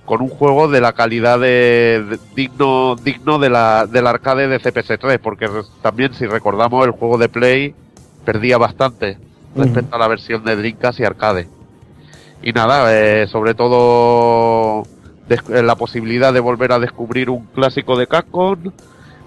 con 0.10 0.24
un 0.24 0.30
juego 0.30 0.68
de 0.68 0.82
la 0.82 0.94
calidad 0.94 1.40
de, 1.40 2.04
de- 2.10 2.20
digno 2.36 2.96
digno 2.96 3.38
de 3.38 3.52
la 3.52 3.86
del 3.86 4.08
arcade 4.08 4.48
de 4.48 4.60
CPS3 4.60 5.20
porque 5.20 5.48
también 5.84 6.16
si 6.16 6.26
recordamos 6.26 6.84
el 6.84 6.94
juego 6.94 7.20
de 7.20 7.30
Play 7.30 7.76
perdía 8.26 8.58
bastante 8.58 9.20
respecto 9.56 9.96
a 9.96 10.00
la 10.00 10.08
versión 10.08 10.44
de 10.44 10.56
Dreamcast 10.56 11.00
y 11.00 11.04
arcade. 11.04 11.48
Y 12.42 12.54
nada 12.54 12.92
eh, 12.92 13.28
sobre 13.28 13.54
todo 13.54 14.82
eh, 15.30 15.62
la 15.62 15.76
posibilidad 15.76 16.34
de 16.34 16.40
volver 16.40 16.72
a 16.72 16.80
descubrir 16.80 17.30
un 17.30 17.46
clásico 17.54 17.96
de 17.96 18.08
Capcom 18.08 18.58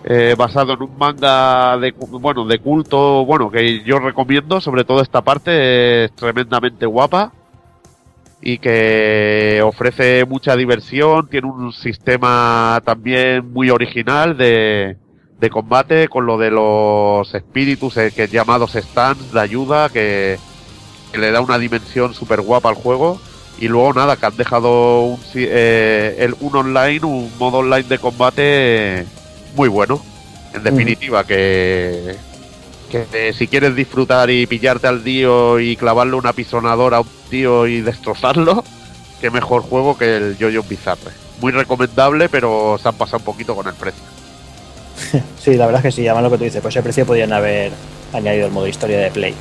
eh, 0.03 0.35
basado 0.37 0.73
en 0.73 0.83
un 0.83 0.99
manga 0.99 1.79
de 1.79 1.93
bueno 1.93 2.45
de 2.45 2.59
culto 2.59 3.25
bueno 3.25 3.53
que 3.53 3.85
yo 3.85 4.01
recomiendo 4.01 4.61
sobre 4.61 4.83
todo 4.83 5.01
esta 5.01 5.23
parte 5.23 6.07
es 6.07 6.13
tremendamente 6.17 6.87
guapa 6.87 7.31
y 8.43 8.59
que 8.59 9.61
ofrece 9.65 10.25
mucha 10.25 10.57
diversión, 10.57 11.29
tiene 11.29 11.47
un 11.47 11.73
sistema 11.73 12.83
también 12.85 13.53
muy 13.53 13.71
original 13.71 14.37
de, 14.37 14.97
de 15.41 15.51
combate 15.51 16.09
con 16.09 16.27
lo 16.27 16.37
de 16.39 16.51
los 16.51 17.33
espíritus 17.35 17.97
eh, 17.97 18.13
que 18.15 18.27
llamados 18.27 18.73
stands 18.73 19.33
de 19.33 19.41
ayuda 19.41 19.89
que, 19.89 20.39
que 21.13 21.19
le 21.19 21.31
da 21.31 21.41
una 21.41 21.59
dimensión 21.59 22.15
súper 22.15 22.41
guapa 22.41 22.69
al 22.69 22.75
juego. 22.75 23.21
Y 23.61 23.69
luego 23.69 23.93
nada 23.93 24.17
que 24.17 24.27
han 24.27 24.37
dejado 24.37 25.03
un, 25.03 25.21
eh, 25.35 26.17
el, 26.19 26.35
un 26.41 26.57
online, 26.57 27.05
un 27.05 27.31
modo 27.39 27.59
online 27.59 27.85
de 27.85 27.99
combate 27.99 29.07
muy 29.55 29.69
bueno. 29.69 30.03
En 30.53 30.65
definitiva 30.65 31.25
que 31.25 32.17
que 32.93 33.33
si 33.33 33.49
quieres 33.49 33.75
disfrutar 33.75 34.31
y 34.31 34.47
pillarte 34.47 34.87
al 34.87 35.03
tío 35.03 35.59
y 35.59 35.77
clavarle 35.77 36.15
una 36.15 36.33
pisonadora 36.33 36.99
a 36.99 37.01
un 37.01 37.09
tío 37.31 37.67
y 37.67 37.81
destrozarlo, 37.81 38.63
qué 39.21 39.31
mejor 39.31 39.63
juego 39.63 39.97
que 39.97 40.17
el 40.17 40.37
Jojo 40.39 40.67
Bizarre. 40.69 41.13
Muy 41.41 41.53
recomendable, 41.53 42.29
pero 42.29 42.79
se 42.81 42.89
han 42.89 42.95
pasado 42.95 43.19
un 43.19 43.25
poquito 43.25 43.55
con 43.55 43.67
el 43.67 43.75
precio. 43.75 44.03
Sí, 45.43 45.55
la 45.55 45.67
verdad 45.67 45.85
es 45.85 45.95
que 45.95 46.03
sí, 46.03 46.07
además 46.07 46.25
lo 46.25 46.31
que 46.31 46.39
tú 46.39 46.45
dices, 46.45 46.63
pues 46.63 46.77
ese 46.77 46.83
precio 46.83 47.05
podían 47.05 47.33
haber 47.33 47.73
añadido 48.13 48.47
el 48.47 48.53
modo 48.53 48.69
historia 48.69 48.99
de 48.99 49.11
Play. 49.11 49.35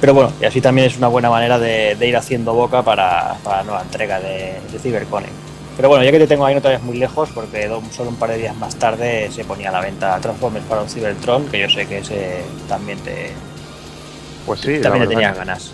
Pero 0.00 0.12
bueno, 0.12 0.32
y 0.40 0.44
así 0.44 0.60
también 0.60 0.88
es 0.88 0.98
una 0.98 1.08
buena 1.08 1.30
manera 1.30 1.58
de, 1.58 1.96
ir 2.00 2.16
haciendo 2.16 2.52
boca 2.52 2.82
para, 2.82 3.38
la 3.44 3.62
nueva 3.64 3.82
entrega 3.82 4.20
de, 4.20 4.60
de. 4.70 5.47
Pero 5.78 5.90
bueno, 5.90 6.02
ya 6.04 6.10
que 6.10 6.18
te 6.18 6.26
tengo 6.26 6.44
ahí 6.44 6.56
no 6.56 6.60
te 6.60 6.66
vayas 6.66 6.82
muy 6.82 6.96
lejos, 6.98 7.28
porque 7.32 7.70
solo 7.92 8.10
un 8.10 8.16
par 8.16 8.30
de 8.30 8.38
días 8.38 8.56
más 8.56 8.74
tarde 8.74 9.30
se 9.30 9.44
ponía 9.44 9.68
a 9.68 9.72
la 9.72 9.80
venta 9.80 10.18
Transformers 10.18 10.64
para 10.66 10.82
un 10.82 10.88
Cybertron, 10.88 11.46
que 11.46 11.60
yo 11.60 11.68
sé 11.70 11.86
que 11.86 11.98
ese 11.98 12.42
también 12.68 12.98
te, 12.98 13.30
Pues 14.44 14.58
sí, 14.60 14.80
también 14.82 15.04
verdad, 15.04 15.08
tenías 15.10 15.36
ganas. 15.36 15.70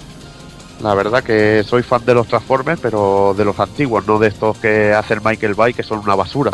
la 0.82 0.94
verdad 0.94 1.24
que 1.24 1.64
soy 1.66 1.82
fan 1.82 2.04
de 2.04 2.12
los 2.12 2.28
Transformers, 2.28 2.78
pero 2.82 3.34
de 3.34 3.46
los 3.46 3.58
antiguos, 3.58 4.06
no 4.06 4.18
de 4.18 4.28
estos 4.28 4.58
que 4.58 4.92
hace 4.92 5.14
el 5.14 5.22
Michael 5.22 5.54
Bay, 5.54 5.72
que 5.72 5.82
son 5.82 6.00
una 6.00 6.14
basura. 6.14 6.52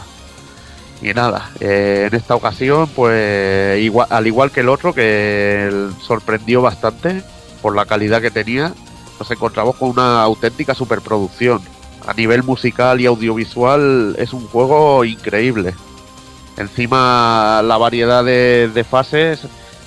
Y 1.03 1.13
nada, 1.13 1.51
eh, 1.59 2.07
en 2.09 2.17
esta 2.17 2.37
ocasión, 2.37 2.89
pues 2.95 3.81
igual, 3.81 4.07
al 4.11 4.29
igual 4.29 4.53
que 4.53 4.61
el 4.61 4.69
otro, 4.69 4.95
que 4.95 5.65
el- 5.67 5.93
sorprendió 6.01 6.63
bastante 6.63 7.25
por 7.63 7.75
la 7.75 7.85
calidad 7.87 8.21
que 8.21 8.31
tenía, 8.31 8.73
nos 9.19 9.29
encontramos 9.29 9.75
con 9.75 9.89
una 9.89 10.23
auténtica 10.23 10.73
superproducción. 10.73 11.61
A 12.11 12.13
nivel 12.13 12.43
musical 12.43 13.01
y 13.01 13.07
audiovisual 13.07 14.17
es 14.19 14.33
un 14.33 14.45
juego 14.49 15.05
increíble. 15.05 15.75
Encima 16.57 17.63
la 17.63 17.79
variedad 17.79 18.25
de, 18.25 18.85
fases 18.85 19.43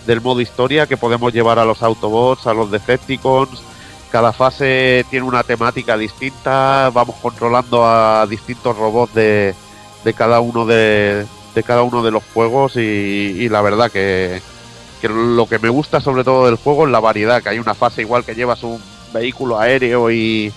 del 0.07 0.21
modo 0.21 0.39
historia 0.39 0.87
que 0.87 0.95
podemos 0.95 1.33
llevar 1.33 1.59
a 1.59 1.65
los 1.65 1.83
Autobots, 1.83 2.47
a 2.47 2.53
los 2.53 2.71
Decepticons. 2.71 3.61
Cada 4.09 4.31
fase 4.31 5.05
tiene 5.09 5.25
una 5.25 5.43
temática 5.43 5.97
distinta, 5.97 6.89
vamos 6.93 7.17
controlando 7.21 7.85
a 7.85 8.25
distintos 8.25 8.77
robots 8.77 9.13
de, 9.15 9.53
cada 10.15 10.39
uno 10.39 10.65
de, 10.65 11.25
cada 11.65 11.83
uno 11.83 12.03
de 12.03 12.11
los 12.11 12.23
juegos 12.33 12.77
y, 12.77 12.79
y 12.79 13.49
la 13.49 13.61
verdad 13.61 13.91
que, 13.91 14.41
que 15.01 15.09
lo 15.09 15.45
que 15.45 15.59
me 15.59 15.67
gusta 15.67 15.99
sobre 15.99 16.23
todo 16.23 16.45
del 16.45 16.55
juego 16.55 16.85
es 16.85 16.91
la 16.93 17.01
variedad, 17.01 17.43
que 17.43 17.49
hay 17.49 17.59
una 17.59 17.73
fase 17.73 17.99
igual 17.99 18.23
que 18.23 18.33
llevas 18.33 18.63
un 18.63 18.81
vehículo 19.11 19.59
aéreo 19.59 20.09
y, 20.09 20.53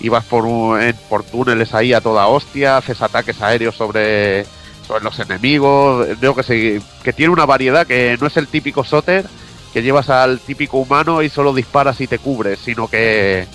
y 0.00 0.08
vas 0.08 0.24
por, 0.24 0.44
un- 0.44 0.80
en- 0.80 0.96
por 1.08 1.22
túneles 1.24 1.72
ahí 1.74 1.92
a 1.92 2.00
toda 2.00 2.26
hostia, 2.26 2.76
haces 2.78 3.00
ataques 3.02 3.40
aéreos 3.42 3.74
sobre, 3.76 4.44
sobre 4.86 5.04
los 5.04 5.18
enemigos, 5.18 6.06
veo 6.20 6.34
que, 6.34 6.42
se, 6.42 6.82
que 7.02 7.12
tiene 7.12 7.32
una 7.32 7.46
variedad 7.46 7.86
que 7.86 8.16
no 8.20 8.26
es 8.26 8.36
el 8.36 8.48
típico 8.48 8.84
soter 8.84 9.26
que 9.72 9.82
llevas 9.82 10.08
al 10.08 10.38
típico 10.38 10.76
humano 10.78 11.20
y 11.22 11.28
solo 11.28 11.52
disparas 11.52 12.00
y 12.00 12.06
te 12.06 12.18
cubres, 12.18 12.60
sino 12.64 12.86
que, 12.86 13.46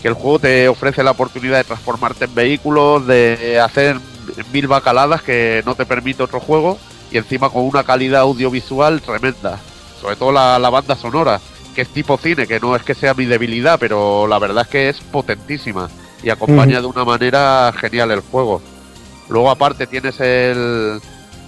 que 0.00 0.08
el 0.08 0.14
juego 0.14 0.40
te 0.40 0.68
ofrece 0.68 1.04
la 1.04 1.12
oportunidad 1.12 1.58
de 1.58 1.64
transformarte 1.64 2.24
en 2.24 2.34
vehículos, 2.34 3.06
de 3.06 3.60
hacer 3.60 3.96
mil 4.52 4.66
bacaladas 4.66 5.22
que 5.22 5.62
no 5.64 5.74
te 5.76 5.86
permite 5.86 6.22
otro 6.24 6.40
juego 6.40 6.78
y 7.12 7.18
encima 7.18 7.48
con 7.50 7.62
una 7.64 7.84
calidad 7.84 8.22
audiovisual 8.22 9.00
tremenda, 9.02 9.58
sobre 10.00 10.16
todo 10.16 10.32
la, 10.32 10.58
la 10.58 10.70
banda 10.70 10.96
sonora, 10.96 11.40
que 11.72 11.82
es 11.82 11.88
tipo 11.88 12.16
cine, 12.18 12.46
que 12.46 12.60
no 12.60 12.76
es 12.76 12.82
que 12.82 12.94
sea 12.94 13.14
mi 13.14 13.24
debilidad, 13.24 13.78
pero 13.78 14.26
la 14.26 14.38
verdad 14.38 14.62
es 14.64 14.68
que 14.68 14.88
es 14.88 15.00
potentísima 15.00 15.88
y 16.22 16.30
acompaña 16.30 16.80
de 16.80 16.86
una 16.86 17.04
manera 17.04 17.72
genial 17.78 18.10
el 18.10 18.20
juego. 18.20 18.60
Luego 19.28 19.50
aparte 19.50 19.86
tienes 19.86 20.20
el, 20.20 21.00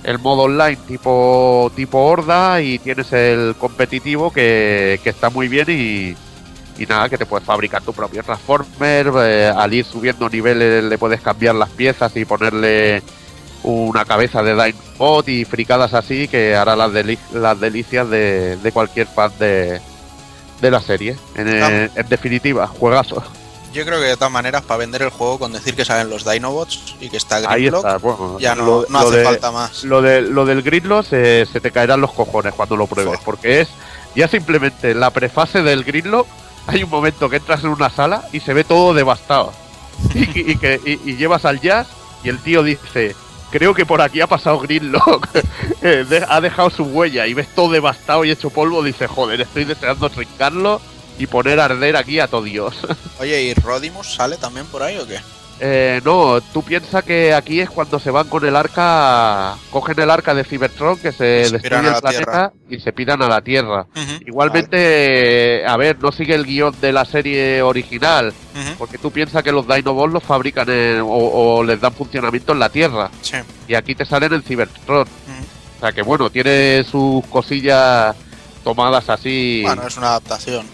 el 0.02 0.18
modo 0.18 0.42
online 0.42 0.76
tipo 0.88 1.70
tipo 1.76 1.98
horda 2.04 2.60
y 2.60 2.78
tienes 2.78 3.12
el 3.12 3.54
competitivo 3.58 4.32
que, 4.32 4.98
que 5.02 5.10
está 5.10 5.30
muy 5.30 5.48
bien 5.48 5.66
y, 5.68 6.16
y 6.82 6.86
nada, 6.86 7.08
que 7.08 7.18
te 7.18 7.26
puedes 7.26 7.46
fabricar 7.46 7.82
tu 7.82 7.92
propio 7.92 8.22
Transformer, 8.22 9.12
eh, 9.22 9.52
al 9.54 9.72
ir 9.74 9.84
subiendo 9.84 10.28
niveles 10.28 10.84
le 10.84 10.98
puedes 10.98 11.20
cambiar 11.20 11.54
las 11.54 11.70
piezas 11.70 12.16
y 12.16 12.24
ponerle 12.24 13.02
una 13.62 14.04
cabeza 14.04 14.42
de 14.42 14.52
Dinebot 14.54 15.26
y 15.28 15.44
fricadas 15.44 15.94
así 15.94 16.28
que 16.28 16.54
hará 16.54 16.76
las, 16.76 16.92
deli- 16.92 17.18
las 17.32 17.58
delicias 17.58 18.08
de, 18.10 18.56
de 18.56 18.72
cualquier 18.72 19.06
fan 19.06 19.32
de, 19.38 19.80
de 20.64 20.70
la 20.70 20.80
serie. 20.80 21.16
En, 21.36 21.46
eh, 21.48 21.90
en 21.94 22.08
definitiva, 22.08 22.66
juegazo. 22.66 23.22
Yo 23.72 23.84
creo 23.84 23.98
que 24.00 24.06
de 24.06 24.16
todas 24.16 24.30
maneras, 24.32 24.62
para 24.62 24.78
vender 24.78 25.02
el 25.02 25.10
juego, 25.10 25.38
con 25.38 25.52
decir 25.52 25.74
que 25.74 25.84
salen 25.84 26.08
los 26.08 26.24
Dinobots 26.24 26.94
y 27.00 27.08
que 27.10 27.16
está 27.16 27.40
está, 27.78 27.96
bueno, 27.98 28.38
ya 28.38 28.54
no, 28.54 28.64
lo- 28.64 28.86
no 28.88 29.00
lo 29.02 29.08
hace 29.08 29.16
de- 29.18 29.24
falta 29.24 29.50
más. 29.50 29.82
Lo, 29.84 30.00
de, 30.00 30.22
lo 30.22 30.44
del 30.46 30.62
Gridlock 30.62 31.04
se, 31.06 31.44
se 31.46 31.60
te 31.60 31.70
caerán 31.72 32.00
los 32.00 32.12
cojones 32.12 32.54
cuando 32.54 32.76
lo 32.76 32.86
pruebes, 32.86 33.18
porque 33.24 33.60
es 33.62 33.68
ya 34.14 34.28
simplemente 34.28 34.92
en 34.92 35.00
la 35.00 35.10
prefase 35.10 35.62
del 35.62 35.82
Gridlock. 35.84 36.26
Hay 36.68 36.82
un 36.84 36.90
momento 36.90 37.28
que 37.28 37.36
entras 37.36 37.62
en 37.64 37.70
una 37.70 37.90
sala 37.90 38.22
y 38.32 38.40
se 38.40 38.54
ve 38.54 38.62
todo 38.64 38.94
devastado. 38.94 39.52
Y, 40.14 40.52
y 40.52 40.56
que, 40.56 40.80
y- 40.84 41.10
y 41.10 41.16
llevas 41.16 41.44
al 41.44 41.60
jazz 41.60 41.88
y 42.22 42.28
el 42.28 42.38
tío 42.38 42.62
dice: 42.62 43.14
Creo 43.54 43.72
que 43.72 43.86
por 43.86 44.02
aquí 44.02 44.20
ha 44.20 44.26
pasado 44.26 44.58
Gridlock. 44.58 45.28
Eh, 45.86 46.24
ha 46.28 46.40
dejado 46.40 46.70
su 46.70 46.82
huella 46.82 47.26
y 47.26 47.34
ves 47.34 47.46
todo 47.54 47.70
devastado 47.70 48.24
y 48.24 48.30
hecho 48.30 48.48
polvo. 48.48 48.82
Dice: 48.82 49.06
Joder, 49.06 49.42
estoy 49.42 49.64
deseando 49.64 50.08
trincarlo 50.08 50.80
y 51.18 51.26
poner 51.26 51.60
a 51.60 51.66
arder 51.66 51.94
aquí 51.96 52.20
a 52.20 52.26
todo 52.26 52.42
Dios. 52.42 52.74
Oye, 53.20 53.42
¿y 53.42 53.54
Rodimus 53.54 54.14
sale 54.14 54.38
también 54.38 54.64
por 54.66 54.82
ahí 54.82 54.96
o 54.96 55.06
qué? 55.06 55.20
Eh, 55.60 56.00
no, 56.04 56.40
tú 56.52 56.62
piensas 56.62 57.04
que 57.04 57.32
aquí 57.32 57.60
es 57.60 57.70
cuando 57.70 57.98
se 58.00 58.10
van 58.10 58.28
con 58.28 58.44
el 58.44 58.56
arca, 58.56 59.54
cogen 59.70 59.98
el 60.00 60.10
arca 60.10 60.34
de 60.34 60.42
Cybertron 60.44 60.98
que 60.98 61.12
se 61.12 61.24
destruye 61.24 61.78
el 61.78 61.92
la 61.92 62.00
planeta 62.00 62.52
y 62.68 62.80
se 62.80 62.92
piran 62.92 63.22
a 63.22 63.28
la 63.28 63.40
Tierra. 63.40 63.86
Igualmente, 64.26 65.64
a 65.66 65.76
ver, 65.76 65.98
no 66.02 66.12
sigue 66.12 66.34
el 66.34 66.44
guion 66.44 66.74
de 66.80 66.92
la 66.92 67.04
serie 67.04 67.62
original, 67.62 68.32
porque 68.78 68.98
tú 68.98 69.10
piensas 69.10 69.42
que 69.42 69.52
los 69.52 69.66
Dinobots 69.66 70.12
los 70.12 70.22
fabrican 70.22 70.68
en- 70.70 71.00
o, 71.00 71.06
o 71.06 71.62
les 71.64 71.80
dan 71.80 71.92
funcionamiento 71.92 72.52
en 72.52 72.58
la 72.58 72.68
Tierra, 72.68 73.10
Sí. 73.22 73.36
y 73.68 73.74
aquí 73.74 73.94
te 73.94 74.04
salen 74.04 74.32
en 74.32 74.42
Cybertron. 74.42 75.06
O 75.76 75.80
sea 75.80 75.92
que 75.92 76.02
bueno, 76.02 76.30
tiene 76.30 76.84
sus 76.84 77.24
cosillas 77.26 78.14
tomadas 78.62 79.08
así 79.10 79.62
Bueno, 79.64 79.86
es 79.86 79.96
una 79.96 80.08
adaptación. 80.08 80.66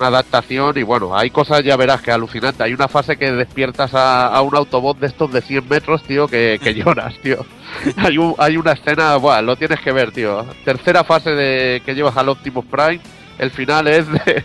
Una 0.00 0.08
adaptación 0.08 0.76
y 0.78 0.82
bueno, 0.82 1.14
hay 1.16 1.30
cosas 1.30 1.62
ya 1.62 1.76
verás 1.76 2.00
que 2.00 2.10
alucinante. 2.10 2.62
Hay 2.62 2.72
una 2.72 2.88
fase 2.88 3.16
que 3.18 3.30
despiertas 3.32 3.92
a, 3.94 4.28
a 4.28 4.40
un 4.40 4.56
autobot 4.56 4.98
de 4.98 5.08
estos 5.08 5.30
de 5.30 5.42
100 5.42 5.68
metros, 5.68 6.02
tío, 6.04 6.26
que, 6.26 6.58
que 6.62 6.74
lloras, 6.74 7.14
tío. 7.22 7.44
Hay, 7.98 8.16
un- 8.16 8.34
hay 8.38 8.56
una 8.56 8.72
escena, 8.72 9.16
buah, 9.16 9.42
lo 9.42 9.56
tienes 9.56 9.78
que 9.80 9.92
ver, 9.92 10.10
tío. 10.10 10.46
Tercera 10.64 11.04
fase 11.04 11.30
de 11.32 11.82
que 11.84 11.94
llevas 11.94 12.16
al 12.16 12.30
Optimus 12.30 12.64
Prime, 12.64 13.00
el 13.38 13.50
final 13.50 13.86
es 13.88 14.10
de, 14.10 14.42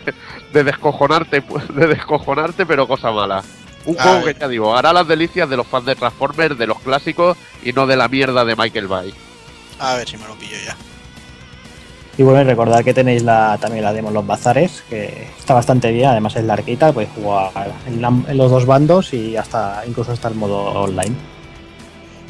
de 0.52 0.64
descojonarte, 0.64 1.42
de 1.74 1.86
descojonarte, 1.86 2.66
pero 2.66 2.86
cosa 2.86 3.10
mala. 3.10 3.42
Un 3.86 3.98
A 3.98 4.02
juego 4.02 4.24
ver. 4.26 4.34
que 4.34 4.40
ya 4.40 4.48
digo, 4.48 4.76
hará 4.76 4.92
las 4.92 5.08
delicias 5.08 5.48
de 5.48 5.56
los 5.56 5.66
fans 5.66 5.86
de 5.86 5.94
Transformers, 5.94 6.58
de 6.58 6.66
los 6.66 6.78
clásicos 6.80 7.36
y 7.62 7.72
no 7.72 7.86
de 7.86 7.96
la 7.96 8.08
mierda 8.08 8.44
de 8.44 8.56
Michael 8.56 8.88
Bay. 8.88 9.14
A 9.78 9.94
ver 9.94 10.06
si 10.08 10.16
me 10.18 10.26
lo 10.26 10.34
pillo 10.34 10.56
ya. 10.66 10.76
Y 12.18 12.22
bueno, 12.22 12.40
y 12.40 12.44
recordar 12.44 12.82
que 12.82 12.94
tenéis 12.94 13.22
la, 13.22 13.58
también 13.60 13.84
la 13.84 13.92
demo 13.92 14.08
en 14.08 14.14
los 14.14 14.26
bazares, 14.26 14.82
que 14.88 15.26
está 15.38 15.52
bastante 15.52 15.92
bien, 15.92 16.06
además 16.08 16.34
es 16.36 16.44
larguita, 16.44 16.92
podéis 16.92 17.10
jugar 17.14 17.50
en, 17.86 18.00
la- 18.00 18.08
en 18.08 18.36
los 18.38 18.50
dos 18.50 18.64
bandos 18.64 19.12
y 19.12 19.36
hasta 19.36 19.82
incluso 19.86 20.12
hasta 20.12 20.28
el 20.28 20.34
modo 20.34 20.56
online. 20.64 21.14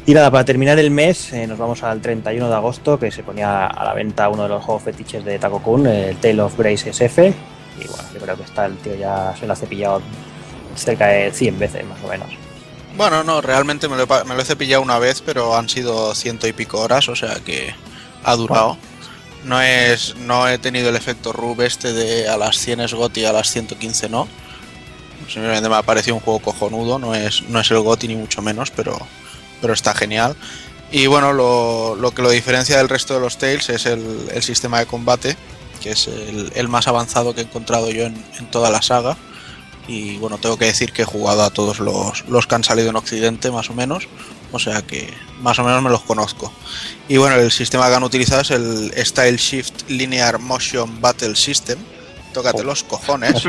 Y 0.05 0.13
nada, 0.13 0.29
para 0.31 0.43
terminar 0.45 0.77
el 0.79 0.91
mes, 0.91 1.31
eh, 1.33 1.47
nos 1.47 1.57
vamos 1.57 1.83
al 1.83 2.01
31 2.01 2.49
de 2.49 2.55
agosto, 2.55 2.97
que 2.99 3.11
se 3.11 3.23
ponía 3.23 3.67
a 3.67 3.83
la 3.85 3.93
venta 3.93 4.27
uno 4.29 4.43
de 4.43 4.49
los 4.49 4.63
juegos 4.63 4.83
fetiches 4.83 5.23
de 5.23 5.37
Taco 5.39 5.59
Kun, 5.61 5.85
el 5.87 6.15
Tale 6.17 6.41
of 6.41 6.57
Grace 6.57 6.89
SF. 6.89 7.27
Y 7.27 7.87
bueno, 7.87 8.03
yo 8.13 8.19
creo 8.19 8.35
que 8.37 8.43
está 8.43 8.65
el 8.65 8.77
tío 8.77 8.95
ya 8.95 9.33
se 9.39 9.45
lo 9.47 9.53
ha 9.53 9.55
cepillado 9.55 10.01
cerca 10.75 11.07
de 11.07 11.31
100 11.31 11.59
veces 11.59 11.85
más 11.85 11.97
o 12.03 12.07
menos. 12.07 12.27
Bueno, 12.97 13.23
no, 13.23 13.41
realmente 13.41 13.87
me 13.87 13.95
lo, 13.97 14.03
he, 14.03 14.07
pa- 14.07 14.23
me 14.23 14.33
lo 14.35 14.41
he 14.41 14.45
cepillado 14.45 14.81
una 14.81 14.97
vez, 14.99 15.21
pero 15.25 15.55
han 15.55 15.69
sido 15.69 16.13
ciento 16.15 16.47
y 16.47 16.53
pico 16.53 16.79
horas, 16.79 17.07
o 17.09 17.15
sea 17.15 17.35
que 17.45 17.73
ha 18.23 18.35
durado. 18.35 18.77
No 19.43 19.61
es 19.61 20.15
no 20.17 20.47
he 20.47 20.57
tenido 20.57 20.89
el 20.89 20.95
efecto 20.95 21.31
Rub 21.31 21.61
este 21.61 21.93
de 21.93 22.27
a 22.27 22.37
las 22.37 22.57
100 22.57 22.81
es 22.81 22.93
GOTI, 22.93 23.25
a 23.25 23.33
las 23.33 23.49
115 23.51 24.09
no. 24.09 24.27
Simplemente 25.27 25.67
me 25.69 25.75
ha 25.75 25.83
parecido 25.83 26.15
un 26.15 26.21
juego 26.21 26.39
cojonudo, 26.39 26.99
no 26.99 27.13
es, 27.13 27.43
no 27.49 27.59
es 27.59 27.69
el 27.71 27.79
GOTI 27.79 28.07
ni 28.09 28.15
mucho 28.15 28.41
menos, 28.41 28.71
pero, 28.71 28.97
pero 29.61 29.73
está 29.73 29.93
genial. 29.93 30.35
Y 30.91 31.07
bueno, 31.07 31.33
lo, 31.33 31.95
lo 31.95 32.11
que 32.11 32.21
lo 32.21 32.29
diferencia 32.29 32.77
del 32.77 32.87
resto 32.87 33.13
de 33.13 33.19
los 33.19 33.37
Tales 33.37 33.69
es 33.69 33.85
el, 33.85 34.29
el 34.33 34.41
sistema 34.41 34.79
de 34.79 34.85
combate, 34.85 35.35
que 35.81 35.91
es 35.91 36.07
el, 36.07 36.67
más 36.69 36.87
avanzado 36.87 37.35
que 37.35 37.41
he 37.41 37.43
encontrado 37.43 37.91
yo 37.91 38.05
en, 38.05 38.23
en 38.39 38.49
toda 38.49 38.69
la 38.69 38.81
saga. 38.81 39.17
Y 39.87 40.17
bueno, 40.17 40.37
tengo 40.37 40.57
que 40.57 40.65
decir 40.65 40.91
que 40.91 41.03
he 41.03 41.05
jugado 41.05 41.43
a 41.43 41.49
todos 41.49 41.79
los, 41.79 42.25
los 42.27 42.47
que 42.47 42.55
han 42.55 42.63
salido 42.63 42.89
en 42.89 42.95
Occidente, 42.95 43.51
más 43.51 43.69
o 43.69 43.73
menos. 43.73 44.07
O 44.51 44.59
sea 44.59 44.81
que 44.81 45.13
más 45.41 45.59
o 45.59 45.63
menos 45.63 45.81
me 45.83 45.89
los 45.89 46.01
conozco. 46.03 46.51
Y 47.09 47.17
bueno, 47.17 47.35
el 47.35 47.51
sistema 47.51 47.87
que 47.89 47.95
han 47.95 48.03
utilizado 48.03 48.41
es 48.41 48.51
el 48.51 48.93
Style 49.05 49.37
Shift 49.37 49.89
Linear 49.89 50.39
Motion 50.39 51.01
Battle 51.01 51.35
System. 51.35 51.77
Tócate 52.33 52.61
Oh. 52.61 52.65
los 52.65 52.83
cojones. 52.83 53.43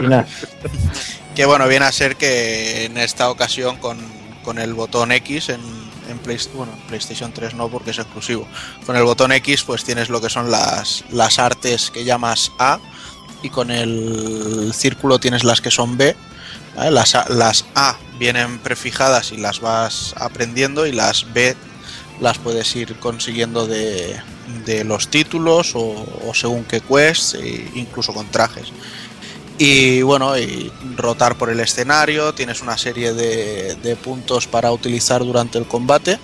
Que 1.34 1.44
bueno, 1.46 1.68
viene 1.68 1.84
a 1.86 1.92
ser 1.92 2.16
que 2.16 2.86
en 2.86 2.98
esta 2.98 3.30
ocasión 3.30 3.76
con, 3.76 3.98
con 4.42 4.58
el 4.58 4.74
botón 4.74 5.12
X 5.12 5.50
en, 5.50 5.60
en, 6.10 6.18
Play- 6.18 6.40
bueno, 6.54 6.72
en 6.72 6.80
PlayStation 6.88 7.32
3 7.32 7.54
no 7.54 7.68
porque 7.68 7.92
es 7.92 7.98
exclusivo. 7.98 8.48
Con 8.84 8.96
el 8.96 9.04
botón 9.04 9.30
X 9.30 9.62
pues 9.62 9.84
tienes 9.84 10.08
lo 10.08 10.20
que 10.20 10.30
son 10.30 10.50
las, 10.50 11.04
las 11.12 11.38
artes 11.38 11.92
que 11.92 12.04
llamas 12.04 12.50
A 12.58 12.80
y 13.40 13.50
con 13.50 13.70
el 13.70 14.72
círculo 14.74 15.20
tienes 15.20 15.44
las 15.44 15.60
que 15.60 15.70
son 15.70 15.96
B. 15.96 16.16
Las, 16.90 17.14
A, 17.14 17.26
las 17.28 17.64
A 17.74 17.96
vienen 18.18 18.58
prefijadas 18.58 19.32
y 19.32 19.36
las 19.36 19.60
vas 19.60 20.14
aprendiendo 20.16 20.86
y 20.86 20.92
las 20.92 21.32
B 21.32 21.56
las 22.20 22.38
puedes 22.38 22.74
ir 22.76 22.96
consiguiendo 22.96 23.66
de, 23.66 24.20
de 24.64 24.84
los 24.84 25.08
títulos 25.08 25.72
o, 25.74 26.32
según 26.34 26.64
qué 26.64 26.80
quests, 26.80 27.34
e 27.34 27.70
incluso 27.74 28.12
con 28.12 28.26
trajes 28.28 28.72
y 29.58 30.02
bueno, 30.02 30.38
y 30.38 30.70
rotar 30.96 31.36
por 31.36 31.50
el 31.50 31.58
escenario, 31.58 32.32
tienes 32.32 32.62
una 32.62 32.78
serie 32.78 33.12
de, 33.12 33.74
de 33.74 33.96
puntos 33.96 34.46
para 34.46 34.70
utilizar 34.70 35.24
durante 35.24 35.58
el 35.58 35.66
combate 35.66 36.20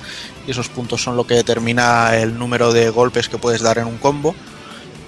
y 0.47 0.52
esos 0.52 0.68
puntos 0.68 1.02
son 1.02 1.16
lo 1.16 1.26
que 1.26 1.35
determina 1.35 2.16
el 2.16 2.39
número 2.39 2.72
de 2.72 2.90
golpes 2.90 3.28
que 3.28 3.39
puedes 3.39 3.60
dar 3.60 3.78
en 3.78 3.86
un 3.86 3.98
combo. 3.98 4.36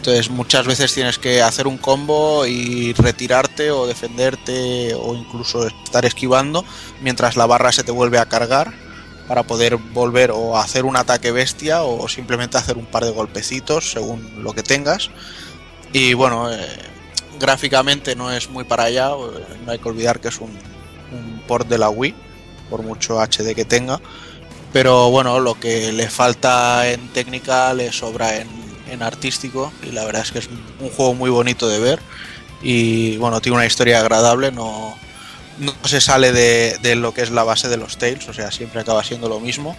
Entonces 0.06 0.30
muchas 0.30 0.64
veces 0.64 0.94
tienes 0.94 1.18
que 1.18 1.42
hacer 1.42 1.66
un 1.66 1.78
combo 1.78 2.46
y 2.46 2.92
retirarte 2.92 3.72
o 3.72 3.88
defenderte 3.88 4.94
o 4.94 5.16
incluso 5.16 5.66
estar 5.66 6.04
esquivando 6.04 6.64
mientras 7.00 7.34
la 7.34 7.44
barra 7.44 7.72
se 7.72 7.82
te 7.82 7.90
vuelve 7.90 8.20
a 8.20 8.26
cargar 8.26 8.72
para 9.26 9.42
poder 9.42 9.74
volver 9.74 10.30
o 10.30 10.58
hacer 10.58 10.84
un 10.84 10.96
ataque 10.96 11.32
bestia 11.32 11.82
o 11.82 12.06
simplemente 12.06 12.56
hacer 12.56 12.76
un 12.76 12.86
par 12.86 13.04
de 13.04 13.10
golpecitos 13.10 13.90
según 13.90 14.44
lo 14.44 14.52
que 14.52 14.62
tengas. 14.62 15.10
Y 15.92 16.14
bueno, 16.14 16.52
eh, 16.52 16.56
gráficamente 17.40 18.14
no 18.14 18.30
es 18.30 18.48
muy 18.48 18.62
para 18.62 18.84
allá, 18.84 19.08
no 19.08 19.72
hay 19.72 19.80
que 19.80 19.88
olvidar 19.88 20.20
que 20.20 20.28
es 20.28 20.40
un, 20.40 20.50
un 21.10 21.42
port 21.48 21.66
de 21.66 21.78
la 21.78 21.90
Wii, 21.90 22.14
por 22.70 22.84
mucho 22.84 23.20
HD 23.20 23.56
que 23.56 23.64
tenga. 23.64 24.00
Pero 24.72 25.10
bueno, 25.10 25.40
lo 25.40 25.58
que 25.58 25.90
le 25.90 26.08
falta 26.08 26.88
en 26.88 27.08
técnica 27.08 27.74
le 27.74 27.90
sobra 27.90 28.36
en, 28.36 28.65
en 28.88 29.02
artístico 29.02 29.72
y 29.82 29.92
la 29.92 30.04
verdad 30.04 30.22
es 30.22 30.32
que 30.32 30.38
es 30.38 30.48
un 30.80 30.90
juego 30.90 31.14
muy 31.14 31.30
bonito 31.30 31.68
de 31.68 31.78
ver 31.78 32.00
y 32.62 33.16
bueno, 33.18 33.40
tiene 33.40 33.56
una 33.56 33.66
historia 33.66 34.00
agradable, 34.00 34.50
no, 34.52 34.96
no 35.58 35.74
se 35.84 36.00
sale 36.00 36.32
de, 36.32 36.78
de 36.82 36.94
lo 36.94 37.12
que 37.12 37.22
es 37.22 37.30
la 37.30 37.44
base 37.44 37.68
de 37.68 37.76
los 37.76 37.98
Tales, 37.98 38.28
o 38.28 38.34
sea, 38.34 38.50
siempre 38.50 38.80
acaba 38.80 39.04
siendo 39.04 39.28
lo 39.28 39.40
mismo. 39.40 39.76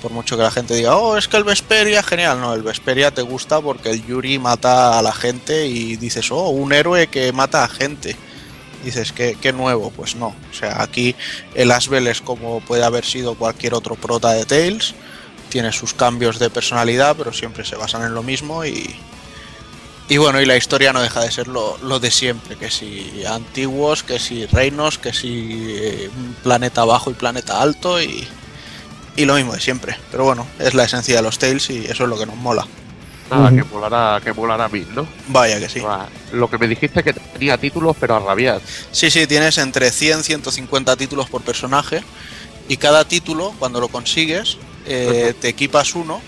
Por 0.00 0.10
mucho 0.10 0.36
que 0.36 0.42
la 0.42 0.50
gente 0.50 0.74
diga, 0.74 0.96
oh, 0.96 1.16
es 1.16 1.28
que 1.28 1.36
el 1.36 1.44
Vesperia, 1.44 2.02
genial, 2.02 2.40
no, 2.40 2.54
el 2.54 2.62
Vesperia 2.62 3.12
te 3.12 3.22
gusta 3.22 3.60
porque 3.60 3.90
el 3.90 4.04
Yuri 4.04 4.40
mata 4.40 4.98
a 4.98 5.02
la 5.02 5.12
gente 5.12 5.66
y 5.68 5.96
dices, 5.96 6.32
oh, 6.32 6.48
un 6.48 6.72
héroe 6.72 7.06
que 7.06 7.32
mata 7.32 7.62
a 7.62 7.68
gente. 7.68 8.16
Dices, 8.84 9.12
¿qué, 9.12 9.36
qué 9.40 9.52
nuevo? 9.52 9.92
Pues 9.94 10.16
no. 10.16 10.34
O 10.50 10.54
sea, 10.54 10.82
aquí 10.82 11.14
el 11.54 11.70
Asbel 11.70 12.08
es 12.08 12.20
como 12.20 12.60
puede 12.62 12.82
haber 12.82 13.04
sido 13.04 13.36
cualquier 13.36 13.74
otro 13.74 13.94
prota 13.94 14.32
de 14.32 14.44
Tales. 14.44 14.96
Tiene 15.52 15.70
sus 15.70 15.92
cambios 15.92 16.38
de 16.38 16.48
personalidad, 16.48 17.14
pero 17.14 17.30
siempre 17.30 17.62
se 17.62 17.76
basan 17.76 18.04
en 18.04 18.14
lo 18.14 18.22
mismo 18.22 18.64
y, 18.64 18.96
y 20.08 20.16
bueno, 20.16 20.40
y 20.40 20.46
la 20.46 20.56
historia 20.56 20.94
no 20.94 21.02
deja 21.02 21.20
de 21.20 21.30
ser 21.30 21.46
lo, 21.46 21.76
lo 21.82 22.00
de 22.00 22.10
siempre, 22.10 22.56
que 22.56 22.70
si 22.70 23.22
antiguos, 23.26 24.02
que 24.02 24.18
si 24.18 24.46
reinos, 24.46 24.96
que 24.96 25.12
si 25.12 25.76
eh, 25.78 26.10
planeta 26.42 26.86
bajo 26.86 27.10
y 27.10 27.14
planeta 27.14 27.60
alto 27.60 28.00
y, 28.00 28.26
y 29.14 29.26
lo 29.26 29.34
mismo 29.34 29.52
de 29.52 29.60
siempre. 29.60 29.94
Pero 30.10 30.24
bueno, 30.24 30.46
es 30.58 30.72
la 30.72 30.84
esencia 30.84 31.16
de 31.16 31.22
los 31.22 31.38
Tales 31.38 31.68
y 31.68 31.84
eso 31.84 32.04
es 32.04 32.08
lo 32.08 32.18
que 32.18 32.24
nos 32.24 32.36
mola. 32.36 32.66
Nada, 33.30 33.50
que 33.50 33.64
molará, 33.64 34.20
que 34.22 34.72
mí, 34.72 34.86
¿no? 34.94 35.06
Vaya 35.28 35.58
que 35.58 35.68
sí. 35.68 35.82
Lo 36.32 36.48
que 36.48 36.56
me 36.56 36.66
dijiste 36.66 37.02
que 37.02 37.12
tenía 37.12 37.58
títulos, 37.58 37.94
pero 38.00 38.16
a 38.16 38.20
rabiar. 38.20 38.62
Sí, 38.90 39.10
sí, 39.10 39.26
tienes 39.26 39.58
entre 39.58 39.90
100 39.90 40.20
y 40.20 40.22
150 40.22 40.96
títulos 40.96 41.28
por 41.28 41.42
personaje 41.42 42.02
y 42.68 42.78
cada 42.78 43.04
título, 43.04 43.52
cuando 43.58 43.80
lo 43.80 43.88
consigues, 43.88 44.56
eh, 44.86 45.34
te 45.40 45.48
equipas 45.48 45.94
uno 45.94 46.20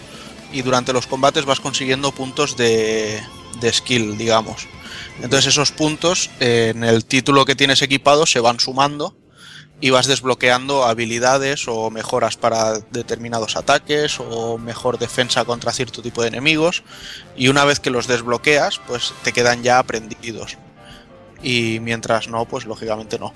y 0.53 0.63
durante 0.63 0.93
los 0.93 1.07
combates 1.07 1.45
vas 1.45 1.61
consiguiendo 1.61 2.13
puntos 2.13 2.57
de, 2.57 3.21
de 3.61 3.73
skill, 3.73 4.17
digamos. 4.17 4.67
Entonces 5.21 5.47
esos 5.47 5.73
puntos 5.73 6.31
eh, 6.41 6.73
en 6.75 6.85
el 6.85 7.05
título 7.05 7.45
que 7.45 7.55
tienes 7.55 7.83
equipado 7.83 8.27
se 8.27 8.41
van 8.41 8.61
sumando 8.61 9.17
y 9.81 9.91
vas 9.91 10.07
desbloqueando 10.07 10.85
habilidades 10.85 11.67
o 11.69 11.91
mejoras 11.91 12.37
para 12.37 12.79
determinados 12.91 13.57
ataques 13.57 14.19
o 14.21 14.57
mejor 14.59 14.99
defensa 14.99 15.45
contra 15.45 15.73
cierto 15.73 16.03
tipo 16.03 16.23
de 16.23 16.29
enemigos. 16.29 16.83
Y 17.37 17.49
una 17.49 17.65
vez 17.65 17.81
que 17.81 17.91
los 17.91 18.07
desbloqueas 18.07 18.81
pues 18.87 19.13
te 19.23 19.33
quedan 19.33 19.63
ya 19.63 19.79
aprendidos. 19.79 20.57
Y 21.43 21.81
mientras 21.81 22.29
no 22.29 22.45
pues 22.47 22.65
lógicamente 22.65 23.19
no. 23.19 23.33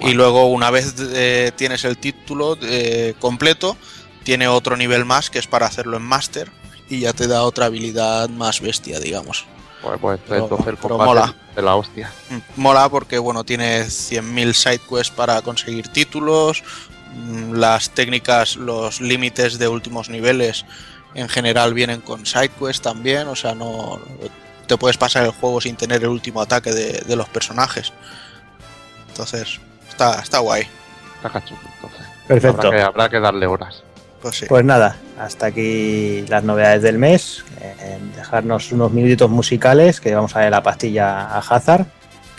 Y 0.00 0.14
luego 0.14 0.46
una 0.46 0.70
vez 0.70 0.94
eh, 0.98 1.52
tienes 1.56 1.84
el 1.84 1.96
título 1.96 2.58
eh, 2.62 3.14
completo 3.20 3.76
tiene 4.22 4.48
otro 4.48 4.76
nivel 4.76 5.04
más 5.04 5.30
que 5.30 5.38
es 5.38 5.46
para 5.46 5.66
hacerlo 5.66 5.96
en 5.96 6.02
máster 6.04 6.50
y 6.88 7.00
ya 7.00 7.12
te 7.12 7.26
da 7.26 7.42
otra 7.42 7.66
habilidad 7.66 8.28
más 8.28 8.60
bestia 8.60 8.98
digamos 9.00 9.46
Pues, 9.82 9.98
pues 10.00 10.20
Pero- 10.28 10.44
entonces 10.44 10.66
el 10.68 10.76
pero 10.76 10.88
combate 10.96 11.08
mola. 11.08 11.34
de 11.56 11.62
la 11.62 11.74
hostia. 11.76 12.12
Mm, 12.30 12.36
Mola 12.60 12.88
porque 12.88 13.18
bueno, 13.18 13.42
tiene 13.44 13.84
100.000 13.84 14.54
sidequests 14.54 15.10
para 15.14 15.42
conseguir 15.42 15.88
títulos, 15.88 16.62
mm, 17.14 17.54
las 17.54 17.90
técnicas, 17.90 18.56
los 18.56 19.00
límites 19.00 19.58
de 19.58 19.66
últimos 19.68 20.08
niveles 20.08 20.64
en 21.14 21.28
general 21.28 21.74
vienen 21.74 22.00
con 22.00 22.24
sidequests 22.24 22.80
también, 22.82 23.26
o 23.28 23.34
sea, 23.36 23.54
no 23.54 24.00
te 24.66 24.76
puedes 24.78 24.96
pasar 24.96 25.24
el 25.24 25.32
juego 25.32 25.60
sin 25.60 25.76
tener 25.76 26.02
el 26.02 26.08
último 26.08 26.40
ataque 26.40 26.72
de, 26.72 26.92
de 27.06 27.16
los 27.16 27.28
personajes. 27.28 27.92
Entonces, 29.08 29.60
está, 29.88 30.20
está 30.20 30.38
guay. 30.38 30.66
Está 31.22 31.38
entonces. 31.38 32.06
Perfecto. 32.26 32.58
Habrá 32.68 32.70
que, 32.78 32.82
habrá 32.82 33.08
que 33.10 33.20
darle 33.20 33.46
horas. 33.46 33.82
Pues. 34.22 34.44
Pues 34.48 34.64
nada, 34.64 34.96
hasta 35.18 35.46
aquí 35.46 36.24
las 36.28 36.44
novedades 36.44 36.82
del 36.82 36.98
mes. 36.98 37.44
Eh, 37.60 37.98
dejarnos 38.16 38.70
unos 38.72 38.92
minutitos 38.92 39.28
musicales 39.28 40.00
que 40.00 40.14
vamos 40.14 40.34
a 40.36 40.40
ver 40.40 40.50
la 40.50 40.62
pastilla 40.62 41.22
a 41.22 41.38
Hazard, 41.38 41.86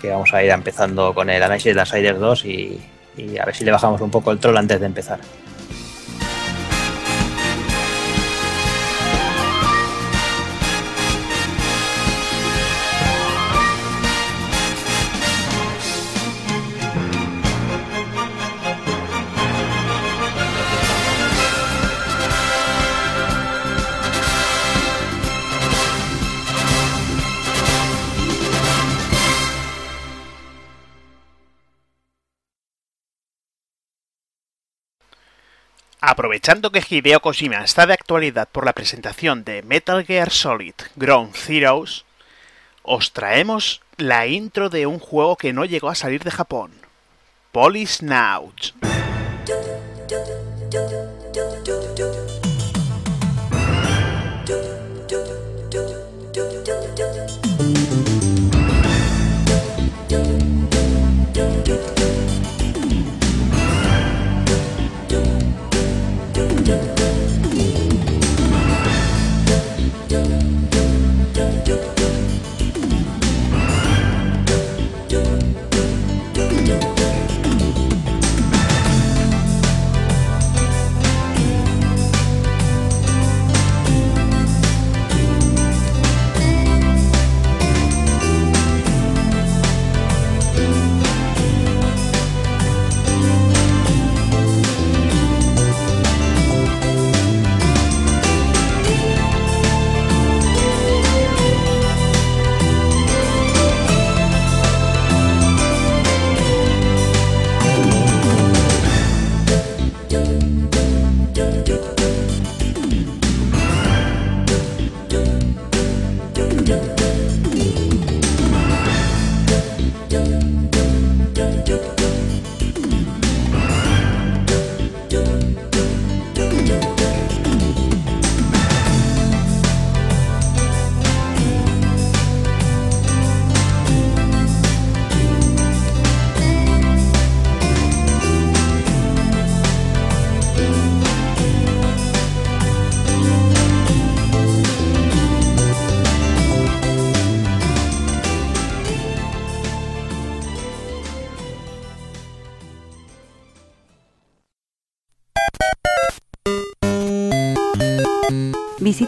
que 0.02 0.10
vamos 0.10 0.34
a 0.34 0.42
ir 0.42 0.50
empezando 0.50 1.14
con 1.14 1.30
el 1.30 1.44
análisis 1.44 1.72
de 1.72 1.76
las 1.76 1.90
Siders 1.90 2.20
2 2.20 2.46
y, 2.46 2.82
y 3.18 3.38
a 3.38 3.46
ver 3.46 3.56
si 3.56 3.66
le 3.66 3.72
bajamos 3.72 4.00
un 4.02 4.10
poco 4.10 4.32
el 4.32 4.40
troll 4.40 4.58
antes 4.58 4.80
de 4.80 4.86
empezar. 4.86 5.20
Aprovechando 36.06 36.70
que 36.70 36.84
Hideo 36.86 37.22
Kojima 37.22 37.64
está 37.64 37.86
de 37.86 37.94
actualidad 37.94 38.50
por 38.52 38.66
la 38.66 38.74
presentación 38.74 39.46
de 39.46 39.64
Metal 39.64 40.06
Gear 40.06 40.32
Solid 40.32 40.74
Ground 40.98 41.34
Zeroes, 41.34 42.04
os 42.82 43.14
traemos 43.14 43.82
la 43.96 44.28
intro 44.28 44.70
de 44.70 44.86
un 44.86 45.00
juego 45.00 45.38
que 45.38 45.54
no 45.54 45.64
llegó 45.64 45.88
a 45.88 45.96
salir 45.96 46.22
de 46.26 46.32
Japón, 46.32 46.74
Polisnaut. 47.54 48.74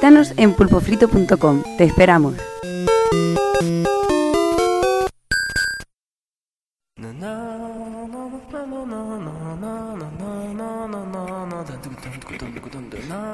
Visítanos 0.05 0.33
en 0.37 0.53
pulpofrito.com. 0.53 1.63
Te 1.79 1.83
esperamos. 1.83 2.35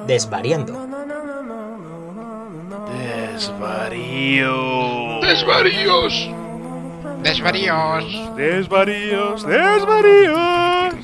Desvariando. 0.07 0.88
Desvarío. 3.34 4.56
Desvaríos. 5.19 6.30
Desvaríos. 7.22 8.35
Desvaríos. 8.38 9.45
Desvaríos. 9.45 10.95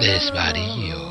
Desvaríos. 0.00 1.03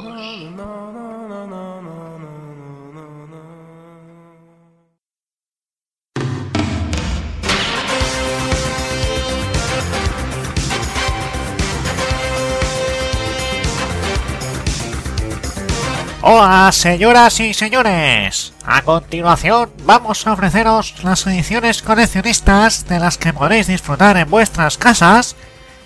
Hola, 16.25 16.71
señoras 16.71 17.37
y 17.41 17.53
señores. 17.53 18.53
A 18.65 18.81
continuación 18.83 19.69
vamos 19.83 20.25
a 20.25 20.31
ofreceros 20.31 21.03
las 21.03 21.27
ediciones 21.27 21.81
coleccionistas 21.81 22.87
de 22.87 22.97
las 22.97 23.17
que 23.17 23.33
podréis 23.33 23.67
disfrutar 23.67 24.15
en 24.15 24.29
vuestras 24.29 24.77
casas 24.77 25.35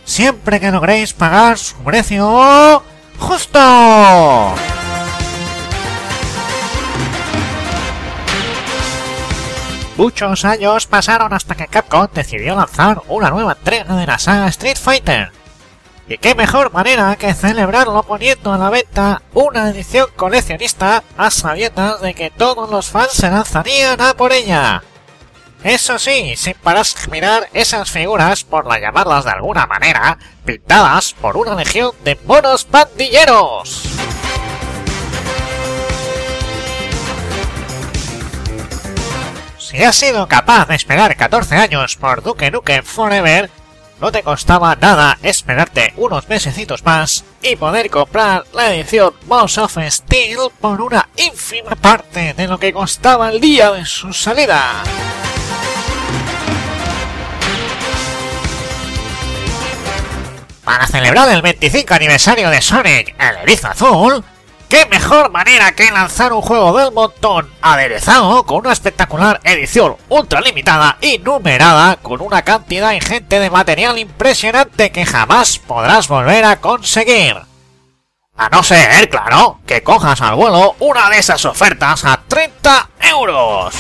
siempre 0.06 0.60
que 0.60 0.70
logréis 0.70 1.14
pagar 1.14 1.58
su 1.58 1.76
precio 1.78 2.84
justo. 3.18 4.54
Muchos 9.98 10.46
años 10.46 10.86
pasaron 10.86 11.34
hasta 11.34 11.56
que 11.56 11.66
Capcom 11.66 12.08
decidió 12.14 12.56
lanzar 12.56 13.02
una 13.08 13.32
nueva 13.32 13.54
entrega 13.54 13.96
de 13.96 14.06
la 14.06 14.20
saga 14.20 14.50
Street 14.50 14.78
Fighter. 14.80 15.32
Y 16.10 16.18
qué 16.20 16.36
mejor 16.36 16.72
manera 16.72 17.18
que 17.18 17.34
celebrarlo 17.34 18.02
poniendo 18.04 18.54
a 18.54 18.58
la 18.58 18.70
venta 18.70 19.22
una 19.34 19.70
edición 19.70 20.08
coleccionista 20.16 21.04
a 21.18 21.30
sabiendas 21.30 22.00
de 22.00 22.14
que 22.14 22.30
todos 22.30 22.70
los 22.70 22.90
fans 22.90 23.12
se 23.12 23.30
lanzarían 23.30 24.00
a 24.00 24.14
por 24.14 24.32
ella. 24.32 24.84
Eso 25.64 26.00
sí, 26.00 26.36
sin 26.38 26.54
pararse 26.54 26.98
a 27.04 27.12
mirar 27.12 27.50
esas 27.52 27.92
figuras, 27.92 28.46
por 28.46 28.66
la 28.66 28.80
llamarlas 28.80 29.26
de 29.26 29.32
alguna 29.32 29.66
manera, 29.66 30.18
pintadas 30.46 31.14
por 31.14 31.36
una 31.36 31.56
legión 31.56 31.92
de 32.06 32.18
monos 32.26 32.64
pandilleros. 32.64 33.84
Si 39.58 39.84
has 39.84 39.96
sido 39.96 40.26
capaz 40.30 40.70
de 40.70 40.76
esperar 40.76 41.18
14 41.18 41.56
años 41.56 41.98
por 41.98 42.24
Duke 42.24 42.50
Nukem 42.50 42.86
Forever, 42.86 43.50
no 44.00 44.12
te 44.12 44.24
costaba 44.24 44.76
nada 44.76 45.18
esperarte 45.24 45.94
unos 45.98 46.28
mesecitos 46.30 46.84
más 46.84 47.24
y 47.42 47.56
poder 47.56 47.90
comprar 47.90 48.46
la 48.54 48.74
edición 48.74 49.14
Boss 49.26 49.58
of 49.58 49.78
Steel 49.90 50.40
por 50.60 50.82
una 50.82 51.10
ínfima 51.16 51.76
parte 51.76 52.34
de 52.34 52.48
lo 52.48 52.60
que 52.60 52.74
costaba 52.74 53.30
el 53.30 53.42
día 53.42 53.72
de 53.72 53.86
su 53.86 54.14
salida. 54.14 54.84
Para 60.64 60.86
celebrar 60.86 61.30
el 61.30 61.42
25 61.42 61.94
aniversario 61.94 62.50
de 62.50 62.62
Sonic, 62.62 63.16
el 63.18 63.38
erizo 63.38 63.70
azul, 63.70 64.24
¿Qué 64.70 64.86
mejor 64.88 65.32
manera 65.32 65.72
que 65.72 65.90
lanzar 65.92 66.34
un 66.34 66.42
juego 66.42 66.78
del 66.78 66.92
montón 66.92 67.50
aderezado 67.62 68.44
con 68.44 68.58
una 68.58 68.74
espectacular 68.74 69.40
edición 69.46 69.96
ultra 70.10 70.42
limitada 70.42 70.98
y 71.00 71.20
numerada 71.20 71.96
con 71.96 72.22
una 72.22 72.42
cantidad 72.42 72.92
ingente 72.92 73.40
de 73.40 73.50
material 73.50 73.98
impresionante 73.98 74.92
que 74.92 75.06
jamás 75.06 75.58
podrás 75.58 76.10
volver 76.10 76.44
a 76.44 76.60
conseguir? 76.60 77.38
A 78.36 78.50
no 78.50 78.62
ser, 78.62 79.10
claro, 79.10 79.62
que 79.66 79.84
cojas 79.84 80.20
al 80.22 80.36
vuelo 80.36 80.76
una 80.80 81.10
de 81.10 81.20
esas 81.20 81.46
ofertas 81.46 82.04
a 82.04 82.20
30 82.28 82.90
euros. 83.00 83.74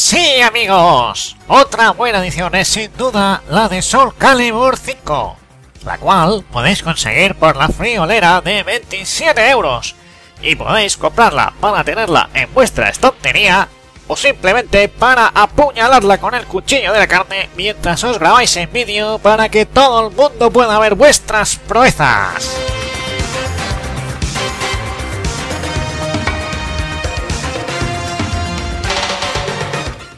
Sí, 0.00 0.40
amigos, 0.42 1.36
otra 1.48 1.90
buena 1.90 2.20
edición 2.20 2.54
es 2.54 2.68
sin 2.68 2.96
duda 2.96 3.42
la 3.50 3.68
de 3.68 3.82
Soul 3.82 4.14
Calibur 4.16 4.76
5, 4.76 5.36
la 5.84 5.98
cual 5.98 6.44
podéis 6.52 6.84
conseguir 6.84 7.34
por 7.34 7.56
la 7.56 7.68
friolera 7.68 8.40
de 8.40 8.62
27 8.62 9.50
euros 9.50 9.96
y 10.40 10.54
podéis 10.54 10.96
comprarla 10.96 11.52
para 11.60 11.82
tenerla 11.82 12.30
en 12.32 12.54
vuestra 12.54 12.90
estantería 12.90 13.66
o 14.06 14.14
simplemente 14.16 14.88
para 14.88 15.32
apuñalarla 15.34 16.18
con 16.18 16.32
el 16.36 16.46
cuchillo 16.46 16.92
de 16.92 17.00
la 17.00 17.08
carne 17.08 17.50
mientras 17.56 18.04
os 18.04 18.20
grabáis 18.20 18.56
en 18.56 18.72
vídeo 18.72 19.18
para 19.18 19.48
que 19.48 19.66
todo 19.66 20.06
el 20.06 20.14
mundo 20.14 20.52
pueda 20.52 20.78
ver 20.78 20.94
vuestras 20.94 21.56
proezas. 21.56 22.77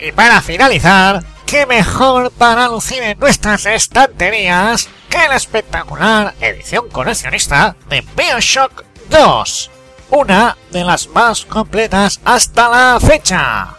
Y 0.02 0.12
para 0.12 0.40
finalizar, 0.40 1.22
qué 1.44 1.66
mejor 1.66 2.30
para 2.30 2.68
lucir 2.68 3.02
en 3.02 3.18
nuestras 3.18 3.66
estanterías 3.66 4.88
que 5.10 5.28
la 5.28 5.36
espectacular 5.36 6.34
edición 6.40 6.88
coleccionista 6.88 7.76
de 7.88 8.02
Bioshock 8.16 8.84
2, 9.10 9.70
una 10.10 10.56
de 10.70 10.84
las 10.84 11.06
más 11.08 11.44
completas 11.44 12.18
hasta 12.24 12.68
la 12.70 12.98
fecha. 12.98 13.74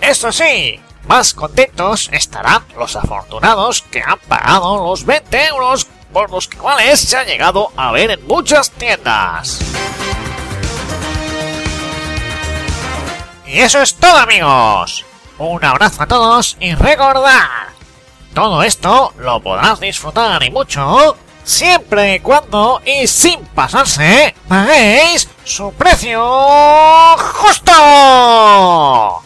Eso 0.00 0.32
sí, 0.32 0.80
más 1.06 1.34
contentos 1.34 2.08
estarán 2.10 2.64
los 2.78 2.96
afortunados 2.96 3.82
que 3.82 4.00
han 4.00 4.18
pagado 4.20 4.82
los 4.82 5.04
20 5.04 5.46
euros 5.48 5.86
por 6.10 6.30
los 6.30 6.48
cuales 6.48 7.00
se 7.00 7.18
ha 7.18 7.24
llegado 7.24 7.70
a 7.76 7.92
ver 7.92 8.12
en 8.12 8.26
muchas 8.26 8.70
tiendas. 8.70 9.58
Y 13.46 13.58
eso 13.60 13.82
es 13.82 13.94
todo 13.94 14.16
amigos. 14.16 15.04
Un 15.38 15.64
abrazo 15.64 16.02
a 16.02 16.06
todos 16.06 16.56
y 16.58 16.74
recordad, 16.74 17.68
todo 18.34 18.64
esto 18.64 19.12
lo 19.18 19.40
podrás 19.40 19.78
disfrutar 19.78 20.42
y 20.42 20.50
mucho 20.50 21.16
siempre 21.44 22.16
y 22.16 22.20
cuando 22.20 22.82
y 22.84 23.06
sin 23.06 23.44
pasarse 23.46 24.34
paguéis 24.48 25.28
su 25.44 25.72
precio 25.74 27.16
justo. 27.16 29.22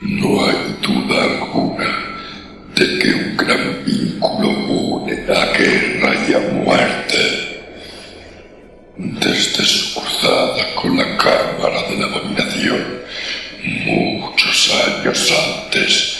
No 0.00 0.44
hay 0.44 0.76
duda 0.82 1.24
alguna 1.24 1.88
de 2.74 2.98
que 2.98 3.08
un 3.14 3.36
gran 3.36 3.84
vínculo 3.86 4.50
une 4.50 5.12
a 5.12 5.46
guerra 5.56 6.14
y 6.28 6.34
a 6.34 6.38
muerte 6.52 7.46
desde 8.96 9.64
su 9.64 9.98
cruzada 9.98 10.74
con 10.74 10.96
la 10.96 11.16
cámara 11.16 11.82
de 11.88 11.96
la 11.96 12.06
abominación, 12.06 12.84
muchos 13.62 14.74
años 14.86 15.32
antes 15.64 16.18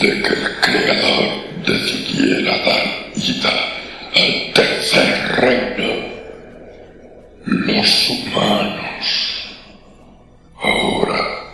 de 0.00 0.22
que 0.22 0.28
el 0.28 0.60
creador 0.62 1.44
decidiera 1.66 2.56
dar 2.64 3.10
vida 3.14 3.52
al 4.14 4.52
tercer 4.54 5.36
reino. 5.36 6.20
Los 7.44 8.10
humanos. 8.10 9.39
Ahora 10.62 11.46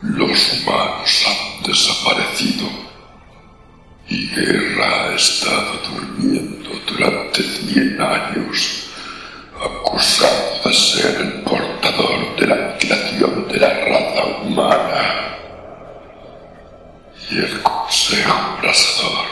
los 0.00 0.52
humanos 0.52 1.26
han 1.26 1.62
desaparecido 1.64 2.66
y 4.08 4.26
guerra 4.28 5.04
ha 5.04 5.14
estado 5.14 5.78
durmiendo 5.90 6.70
durante 6.86 7.42
cien 7.42 8.00
años, 8.00 8.88
acusado 9.60 10.60
de 10.64 10.74
ser 10.74 11.20
el 11.20 11.42
portador 11.42 12.36
de 12.36 12.46
la 12.46 12.54
aniquilación 12.54 13.48
de 13.48 13.60
la 13.60 13.68
raza 13.68 14.24
humana. 14.42 15.36
Y 17.30 17.38
el 17.38 17.62
Consejo 17.62 18.58
Brasador 18.62 19.26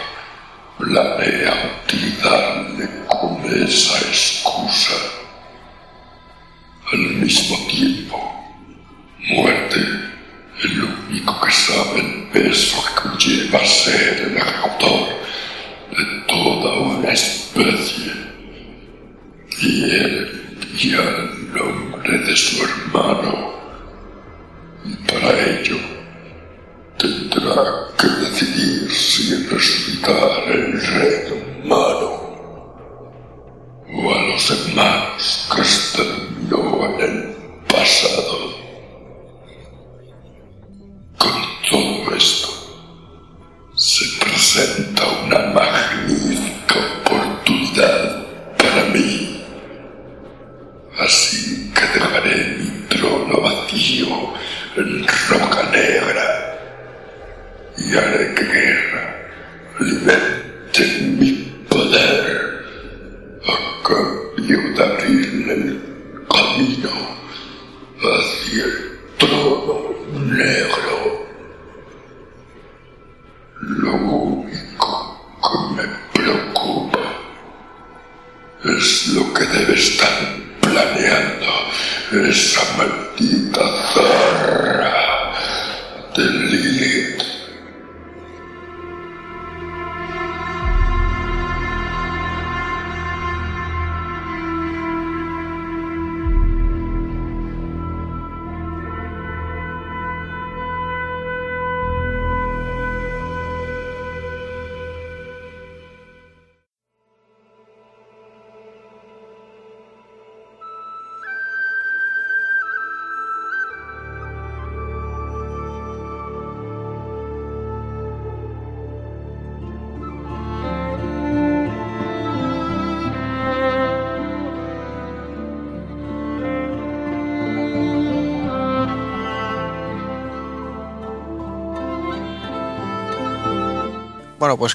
planea 0.78 1.81
utilizarle 1.85 2.89
como 3.09 3.48
esa 3.48 3.98
excusa. 3.98 4.94
Al 6.93 6.98
mismo 6.98 7.56
tiempo, 7.68 8.39
muerte 9.31 9.81
es 10.62 10.74
lo 10.74 10.86
único 11.09 11.40
que 11.40 11.52
sabe 11.52 12.01
el 12.01 12.28
peso 12.32 12.85
que 12.85 13.02
conlleva 13.02 13.65
ser 13.65 14.27
el 14.27 14.36
ejecutor 14.36 15.09
de 15.90 16.05
toda 16.27 16.81
una 16.81 17.12
especie. 17.12 18.12
Y 19.61 19.85
él 19.90 20.57
envía 20.62 21.01
el 21.01 21.52
nombre 21.55 22.19
de 22.19 22.36
su 22.36 22.62
hermano. 22.65 23.52
Y 24.85 24.94
para 25.09 25.61
ello 25.61 25.77
tendrá 26.98 27.89
que 27.98 28.07
decidir 28.07 28.90
si 28.90 29.47
resucitar 29.47 30.44
el 30.48 30.81
reino 30.81 31.35
humano 31.62 32.20
o 33.93 34.15
a 34.15 34.23
los 34.23 34.51
hermanos 34.51 35.48
que 35.55 35.61
exterminó 35.62 36.86
en 36.86 37.01
el 37.01 37.35
pasado. 37.66 38.60
Con 41.20 41.36
todo 41.68 42.16
esto, 42.16 42.48
se 43.76 44.06
presenta 44.24 45.02
una 45.26 45.38
magnífica 45.52 46.76
oportunidad 47.05 48.26
para 48.56 48.84
mí. 48.86 49.44
Así 50.98 51.70
que 51.74 51.98
dejaré 51.98 52.56
mi 52.59 52.70
trono 52.88 53.38
vacío 53.42 54.09
en 54.76 55.06
roca 55.28 55.62
negra 55.70 56.59
y 57.76 57.97
haré 57.98 58.34
que 58.34 58.44
guerra 58.44 59.05
alimente 59.78 60.82
mi 61.18 61.32
poder 61.68 62.64
a 63.44 63.82
cambio 63.86 64.59
de 64.74 64.82
abrirle 64.82 65.52
el 65.52 65.80
camino 66.28 66.90
hacia 68.01 68.64
el 68.64 68.80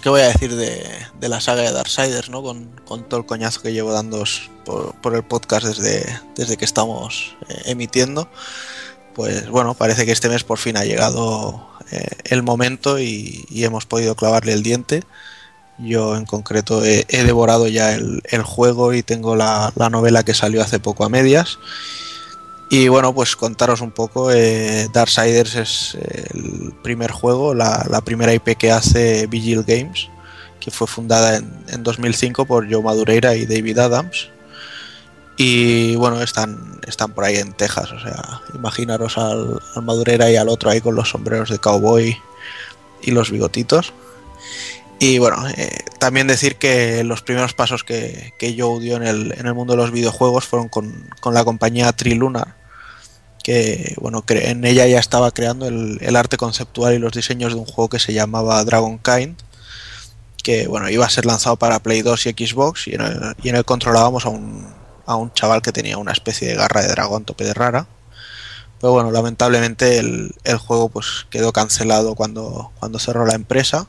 qué 0.06 0.10
voy 0.10 0.22
a 0.22 0.27
decir 0.27 0.56
de, 0.56 1.27
la 1.27 1.41
saga 1.41 1.64
de 1.64 1.72
Darksiders, 1.72 2.30
¿no? 2.30 2.44
Con, 2.44 2.69
todo 3.10 3.19
el 3.19 3.26
coñazo 3.26 3.64
que 3.64 3.73
llevo 3.73 3.91
dando 3.91 4.23
por, 4.64 5.15
el 5.15 5.23
podcast 5.23 5.65
desde, 5.65 6.06
desde 6.36 6.57
que 6.57 6.65
estamos 6.65 7.36
eh, 7.49 7.64
emitiendo. 7.65 8.30
Pues 9.15 9.49
bueno, 9.49 9.73
parece 9.73 10.06
que 10.06 10.11
este 10.11 10.30
mes 10.30 10.44
por 10.44 10.60
fin 10.60 10.77
ha 10.77 10.86
llegado 10.86 11.68
eh, 11.90 12.06
el 12.26 12.44
momento 12.44 12.99
y, 12.99 13.48
hemos 13.49 13.88
podido 13.88 14.14
clavarle 14.14 14.53
el 14.53 14.61
diente. 14.61 15.02
Yo 15.80 16.15
en 16.15 16.26
concreto 16.26 16.86
he, 16.86 17.03
devorado 17.10 17.68
ya 17.68 17.95
el, 17.95 18.44
juego 18.44 18.94
y 18.94 19.02
tengo 19.02 19.36
la 19.36 19.73
novela 19.90 20.22
que 20.22 20.36
salió 20.36 20.61
hace 20.61 20.77
poco 20.77 21.03
a 21.03 21.10
medias. 21.10 21.57
Y 22.69 22.87
bueno, 22.87 23.13
pues 23.13 23.35
contaros 23.35 23.81
un 23.81 23.91
poco, 23.91 24.31
eh, 24.31 24.89
Darksiders 24.91 25.55
es 25.55 25.97
el 26.33 26.73
primer 26.81 27.11
juego, 27.11 27.53
la, 27.53 27.85
la, 27.89 28.01
primera 28.01 28.33
IP 28.33 28.57
que 28.57 28.71
hace 28.71 29.27
Vigil 29.27 29.63
Games, 29.63 30.09
que 30.59 30.71
fue 30.71 30.87
fundada 30.87 31.37
en, 31.37 31.53
en 31.67 31.83
2005 31.83 32.45
por 32.45 32.71
Joe 32.71 32.81
Madureira 32.81 33.35
y 33.35 33.45
David 33.45 33.77
Adams. 33.77 34.29
Y 35.37 35.95
bueno, 35.97 36.21
están, 36.21 36.79
están 36.87 37.11
por 37.11 37.25
ahí 37.25 37.35
en 37.35 37.53
Texas, 37.53 37.91
o 37.91 37.99
sea, 37.99 38.41
imaginaros 38.55 39.17
al, 39.17 39.59
al 39.75 39.83
Madureira 39.83 40.31
y 40.31 40.37
al 40.37 40.49
otro 40.49 40.69
ahí 40.69 40.81
con 40.81 40.95
los 40.95 41.09
sombreros 41.09 41.49
de 41.49 41.59
cowboy 41.59 42.17
y 43.01 43.11
los 43.11 43.31
bigotitos. 43.31 43.93
Y 44.99 45.19
bueno, 45.19 45.45
eh, 45.49 45.80
también 45.99 46.27
decir 46.27 46.55
que 46.55 47.03
los 47.03 47.22
primeros 47.22 47.53
pasos 47.53 47.84
que, 47.84 48.34
que 48.39 48.55
Joe 48.57 48.80
dio 48.80 48.95
en 48.95 49.03
el, 49.03 49.34
en 49.38 49.45
el, 49.45 49.53
mundo 49.53 49.73
de 49.73 49.77
los 49.77 49.91
videojuegos 49.91 50.45
fueron 50.45 50.69
con, 50.69 51.09
con 51.19 51.34
la 51.34 51.43
compañía 51.43 51.91
Trilunar, 51.91 52.55
que 53.43 53.93
bueno, 53.99 54.23
en 54.27 54.63
ella 54.63 54.88
ya 54.88 54.99
estaba 54.99 55.31
creando 55.31 55.67
el, 55.67 55.97
el, 56.01 56.15
arte 56.15 56.38
conceptual 56.38 56.93
y 56.93 56.99
los 56.99 57.11
diseños 57.11 57.53
de 57.53 57.59
un 57.59 57.65
juego 57.65 57.89
que 57.89 57.99
se 57.99 58.13
llamaba 58.13 58.63
Dragonkind, 58.63 59.35
que 60.41 60.67
bueno, 60.67 60.89
iba 60.89 61.05
a 61.05 61.09
ser 61.09 61.26
lanzado 61.26 61.57
para 61.57 61.80
Play 61.80 62.01
2 62.01 62.27
y 62.27 62.30
Xbox, 62.30 62.88
y 62.88 62.95
en 62.95 63.01
el, 63.01 63.35
y 63.43 63.49
en 63.49 63.57
el 63.57 63.65
controlábamos 63.65 64.26
a 64.26 64.30
un, 64.30 64.65
a 65.05 65.15
un 65.17 65.34
chaval 65.34 65.61
que 65.61 65.73
tenía 65.73 65.97
una 65.97 66.13
especie 66.13 66.47
de 66.47 66.55
garra 66.55 66.81
de 66.81 66.88
dragón 66.88 67.26
tope 67.26 67.43
de 67.43 67.53
rara. 67.53 67.88
Pero 68.80 68.93
bueno, 68.93 69.11
lamentablemente 69.11 69.97
el, 69.97 70.35
el 70.43 70.57
juego 70.57 70.89
pues 70.89 71.27
quedó 71.30 71.51
cancelado 71.53 72.15
cuando, 72.15 72.72
cuando 72.80 72.99
cerró 72.99 73.26
la 73.26 73.34
empresa 73.34 73.88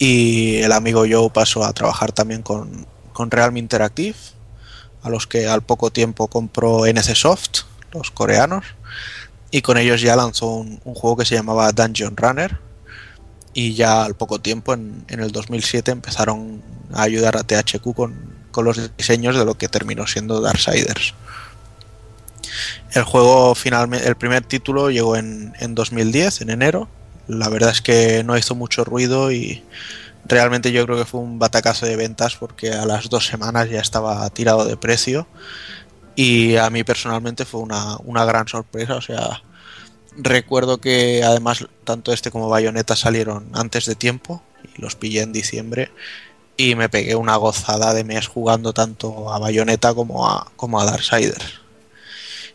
y 0.00 0.56
el 0.62 0.72
amigo 0.72 1.04
Joe 1.08 1.28
pasó 1.28 1.62
a 1.62 1.74
trabajar 1.74 2.10
también 2.10 2.40
con, 2.40 2.86
con 3.12 3.30
Realme 3.30 3.58
Interactive, 3.58 4.16
a 5.02 5.10
los 5.10 5.26
que 5.26 5.46
al 5.46 5.60
poco 5.60 5.90
tiempo 5.90 6.26
compró 6.26 6.86
NC 6.86 7.14
Soft, 7.14 7.64
los 7.92 8.10
coreanos, 8.10 8.64
y 9.50 9.60
con 9.60 9.76
ellos 9.76 10.00
ya 10.00 10.16
lanzó 10.16 10.46
un, 10.46 10.80
juego 10.82 11.18
que 11.18 11.26
se 11.26 11.34
llamaba 11.34 11.70
Dungeon 11.72 12.16
Runner, 12.16 12.58
y 13.52 13.74
ya 13.74 14.02
al 14.02 14.14
poco 14.14 14.40
tiempo, 14.40 14.72
en, 14.72 15.04
en, 15.08 15.20
el 15.20 15.32
2007, 15.32 15.90
empezaron 15.90 16.62
a 16.94 17.02
ayudar 17.02 17.36
a 17.36 17.42
THQ 17.42 17.94
con, 17.94 18.14
con 18.52 18.64
los 18.64 18.96
diseños 18.96 19.36
de 19.36 19.44
lo 19.44 19.58
que 19.58 19.68
terminó 19.68 20.06
siendo 20.06 20.40
Darksiders. 20.40 21.12
El 22.92 23.02
juego 23.02 23.54
finalmente, 23.54 24.08
el 24.08 24.16
primer 24.16 24.44
título 24.44 24.90
llegó 24.90 25.16
en, 25.16 25.52
en 25.60 25.74
2010, 25.74 26.40
en 26.40 26.50
enero, 26.50 26.88
la 27.30 27.48
verdad 27.48 27.70
es 27.70 27.80
que 27.80 28.22
no 28.24 28.36
hizo 28.36 28.54
mucho 28.54 28.84
ruido 28.84 29.32
y 29.32 29.62
realmente 30.26 30.72
yo 30.72 30.84
creo 30.84 30.98
que 30.98 31.04
fue 31.04 31.20
un 31.20 31.38
batacazo 31.38 31.86
de 31.86 31.96
ventas 31.96 32.36
porque 32.36 32.72
a 32.72 32.86
las 32.86 33.08
dos 33.08 33.26
semanas 33.26 33.70
ya 33.70 33.80
estaba 33.80 34.28
tirado 34.30 34.64
de 34.64 34.76
precio 34.76 35.26
y 36.14 36.56
a 36.56 36.68
mí 36.70 36.84
personalmente 36.84 37.44
fue 37.44 37.60
una, 37.60 37.96
una 38.04 38.24
gran 38.24 38.48
sorpresa, 38.48 38.96
o 38.96 39.00
sea, 39.00 39.42
recuerdo 40.16 40.78
que 40.78 41.22
además 41.24 41.66
tanto 41.84 42.12
este 42.12 42.30
como 42.30 42.48
Bayonetta 42.48 42.96
salieron 42.96 43.48
antes 43.54 43.86
de 43.86 43.94
tiempo 43.94 44.42
y 44.76 44.80
los 44.80 44.96
pillé 44.96 45.22
en 45.22 45.32
diciembre 45.32 45.90
y 46.56 46.74
me 46.74 46.88
pegué 46.88 47.14
una 47.14 47.36
gozada 47.36 47.94
de 47.94 48.04
mes 48.04 48.26
jugando 48.26 48.74
tanto 48.74 49.32
a 49.32 49.38
Bayonetta 49.38 49.94
como 49.94 50.28
a, 50.28 50.50
como 50.56 50.80
a 50.80 50.84
Darksiders. 50.84 51.59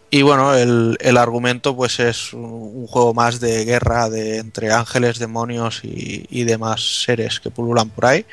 Y 0.10 0.22
bueno, 0.22 0.54
el, 0.54 0.98
el, 1.02 1.18
argumento 1.18 1.76
pues 1.76 2.00
es 2.00 2.32
un, 2.34 2.88
juego 2.88 3.14
más 3.14 3.40
de 3.40 3.66
guerra 3.66 4.10
de 4.10 4.38
entre 4.38 4.72
ángeles, 4.72 5.20
demonios 5.20 5.82
y, 5.84 6.26
y, 6.30 6.44
demás 6.44 7.04
seres 7.04 7.40
que 7.40 7.50
pululan 7.50 7.90
por 7.90 8.06
ahí. 8.06 8.26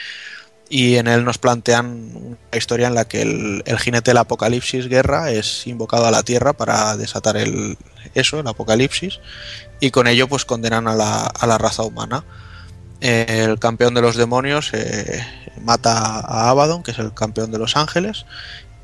Y 0.68 0.96
en 0.96 1.06
él 1.06 1.24
nos 1.24 1.38
plantean 1.38 2.12
una 2.14 2.58
historia 2.58 2.88
en 2.88 2.94
la 2.94 3.06
que 3.06 3.22
el, 3.22 3.62
el, 3.66 3.78
jinete 3.78 4.10
del 4.10 4.18
apocalipsis, 4.18 4.88
guerra, 4.88 5.30
es 5.30 5.66
invocado 5.66 6.06
a 6.06 6.10
la 6.10 6.22
tierra 6.22 6.52
para 6.52 6.96
desatar 6.96 7.36
el, 7.36 7.76
eso, 8.14 8.40
el 8.40 8.46
apocalipsis. 8.46 9.20
Y 9.80 9.90
con 9.90 10.06
ello 10.06 10.28
pues 10.28 10.44
condenan 10.44 10.88
a 10.88 10.94
la, 10.94 11.26
a 11.26 11.46
la 11.46 11.58
raza 11.58 11.82
humana. 11.82 12.24
El 13.00 13.58
campeón 13.58 13.94
de 13.94 14.02
los 14.02 14.16
demonios 14.16 14.70
eh, 14.72 15.26
mata 15.60 16.20
a 16.20 16.50
Abaddon, 16.50 16.82
que 16.82 16.92
es 16.92 16.98
el 16.98 17.12
campeón 17.12 17.50
de 17.50 17.58
los 17.58 17.76
ángeles. 17.76 18.24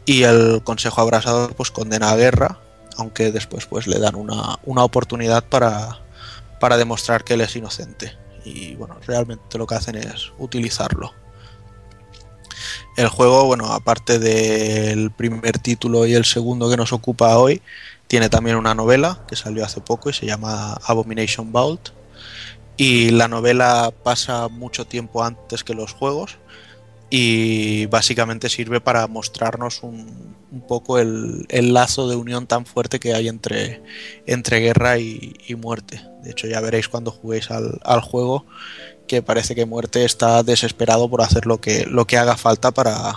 Y 0.04 0.24
el 0.24 0.62
consejo 0.64 1.00
abrasador 1.00 1.54
pues 1.54 1.70
condena 1.70 2.10
a 2.10 2.16
guerra 2.16 2.58
aunque 2.98 3.32
después 3.32 3.66
pues 3.66 3.86
le 3.86 3.98
dan 3.98 4.14
una, 4.14 4.58
una 4.64 4.84
oportunidad 4.84 5.44
para, 5.44 6.00
para, 6.60 6.76
demostrar 6.76 7.24
que 7.24 7.34
él 7.34 7.40
es 7.40 7.56
inocente. 7.56 8.16
y 8.44 8.74
bueno, 8.74 8.96
realmente 9.06 9.56
lo 9.58 9.66
que 9.66 9.74
hacen 9.76 9.96
es 9.96 10.32
utilizarlo. 10.38 11.12
El 12.96 13.08
juego, 13.08 13.44
bueno, 13.44 13.72
aparte 13.72 14.18
del 14.18 15.12
primer 15.12 15.58
título 15.60 16.06
y 16.06 16.14
el 16.14 16.24
segundo 16.24 16.68
que 16.68 16.76
nos 16.76 16.92
ocupa 16.92 17.38
hoy, 17.38 17.62
tiene 18.08 18.28
también 18.28 18.56
una 18.56 18.74
novela 18.74 19.20
que 19.28 19.36
salió 19.36 19.64
hace 19.64 19.80
poco 19.80 20.10
y 20.10 20.12
se 20.12 20.26
llama 20.26 20.74
Abomination 20.84 21.52
Vault. 21.52 21.90
Y 22.76 23.10
la 23.10 23.28
novela 23.28 23.92
pasa 24.02 24.48
mucho 24.48 24.86
tiempo 24.86 25.22
antes 25.22 25.62
que 25.62 25.74
los 25.74 25.92
juegos 25.92 26.38
y 27.10 27.86
básicamente 27.86 28.48
sirve 28.48 28.80
para 28.80 29.06
mostrarnos 29.06 29.82
un, 29.82 30.36
poco 30.66 30.98
el, 30.98 31.46
lazo 31.50 32.08
de 32.08 32.16
unión 32.16 32.46
tan 32.46 32.66
fuerte 32.66 33.00
que 33.00 33.14
hay 33.14 33.28
entre, 33.28 33.80
guerra 34.26 34.98
y, 34.98 35.54
muerte. 35.56 36.02
De 36.22 36.30
hecho, 36.30 36.46
ya 36.46 36.60
veréis 36.60 36.88
cuando 36.88 37.10
juguéis 37.10 37.50
al, 37.50 38.00
juego 38.00 38.46
que 39.06 39.22
parece 39.22 39.54
que 39.54 39.64
muerte 39.64 40.04
está 40.04 40.42
desesperado 40.42 41.08
por 41.08 41.22
hacer 41.22 41.46
lo 41.46 41.60
que, 41.60 41.86
haga 42.18 42.36
falta 42.36 42.72
para, 42.72 43.14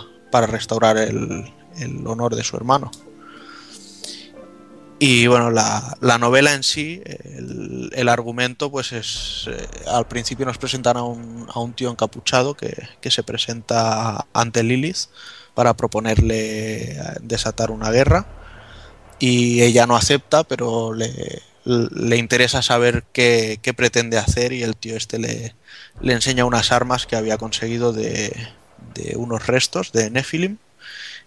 restaurar 0.48 0.98
el 0.98 2.08
honor 2.08 2.36
de 2.36 2.44
su 2.44 2.56
hermano. 2.56 2.92
Y 5.04 5.26
bueno, 5.26 5.50
la, 5.50 5.98
la 6.00 6.20
novela 6.20 6.54
en 6.54 6.62
sí, 6.62 7.02
el, 7.06 7.90
el 7.92 8.08
argumento, 8.08 8.70
pues 8.70 8.92
es. 8.92 9.48
eh, 9.52 9.68
al 9.88 10.08
principio 10.08 10.46
nos 10.46 10.60
presentan 10.60 10.96
a 10.96 11.02
un, 11.04 11.48
a 11.52 11.60
un 11.60 11.74
tío 11.74 11.90
encapuchado 11.90 12.54
que, 12.56 12.88
que 13.02 13.10
se 13.10 13.24
presenta 13.24 14.28
ante 14.32 14.62
Lilith 14.62 15.08
para 15.56 15.76
proponerle 15.76 16.92
eh, 16.92 17.04
desatar 17.24 17.72
una 17.72 17.90
guerra. 17.90 18.28
Y 19.20 19.64
ella 19.64 19.88
no 19.88 19.96
acepta, 19.96 20.44
pero 20.44 20.94
le, 20.94 21.42
le 21.66 22.18
interesa 22.18 22.62
saber 22.62 23.04
qué, 23.12 23.60
qué 23.64 23.74
pretende 23.74 24.20
hacer. 24.20 24.54
Y 24.54 24.62
el 24.62 24.76
tío 24.78 24.96
este 24.96 25.18
le, 25.18 25.56
le 26.02 26.14
enseña 26.14 26.46
unas 26.46 26.72
armas 26.72 27.08
que 27.08 27.16
había 27.16 27.40
conseguido 27.40 27.92
de, 27.92 28.34
de 28.94 29.16
unos 29.18 29.48
restos 29.48 29.92
de 29.94 30.12
Nephilim. 30.12 30.60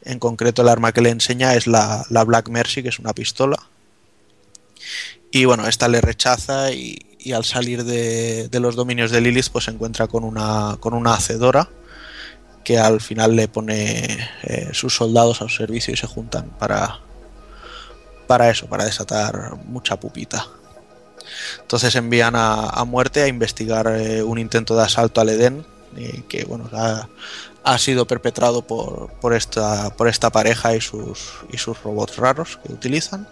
En 0.04 0.18
concreto, 0.18 0.62
el 0.62 0.68
arma 0.68 0.92
que 0.92 1.00
le 1.00 1.10
enseña 1.10 1.54
es 1.54 1.66
la, 1.66 2.04
la 2.10 2.24
Black 2.24 2.48
Mercy, 2.48 2.82
que 2.82 2.90
es 2.90 2.98
una 2.98 3.14
pistola. 3.14 3.56
Y 5.30 5.46
bueno, 5.46 5.66
esta 5.66 5.88
le 5.88 6.00
rechaza 6.00 6.72
y, 6.72 6.98
al 7.34 7.44
salir 7.44 7.84
de, 7.84 8.48
de 8.48 8.60
los 8.60 8.76
dominios 8.76 9.10
de 9.10 9.20
Lilith, 9.20 9.48
pues 9.50 9.64
se 9.64 9.70
encuentra 9.70 10.06
con 10.06 10.24
una, 10.24 10.76
con 10.78 10.92
una 10.94 11.14
hacedora 11.14 11.68
que 12.64 12.78
al 12.78 13.00
final 13.00 13.36
le 13.36 13.46
pone 13.46 14.18
eh, 14.42 14.70
sus 14.72 14.96
soldados 14.96 15.42
a 15.42 15.48
su 15.48 15.56
servicio 15.56 15.92
y 15.92 15.96
se 15.96 16.06
juntan 16.06 16.50
para, 16.58 17.00
para 18.26 18.50
eso, 18.50 18.66
para 18.66 18.84
desatar 18.84 19.56
mucha 19.66 20.00
pupita. 20.00 20.46
Entonces 21.60 21.94
envían 21.94 22.34
a, 22.36 22.68
a 22.68 22.84
muerte 22.84 23.22
a 23.22 23.28
investigar 23.28 23.86
eh, 23.88 24.22
un 24.22 24.38
intento 24.38 24.76
de 24.76 24.82
asalto 24.82 25.20
al 25.20 25.28
Edén, 25.28 25.64
eh, 25.96 26.22
que 26.28 26.44
bueno, 26.44 26.68
ha, 26.72 27.08
ha 27.64 27.78
sido 27.78 28.06
perpetrado 28.06 28.62
por, 28.62 29.10
por, 29.20 29.34
esta, 29.34 29.90
por 29.96 30.08
esta 30.08 30.30
pareja 30.30 30.76
y 30.76 30.80
sus, 30.80 31.32
y 31.50 31.56
sus 31.56 31.82
robots 31.82 32.16
raros 32.18 32.58
que 32.64 32.72
utilizan. 32.72 33.26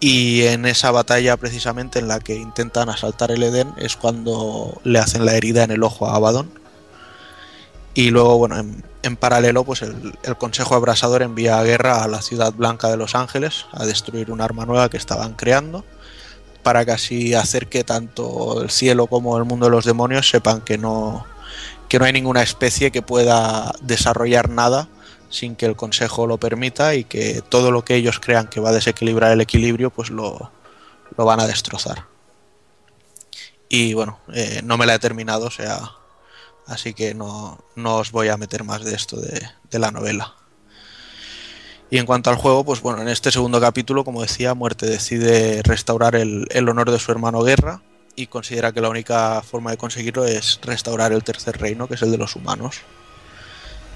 Y 0.00 0.42
en 0.44 0.66
esa 0.66 0.90
batalla 0.90 1.36
precisamente 1.36 1.98
en 1.98 2.06
la 2.06 2.20
que 2.20 2.36
intentan 2.36 2.88
asaltar 2.88 3.32
el 3.32 3.42
Edén 3.42 3.72
es 3.78 3.96
cuando 3.96 4.80
le 4.84 4.98
hacen 5.00 5.24
la 5.24 5.34
herida 5.34 5.64
en 5.64 5.70
el 5.70 5.82
ojo 5.82 6.06
a 6.06 6.14
Abaddon. 6.14 6.50
Y 7.94 8.10
luego, 8.10 8.38
bueno, 8.38 8.58
en, 8.58 8.84
en 9.02 9.16
paralelo, 9.16 9.64
pues 9.64 9.82
el, 9.82 10.16
el, 10.22 10.36
Consejo 10.36 10.76
Abrasador 10.76 11.22
envía 11.22 11.58
a 11.58 11.64
guerra 11.64 12.04
a 12.04 12.08
la 12.08 12.22
ciudad 12.22 12.52
blanca 12.52 12.88
de 12.88 12.96
Los 12.96 13.16
Ángeles 13.16 13.66
a 13.72 13.86
destruir 13.86 14.30
un 14.30 14.40
arma 14.40 14.66
nueva 14.66 14.88
que 14.88 14.98
estaban 14.98 15.34
creando 15.34 15.84
para 16.62 16.84
que 16.84 16.92
así 16.92 17.34
hacer 17.34 17.68
que 17.68 17.82
tanto 17.82 18.62
el 18.62 18.70
cielo 18.70 19.06
como 19.06 19.36
el 19.38 19.44
mundo 19.44 19.66
de 19.66 19.72
los 19.72 19.84
demonios 19.84 20.28
sepan 20.28 20.60
que 20.60 20.78
no, 20.78 21.24
que 21.88 21.98
no 21.98 22.04
hay 22.04 22.12
ninguna 22.12 22.42
especie 22.42 22.90
que 22.90 23.02
pueda 23.02 23.72
desarrollar 23.80 24.50
nada 24.50 24.88
sin 25.30 25.56
que 25.56 25.66
el 25.66 25.76
consejo 25.76 26.26
lo 26.26 26.38
permita 26.38 26.94
y 26.94 27.04
que 27.04 27.42
todo 27.48 27.70
lo 27.70 27.84
que 27.84 27.94
ellos 27.94 28.20
crean 28.20 28.48
que 28.48 28.60
va 28.60 28.70
a 28.70 28.74
desequilibrar 28.74 29.32
el 29.32 29.40
equilibrio 29.40 29.90
pues 29.90 30.10
lo, 30.10 30.50
lo 31.16 31.24
van 31.24 31.40
a 31.40 31.46
destrozar. 31.46 32.06
Y 33.68 33.92
bueno, 33.92 34.18
eh, 34.32 34.62
no 34.64 34.78
me 34.78 34.86
la 34.86 34.94
he 34.94 34.98
terminado, 34.98 35.46
o 35.46 35.50
sea, 35.50 35.92
así 36.66 36.94
que 36.94 37.14
no, 37.14 37.62
no 37.74 37.96
os 37.96 38.12
voy 38.12 38.28
a 38.28 38.38
meter 38.38 38.64
más 38.64 38.82
de 38.84 38.94
esto 38.94 39.20
de, 39.20 39.46
de, 39.70 39.78
la 39.78 39.90
novela. 39.90 40.34
Y 41.90 41.98
en 41.98 42.06
cuanto 42.06 42.30
al 42.30 42.36
juego, 42.36 42.64
pues 42.64 42.80
bueno, 42.80 43.02
en 43.02 43.08
este 43.08 43.30
segundo 43.30 43.60
capítulo, 43.60 44.04
como 44.04 44.22
decía, 44.22 44.54
Muerte 44.54 44.86
decide 44.86 45.62
restaurar 45.62 46.16
el, 46.16 46.46
el 46.50 46.68
honor 46.68 46.90
de 46.90 46.98
su 46.98 47.12
hermano 47.12 47.42
Guerra 47.42 47.82
y 48.18 48.26
considera 48.26 48.72
que 48.72 48.80
la 48.80 48.88
única 48.88 49.40
forma 49.42 49.70
de 49.70 49.76
conseguirlo 49.76 50.26
es 50.26 50.58
restaurar 50.62 51.12
el 51.12 51.22
tercer 51.22 51.56
reino, 51.56 51.86
que 51.86 51.94
es 51.94 52.02
el 52.02 52.10
de 52.10 52.18
los 52.18 52.34
humanos. 52.34 52.80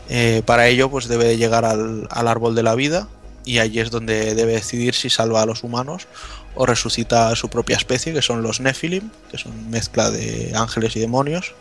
Eh, 0.09 0.43
para 0.47 0.69
ello, 0.69 0.89
pues 0.89 1.09
debe 1.09 1.36
llegar 1.36 1.65
al, 1.65 2.07
árbol 2.09 2.55
de 2.55 2.62
la 2.62 2.77
vida 2.77 3.09
y 3.44 3.59
allí 3.59 3.81
es 3.81 3.90
donde 3.90 4.36
debe 4.36 4.53
decidir 4.53 4.94
si 4.94 5.11
salva 5.11 5.43
a 5.43 5.47
los 5.47 5.65
humanos 5.65 6.07
o 6.55 6.66
resucita 6.66 7.31
a 7.31 7.36
su 7.36 7.49
propia 7.49 7.77
especie, 7.77 8.12
que 8.12 8.23
son 8.23 8.43
los 8.43 8.61
Nephilim, 8.61 9.11
que 9.28 9.39
son 9.39 9.70
mezcla 9.70 10.09
de 10.12 10.53
ángeles 10.55 10.94
y 10.94 11.01
demonios, 11.01 11.55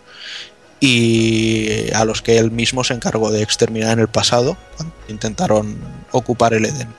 y 0.80 1.92
a 1.94 2.06
los 2.06 2.22
que 2.22 2.38
él 2.38 2.52
mismo 2.52 2.84
se 2.84 2.94
encargó 2.94 3.32
de 3.32 3.42
exterminar 3.42 3.94
en 3.94 4.00
el 4.02 4.08
pasado, 4.08 4.56
cuando 4.78 4.94
intentaron 5.08 5.80
ocupar 6.12 6.54
el 6.54 6.66
Edén. 6.66 6.94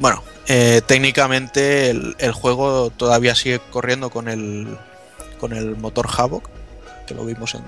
Bueno, 0.00 0.24
eh, 0.46 0.82
técnicamente 0.86 1.90
el, 1.90 2.32
juego 2.32 2.90
todavía 2.90 3.34
sigue 3.34 3.60
corriendo 3.70 4.10
con 4.10 4.28
el, 4.28 4.76
con 5.38 5.52
el 5.52 5.76
motor 5.76 6.06
Havoc, 6.14 6.50
que 7.06 7.14
lo 7.14 7.24
vimos 7.24 7.54
en, 7.54 7.62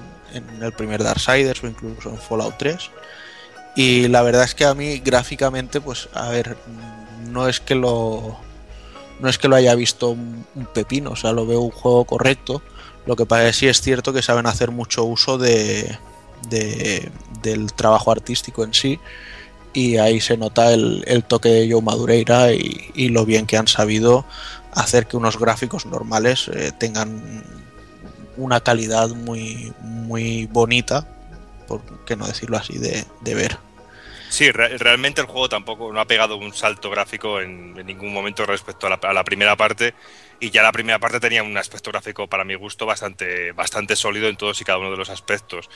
el 0.62 0.72
primer 0.72 1.02
Darksiders 1.02 1.62
o 1.64 1.66
incluso 1.66 2.10
en 2.10 2.18
Fallout 2.18 2.56
3. 2.58 2.90
Y 3.76 4.08
la 4.08 4.22
verdad 4.22 4.44
es 4.44 4.54
que 4.54 4.66
a 4.66 4.74
mí 4.74 4.98
gráficamente, 4.98 5.80
pues 5.80 6.08
a 6.12 6.28
ver, 6.28 6.56
no 7.26 7.48
es 7.48 7.60
que 7.60 7.74
lo 7.74 8.38
no 9.20 9.30
es 9.30 9.38
que 9.38 9.48
lo 9.48 9.56
haya 9.56 9.74
visto 9.74 10.10
un, 10.10 10.44
pepino, 10.74 11.12
o 11.12 11.16
sea, 11.16 11.32
lo 11.32 11.46
veo 11.46 11.60
un 11.60 11.70
juego 11.70 12.04
correcto. 12.04 12.62
Lo 13.06 13.16
que 13.16 13.24
que 13.24 13.52
sí 13.52 13.68
es 13.68 13.80
cierto 13.80 14.12
que 14.12 14.20
saben 14.20 14.46
hacer 14.46 14.70
mucho 14.70 15.04
uso 15.04 15.38
de, 15.38 15.96
de 16.50 17.10
del 17.42 17.72
trabajo 17.72 18.10
artístico 18.10 18.64
en 18.64 18.74
sí. 18.74 18.98
Y 19.76 19.98
ahí 19.98 20.22
se 20.22 20.38
nota 20.38 20.72
el, 20.72 21.04
el 21.06 21.22
toque 21.22 21.50
de 21.50 21.70
Joe 21.70 21.82
Madureira 21.82 22.50
y, 22.50 22.90
y, 22.94 23.10
lo 23.10 23.26
bien 23.26 23.46
que 23.46 23.58
han 23.58 23.68
sabido 23.68 24.24
hacer 24.72 25.06
que 25.06 25.18
unos 25.18 25.38
gráficos 25.38 25.84
normales 25.84 26.48
eh, 26.48 26.72
tengan 26.72 27.44
una 28.38 28.60
calidad 28.60 29.10
muy, 29.10 29.74
muy 29.82 30.46
bonita, 30.46 31.06
por 31.68 31.82
qué 32.06 32.16
no 32.16 32.26
decirlo 32.26 32.56
así, 32.56 32.78
de, 32.78 33.04
de 33.20 33.34
ver. 33.34 33.58
Sí, 34.30 34.50
re 34.50 34.78
realmente 34.78 35.20
el 35.20 35.26
juego 35.26 35.50
tampoco 35.50 35.92
no 35.92 36.00
ha 36.00 36.06
pegado 36.06 36.38
un 36.38 36.54
salto 36.54 36.88
gráfico 36.88 37.42
en, 37.42 37.74
en 37.78 37.84
ningún 37.86 38.14
momento 38.14 38.46
respecto 38.46 38.86
a 38.86 38.90
la, 38.90 38.98
a 39.02 39.12
la, 39.12 39.24
primera 39.24 39.56
parte. 39.56 39.92
Y 40.40 40.48
ya 40.48 40.62
la 40.62 40.72
primera 40.72 40.98
parte 40.98 41.20
tenía 41.20 41.42
un 41.42 41.56
aspecto 41.58 41.90
gráfico, 41.90 42.26
para 42.28 42.44
mi 42.44 42.54
gusto, 42.54 42.86
bastante, 42.86 43.52
bastante 43.52 43.94
sólido 43.94 44.28
en 44.28 44.36
todos 44.36 44.58
y 44.58 44.64
cada 44.64 44.78
uno 44.78 44.90
de 44.90 44.96
los 44.96 45.10
aspectos. 45.10 45.68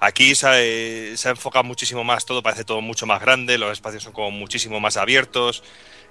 Aquí 0.00 0.34
se, 0.34 1.16
se 1.16 1.28
enfoca 1.30 1.62
muchísimo 1.62 2.04
más 2.04 2.26
todo, 2.26 2.42
parece 2.42 2.64
todo 2.64 2.80
mucho 2.80 3.06
más 3.06 3.20
grande, 3.20 3.58
los 3.58 3.72
espacios 3.72 4.02
son 4.02 4.12
como 4.12 4.30
muchísimo 4.30 4.80
más 4.80 4.96
abiertos, 4.96 5.62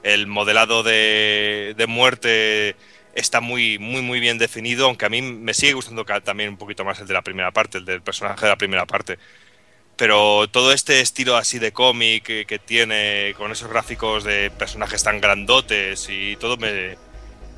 el 0.04 0.28
modelado 0.28 0.84
de, 0.84 1.76
de 1.78 1.88
muerte 1.88 2.76
está 3.16 3.42
muy, 3.42 3.80
muy, 3.80 4.02
muy 4.02 4.20
bien 4.20 4.38
definido, 4.38 4.88
aunque 4.88 5.06
a 5.06 5.10
mí 5.10 5.22
me 5.22 5.54
sigue 5.54 5.74
gustando 5.74 6.06
también 6.06 6.50
un 6.50 6.58
poquito 6.58 6.84
más 6.84 7.00
el 7.00 7.08
de 7.08 7.14
la 7.14 7.22
primera 7.22 7.52
parte, 7.52 7.78
el 7.78 7.86
del 7.86 8.02
personaje 8.02 8.46
de 8.46 8.50
la 8.50 8.58
primera 8.58 8.86
parte. 8.86 9.18
Pero 9.96 10.48
todo 10.50 10.74
este 10.74 11.02
estilo 11.02 11.38
así 11.38 11.60
de 11.60 11.72
cómic 11.72 12.24
que, 12.24 12.60
tiene, 12.60 13.36
con 13.38 13.52
esos 13.52 13.70
gráficos 13.70 14.24
de 14.24 14.50
personajes 14.52 15.04
tan 15.04 15.22
grandotes 15.22 16.08
y 16.10 16.36
todo, 16.38 16.58
me, 16.58 16.98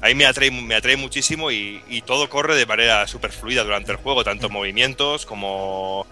ahí 0.01 0.15
me 0.15 0.25
atrae, 0.25 0.51
me 0.51 0.75
atrae 0.75 0.97
muchísimo 0.97 1.51
y, 1.51 1.81
todo 2.05 2.29
corre 2.29 2.55
de 2.55 2.65
manera 2.65 3.07
súper 3.07 3.31
fluida 3.31 3.63
durante 3.63 3.91
el 3.91 3.97
juego, 3.97 4.23
tanto 4.23 4.49
movimientos 4.49 5.25
como, 5.25 6.05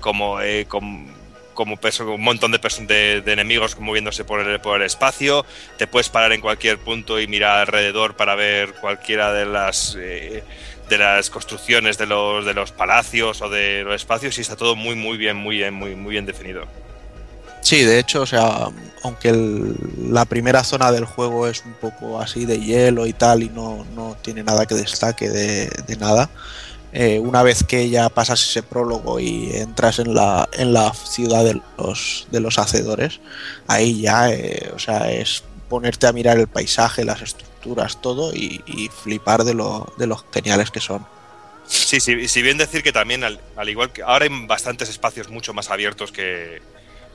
como, 0.00 0.40
eh, 0.40 0.66
como 0.68 1.06
un 1.54 2.22
montón 2.22 2.52
de, 2.52 2.58
de, 2.58 3.20
de, 3.20 3.32
enemigos 3.32 3.78
moviéndose 3.78 4.24
por 4.24 4.40
el, 4.40 4.60
por 4.60 4.80
el 4.80 4.86
espacio. 4.86 5.44
Te 5.76 5.86
puedes 5.86 6.08
parar 6.08 6.32
en 6.32 6.40
cualquier 6.40 6.78
punto 6.78 7.20
y 7.20 7.26
mirar 7.26 7.58
alrededor 7.58 8.16
para 8.16 8.34
ver 8.34 8.74
cualquiera 8.74 9.32
de 9.32 9.46
las 9.46 9.96
eh, 9.98 10.42
de 10.88 10.98
las 10.98 11.30
construcciones 11.30 11.98
de 11.98 12.06
los, 12.06 12.46
de 12.46 12.54
los 12.54 12.72
palacios 12.72 13.42
o 13.42 13.48
de 13.48 13.82
los 13.84 13.94
espacios 13.94 14.38
y 14.38 14.40
está 14.40 14.56
todo 14.56 14.74
muy 14.74 14.94
muy 14.94 15.18
bien, 15.18 15.36
muy 15.36 15.56
bien, 15.56 15.74
muy, 15.74 15.94
muy 15.94 16.12
bien 16.12 16.26
definido. 16.26 16.66
Sí, 17.60 17.84
de 17.84 17.98
hecho, 17.98 18.22
o 18.22 18.26
sea, 18.26 18.68
aunque 19.02 19.32
la 20.10 20.24
primera 20.24 20.64
zona 20.64 20.92
del 20.92 21.04
juego 21.04 21.46
es 21.46 21.64
un 21.64 21.74
poco 21.74 22.20
así 22.20 22.44
de 22.44 22.60
hielo 22.60 23.06
y 23.06 23.12
tal 23.12 23.42
y 23.42 23.48
no, 23.48 23.84
no 23.94 24.16
tiene 24.22 24.42
nada 24.42 24.66
que 24.66 24.74
destaque 24.74 25.28
de, 25.28 25.96
nada, 25.98 26.30
eh, 26.92 27.18
una 27.18 27.42
vez 27.42 27.64
que 27.64 27.90
ya 27.90 28.08
pasas 28.08 28.42
ese 28.42 28.62
prólogo 28.62 29.20
y 29.20 29.50
entras 29.54 29.98
en 29.98 30.14
la, 30.14 30.48
en 30.52 30.72
la 30.72 30.92
ciudad 30.94 31.44
de 31.44 31.60
los, 31.76 32.26
de 32.30 32.40
los 32.40 32.58
hacedores, 32.58 33.20
ahí 33.66 34.00
ya, 34.00 34.30
eh, 34.30 34.70
o 34.74 34.78
sea, 34.78 35.10
es 35.10 35.42
ponerte 35.68 36.06
a 36.06 36.12
mirar 36.12 36.38
el 36.38 36.48
paisaje, 36.48 37.04
las 37.04 37.20
estructuras 37.20 38.00
todo, 38.00 38.32
y, 38.34 38.90
flipar 39.02 39.44
de 39.44 39.54
lo, 39.54 39.92
de 39.98 40.06
lo 40.06 40.16
geniales 40.32 40.70
que 40.70 40.80
son. 40.80 41.06
Sí, 41.66 42.00
sí, 42.00 42.28
si 42.28 42.40
bien 42.40 42.56
decir 42.56 42.82
que 42.82 42.92
también, 42.92 43.24
al, 43.24 43.38
al 43.54 43.68
igual 43.68 43.92
que 43.92 44.02
ahora 44.02 44.24
hay 44.24 44.46
bastantes 44.46 44.88
espacios 44.88 45.28
mucho 45.28 45.52
más 45.52 45.70
abiertos 45.70 46.10
que, 46.10 46.62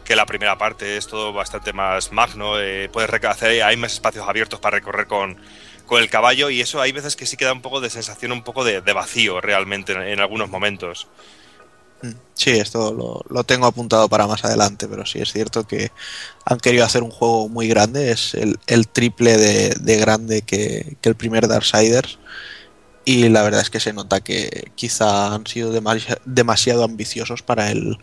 que 0.03 0.15
la 0.15 0.25
primera 0.25 0.57
parte, 0.57 0.97
es 0.97 1.07
todo 1.07 1.33
bastante 1.33 1.73
más 1.73 2.11
magno, 2.11 2.59
eh, 2.59 2.89
puedes 2.91 3.09
hacer, 3.25 3.63
hay 3.63 3.77
más 3.77 3.93
espacios 3.93 4.27
abiertos 4.27 4.59
para 4.59 4.75
recorrer 4.77 5.07
con, 5.07 5.37
con 5.85 6.01
el 6.01 6.09
caballo 6.09 6.49
y 6.49 6.61
eso 6.61 6.81
hay 6.81 6.91
veces 6.91 7.15
que 7.15 7.25
sí 7.25 7.37
queda 7.37 7.53
un 7.53 7.61
poco 7.61 7.81
de 7.81 7.89
sensación, 7.89 8.31
un 8.31 8.43
poco 8.43 8.63
de, 8.63 8.81
de 8.81 8.93
vacío 8.93 9.41
realmente 9.41 9.93
en, 9.93 10.19
algunos 10.19 10.49
momentos. 10.49 11.09
Mm, 12.01 12.11
Sí, 12.33 12.51
esto 12.51 12.93
lo, 12.93 13.21
lo 13.29 13.43
tengo 13.45 13.65
apuntado 13.67 14.09
para 14.09 14.27
más 14.27 14.43
adelante, 14.43 14.87
pero 14.87 15.05
sí 15.05 15.19
es 15.21 15.31
cierto 15.31 15.65
que 15.65 15.91
han 16.45 16.59
querido 16.59 16.85
hacer 16.85 17.03
un 17.03 17.11
juego 17.11 17.47
muy 17.49 17.67
grande, 17.67 18.11
es 18.11 18.33
el, 18.35 18.57
triple 18.89 19.37
de, 19.37 19.75
de 19.79 19.97
grande 19.97 20.41
que, 20.43 20.97
que 21.01 21.09
el 21.09 21.15
primer 21.15 21.47
Darksiders. 21.47 22.19
Y 23.05 23.29
la 23.29 23.43
verdad 23.43 23.61
es 23.61 23.69
que 23.69 23.79
se 23.81 23.93
nota 23.93 24.21
que 24.21 24.71
quizá 24.75 25.33
han 25.35 25.45
sido 25.47 25.73
demasi- 25.73 26.19
demasiado 26.25 26.83
ambiciosos 26.85 27.43
para 27.43 27.71
el, 27.71 27.97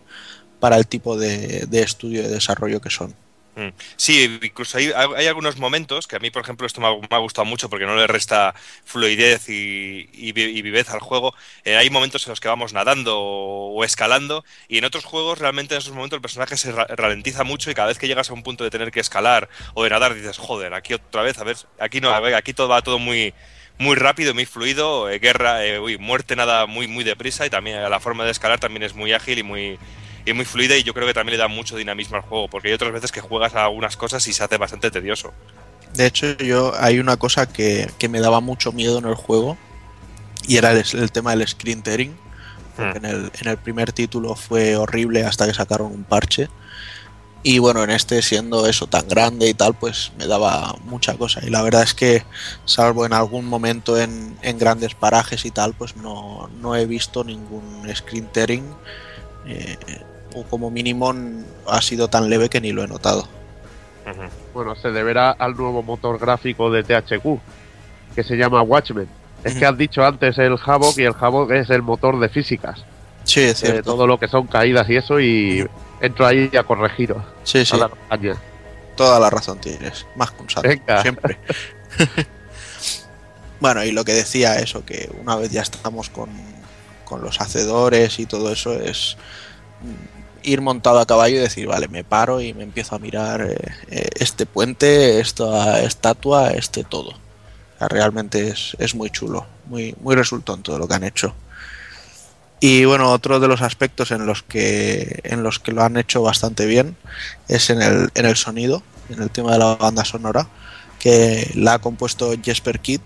para 0.61 0.77
el 0.77 0.87
tipo 0.87 1.17
de, 1.17 1.65
de 1.67 1.81
estudio 1.83 2.21
y 2.23 2.27
desarrollo 2.29 2.81
que 2.81 2.91
son. 2.91 3.15
Mm. 3.53 3.69
Sí, 3.97 4.39
incluso 4.41 4.77
hay, 4.77 4.91
hay 4.95 5.27
algunos 5.27 5.57
momentos 5.57 6.07
que 6.07 6.15
a 6.15 6.19
mí, 6.19 6.31
por 6.31 6.41
ejemplo, 6.41 6.65
esto 6.65 6.79
me 6.79 6.87
ha, 6.87 7.17
gustado 7.19 7.43
mucho 7.45 7.69
porque 7.69 7.85
no 7.85 7.97
le 7.97 8.07
resta 8.07 8.55
fluidez 8.85 9.49
y, 9.49 10.09
y 10.13 10.31
vi- 10.31 10.57
y 10.57 10.61
viveza 10.61 10.93
al 10.93 11.01
juego. 11.01 11.35
Eh, 11.65 11.75
hay 11.75 11.89
momentos 11.89 12.25
en 12.25 12.31
los 12.31 12.39
que 12.39 12.47
vamos 12.47 12.71
nadando 12.71 13.19
o, 13.19 13.83
escalando 13.83 14.45
y 14.69 14.77
en 14.77 14.85
otros 14.85 15.03
juegos 15.03 15.39
realmente 15.39 15.75
en 15.75 15.79
esos 15.81 15.93
momentos 15.93 16.15
el 16.17 16.21
personaje 16.21 16.55
se 16.55 16.71
ra- 16.71 16.87
ralentiza 16.87 17.43
mucho 17.43 17.69
y 17.69 17.73
cada 17.73 17.89
vez 17.89 17.97
que 17.99 18.07
llegas 18.07 18.29
a 18.29 18.33
un 18.33 18.43
punto 18.43 18.63
de 18.63 18.69
tener 18.69 18.89
que 18.91 19.01
escalar 19.01 19.49
o 19.73 19.83
de 19.83 19.89
nadar 19.89 20.13
dices, 20.15 20.37
joder, 20.37 20.73
aquí 20.73 20.93
otra 20.93 21.21
vez, 21.21 21.37
a 21.39 21.43
ver, 21.43 21.57
aquí 21.79 21.99
no, 21.99 22.09
aquí 22.13 22.53
todo 22.53 22.69
va 22.69 22.81
todo 22.81 22.99
muy 22.99 23.33
muy 23.77 23.95
rápido, 23.95 24.33
muy 24.33 24.45
fluido, 24.45 25.09
eh, 25.09 25.19
guerra, 25.19 25.65
eh, 25.65 25.79
uy, 25.79 25.97
muerte 25.97 26.35
nada 26.37 26.67
muy 26.67 26.87
muy 26.87 27.03
deprisa 27.03 27.45
y 27.45 27.49
también 27.49 27.81
la 27.89 27.99
forma 27.99 28.23
de 28.25 28.31
escalar 28.31 28.59
también 28.59 28.83
es 28.83 28.93
muy 28.93 29.11
ágil 29.13 29.39
y 29.39 29.43
muy 29.43 29.79
y 30.25 30.33
muy 30.33 30.45
fluida 30.45 30.77
y 30.77 30.83
yo 30.83 30.93
creo 30.93 31.07
que 31.07 31.13
también 31.13 31.37
le 31.37 31.41
da 31.41 31.47
mucho 31.47 31.75
dinamismo 31.75 32.17
al 32.17 32.23
juego, 32.23 32.47
porque 32.47 32.69
hay 32.69 32.73
otras 32.73 32.91
veces 32.91 33.11
que 33.11 33.21
juegas 33.21 33.55
a 33.55 33.65
algunas 33.65 33.97
cosas 33.97 34.27
y 34.27 34.33
se 34.33 34.43
hace 34.43 34.57
bastante 34.57 34.91
tedioso. 34.91 35.33
De 35.93 36.05
hecho, 36.05 36.37
yo 36.37 36.73
hay 36.79 36.99
una 36.99 37.17
cosa 37.17 37.47
que, 37.47 37.89
que 37.97 38.07
me 38.09 38.21
daba 38.21 38.39
mucho 38.39 38.71
miedo 38.71 38.99
en 38.99 39.05
el 39.05 39.15
juego 39.15 39.57
y 40.47 40.57
era 40.57 40.71
el, 40.71 40.83
el 40.93 41.11
tema 41.11 41.35
del 41.35 41.47
screen 41.47 41.81
tearing. 41.81 42.15
Porque 42.75 42.99
en, 42.99 43.05
el, 43.05 43.31
en 43.41 43.47
el 43.49 43.57
primer 43.57 43.91
título 43.91 44.35
fue 44.35 44.77
horrible 44.77 45.25
hasta 45.25 45.45
que 45.45 45.53
sacaron 45.53 45.91
un 45.91 46.05
parche. 46.05 46.47
Y 47.43 47.59
bueno, 47.59 47.83
en 47.83 47.89
este, 47.89 48.21
siendo 48.21 48.65
eso 48.67 48.87
tan 48.87 49.07
grande 49.07 49.49
y 49.49 49.53
tal, 49.53 49.73
pues 49.73 50.11
me 50.17 50.27
daba 50.27 50.75
mucha 50.85 51.15
cosa. 51.15 51.41
Y 51.45 51.49
la 51.49 51.63
verdad 51.63 51.83
es 51.83 51.93
que, 51.93 52.23
salvo 52.65 53.05
en 53.05 53.13
algún 53.13 53.45
momento 53.45 53.99
en, 53.99 54.37
en 54.41 54.57
grandes 54.57 54.95
parajes 54.95 55.43
y 55.45 55.51
tal, 55.51 55.73
pues 55.73 55.95
no, 55.97 56.49
no 56.61 56.75
he 56.75 56.85
visto 56.85 57.23
ningún 57.23 57.83
screen 57.93 58.27
tearing. 58.31 58.63
eh, 59.45 59.77
o 60.35 60.43
como 60.43 60.69
mínimo 60.69 61.13
ha 61.67 61.81
sido 61.81 62.07
tan 62.09 62.29
leve 62.29 62.49
que 62.49 62.61
ni 62.61 62.71
lo 62.71 62.83
he 62.83 62.87
notado. 62.87 63.27
Bueno, 64.53 64.75
se 64.75 64.91
deberá 64.91 65.31
al 65.31 65.55
nuevo 65.55 65.83
motor 65.83 66.19
gráfico 66.19 66.69
de 66.71 66.83
THQ, 66.83 67.39
que 68.15 68.23
se 68.23 68.35
llama 68.35 68.61
Watchmen. 68.61 69.07
Es 69.43 69.55
que 69.55 69.65
has 69.65 69.77
dicho 69.77 70.03
antes 70.05 70.37
el 70.37 70.57
Havok 70.63 70.97
y 70.97 71.03
el 71.03 71.13
Havok 71.19 71.51
es 71.51 71.69
el 71.69 71.81
motor 71.81 72.19
de 72.19 72.29
físicas. 72.29 72.83
Sí, 73.23 73.41
es 73.41 73.61
de 73.61 73.67
cierto. 73.67 73.91
todo 73.91 74.07
lo 74.07 74.19
que 74.19 74.27
son 74.27 74.47
caídas 74.47 74.89
y 74.89 74.95
eso, 74.97 75.19
y 75.19 75.67
entro 75.99 76.25
ahí 76.25 76.49
a 76.57 76.63
corregiros. 76.63 77.23
Sí, 77.43 77.65
sí. 77.65 77.77
Toda 78.95 79.19
la 79.19 79.29
razón 79.29 79.59
tienes. 79.59 80.05
Más 80.15 80.31
que 80.31 80.41
un 80.41 80.49
santo, 80.49 81.01
siempre. 81.01 81.39
bueno, 83.59 83.83
y 83.83 83.91
lo 83.91 84.03
que 84.03 84.13
decía 84.13 84.59
eso, 84.59 84.85
que 84.85 85.09
una 85.21 85.35
vez 85.35 85.51
ya 85.51 85.61
estamos 85.61 86.09
con, 86.09 86.29
con 87.05 87.21
los 87.21 87.39
hacedores 87.39 88.19
y 88.19 88.25
todo 88.25 88.51
eso, 88.51 88.73
es 88.73 89.17
ir 90.43 90.61
montado 90.61 90.99
a 90.99 91.05
caballo 91.05 91.37
y 91.37 91.39
decir, 91.39 91.67
vale, 91.67 91.87
me 91.87 92.03
paro 92.03 92.41
y 92.41 92.53
me 92.53 92.63
empiezo 92.63 92.95
a 92.95 92.99
mirar 92.99 93.41
eh, 93.41 93.57
eh, 93.89 94.09
este 94.15 94.45
puente, 94.45 95.19
esta 95.19 95.81
estatua, 95.81 96.51
este 96.51 96.83
todo. 96.83 97.13
Realmente 97.79 98.49
es, 98.49 98.75
es 98.79 98.93
muy 98.93 99.09
chulo, 99.09 99.47
muy, 99.65 99.95
muy 100.01 100.15
resultón 100.15 100.61
todo 100.61 100.77
lo 100.77 100.87
que 100.87 100.93
han 100.93 101.03
hecho. 101.03 101.33
Y 102.59 102.85
bueno, 102.85 103.11
otro 103.11 103.39
de 103.39 103.47
los 103.47 103.63
aspectos 103.63 104.11
en 104.11 104.27
los 104.27 104.43
que 104.43 105.21
en 105.23 105.41
los 105.41 105.57
que 105.57 105.71
lo 105.71 105.81
han 105.81 105.97
hecho 105.97 106.21
bastante 106.21 106.67
bien 106.67 106.95
es 107.47 107.71
en 107.71 107.81
el, 107.81 108.11
en 108.13 108.25
el 108.27 108.35
sonido, 108.35 108.83
en 109.09 109.19
el 109.23 109.31
tema 109.31 109.53
de 109.53 109.57
la 109.57 109.75
banda 109.75 110.05
sonora, 110.05 110.47
que 110.99 111.49
la 111.55 111.73
ha 111.73 111.79
compuesto 111.79 112.31
Jesper 112.43 112.79
Kidd, 112.79 113.01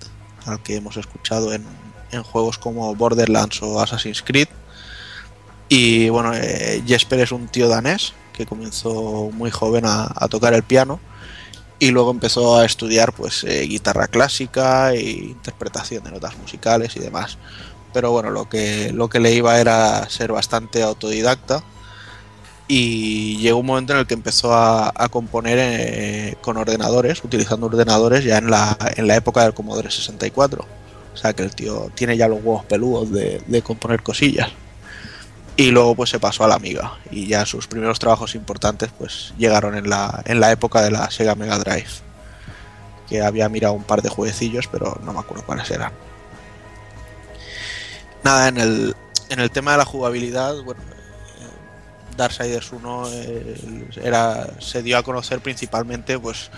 al 0.45 0.61
que 0.61 0.75
hemos 0.75 0.97
escuchado 0.97 1.53
en, 1.53 1.63
en 2.11 2.23
juegos 2.23 2.57
como 2.57 2.93
Borderlands 2.95 3.61
o 3.63 3.79
Assassin's 3.79 4.21
Creed. 4.21 4.49
Y 5.67 6.09
bueno, 6.09 6.33
eh, 6.35 6.83
Jesper 6.85 7.19
es 7.21 7.31
un 7.31 7.47
tío 7.47 7.67
danés 7.67 8.13
que 8.33 8.45
comenzó 8.45 9.29
muy 9.33 9.49
joven 9.49 9.85
a, 9.87 10.27
tocar 10.29 10.53
el 10.53 10.63
piano 10.63 10.99
y 11.79 11.91
luego 11.91 12.11
empezó 12.11 12.57
a 12.57 12.65
estudiar 12.65 13.13
pues 13.13 13.43
eh, 13.43 13.61
guitarra 13.61 14.07
clásica 14.07 14.93
e 14.93 15.01
interpretación 15.01 16.03
de 16.03 16.11
notas 16.11 16.37
musicales 16.37 16.95
y 16.95 16.99
demás 16.99 17.37
pero 17.95 18.11
bueno, 18.11 18.29
lo 18.29 18.49
que, 18.49 18.91
lo 18.91 19.07
que 19.07 19.21
le 19.21 19.33
iba 19.33 19.57
era 19.57 20.09
ser 20.09 20.33
bastante 20.33 20.83
autodidacta 20.83 21.63
y 22.67 23.37
llegó 23.37 23.59
un 23.59 23.67
momento 23.67 23.93
en 23.93 23.99
el 23.99 24.05
que 24.05 24.15
empezó 24.15 24.53
a, 24.53 24.91
componer 25.09 25.57
eh, 25.61 26.35
con 26.41 26.57
ordenadores, 26.57 27.23
utilizando 27.23 27.67
ordenadores 27.67 28.25
ya 28.25 28.37
en 28.37 28.51
la, 28.51 28.77
en 28.97 29.07
la 29.07 29.15
época 29.15 29.43
del 29.43 29.53
Commodore 29.53 29.89
64. 29.89 30.65
O 31.13 31.17
sea 31.17 31.31
que 31.31 31.43
el 31.43 31.55
tío 31.55 31.89
tiene 31.95 32.17
ya 32.17 32.27
los 32.27 32.39
huevos 32.43 32.65
peludos 32.65 33.09
de 33.13 33.61
componer 33.63 34.03
cosillas. 34.03 34.49
Y 35.57 35.71
luego 35.71 35.95
pues 35.95 36.09
se 36.09 36.19
pasó 36.19 36.43
a 36.43 36.47
la 36.49 36.55
Amiga 36.55 36.97
y 37.11 37.27
ya 37.27 37.45
sus 37.45 37.67
primeros 37.67 37.97
trabajos 37.97 38.35
importantes 38.35 38.89
pues 38.97 39.33
llegaron 39.37 39.75
en 39.75 39.89
la, 39.89 40.21
en 40.25 40.41
la 40.41 40.51
época 40.51 40.81
de 40.81 40.91
la 40.91 41.09
Sega 41.09 41.35
Mega 41.35 41.57
Drive. 41.57 41.87
Que 43.07 43.21
había 43.21 43.47
mirado 43.47 43.73
un 43.73 43.83
par 43.83 44.01
de 44.01 44.09
jueguecillos, 44.09 44.67
pero 44.67 44.99
no 45.03 45.13
me 45.13 45.19
acuerdo 45.19 45.45
cuáles 45.45 45.69
eran. 45.71 45.93
Nada, 48.23 48.47
en 48.47 48.57
el, 48.57 48.95
en 49.29 49.39
el 49.39 49.51
tema 49.51 49.73
de 49.73 49.77
la 49.77 49.85
jugabilidad, 49.85 50.55
bueno, 50.63 50.81
eh, 50.81 52.15
Darksiders 52.17 52.71
1 52.71 53.09
eh, 53.11 53.87
era, 54.03 54.47
se 54.59 54.81
dio 54.81 54.97
a 54.97 55.03
conocer 55.03 55.39
principalmente 55.39 56.17
pues 56.17 56.49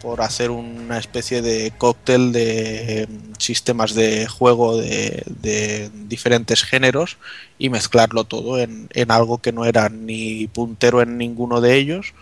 por 0.00 0.22
hacer 0.22 0.50
una 0.50 0.98
especie 0.98 1.42
de 1.42 1.72
cóctel 1.76 2.32
de 2.32 3.02
eh, 3.02 3.08
sistemas 3.38 3.94
de 3.94 4.26
juego 4.26 4.76
de, 4.76 5.22
de 5.26 5.90
diferentes 6.06 6.62
géneros 6.62 7.18
y 7.58 7.68
mezclarlo 7.68 8.24
todo 8.24 8.58
en, 8.58 8.88
en 8.92 9.10
algo 9.10 9.38
que 9.38 9.52
no 9.52 9.64
era 9.64 9.88
ni 9.88 10.46
puntero 10.48 11.02
en 11.02 11.18
ninguno 11.18 11.60
de 11.60 11.76
ellos, 11.76 12.14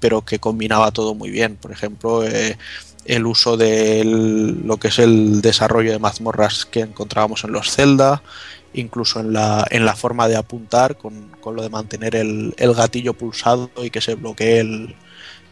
pero 0.00 0.22
que 0.22 0.38
combinaba 0.38 0.90
todo 0.90 1.14
muy 1.14 1.30
bien. 1.30 1.56
Por 1.56 1.72
ejemplo, 1.72 2.24
eh, 2.24 2.58
el 3.04 3.26
uso 3.26 3.56
de 3.56 4.02
lo 4.04 4.76
que 4.76 4.88
es 4.88 4.98
el 4.98 5.40
desarrollo 5.42 5.92
de 5.92 5.98
mazmorras 5.98 6.66
que 6.66 6.80
encontrábamos 6.80 7.44
en 7.44 7.52
los 7.52 7.70
Zelda, 7.70 8.22
incluso 8.74 9.20
en 9.20 9.32
la, 9.32 9.66
en 9.70 9.84
la 9.84 9.96
forma 9.96 10.28
de 10.28 10.36
apuntar, 10.36 10.96
con, 10.96 11.28
con 11.40 11.56
lo 11.56 11.62
de 11.62 11.70
mantener 11.70 12.16
el, 12.16 12.54
el, 12.56 12.74
gatillo 12.74 13.14
pulsado 13.14 13.70
y 13.82 13.90
que 13.90 14.00
se 14.00 14.14
bloquee 14.14 14.60
el, 14.60 14.94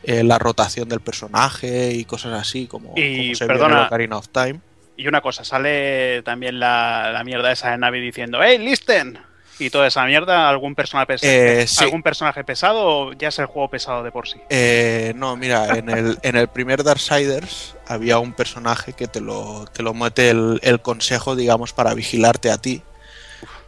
eh, 0.02 0.22
la 0.24 0.38
rotación 0.38 0.88
del 0.88 1.00
personaje 1.00 1.92
y 1.92 2.04
cosas 2.04 2.40
así, 2.40 2.66
como, 2.66 2.94
y, 2.96 3.18
como 3.18 3.34
se 3.34 3.46
perdona, 3.46 3.68
vio 3.68 3.78
en 3.78 3.86
Ocarina 3.86 4.16
of 4.16 4.28
Time. 4.28 4.60
Y 4.96 5.06
una 5.08 5.20
cosa, 5.20 5.44
sale 5.44 6.22
también 6.22 6.60
la, 6.60 7.10
la 7.12 7.24
mierda 7.24 7.52
esa 7.52 7.70
de 7.70 7.78
Navi 7.78 8.00
diciendo 8.00 8.40
¡Hey, 8.42 8.58
listen! 8.58 9.18
Y 9.58 9.68
toda 9.68 9.86
esa 9.86 10.06
mierda, 10.06 10.48
¿algún 10.48 10.74
personaje, 10.74 11.06
pes 11.06 11.22
eh, 11.22 11.66
sí. 11.66 11.84
¿algún 11.84 12.02
personaje 12.02 12.44
pesado 12.44 12.80
o 12.82 13.12
ya 13.12 13.28
es 13.28 13.38
el 13.38 13.44
juego 13.44 13.68
pesado 13.68 14.02
de 14.02 14.10
por 14.10 14.26
sí? 14.26 14.38
Eh, 14.48 15.12
no, 15.16 15.36
mira, 15.36 15.76
en 15.76 15.90
el, 15.90 16.18
en 16.22 16.36
el 16.36 16.48
primer 16.48 16.82
Darksiders 16.82 17.76
había 17.86 18.18
un 18.18 18.32
personaje 18.32 18.94
que 18.94 19.06
te 19.06 19.20
lo, 19.20 19.66
te 19.70 19.82
lo 19.82 19.92
mete 19.92 20.30
el, 20.30 20.60
el 20.62 20.80
consejo, 20.80 21.36
digamos, 21.36 21.74
para 21.74 21.92
vigilarte 21.92 22.50
a 22.50 22.56
ti. 22.56 22.80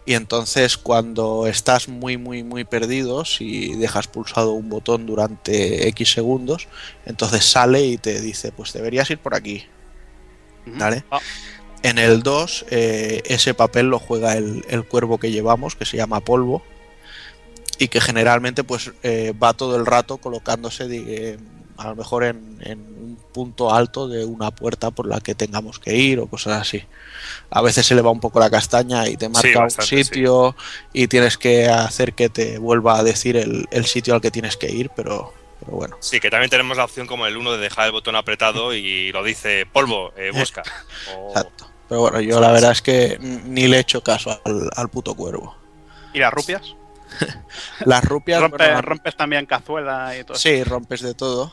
Y 0.05 0.15
entonces 0.15 0.77
cuando 0.77 1.47
estás 1.47 1.89
muy, 1.89 2.17
muy, 2.17 2.43
muy 2.43 2.65
perdido, 2.65 3.25
si 3.25 3.75
dejas 3.77 4.09
pulsado 4.09 4.53
un 4.53 4.69
botón 4.69 5.07
durante 5.07 5.89
X 5.89 6.13
segundos, 6.13 6.67
entonces 7.07 7.45
sale 7.45 7.87
y 7.87 7.99
te 7.99 8.21
dice, 8.21 8.51
pues 8.51 8.73
deberías 8.73 9.11
ir 9.11 9.19
por 9.19 9.35
aquí. 9.35 9.67
¿Vale? 10.67 11.05
Ah. 11.11 11.21
En 11.83 11.99
el 11.99 12.23
2, 12.23 12.67
eh, 12.71 13.23
ese 13.27 13.55
papel 13.55 13.87
lo 13.87 13.99
juega 13.99 14.37
el, 14.37 14.65
el, 14.69 14.85
cuervo 14.85 15.19
que 15.19 15.33
llevamos, 15.33 15.75
que 15.75 15.85
se 15.85 15.97
llama 15.97 16.21
Polvo, 16.21 16.63
y 17.79 17.89
que 17.89 18.01
generalmente 18.01 18.63
pues 18.63 18.93
eh, 19.03 19.35
va 19.43 19.55
todo 19.55 19.75
el 19.77 19.87
rato 19.87 20.19
colocándose 20.19 20.87
eh, 20.89 21.37
a 21.77 21.89
lo 21.89 21.97
mejor 21.97 22.25
en, 22.25 22.59
en, 22.61 22.79
un 22.79 23.19
punto 23.33 23.73
alto 23.73 24.09
de 24.09 24.25
una 24.25 24.51
puerta 24.51 24.91
por 24.91 25.07
la 25.07 25.21
que 25.21 25.35
tengamos 25.35 25.79
que 25.79 25.97
ir 25.97 26.19
o 26.21 26.27
cosas 26.27 26.61
así. 26.61 26.85
A 27.51 27.63
veces 27.63 27.87
se 27.87 27.95
le 27.95 28.03
va 28.03 28.11
un 28.11 28.21
poco 28.21 28.41
la 28.41 28.51
castaña 28.51 29.09
y 29.09 29.17
te 29.17 29.29
marca 29.29 29.49
sí, 29.49 29.55
bastante, 29.55 29.97
un 29.97 30.05
sitio 30.05 30.57
sí. 30.59 30.89
y 31.03 31.09
tienes 31.09 31.39
que 31.39 31.69
hacer 31.69 32.15
que 32.15 32.29
te 32.29 32.59
vuelva 32.59 32.99
a 32.99 33.03
decir 33.03 33.37
el, 33.37 33.67
el, 33.71 33.87
sitio 33.87 34.15
al 34.15 34.21
que 34.21 34.31
tienes 34.31 34.57
que 34.57 34.71
ir, 34.71 34.91
pero, 34.95 35.33
Pero 35.61 35.73
bueno. 35.73 35.97
Sí, 36.01 36.21
que 36.21 36.31
también 36.31 36.51
tenemos 36.51 36.77
la 36.77 36.85
opción 36.85 37.07
como 37.07 37.27
el 37.27 37.37
uno 37.37 37.53
de 37.53 37.59
dejar 37.59 37.87
el 37.87 37.93
botón 37.93 38.17
apretado 38.17 38.75
y 38.75 39.13
lo 39.13 39.23
dice 39.23 39.67
polvo, 39.67 40.13
eh, 40.17 40.31
busca. 40.33 40.63
O- 41.17 41.29
Exacto. 41.29 41.69
Pero 41.89 42.01
bueno, 42.03 42.21
yo 42.21 42.41
la 42.41 42.53
verdad 42.53 42.73
es 42.73 42.81
que 42.81 43.19
ni 43.21 43.69
le 43.69 43.77
he 43.77 43.81
hecho 43.81 44.03
caso 44.03 44.41
al, 44.45 44.71
al 44.75 44.89
puto 44.89 45.15
cuervo. 45.15 45.55
¿Y 46.15 46.21
las 46.21 46.33
rupias? 46.33 46.75
Las 47.85 48.05
rupias. 48.05 48.41
Rompes, 48.41 48.67
bueno, 48.67 48.83
rompes 48.83 49.17
también 49.17 49.47
cazuela 49.47 50.17
y 50.17 50.25
todo 50.25 50.35
eso. 50.35 50.49
Sí, 50.49 50.65
rompes 50.65 51.01
de 51.03 51.15
todo. 51.15 51.53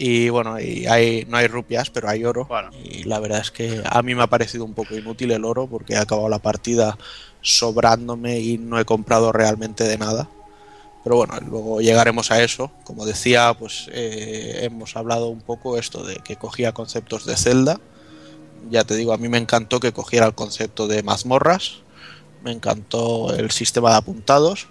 Y 0.00 0.28
bueno, 0.28 0.60
y 0.60 0.86
hay, 0.86 1.26
no 1.28 1.36
hay 1.36 1.48
rupias, 1.48 1.90
pero 1.90 2.08
hay 2.08 2.24
oro. 2.24 2.44
Bueno. 2.44 2.70
Y 2.84 3.02
la 3.02 3.18
verdad 3.18 3.40
es 3.40 3.50
que 3.50 3.82
a 3.84 4.00
mí 4.02 4.14
me 4.14 4.22
ha 4.22 4.28
parecido 4.28 4.64
un 4.64 4.72
poco 4.72 4.94
inútil 4.94 5.32
el 5.32 5.44
oro 5.44 5.66
porque 5.66 5.94
he 5.94 5.98
acabado 5.98 6.28
la 6.28 6.38
partida 6.38 6.96
sobrándome 7.40 8.38
y 8.38 8.58
no 8.58 8.78
he 8.78 8.84
comprado 8.84 9.32
realmente 9.32 9.82
de 9.84 9.98
nada. 9.98 10.28
Pero 11.02 11.16
bueno, 11.16 11.34
luego 11.48 11.80
llegaremos 11.80 12.30
a 12.30 12.42
eso. 12.42 12.70
Como 12.84 13.06
decía, 13.06 13.54
pues 13.58 13.88
eh, 13.92 14.60
hemos 14.62 14.96
hablado 14.96 15.28
un 15.28 15.40
poco 15.40 15.78
esto 15.78 16.04
de 16.04 16.16
que 16.16 16.36
cogía 16.36 16.72
conceptos 16.72 17.26
de 17.26 17.36
Zelda. 17.36 17.80
Ya 18.70 18.84
te 18.84 18.94
digo, 18.94 19.12
a 19.12 19.18
mí 19.18 19.28
me 19.28 19.38
encantó 19.38 19.80
que 19.80 19.92
cogiera 19.92 20.26
el 20.26 20.34
concepto 20.34 20.86
de 20.86 21.02
mazmorras. 21.02 21.78
Me 22.44 22.52
encantó 22.52 23.34
el 23.34 23.50
sistema 23.50 23.90
de 23.90 23.96
apuntados. 23.96 24.68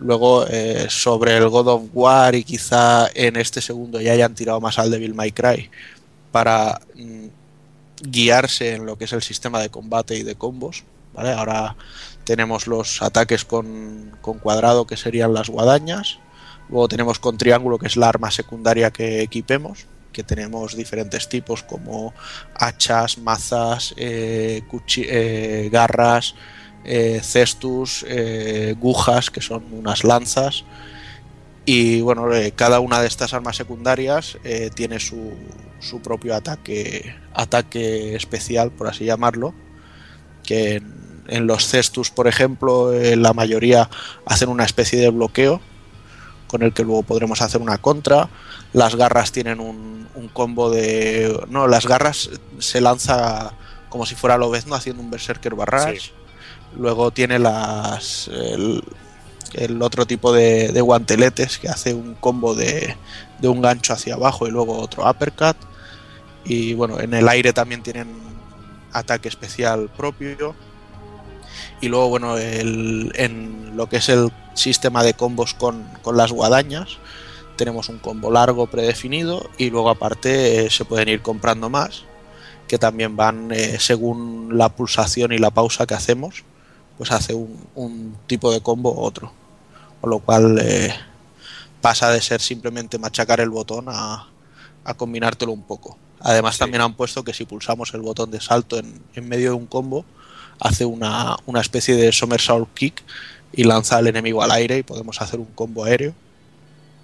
Luego, 0.00 0.46
eh, 0.46 0.86
sobre 0.88 1.36
el 1.36 1.48
God 1.48 1.68
of 1.68 1.82
War 1.92 2.34
y 2.34 2.44
quizá 2.44 3.08
en 3.14 3.36
este 3.36 3.60
segundo 3.60 4.00
ya 4.00 4.12
hayan 4.12 4.34
tirado 4.34 4.60
más 4.60 4.78
al 4.78 4.90
Devil 4.90 5.14
May 5.14 5.32
Cry 5.32 5.70
para 6.30 6.80
mm, 6.94 7.26
guiarse 8.02 8.74
en 8.74 8.86
lo 8.86 8.96
que 8.96 9.06
es 9.06 9.12
el 9.12 9.22
sistema 9.22 9.60
de 9.60 9.70
combate 9.70 10.16
y 10.16 10.22
de 10.22 10.36
combos. 10.36 10.84
Ahora 11.16 11.74
tenemos 12.22 12.68
los 12.68 13.02
ataques 13.02 13.44
con, 13.44 14.16
con 14.20 14.38
cuadrado 14.38 14.86
que 14.86 14.96
serían 14.96 15.34
las 15.34 15.48
guadañas. 15.48 16.18
Luego 16.68 16.86
tenemos 16.86 17.18
con 17.18 17.38
triángulo 17.38 17.78
que 17.78 17.86
es 17.86 17.96
la 17.96 18.08
arma 18.08 18.30
secundaria 18.30 18.92
que 18.92 19.22
equipemos. 19.22 19.86
Que 20.12 20.22
tenemos 20.22 20.76
diferentes 20.76 21.28
tipos 21.28 21.62
como 21.62 22.14
hachas, 22.54 23.18
mazas, 23.18 23.94
eh, 23.96 24.62
eh, 24.96 25.68
garras, 25.72 26.34
eh, 26.84 27.20
cestus, 27.22 28.04
eh, 28.08 28.74
gujas, 28.78 29.30
que 29.30 29.40
son 29.40 29.64
unas 29.72 30.04
lanzas. 30.04 30.64
Y 31.64 32.00
bueno, 32.00 32.32
eh, 32.32 32.52
cada 32.52 32.80
una 32.80 33.00
de 33.00 33.08
estas 33.08 33.34
armas 33.34 33.56
secundarias 33.56 34.38
eh, 34.42 34.70
tiene 34.74 35.00
su, 35.00 35.34
su 35.80 36.00
propio 36.00 36.34
ataque, 36.34 37.14
ataque 37.34 38.14
especial, 38.14 38.70
por 38.70 38.86
así 38.86 39.04
llamarlo. 39.04 39.54
Que 40.42 40.82
en, 41.26 41.46
los 41.46 41.66
cestus, 41.68 42.10
por 42.10 42.26
ejemplo, 42.26 42.90
la 42.92 43.34
mayoría 43.34 43.90
hacen 44.24 44.48
una 44.48 44.64
especie 44.64 44.98
de 44.98 45.10
bloqueo 45.10 45.60
con 46.46 46.62
el 46.62 46.72
que 46.72 46.84
luego 46.84 47.02
podremos 47.02 47.42
hacer 47.42 47.60
una 47.60 47.76
contra. 47.76 48.30
Las 48.72 48.96
garras 48.96 49.30
tienen 49.30 49.60
un, 49.60 49.98
combo 50.32 50.70
de. 50.70 51.38
No, 51.48 51.68
las 51.68 51.86
garras 51.86 52.30
se 52.58 52.80
lanza 52.80 53.52
como 53.88 54.04
si 54.06 54.14
fuera 54.14 54.36
Lobezno 54.36 54.74
haciendo 54.74 55.02
un 55.02 55.10
Berserker 55.10 55.54
Barrage. 55.54 56.12
Luego 56.76 57.10
tiene 57.10 57.38
las. 57.38 58.28
El, 58.28 58.82
otro 59.80 60.06
tipo 60.06 60.32
de, 60.32 60.78
guanteletes 60.80 61.58
que 61.58 61.68
hace 61.68 61.94
un 61.94 62.14
combo 62.14 62.54
de, 62.54 62.96
un 63.42 63.62
gancho 63.62 63.94
hacia 63.94 64.14
abajo 64.14 64.46
y 64.46 64.50
luego 64.50 64.78
otro 64.78 65.08
uppercut. 65.08 65.56
Y 66.44 66.74
bueno, 66.74 67.00
en 67.00 67.14
el 67.14 67.28
aire 67.28 67.52
también 67.52 67.82
tienen 67.82 68.08
ataque 68.92 69.28
especial 69.28 69.88
propio. 69.96 70.54
Y 71.80 71.88
luego, 71.88 72.10
bueno, 72.10 72.38
en 72.38 73.76
lo 73.76 73.88
que 73.88 73.96
es 73.96 74.08
el 74.08 74.30
sistema 74.54 75.02
de 75.02 75.14
combos 75.14 75.54
con, 75.54 75.84
con 76.02 76.16
las 76.16 76.32
guadañas, 76.32 76.98
tenemos 77.58 77.90
un 77.90 77.98
combo 77.98 78.30
largo 78.30 78.68
predefinido 78.68 79.50
y 79.58 79.68
luego 79.68 79.90
aparte 79.90 80.64
eh, 80.64 80.70
se 80.70 80.86
pueden 80.86 81.10
ir 81.10 81.20
comprando 81.20 81.68
más, 81.68 82.04
que 82.66 82.78
también 82.78 83.16
van 83.16 83.50
eh, 83.52 83.78
según 83.78 84.56
la 84.56 84.70
pulsación 84.70 85.32
y 85.32 85.38
la 85.38 85.50
pausa 85.50 85.84
que 85.84 85.94
hacemos, 85.94 86.44
pues 86.98 87.10
hace 87.12 87.32
un, 87.34 87.56
un 87.74 88.16
tipo 88.26 88.52
de 88.52 88.60
combo 88.60 88.92
u 88.92 89.00
otro. 89.00 89.32
Con 90.00 90.10
lo 90.10 90.18
cual 90.18 90.58
eh, 90.62 90.94
pasa 91.80 92.10
de 92.10 92.20
ser 92.20 92.40
simplemente 92.40 92.98
machacar 92.98 93.40
el 93.40 93.50
botón 93.50 93.86
a, 93.88 94.28
a 94.84 94.94
combinártelo 94.94 95.52
un 95.52 95.62
poco. 95.62 95.96
Además 96.20 96.54
Sí. 96.56 96.60
también 96.60 96.82
han 96.82 96.94
puesto 96.94 97.22
que 97.24 97.32
si 97.32 97.44
pulsamos 97.44 97.94
el 97.94 98.00
botón 98.02 98.30
de 98.30 98.40
salto 98.40 98.78
en, 98.78 99.00
en 99.14 99.28
medio 99.28 99.50
de 99.50 99.56
un 99.56 99.66
combo, 99.66 100.04
hace 100.60 100.84
una, 100.84 101.36
una 101.46 101.60
especie 101.60 101.94
de 101.94 102.12
somersault 102.12 102.68
kick 102.74 103.02
y 103.52 103.64
lanza 103.64 103.96
al 103.96 104.08
enemigo 104.08 104.42
al 104.42 104.50
aire 104.50 104.78
y 104.78 104.82
podemos 104.82 105.20
hacer 105.22 105.38
un 105.38 105.46
combo 105.54 105.84
aéreo. 105.84 106.12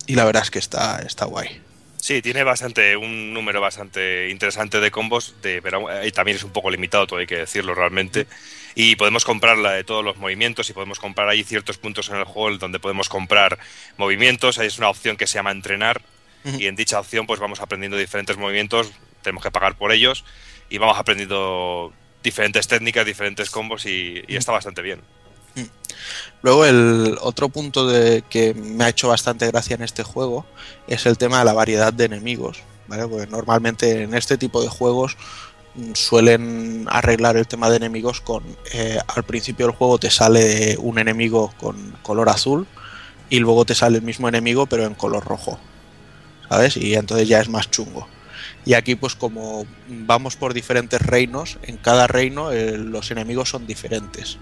Y 0.06 0.16
la 0.16 0.24
verdad 0.24 0.42
es 0.42 0.50
que 0.50 0.58
está, 0.58 0.98
está 1.06 1.24
guay. 1.24 1.60
Sí, 1.96 2.20
tiene 2.20 2.42
bastante, 2.44 2.96
un 2.96 3.32
número 3.32 3.60
bastante 3.62 4.28
interesante 4.30 4.78
de 4.78 4.90
combos, 4.90 5.36
de, 5.42 5.62
pero 5.62 5.90
eh, 5.90 6.10
también 6.12 6.36
es 6.36 6.44
un 6.44 6.50
poco 6.50 6.70
limitado, 6.70 7.06
todo 7.06 7.18
hay 7.20 7.26
que 7.26 7.38
decirlo 7.38 7.74
realmente. 7.74 8.26
Y 8.74 8.96
podemos 8.96 9.24
comprar 9.24 9.56
la 9.59 9.72
de 9.72 9.84
todos 9.84 10.05
los 10.05 10.16
movimientos 10.16 10.68
y 10.68 10.72
podemos 10.72 10.98
comprar 10.98 11.28
ahí 11.28 11.44
ciertos 11.44 11.78
puntos 11.78 12.09
en 12.09 12.16
el 12.16 12.24
juego 12.24 12.56
donde 12.59 12.80
podemos 12.80 13.09
comprar 13.09 13.59
movimientos. 13.96 14.59
Ahí 14.59 14.66
es 14.66 14.78
una 14.78 14.88
opción 14.88 15.16
que 15.16 15.26
se 15.26 15.34
llama 15.34 15.52
entrenar 15.52 16.02
y 16.59 16.66
en 16.66 16.76
dicha 16.76 17.01
opción 17.01 17.26
pues 17.26 17.40
vamos 17.40 17.60
aprendiendo 17.60 17.96
diferentes 17.96 18.36
movimientos, 18.36 18.92
tenemos 19.22 19.42
que 19.42 19.51
pagar 19.51 19.76
por 19.76 19.92
ellos 19.92 20.24
y 20.68 20.76
vamos 20.76 20.98
aprendiendo 20.98 21.92
diferentes 22.22 22.68
técnicas, 22.68 23.06
diferentes 23.06 23.48
combos 23.48 23.86
y, 23.86 24.22
y 24.28 24.36
está 24.36 24.52
bastante 24.52 24.82
bien. 24.82 25.01
Luego 26.42 26.66
el 26.66 27.16
otro 27.20 27.48
punto 27.48 27.86
de 27.86 28.22
que 28.28 28.55
me 28.55 28.84
ha 28.84 28.88
hecho 28.88 29.09
bastante 29.09 29.46
gracia 29.46 29.74
en 29.74 29.82
este 29.82 30.02
juego 30.02 30.44
es 30.86 31.06
el 31.06 31.16
tema 31.16 31.38
de 31.38 31.44
la 31.46 31.52
variedad 31.55 31.92
de 31.92 32.05
enemigos, 32.05 32.60
¿vale? 32.86 33.06
Porque 33.06 33.26
normalmente 33.26 34.02
en 34.02 34.14
este 34.14 34.36
tipo 34.36 34.60
de 34.60 34.68
juegos 34.68 35.16
suelen 35.94 36.86
arreglar 36.88 37.36
el 37.36 37.46
tema 37.46 37.68
de 37.70 37.76
enemigos 37.76 38.20
con 38.20 38.44
eh, 38.72 38.98
al 39.09 39.24
principio 39.24 39.66
del 39.66 39.74
juego 39.74 39.98
te 39.98 40.10
sale 40.10 40.76
un 40.78 40.98
enemigo 40.98 41.52
con 41.59 41.96
color 42.02 42.28
azul 42.28 42.66
y 43.28 43.40
luego 43.40 43.64
te 43.64 43.74
sale 43.74 43.98
el 43.98 44.02
mismo 44.02 44.28
enemigo 44.28 44.66
pero 44.66 44.84
en 44.84 44.94
color 44.94 45.24
rojo, 45.24 45.59
¿sabes? 46.48 46.76
Y 46.76 46.94
entonces 46.94 47.28
ya 47.28 47.40
es 47.40 47.48
más 47.48 47.70
chungo. 47.70 48.06
Y 48.64 48.74
aquí 48.74 48.94
pues 48.94 49.14
como 49.14 49.66
vamos 49.88 50.36
por 50.36 50.55
diferentes 50.55 51.02
reinos, 51.02 51.59
en 51.62 51.76
cada 51.76 52.06
reino 52.06 52.52
eh, 52.52 52.78
los 52.78 53.10
enemigos 53.10 53.51
son 53.51 53.66
diferentes 53.66 54.38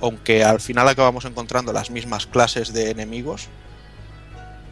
aunque 0.00 0.44
al 0.44 0.60
final 0.60 0.88
acabamos 0.88 1.24
encontrando 1.24 1.72
las 1.72 1.90
mismas 1.90 2.26
clases 2.26 2.72
de 2.72 2.90
enemigos, 2.90 3.48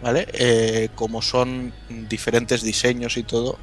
¿vale? 0.02 0.26
Eh, 0.32 0.88
como 0.94 1.22
son 1.22 1.72
diferentes 2.08 2.62
diseños 2.62 3.16
y 3.16 3.22
todo, 3.22 3.58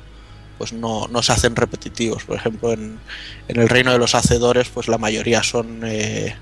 pues 0.57 0.73
no, 0.73 1.07
no 1.07 1.22
se 1.22 1.32
hacen 1.34 1.56
repetitivos. 1.56 2.23
Por 2.23 2.38
ejemplo, 2.38 2.72
en, 2.72 2.99
en 3.48 3.60
el 3.60 3.69
reino 3.69 3.91
de 3.91 3.98
los 3.98 4.15
hacedores, 4.15 4.69
pues 4.69 4.88
la 4.88 4.98
mayoría 4.98 5.44
son 5.44 5.82
eh, 5.86 6.36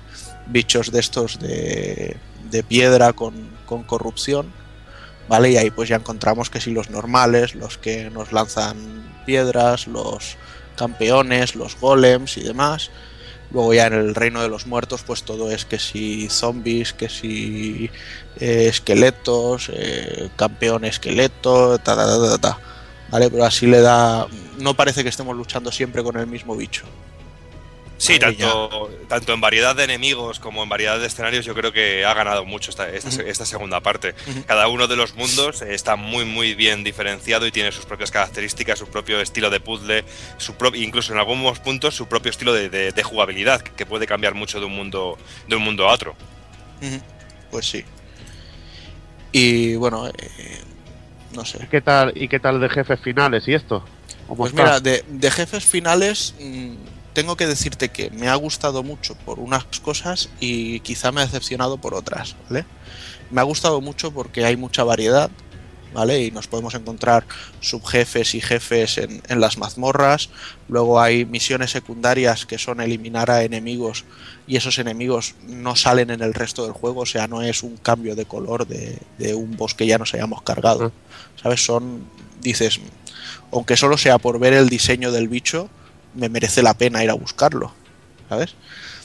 bichos 0.46 0.90
de 0.90 1.00
estos 1.00 1.38
de, 1.38 2.16
de 2.50 2.62
piedra 2.62 3.12
con, 3.12 3.34
con 3.66 3.82
corrupción, 3.82 4.52
¿vale? 5.28 5.50
Y 5.50 5.56
ahí 5.56 5.70
pues 5.70 5.88
ya 5.88 5.96
encontramos 5.96 6.50
que 6.50 6.60
si 6.60 6.70
los 6.70 6.90
normales, 6.90 7.54
los 7.54 7.78
que 7.78 8.10
nos 8.10 8.32
lanzan 8.32 8.76
piedras, 9.26 9.86
los 9.86 10.36
campeones, 10.76 11.54
los 11.54 11.78
golems 11.80 12.36
y 12.36 12.42
demás. 12.42 12.90
Luego 13.50 13.72
ya 13.72 13.86
en 13.86 13.92
el 13.92 14.14
reino 14.16 14.42
de 14.42 14.48
los 14.48 14.66
muertos, 14.66 15.02
pues 15.06 15.22
todo 15.22 15.50
es 15.50 15.64
que 15.64 15.78
si 15.78 16.28
zombies, 16.28 16.92
que 16.92 17.08
si 17.08 17.88
eh, 18.40 18.66
esqueletos, 18.68 19.70
eh, 19.72 20.28
campeón 20.34 20.84
esqueleto, 20.84 21.78
ta, 21.78 21.94
ta, 21.94 22.04
ta, 22.06 22.30
ta, 22.30 22.38
ta. 22.38 22.58
¿Vale? 23.14 23.30
Pero 23.30 23.44
así 23.44 23.66
le 23.68 23.80
da... 23.80 24.26
No 24.58 24.74
parece 24.74 25.04
que 25.04 25.08
estemos 25.08 25.36
luchando 25.36 25.70
siempre 25.70 26.02
con 26.02 26.16
el 26.18 26.26
mismo 26.26 26.56
bicho. 26.56 26.84
Sí, 27.96 28.18
tanto, 28.18 28.90
tanto 29.08 29.32
en 29.32 29.40
variedad 29.40 29.76
de 29.76 29.84
enemigos 29.84 30.40
como 30.40 30.64
en 30.64 30.68
variedad 30.68 30.98
de 30.98 31.06
escenarios, 31.06 31.44
yo 31.44 31.54
creo 31.54 31.72
que 31.72 32.04
ha 32.04 32.12
ganado 32.12 32.44
mucho 32.44 32.72
esta, 32.72 32.88
esta, 32.90 33.46
segunda 33.46 33.78
parte. 33.78 34.16
Cada 34.48 34.66
uno 34.66 34.88
de 34.88 34.96
los 34.96 35.14
mundos 35.14 35.62
está 35.62 35.94
muy, 35.94 36.24
muy 36.24 36.54
bien 36.56 36.82
diferenciado 36.82 37.46
y 37.46 37.52
tiene 37.52 37.70
sus 37.70 37.86
propias 37.86 38.10
características, 38.10 38.80
su 38.80 38.88
propio 38.88 39.20
estilo 39.20 39.48
de 39.48 39.60
puzzle, 39.60 40.04
su 40.38 40.54
pro- 40.56 40.74
incluso 40.74 41.12
en 41.12 41.20
algunos 41.20 41.60
puntos 41.60 41.94
su 41.94 42.06
propio 42.08 42.30
estilo 42.30 42.52
de, 42.52 42.68
de- 42.68 42.90
de 42.90 43.02
jugabilidad, 43.04 43.60
que 43.62 43.86
puede 43.86 44.08
cambiar 44.08 44.34
mucho 44.34 44.58
de 44.58 44.66
un 44.66 44.74
mundo, 44.74 45.16
de 45.46 45.54
un 45.54 45.62
mundo 45.62 45.88
a 45.88 45.92
otro. 45.92 46.16
Pues 47.52 47.64
sí. 47.66 47.84
Y 49.30 49.76
bueno, 49.76 50.08
eh, 50.08 50.12
no 51.34 51.44
sé. 51.44 51.58
¿Y 51.62 51.66
qué 51.66 51.80
tal, 51.80 52.12
y 52.14 52.28
qué 52.28 52.40
tal 52.40 52.60
de 52.60 52.68
jefes 52.68 53.00
finales 53.00 53.46
y 53.48 53.54
esto? 53.54 53.84
¿Cómo 54.26 54.38
Pues 54.38 54.54
mira, 54.54 54.80
de, 54.80 55.04
de 55.08 55.30
jefes 55.30 55.64
finales 55.64 56.34
mm, 56.40 56.74
tengo 57.12 57.36
que 57.36 57.46
decirte 57.46 57.88
que 57.90 58.10
me 58.10 58.28
ha 58.28 58.34
gustado 58.34 58.82
mucho 58.82 59.14
por 59.24 59.38
unas 59.38 59.64
cosas 59.80 60.28
y 60.40 60.80
quizá 60.80 61.12
me 61.12 61.20
ha 61.20 61.24
decepcionado 61.24 61.78
por 61.78 61.94
otras, 61.94 62.36
¿vale? 62.48 62.64
Me 63.30 63.40
ha 63.40 63.44
gustado 63.44 63.80
mucho 63.80 64.10
porque 64.12 64.44
hay 64.44 64.56
mucha 64.56 64.84
variedad. 64.84 65.30
¿Vale? 65.94 66.22
Y 66.24 66.30
nos 66.30 66.48
podemos 66.48 66.74
encontrar 66.74 67.24
subjefes 67.60 68.34
y 68.34 68.40
jefes 68.40 68.98
en, 68.98 69.22
en 69.28 69.40
las 69.40 69.56
mazmorras. 69.56 70.28
Luego 70.68 71.00
hay 71.00 71.24
misiones 71.24 71.70
secundarias 71.70 72.44
que 72.44 72.58
son 72.58 72.80
eliminar 72.80 73.30
a 73.30 73.44
enemigos 73.44 74.04
y 74.46 74.56
esos 74.56 74.78
enemigos 74.78 75.34
no 75.46 75.76
salen 75.76 76.10
en 76.10 76.20
el 76.20 76.34
resto 76.34 76.64
del 76.64 76.72
juego, 76.72 77.02
o 77.02 77.06
sea, 77.06 77.26
no 77.26 77.40
es 77.40 77.62
un 77.62 77.78
cambio 77.78 78.14
de 78.14 78.26
color 78.26 78.66
de, 78.66 78.98
de 79.16 79.34
un 79.34 79.56
boss 79.56 79.74
que 79.74 79.86
ya 79.86 79.96
nos 79.96 80.12
hayamos 80.12 80.42
cargado. 80.42 80.92
¿Sabes? 81.42 81.64
Son, 81.64 82.04
dices, 82.40 82.80
aunque 83.52 83.76
solo 83.76 83.96
sea 83.96 84.18
por 84.18 84.38
ver 84.38 84.52
el 84.52 84.68
diseño 84.68 85.12
del 85.12 85.28
bicho, 85.28 85.70
me 86.14 86.28
merece 86.28 86.62
la 86.62 86.74
pena 86.74 87.02
ir 87.04 87.10
a 87.10 87.14
buscarlo. 87.14 87.72
¿Sabes? 88.28 88.54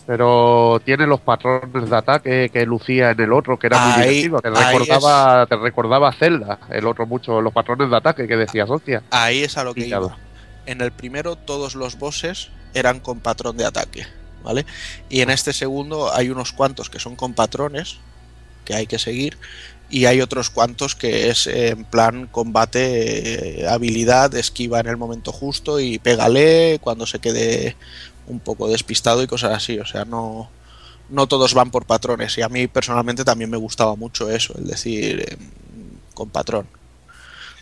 Pero 0.09 0.81
tiene 0.83 1.05
los 1.05 1.19
patrones 1.19 1.87
de 1.87 1.95
ataque 1.95 2.49
que 2.51 2.65
lucía 2.65 3.11
en 3.11 3.19
el 3.19 3.31
otro, 3.31 3.59
que 3.59 3.67
era 3.67 3.77
muy 3.77 4.01
divertido, 4.01 4.39
que 4.39 4.49
recordaba, 4.49 5.45
te 5.45 5.55
recordaba 5.55 6.09
a 6.09 6.13
Zelda, 6.13 6.57
el 6.71 6.87
otro 6.87 7.05
mucho, 7.05 7.39
los 7.41 7.53
patrones 7.53 7.91
de 7.91 7.97
ataque 7.97 8.27
que 8.27 8.35
decías, 8.35 8.67
hostia. 8.71 9.03
Ahí 9.11 9.43
es 9.43 9.55
a 9.55 9.63
lo 9.63 9.75
que 9.75 9.85
iba. 9.85 10.17
En 10.65 10.81
el 10.81 10.91
primero 10.91 11.35
todos 11.35 11.75
los 11.75 11.99
bosses 11.99 12.49
eran 12.73 13.01
con 13.01 13.19
patrón 13.19 13.55
de 13.57 13.65
ataque, 13.65 14.07
¿vale? 14.43 14.65
Y 15.09 15.21
en 15.21 15.29
este 15.29 15.53
segundo 15.53 16.11
hay 16.11 16.31
unos 16.31 16.53
cuantos 16.53 16.89
que 16.89 16.97
son 16.97 17.15
con 17.15 17.35
patrones 17.35 17.99
que 18.65 18.73
hay 18.73 18.87
que 18.87 18.97
seguir 18.97 19.37
y 19.91 20.05
hay 20.05 20.21
otros 20.21 20.49
cuantos 20.49 20.95
que 20.95 21.29
es 21.29 21.45
eh, 21.45 21.69
en 21.69 21.83
plan 21.83 22.27
combate, 22.27 23.61
eh, 23.61 23.67
habilidad, 23.67 24.33
esquiva 24.35 24.79
en 24.79 24.87
el 24.87 24.97
momento 24.97 25.31
justo 25.31 25.79
y 25.79 25.99
pégale 25.99 26.79
cuando 26.81 27.05
se 27.05 27.19
quede 27.19 27.75
un 28.29 28.39
poco 28.39 28.67
despistado 28.69 29.21
y 29.23 29.27
cosas 29.27 29.51
así, 29.51 29.77
o 29.79 29.85
sea, 29.85 30.05
no 30.05 30.49
no 31.09 31.27
todos 31.27 31.55
van 31.55 31.71
por 31.71 31.85
patrones 31.85 32.37
y 32.37 32.43
a 32.43 32.49
mí 32.49 32.67
personalmente 32.67 33.25
también 33.25 33.49
me 33.49 33.57
gustaba 33.57 33.95
mucho 33.95 34.29
eso, 34.29 34.53
el 34.57 34.67
decir 34.67 35.25
eh, 35.27 35.37
con 36.13 36.29
patrón. 36.29 36.67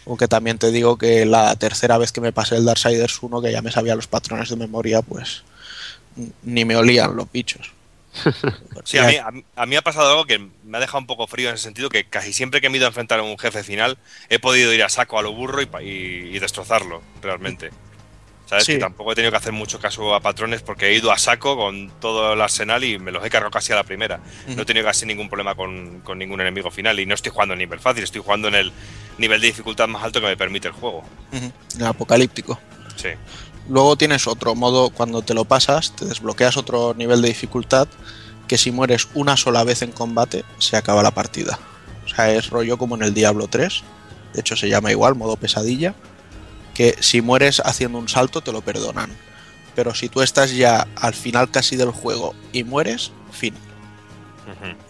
Aunque 0.05 0.27
también 0.27 0.57
te 0.57 0.71
digo 0.71 0.97
que 0.97 1.25
la 1.25 1.55
tercera 1.55 1.97
vez 1.97 2.11
que 2.11 2.21
me 2.21 2.33
pasé 2.33 2.55
el 2.57 2.65
Darksiders 2.65 3.21
1, 3.23 3.41
que 3.41 3.51
ya 3.51 3.61
me 3.61 3.71
sabía 3.71 3.95
los 3.95 4.07
patrones 4.07 4.49
de 4.49 4.55
memoria, 4.57 5.01
pues 5.01 5.43
ni 6.43 6.65
me 6.65 6.75
olían 6.75 7.15
los 7.15 7.31
bichos. 7.31 7.71
Sí, 8.85 8.97
a 8.97 9.05
mí, 9.07 9.73
a, 9.75 9.79
ha 9.79 9.81
pasado 9.81 10.09
algo 10.11 10.25
que 10.25 10.39
me 10.39 10.77
ha 10.77 10.81
dejado 10.81 10.99
un 10.99 11.07
poco 11.07 11.27
frío 11.27 11.49
en 11.49 11.55
ese 11.55 11.65
sentido, 11.65 11.89
que 11.89 12.05
casi 12.05 12.31
siempre 12.31 12.61
que 12.61 12.69
me 12.69 12.75
he 12.75 12.79
ido 12.79 12.87
a 12.87 12.89
enfrentar 12.89 13.19
a 13.19 13.23
un 13.23 13.37
jefe 13.37 13.63
final, 13.63 13.97
he 14.29 14.39
podido 14.39 14.73
ir 14.73 14.81
a 14.83 14.89
saco 14.89 15.19
a 15.19 15.21
lo 15.21 15.33
burro 15.33 15.61
y- 15.61 15.67
y 15.83 16.39
destrozarlo, 16.39 17.01
realmente. 17.21 17.71
¿Sabes? 18.47 18.63
Sí. 18.63 18.73
Que 18.73 18.79
tampoco 18.79 19.11
he 19.11 19.15
tenido 19.15 19.31
que 19.31 19.37
hacer 19.37 19.51
mucho 19.51 19.77
caso 19.79 20.15
a 20.15 20.21
patrones 20.21 20.61
porque 20.61 20.87
he 20.87 20.95
ido 20.95 21.11
a 21.11 21.17
saco 21.17 21.57
con 21.57 21.91
todo 21.99 22.31
el 22.33 22.41
arsenal 22.41 22.83
y 22.83 22.97
me 22.97 23.11
los 23.11 23.23
he 23.25 23.29
cargado 23.29 23.51
casi 23.51 23.73
a 23.73 23.75
la 23.75 23.83
primera. 23.83 24.21
No 24.47 24.61
he 24.61 24.65
tenido 24.65 24.85
casi 24.85 25.05
ningún 25.05 25.27
problema 25.27 25.53
con, 25.53 25.99
con 25.99 26.17
ningún 26.17 26.39
enemigo 26.39 26.71
final 26.71 26.99
y 26.99 27.05
no 27.05 27.13
estoy 27.13 27.31
jugando 27.31 27.53
en 27.53 27.59
nivel 27.59 27.79
fácil, 27.81 28.03
estoy 28.03 28.21
jugando 28.21 28.47
en 28.47 28.55
el 28.55 28.71
nivel 29.17 29.41
de 29.41 29.47
dificultad 29.47 29.87
más 29.89 30.01
alto 30.03 30.21
que 30.21 30.27
me 30.27 30.37
permite 30.37 30.69
el 30.69 30.73
juego. 30.73 31.03
Ujú, 31.33 31.51
El 31.77 31.85
apocalíptico. 31.85 32.57
Sí. 32.95 33.09
Luego 33.69 33.97
tienes 33.97 34.27
otro 34.27 34.55
modo, 34.55 34.91
cuando 34.91 35.21
te 35.21 35.33
lo 35.33 35.43
pasas, 35.43 35.93
te 35.93 36.05
desbloqueas 36.05 36.55
otro 36.55 36.93
nivel 36.93 37.21
de 37.21 37.27
dificultad, 37.27 37.89
que 38.47 38.57
si 38.57 38.71
mueres 38.71 39.09
una 39.13 39.35
sola 39.35 39.65
vez 39.65 39.81
en 39.81 39.91
combate, 39.91 40.45
se 40.57 40.77
acaba 40.77 41.03
la 41.03 41.11
partida. 41.11 41.59
O 42.05 42.07
sea, 42.07 42.31
es 42.31 42.49
rollo 42.49 42.77
como 42.77 42.95
en 42.95 43.03
el 43.03 43.13
Diablo 43.13 43.47
3, 43.49 43.83
de 44.33 44.39
hecho 44.39 44.55
se 44.55 44.69
llama 44.69 44.89
igual, 44.91 45.15
modo 45.15 45.35
pesadilla, 45.35 45.93
que 46.77 46.95
si 46.99 47.21
mueres 47.21 47.59
haciendo 47.65 47.97
un 47.97 48.07
salto 48.07 48.41
te 48.41 48.51
lo 48.51 48.61
perdonan. 48.61 49.09
Pero 49.75 49.95
si 49.95 50.09
tú 50.09 50.21
estás 50.21 50.51
ya 50.51 50.87
al 50.95 51.15
final 51.15 51.49
casi 51.49 51.75
del 51.75 51.89
juego 51.89 52.35
y 52.53 52.63
mueres, 52.63 53.11
fin. 53.31 53.55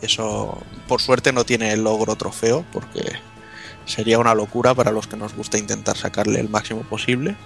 Eso, 0.01 0.61
por 0.89 1.01
suerte, 1.01 1.31
no 1.31 1.45
tiene 1.45 1.71
el 1.71 1.85
logro 1.85 2.17
trofeo, 2.17 2.65
porque 2.73 3.03
sería 3.85 4.19
una 4.19 4.35
locura 4.35 4.75
para 4.75 4.91
los 4.91 5.07
que 5.07 5.15
nos 5.15 5.33
gusta 5.33 5.57
intentar 5.57 5.95
sacarle 5.95 6.41
el 6.41 6.49
máximo 6.49 6.81
posible. 6.81 7.37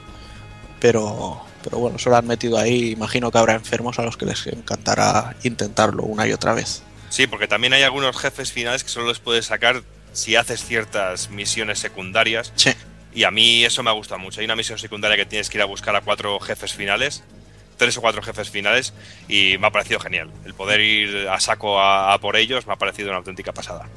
Pero, 0.79 1.39
pero 1.63 1.77
bueno, 1.77 1.97
eso 1.97 2.09
lo 2.09 2.15
han 2.15 2.25
metido 2.25 2.57
ahí. 2.57 2.89
Imagino 2.89 3.29
que 3.29 3.37
habrá 3.37 3.53
enfermos 3.53 3.99
a 3.99 4.01
los 4.01 4.17
que 4.17 4.25
les 4.25 4.47
encantará 4.47 5.35
intentarlo 5.43 6.01
una 6.01 6.27
y 6.27 6.33
otra 6.33 6.55
vez. 6.55 6.81
Sí, 7.09 7.27
porque 7.27 7.47
también 7.47 7.73
hay 7.73 7.83
algunos 7.83 8.17
jefes 8.17 8.51
finales 8.51 8.83
que 8.83 8.89
solo 8.89 9.07
les 9.07 9.19
puedes 9.19 9.45
sacar 9.45 9.83
si 10.13 10.35
haces 10.35 10.65
ciertas 10.65 11.29
misiones 11.29 11.77
secundarias. 11.77 12.51
Sí. 12.55 12.71
Y 13.13 13.23
a 13.23 13.31
mí 13.31 13.63
eso 13.65 13.83
me 13.83 13.89
ha 13.89 13.93
gustado 13.93 14.19
mucho. 14.19 14.39
Hay 14.39 14.45
una 14.45 14.55
misión 14.55 14.77
secundaria 14.77 15.17
que 15.17 15.25
tienes 15.25 15.49
que 15.49 15.57
ir 15.57 15.61
a 15.61 15.65
buscar 15.65 15.95
a 15.95 16.01
cuatro 16.01 16.39
jefes 16.39 16.73
finales, 16.73 17.23
tres 17.77 17.97
o 17.97 18.01
cuatro 18.01 18.21
jefes 18.21 18.49
finales, 18.49 18.93
y 19.27 19.57
me 19.59 19.67
ha 19.67 19.71
parecido 19.71 19.99
genial. 19.99 20.29
El 20.45 20.53
poder 20.53 20.79
ir 20.79 21.27
a 21.27 21.39
saco 21.39 21.79
a, 21.79 22.17
por 22.19 22.35
ellos 22.35 22.67
me 22.67 22.73
ha 22.73 22.77
parecido 22.77 23.09
una 23.09 23.17
auténtica 23.17 23.51
pasada. 23.51 23.87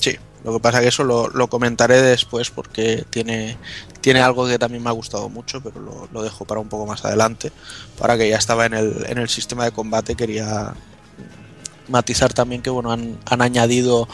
Sí, 0.00 0.16
lo 0.42 0.54
que 0.54 0.60
pasa 0.60 0.80
que 0.80 0.88
eso 0.88 1.04
lo, 1.04 1.46
comentaré 1.48 2.00
después 2.00 2.50
porque 2.50 3.04
tiene, 3.10 3.56
tiene 4.00 4.20
algo 4.20 4.46
que 4.46 4.58
también 4.58 4.82
me 4.82 4.90
ha 4.90 4.92
gustado 4.92 5.28
mucho, 5.28 5.62
pero 5.62 5.80
lo, 5.80 6.08
lo 6.12 6.22
dejo 6.22 6.44
para 6.44 6.60
un 6.60 6.68
poco 6.68 6.86
más 6.86 7.04
adelante. 7.04 7.52
Para 7.98 8.16
que 8.16 8.28
ya 8.28 8.36
estaba 8.36 8.66
en 8.66 8.74
el, 8.74 9.06
en 9.08 9.18
el 9.18 9.28
sistema 9.28 9.64
de 9.64 9.72
combate, 9.72 10.14
quería 10.14 10.74
matizar 11.88 12.32
también 12.32 12.62
que 12.62 12.70
bueno 12.70 12.92
han, 12.92 13.18
han 13.26 13.42
añadido 13.42 14.08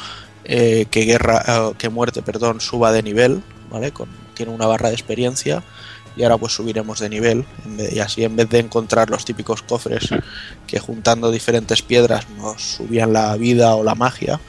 eh, 0.45 0.87
que 0.91 1.03
guerra 1.03 1.45
eh, 1.47 1.73
que 1.79 1.89
muerte 1.89 2.23
perdón 2.23 2.61
suba 2.61 2.93
de 2.93 3.03
nivel 3.03 3.43
tiene 4.35 4.53
una 4.53 4.67
barra 4.67 4.89
de 4.89 4.95
experiencia 4.95 5.63
y 6.17 6.23
ahora 6.23 6.39
pues 6.39 6.55
subiremos 6.55 6.99
de 6.99 7.09
nivel 7.09 7.45
y 7.93 8.01
así 8.01 8.25
en 8.25 8.37
vez 8.37 8.49
de 8.49 8.59
encontrar 8.59 9.11
los 9.11 9.25
típicos 9.25 9.63
cofres 9.63 10.09
que 10.67 10.81
juntando 10.81 11.31
diferentes 11.31 11.83
piedras 11.83 12.29
nos 12.37 12.63
subían 12.63 13.13
la 13.13 13.37
vida 13.37 13.75
o 13.75 13.85
la 13.85 13.95
magia 13.95 14.41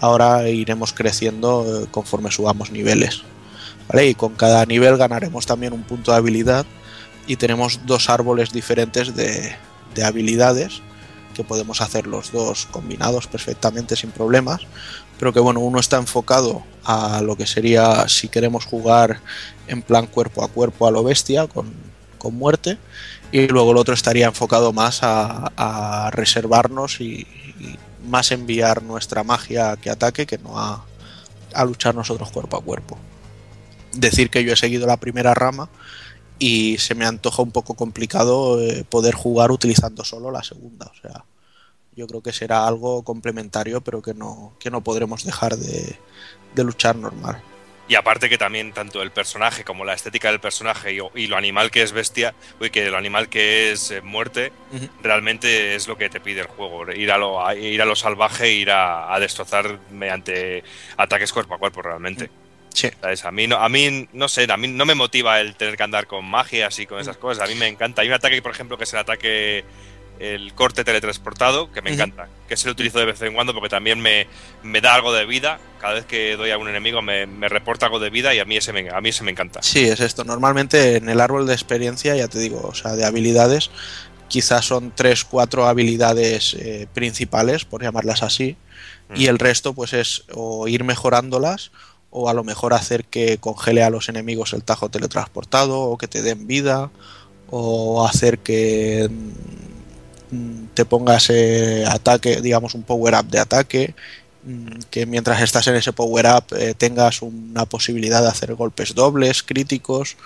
ahora 0.00 0.48
iremos 0.48 0.92
creciendo 0.92 1.82
eh, 1.84 1.86
conforme 1.90 2.30
subamos 2.30 2.70
niveles 2.70 3.22
y 3.94 4.14
con 4.14 4.34
cada 4.34 4.66
nivel 4.66 4.96
ganaremos 4.96 5.46
también 5.46 5.72
un 5.72 5.84
punto 5.84 6.10
de 6.10 6.18
habilidad 6.18 6.66
y 7.28 7.36
tenemos 7.36 7.80
dos 7.86 8.10
árboles 8.10 8.52
diferentes 8.52 9.14
de, 9.14 9.54
de 9.94 10.04
habilidades 10.04 10.82
que 11.36 11.44
podemos 11.44 11.82
hacer 11.82 12.06
los 12.06 12.32
dos 12.32 12.66
combinados 12.66 13.26
perfectamente 13.26 13.94
sin 13.94 14.10
problemas, 14.10 14.62
pero 15.18 15.32
que 15.32 15.40
bueno, 15.40 15.60
uno 15.60 15.78
está 15.78 15.96
enfocado 15.96 16.62
a 16.84 17.20
lo 17.22 17.36
que 17.36 17.46
sería 17.46 18.08
si 18.08 18.28
queremos 18.28 18.64
jugar 18.64 19.20
en 19.66 19.82
plan 19.82 20.06
cuerpo 20.06 20.44
a 20.44 20.48
cuerpo 20.48 20.86
a 20.86 20.90
lo 20.90 21.02
bestia 21.02 21.46
con, 21.46 21.72
con 22.18 22.34
muerte, 22.34 22.78
y 23.32 23.48
luego 23.48 23.72
el 23.72 23.78
otro 23.78 23.94
estaría 23.94 24.26
enfocado 24.26 24.72
más 24.72 25.00
a, 25.02 26.10
reservarnos 26.12 27.00
y, 27.00 27.26
y 27.60 27.78
más 28.06 28.30
enviar 28.30 28.82
nuestra 28.82 29.24
magia 29.24 29.76
que 29.76 29.90
ataque 29.90 30.26
que 30.26 30.38
no 30.38 30.58
a, 30.58 30.84
a 31.56 31.64
luchar 31.64 31.94
nosotros 31.94 32.30
cuerpo 32.30 32.56
a 32.56 32.62
cuerpo. 32.62 32.98
Decir 33.92 34.30
que 34.30 34.44
yo 34.44 34.52
he 34.52 34.56
seguido 34.56 34.86
la 34.86 34.98
primera 34.98 35.34
rama 35.34 35.68
y 36.38 36.76
se 36.78 36.94
me 36.94 37.06
antoja 37.06 37.42
un 37.42 37.50
poco 37.50 37.74
complicado 37.74 38.60
eh, 38.60 38.84
poder 38.88 39.14
jugar 39.14 39.50
utilizando 39.50 40.04
solo 40.04 40.30
la 40.30 40.42
segunda. 40.42 40.86
O 40.86 41.00
sea, 41.00 41.24
yo 41.96 42.06
creo 42.06 42.22
que 42.22 42.32
será 42.32 42.66
algo 42.66 43.02
complementario, 43.02 43.80
pero 43.80 44.02
que 44.02 44.14
no, 44.14 44.52
que 44.60 44.70
no 44.70 44.82
podremos 44.82 45.24
dejar 45.24 45.56
de, 45.56 45.98
de 46.54 46.64
luchar 46.64 46.94
normal. 46.96 47.42
Y 47.88 47.94
aparte 47.94 48.28
que 48.28 48.36
también 48.36 48.72
tanto 48.72 49.00
el 49.00 49.12
personaje 49.12 49.62
como 49.62 49.84
la 49.84 49.94
estética 49.94 50.28
del 50.30 50.40
personaje 50.40 50.92
y, 50.92 50.98
y 51.14 51.28
lo 51.28 51.36
animal 51.36 51.70
que 51.70 51.82
es 51.82 51.92
bestia, 51.92 52.34
uy, 52.60 52.70
que 52.70 52.90
lo 52.90 52.96
animal 52.96 53.28
que 53.28 53.70
es 53.70 53.92
eh, 53.92 54.00
muerte, 54.00 54.52
realmente 55.04 55.76
es 55.76 55.86
lo 55.86 55.96
que 55.96 56.10
te 56.10 56.18
pide 56.20 56.40
el 56.40 56.48
juego. 56.48 56.90
Ir 56.90 57.12
a 57.12 57.16
lo, 57.18 57.46
a- 57.46 57.54
ir 57.54 57.80
a 57.80 57.84
lo 57.84 57.94
salvaje, 57.94 58.52
ir 58.52 58.72
a, 58.72 59.14
a 59.14 59.20
destrozar 59.20 59.78
mediante 59.92 60.64
ataques 60.96 61.32
cuerpo 61.32 61.54
a 61.54 61.58
cuerpo 61.58 61.80
realmente. 61.80 62.28
Sí. 62.74 62.88
¿Sabes? 63.00 63.24
A 63.24 63.30
mí 63.30 63.46
no, 63.46 63.56
a 63.56 63.68
mí 63.68 64.08
no 64.12 64.28
sé, 64.28 64.46
a 64.50 64.56
mí 64.56 64.66
no 64.66 64.84
me 64.84 64.96
motiva 64.96 65.40
el 65.40 65.54
tener 65.54 65.76
que 65.76 65.82
andar 65.84 66.08
con 66.08 66.24
magia 66.24 66.66
así 66.66 66.86
con 66.86 66.98
esas 66.98 67.16
cosas. 67.16 67.44
A 67.44 67.50
mí 67.50 67.54
me 67.54 67.68
encanta. 67.68 68.02
Hay 68.02 68.08
un 68.08 68.14
ataque, 68.14 68.42
por 68.42 68.50
ejemplo, 68.50 68.76
que 68.76 68.82
es 68.84 68.92
el 68.92 68.98
ataque 68.98 69.64
el 70.18 70.54
corte 70.54 70.84
teletransportado, 70.84 71.72
que 71.72 71.82
me 71.82 71.92
encanta, 71.92 72.28
que 72.48 72.56
se 72.56 72.66
lo 72.66 72.72
utilizo 72.72 72.98
de 72.98 73.06
vez 73.06 73.20
en 73.22 73.34
cuando 73.34 73.52
porque 73.54 73.68
también 73.68 74.00
me, 74.00 74.26
me 74.62 74.80
da 74.80 74.94
algo 74.94 75.12
de 75.12 75.26
vida. 75.26 75.58
Cada 75.80 75.94
vez 75.94 76.04
que 76.06 76.36
doy 76.36 76.50
a 76.50 76.58
un 76.58 76.68
enemigo 76.68 77.02
me, 77.02 77.26
me 77.26 77.48
reporta 77.48 77.86
algo 77.86 77.98
de 77.98 78.10
vida 78.10 78.34
y 78.34 78.38
a 78.38 78.44
mí 78.44 78.56
ese 78.56 78.72
me, 78.72 78.88
a 78.90 79.00
mí 79.00 79.10
ese 79.10 79.24
me 79.24 79.30
encanta. 79.30 79.62
Sí, 79.62 79.84
es 79.84 80.00
esto. 80.00 80.24
Normalmente 80.24 80.96
en 80.96 81.08
el 81.08 81.20
árbol 81.20 81.46
de 81.46 81.52
experiencia, 81.52 82.16
ya 82.16 82.28
te 82.28 82.38
digo, 82.38 82.60
o 82.62 82.74
sea, 82.74 82.96
de 82.96 83.04
habilidades, 83.04 83.70
quizás 84.28 84.64
son 84.64 84.92
tres, 84.94 85.24
cuatro 85.24 85.66
habilidades 85.66 86.54
eh, 86.54 86.86
principales, 86.92 87.64
por 87.64 87.82
llamarlas 87.82 88.22
así, 88.22 88.56
y 89.14 89.26
el 89.26 89.38
resto 89.38 89.72
pues 89.72 89.92
es 89.92 90.24
o 90.32 90.66
ir 90.66 90.82
mejorándolas 90.82 91.70
o 92.10 92.28
a 92.28 92.34
lo 92.34 92.44
mejor 92.44 92.74
hacer 92.74 93.04
que 93.04 93.38
congele 93.38 93.82
a 93.82 93.90
los 93.90 94.08
enemigos 94.08 94.52
el 94.52 94.64
tajo 94.64 94.88
teletransportado 94.88 95.80
o 95.80 95.98
que 95.98 96.08
te 96.08 96.22
den 96.22 96.46
vida 96.46 96.90
o 97.50 98.06
hacer 98.06 98.38
que 98.38 99.08
mm, 99.10 99.75
te 100.74 100.84
pongas 100.84 101.30
eh, 101.30 101.84
ataque, 101.88 102.40
digamos 102.40 102.74
un 102.74 102.82
power 102.82 103.14
up 103.14 103.26
de 103.26 103.38
ataque, 103.38 103.94
mm, 104.44 104.80
que 104.90 105.06
mientras 105.06 105.40
estás 105.42 105.66
en 105.68 105.76
ese 105.76 105.92
power 105.92 106.26
up 106.26 106.56
eh, 106.56 106.74
tengas 106.76 107.22
una 107.22 107.66
posibilidad 107.66 108.22
de 108.22 108.28
hacer 108.28 108.54
golpes 108.54 108.94
dobles, 108.94 109.42
críticos, 109.42 110.16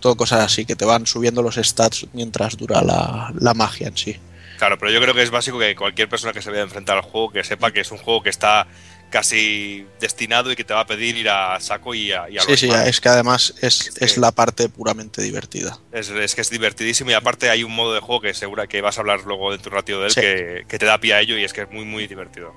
todo 0.00 0.16
cosas 0.16 0.40
así 0.40 0.64
que 0.64 0.76
te 0.76 0.84
van 0.84 1.06
subiendo 1.06 1.42
los 1.42 1.56
stats 1.56 2.06
mientras 2.12 2.56
dura 2.56 2.82
la, 2.82 3.32
la 3.38 3.54
magia 3.54 3.88
en 3.88 3.96
sí. 3.96 4.16
Claro, 4.58 4.76
pero 4.76 4.90
yo 4.90 5.00
creo 5.00 5.14
que 5.14 5.22
es 5.22 5.30
básico 5.30 5.58
que 5.58 5.76
cualquier 5.76 6.08
persona 6.08 6.32
que 6.32 6.42
se 6.42 6.50
vaya 6.50 6.62
a 6.62 6.64
enfrentar 6.64 6.96
al 6.96 7.04
juego 7.04 7.30
que 7.30 7.44
sepa 7.44 7.70
que 7.70 7.80
es 7.80 7.92
un 7.92 7.98
juego 7.98 8.22
que 8.22 8.30
está 8.30 8.66
casi 9.10 9.86
destinado 10.00 10.52
y 10.52 10.56
que 10.56 10.64
te 10.64 10.74
va 10.74 10.80
a 10.80 10.86
pedir 10.86 11.16
ir 11.16 11.28
a 11.28 11.58
saco 11.60 11.94
y 11.94 12.12
a, 12.12 12.28
y 12.28 12.38
a 12.38 12.42
Sí, 12.42 12.56
sí, 12.56 12.66
manos. 12.68 12.88
es 12.88 13.00
que 13.00 13.08
además 13.08 13.54
es, 13.62 13.90
Es 14.00 14.18
la 14.18 14.32
parte 14.32 14.68
puramente 14.68 15.22
divertida. 15.22 15.78
Es, 15.92 16.10
es 16.10 16.34
que 16.34 16.40
es 16.42 16.50
divertidísimo 16.50 17.10
y 17.10 17.14
aparte 17.14 17.48
hay 17.50 17.64
un 17.64 17.74
modo 17.74 17.94
de 17.94 18.00
juego 18.00 18.20
que 18.20 18.34
segura 18.34 18.66
que 18.66 18.80
vas 18.80 18.98
a 18.98 19.00
hablar 19.00 19.20
luego 19.24 19.50
de 19.52 19.58
tu 19.58 19.70
ratio 19.70 20.00
de 20.00 20.06
él 20.06 20.12
Sí. 20.12 20.20
que, 20.20 20.64
que 20.68 20.78
te 20.78 20.86
da 20.86 20.98
pie 21.00 21.14
a 21.14 21.20
ello 21.20 21.38
y 21.38 21.44
es 21.44 21.52
que 21.52 21.62
es 21.62 21.70
muy 21.70 21.84
muy 21.84 22.06
divertido. 22.06 22.54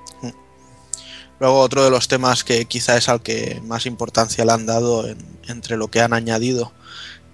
Luego 1.40 1.60
otro 1.60 1.84
de 1.84 1.90
los 1.90 2.08
temas 2.08 2.44
que 2.44 2.66
quizá 2.66 2.98
es 2.98 3.10
al 3.10 3.24
que 3.24 3.60
más 3.66 3.86
importancia 3.86 4.46
le 4.46 4.52
han 4.52 4.66
dado 4.66 5.08
en- 5.08 5.18
entre 5.48 5.76
lo 5.76 5.88
que 5.90 6.02
han 6.02 6.14
añadido 6.14 6.72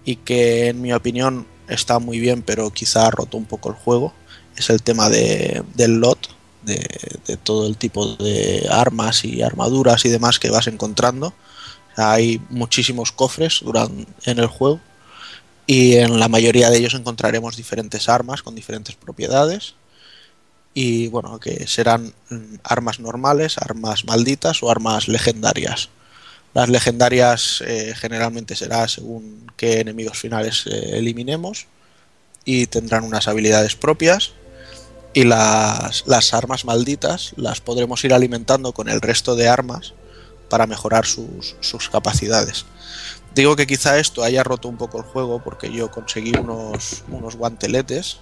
y 0.06 0.16
que 0.18 0.68
en 0.70 0.82
mi 0.82 0.94
opinión 0.94 1.46
está 1.68 2.00
muy 2.00 2.20
bien 2.20 2.42
pero 2.42 2.72
quizá 2.72 3.08
ha 3.08 3.12
roto 3.12 3.36
un 3.36 3.46
poco 3.46 3.68
el 3.70 3.76
juego 3.76 4.14
es 4.56 4.70
el 4.70 4.82
tema 4.82 5.10
de, 5.10 5.62
del 5.76 6.00
lot, 6.00 6.30
de, 6.68 7.38
todo 7.38 7.68
el 7.68 7.78
tipo 7.78 8.16
de 8.18 8.68
armas 8.70 9.26
y 9.26 9.42
armaduras 9.42 10.06
y 10.06 10.10
demás 10.10 10.40
que 10.40 10.52
vas 10.52 10.68
encontrando. 10.68 11.34
Hay 11.96 12.40
muchísimos 12.50 13.12
cofres 13.12 13.62
duran- 13.64 14.06
en 14.26 14.38
el 14.40 14.48
juego 14.48 14.80
y 15.66 15.96
en 15.96 16.20
la 16.20 16.28
mayoría 16.28 16.70
de 16.70 16.78
ellos 16.78 16.94
encontraremos 16.94 17.56
diferentes 17.58 18.08
armas 18.10 18.44
con 18.44 18.56
diferentes 18.56 18.96
propiedades 18.96 19.74
y 20.74 21.08
bueno, 21.08 21.40
que 21.40 21.66
serán 21.68 22.14
mm, 22.30 22.58
armas 22.64 23.00
normales, 23.00 23.58
armas 23.58 24.06
malditas 24.06 24.62
o 24.62 24.70
armas 24.70 25.08
legendarias. 25.08 25.90
Las 26.54 26.70
legendarias 26.70 27.64
eh, 27.66 27.94
generalmente 27.96 28.56
será 28.56 28.88
según 28.88 29.52
qué 29.58 29.80
enemigos 29.80 30.20
finales 30.20 30.66
eh, 30.68 30.98
eliminemos 31.00 31.66
y 32.46 32.68
tendrán 32.68 33.04
unas 33.04 33.28
habilidades 33.28 33.76
propias. 33.76 34.34
Y 35.18 35.24
las, 35.24 36.04
las 36.06 36.36
armas 36.36 36.64
malditas 36.64 37.34
las 37.38 37.60
podremos 37.60 38.06
ir 38.06 38.14
alimentando 38.14 38.72
con 38.72 38.88
el 38.88 39.02
resto 39.02 39.36
de 39.36 39.50
armas 39.50 39.96
para 40.48 40.68
mejorar 40.68 41.08
sus, 41.08 41.56
sus 41.60 41.90
capacidades. 41.90 42.68
Digo 43.34 43.56
que 43.56 43.66
quizá 43.66 43.98
esto 43.98 44.24
haya 44.24 44.44
roto 44.44 44.68
un 44.68 44.78
poco 44.78 45.00
el 45.00 45.06
juego 45.06 45.44
porque 45.44 45.72
yo 45.72 45.90
conseguí 45.90 46.34
unos, 46.38 47.04
unos 47.10 47.36
guanteletes 47.36 48.20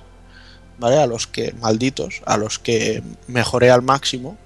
¿vale? 0.77 0.97
A 0.97 1.05
los 1.05 1.27
que, 1.27 1.53
malditos, 1.59 2.21
a 2.25 2.37
los 2.37 2.59
que 2.59 3.03
mejoré 3.27 3.71
al 3.71 3.81
máximo 3.81 4.37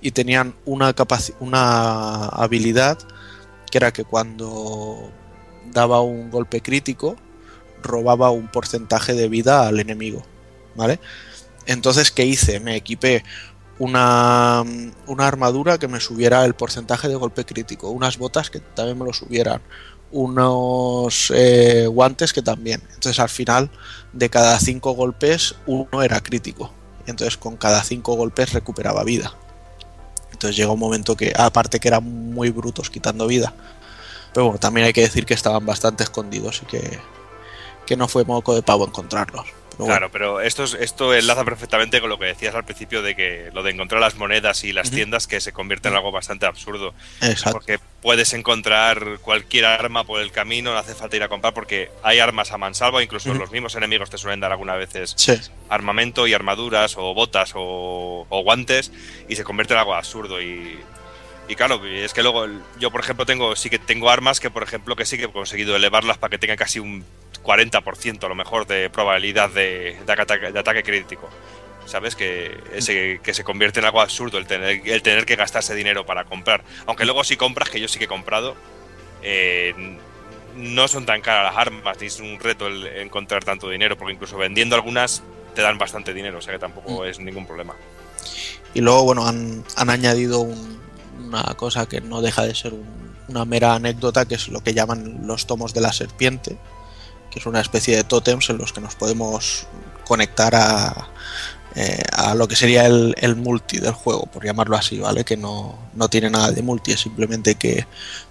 y 0.00 0.12
tenían 0.12 0.54
una, 0.64 0.94
una 1.40 2.28
habilidad 2.28 2.96
que 3.70 3.76
era 3.76 3.92
que 3.92 4.04
cuando 4.04 5.10
daba 5.70 6.00
un 6.00 6.30
golpe 6.30 6.62
crítico 6.62 7.16
robaba 7.82 8.30
un 8.30 8.48
porcentaje 8.48 9.12
de 9.12 9.28
vida 9.28 9.68
al 9.68 9.80
enemigo, 9.80 10.22
¿vale? 10.74 10.98
Entonces, 11.66 12.10
¿qué 12.10 12.24
hice? 12.24 12.60
Me 12.60 12.76
equipé 12.76 13.24
una, 13.78 14.64
una 15.06 15.26
armadura 15.26 15.78
que 15.78 15.88
me 15.88 16.00
subiera 16.00 16.44
el 16.44 16.54
porcentaje 16.54 17.08
de 17.08 17.14
golpe 17.14 17.44
crítico, 17.44 17.90
unas 17.90 18.18
botas 18.18 18.50
que 18.50 18.60
también 18.60 18.98
me 18.98 19.04
lo 19.04 19.12
subieran, 19.12 19.62
unos 20.12 21.32
eh, 21.34 21.86
guantes 21.86 22.32
que 22.32 22.42
también. 22.42 22.82
Entonces, 22.94 23.18
al 23.20 23.28
final, 23.28 23.70
de 24.12 24.28
cada 24.28 24.58
cinco 24.58 24.92
golpes, 24.92 25.54
uno 25.66 26.02
era 26.02 26.20
crítico. 26.20 26.72
Entonces, 27.06 27.36
con 27.36 27.56
cada 27.56 27.82
cinco 27.82 28.14
golpes 28.14 28.52
recuperaba 28.52 29.04
vida. 29.04 29.34
Entonces 30.32 30.56
llega 30.56 30.72
un 30.72 30.80
momento 30.80 31.16
que, 31.16 31.32
aparte 31.36 31.80
que 31.80 31.88
eran 31.88 32.04
muy 32.04 32.50
brutos 32.50 32.88
quitando 32.88 33.26
vida. 33.26 33.52
Pero 34.32 34.46
bueno, 34.46 34.58
también 34.58 34.86
hay 34.86 34.92
que 34.92 35.02
decir 35.02 35.26
que 35.26 35.34
estaban 35.34 35.66
bastante 35.66 36.02
escondidos 36.04 36.62
y 36.62 36.66
que, 36.66 36.98
que 37.84 37.96
no 37.96 38.08
fue 38.08 38.24
moco 38.24 38.54
de 38.54 38.62
pavo 38.62 38.86
encontrarlos. 38.86 39.59
Pero 39.80 39.86
bueno, 39.86 40.08
Claro, 40.08 40.12
pero 40.12 40.40
esto, 40.40 40.64
es- 40.64 40.74
esto 40.74 41.14
enlaza 41.14 41.44
perfectamente 41.44 42.00
con 42.00 42.10
lo 42.10 42.18
que 42.18 42.26
decías 42.26 42.54
al 42.54 42.64
principio 42.64 43.02
de 43.02 43.14
que 43.16 43.50
lo 43.52 43.62
de 43.62 43.70
encontrar 43.70 44.00
las 44.00 44.14
monedas 44.16 44.62
y 44.64 44.72
las 44.72 44.90
tiendas 44.90 45.26
que 45.26 45.40
se 45.40 45.52
convierte 45.52 45.88
en 45.88 45.94
algo 45.96 46.12
bastante 46.12 46.46
absurdo. 46.46 46.94
exacto. 47.22 47.52
Porque 47.52 47.78
puedes 48.02 48.32
encontrar 48.34 49.18
cualquier 49.22 49.64
arma 49.66 50.04
por 50.04 50.20
el 50.20 50.32
camino, 50.32 50.72
no 50.72 50.78
hace 50.78 50.94
falta 50.94 51.16
ir 51.16 51.22
a 51.22 51.28
comprar 51.28 51.54
porque 51.54 51.90
hay 52.02 52.18
armas 52.18 52.52
a 52.52 52.58
mansalva, 52.58 53.02
incluso 53.02 53.30
Ujú. 53.30 53.38
los 53.38 53.50
mismos 53.50 53.74
enemigos 53.74 54.10
te 54.10 54.18
suelen 54.18 54.40
dar 54.40 54.52
algunas 54.52 54.78
veces 54.78 55.14
Sí, 55.16 55.34
armamento 55.68 56.26
y 56.26 56.34
armaduras 56.34 56.96
o 56.96 57.14
botas 57.14 57.52
o, 57.54 58.26
o 58.28 58.42
guantes 58.42 58.92
y 59.28 59.36
se 59.36 59.44
convierte 59.44 59.74
en 59.74 59.80
algo 59.80 59.94
absurdo 59.94 60.40
y, 60.42 60.78
y 61.48 61.54
claro 61.56 61.84
es 61.86 62.12
que 62.14 62.22
luego 62.22 62.46
yo 62.78 62.90
por 62.90 63.00
ejemplo 63.00 63.26
tengo 63.26 63.54
sí 63.56 63.70
que 63.70 63.78
tengo 63.78 64.08
armas 64.10 64.40
que 64.40 64.50
por 64.50 64.62
ejemplo 64.62 64.94
que 64.96 65.04
sí 65.04 65.18
que 65.18 65.24
he 65.24 65.32
conseguido 65.32 65.74
elevarlas 65.76 66.16
para 66.18 66.30
que 66.30 66.38
tengan 66.38 66.56
casi 66.56 66.78
un 66.80 67.04
40% 67.42 68.24
a 68.24 68.28
lo 68.28 68.34
mejor 68.34 68.66
de 68.66 68.90
probabilidad 68.90 69.50
de, 69.50 69.96
de 70.04 70.12
ataque, 70.12 70.52
de 70.52 70.58
ataque 70.58 70.82
crítico. 70.82 71.28
Sabes 71.86 72.14
que 72.14 72.56
ese, 72.72 73.20
que 73.22 73.34
se 73.34 73.42
convierte 73.42 73.80
en 73.80 73.86
algo 73.86 74.00
absurdo 74.00 74.38
el 74.38 74.46
tener 74.46 74.86
el 74.86 75.02
tener 75.02 75.24
que 75.26 75.34
gastarse 75.36 75.74
dinero 75.74 76.06
para 76.06 76.24
comprar. 76.24 76.62
Aunque 76.86 77.04
luego 77.04 77.24
si 77.24 77.36
compras 77.36 77.70
que 77.70 77.80
yo 77.80 77.88
sí 77.88 77.98
que 77.98 78.04
he 78.04 78.08
comprado 78.08 78.54
eh, 79.22 79.74
no 80.56 80.88
son 80.88 81.06
tan 81.06 81.20
caras 81.20 81.52
las 81.54 81.66
armas 81.66 81.96
ni 82.00 82.06
es 82.06 82.20
un 82.20 82.38
reto 82.40 82.66
el 82.66 82.86
encontrar 82.86 83.44
tanto 83.44 83.68
dinero 83.70 83.96
porque 83.96 84.12
incluso 84.14 84.36
vendiendo 84.36 84.76
algunas 84.76 85.22
te 85.54 85.62
dan 85.62 85.78
bastante 85.78 86.12
dinero, 86.14 86.38
o 86.38 86.40
sea 86.42 86.52
que 86.52 86.58
tampoco 86.60 87.04
es 87.04 87.18
ningún 87.18 87.46
problema. 87.46 87.74
Y 88.74 88.80
luego, 88.82 89.02
bueno, 89.04 89.26
han, 89.26 89.64
han 89.76 89.90
añadido 89.90 90.40
un- 90.40 90.78
una 91.26 91.42
cosa 91.54 91.86
que 91.88 92.00
no 92.00 92.20
deja 92.22 92.46
de 92.46 92.54
ser 92.54 92.72
un- 92.74 93.16
una 93.28 93.44
mera 93.44 93.74
anécdota, 93.74 94.26
que 94.26 94.34
es 94.36 94.48
lo 94.48 94.60
que 94.60 94.74
llaman 94.74 95.20
los 95.26 95.46
tomos 95.46 95.74
de 95.74 95.80
la 95.80 95.92
serpiente, 95.92 96.56
que 97.30 97.38
es 97.38 97.46
una 97.46 97.60
especie 97.60 97.96
de 97.96 98.04
tótems 98.04 98.50
en 98.50 98.58
los 98.58 98.72
que 98.72 98.80
nos 98.80 98.94
podemos 98.94 99.66
conectar 100.04 100.54
a, 100.54 101.08
eh, 101.76 102.02
a 102.12 102.34
lo 102.34 102.48
que 102.48 102.56
sería 102.56 102.86
el, 102.86 103.14
el 103.18 103.36
multi 103.36 103.78
del 103.78 103.92
juego, 103.92 104.26
por 104.26 104.44
llamarlo 104.44 104.76
así, 104.76 104.98
¿vale? 104.98 105.24
Que 105.24 105.36
no, 105.36 105.78
no 105.94 106.08
tiene 106.08 106.28
nada 106.28 106.50
de 106.50 106.62
multi, 106.62 106.92
es 106.92 107.00
simplemente 107.00 107.54
que 107.54 107.86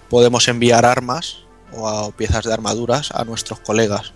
podemos 0.09 0.47
enviar 0.49 0.85
armas 0.85 1.37
o, 1.71 2.11
piezas 2.11 2.43
de 2.43 2.53
armaduras 2.53 3.11
a 3.11 3.23
nuestros 3.23 3.59
colegas. 3.61 4.11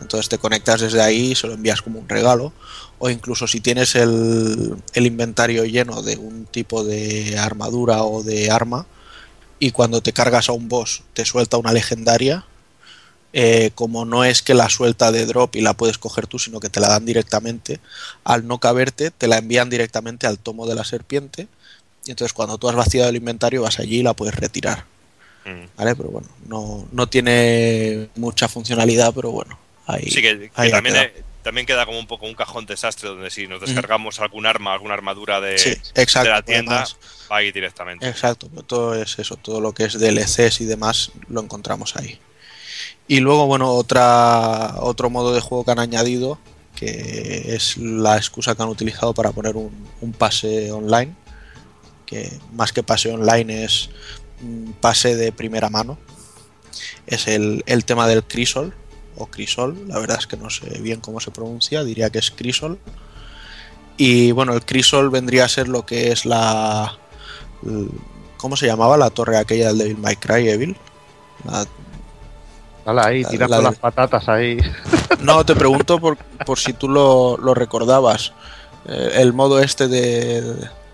Entonces 0.00 0.28
te 0.28 0.38
conectas 0.38 0.80
desde 0.80 1.00
ahí 1.00 1.32
y 1.32 1.34
se 1.34 1.46
lo 1.46 1.54
envías 1.54 1.80
como 1.80 1.98
un 1.98 2.08
regalo. 2.08 2.52
O 2.98 3.08
incluso 3.08 3.46
si 3.46 3.60
tienes 3.60 3.94
el, 3.94 4.76
el 4.92 5.06
inventario 5.06 5.64
lleno 5.64 6.02
de 6.02 6.16
un 6.16 6.46
tipo 6.46 6.84
de 6.84 7.38
armadura 7.38 8.02
o 8.02 8.22
de 8.22 8.50
arma 8.50 8.86
y 9.58 9.70
cuando 9.70 10.02
te 10.02 10.12
cargas 10.12 10.48
a 10.48 10.52
un 10.52 10.68
boss 10.68 11.04
te 11.14 11.24
suelta 11.24 11.56
una 11.56 11.72
legendaria, 11.72 12.44
eh, 13.32 13.70
como 13.74 14.04
no 14.04 14.24
es 14.24 14.42
que 14.42 14.54
la 14.54 14.68
suelta 14.68 15.10
de 15.12 15.24
drop 15.26 15.56
y 15.56 15.60
la 15.62 15.72
puedes 15.74 15.98
coger 15.98 16.26
tú, 16.26 16.38
sino 16.38 16.60
que 16.60 16.68
te 16.68 16.80
la 16.80 16.88
dan 16.88 17.06
directamente, 17.06 17.80
al 18.24 18.46
no 18.46 18.58
caberte 18.58 19.10
te 19.10 19.26
la 19.28 19.38
envían 19.38 19.70
directamente 19.70 20.26
al 20.26 20.38
tomo 20.38 20.66
de 20.66 20.74
la 20.74 20.84
serpiente 20.84 21.48
y 22.04 22.10
entonces 22.10 22.32
cuando 22.32 22.58
tú 22.58 22.68
has 22.68 22.74
vaciado 22.74 23.08
el 23.08 23.16
inventario 23.16 23.62
vas 23.62 23.78
allí 23.78 24.00
y 24.00 24.02
la 24.02 24.12
puedes 24.14 24.34
retirar. 24.34 24.84
Mm. 25.44 25.64
¿Vale? 25.76 25.96
Pero 25.96 26.08
bueno, 26.10 26.28
no, 26.46 26.86
no 26.92 27.08
tiene 27.08 28.08
mucha 28.16 28.48
funcionalidad, 28.48 29.12
pero 29.14 29.30
bueno. 29.30 29.58
Ahí, 29.86 30.08
Sí, 30.10 30.22
que, 30.22 30.38
que 30.38 30.50
ahí 30.54 30.70
también, 30.70 30.94
quedado. 30.94 31.08
eh, 31.08 31.24
también 31.42 31.66
queda 31.66 31.84
como 31.86 31.98
un 31.98 32.06
poco 32.06 32.26
un 32.26 32.34
cajón 32.34 32.66
desastre 32.66 33.08
donde 33.08 33.30
si 33.30 33.48
nos 33.48 33.60
descargamos 33.60 34.20
algún 34.20 34.46
arma, 34.46 34.72
alguna 34.72 34.94
armadura 34.94 35.40
de, 35.40 35.58
Sí, 35.58 35.70
de 35.94 36.02
exacto. 36.02 36.30
la 36.30 36.42
tienda, 36.42 36.72
además. 36.82 36.96
va 37.30 37.38
ahí 37.38 37.50
directamente. 37.50 38.06
Exacto, 38.08 38.48
pero 38.50 38.62
todo 38.62 38.94
es 38.94 39.18
eso, 39.18 39.34
todo 39.36 39.60
lo 39.60 39.72
que 39.72 39.84
es 39.84 39.98
DLCs 39.98 40.60
y 40.60 40.66
demás 40.66 41.10
lo 41.28 41.40
encontramos 41.40 41.96
ahí. 41.96 42.20
Y 43.08 43.20
luego, 43.20 43.46
bueno, 43.46 43.72
otra, 43.72 44.76
otro 44.78 45.10
modo 45.10 45.32
de 45.32 45.40
juego 45.40 45.64
que 45.64 45.72
han 45.72 45.78
añadido, 45.78 46.38
que 46.74 47.54
es 47.54 47.76
la 47.76 48.16
excusa 48.16 48.54
que 48.54 48.62
han 48.62 48.68
utilizado 48.68 49.12
para 49.12 49.32
poner 49.32 49.56
un, 49.56 50.12
pase 50.16 50.72
online, 50.72 51.14
que 52.06 52.38
más 52.52 52.72
que 52.72 52.82
pase 52.82 53.12
online 53.12 53.64
es 53.64 53.90
un 54.42 54.74
pase 54.80 55.14
de 55.16 55.32
primera 55.32 55.68
mano, 55.68 55.98
es 57.06 57.28
el, 57.28 57.62
el 57.66 57.84
tema 57.84 58.06
del 58.06 58.24
Crisol, 58.24 58.74
o 59.16 59.26
Crisol, 59.26 59.88
la 59.88 59.98
verdad 59.98 60.18
es 60.18 60.26
que 60.26 60.36
no 60.36 60.48
sé 60.48 60.80
bien 60.80 61.00
cómo 61.00 61.20
se 61.20 61.30
pronuncia, 61.30 61.84
diría 61.84 62.10
que 62.10 62.18
es 62.18 62.30
Crisol. 62.30 62.78
Y 63.98 64.32
bueno, 64.32 64.54
el 64.54 64.64
Crisol 64.64 65.10
vendría 65.10 65.44
a 65.44 65.48
ser 65.48 65.68
lo 65.68 65.84
que 65.84 66.12
es 66.12 66.24
la, 66.24 66.98
¿Cómo 68.36 68.56
se 68.56 68.66
llamaba 68.66 68.96
la 68.96 69.10
torre 69.10 69.36
aquella 69.36 69.68
del 69.68 69.78
Devil 69.78 69.98
May 69.98 70.16
Cry 70.16 70.48
Evil? 70.48 70.76
La- 71.44 71.66
Dale 72.84 73.00
ahí, 73.00 73.24
tirando 73.24 73.56
la 73.56 73.62
las 73.62 73.78
patatas 73.78 74.28
ahí. 74.28 74.58
No, 75.20 75.44
te 75.46 75.54
pregunto 75.54 76.00
por, 76.00 76.16
por 76.44 76.58
si 76.58 76.72
tú 76.72 76.88
lo, 76.88 77.36
lo 77.36 77.54
recordabas. 77.54 78.32
Eh, 78.86 79.12
el 79.18 79.32
modo 79.32 79.60
este 79.60 79.86
de 79.86 80.42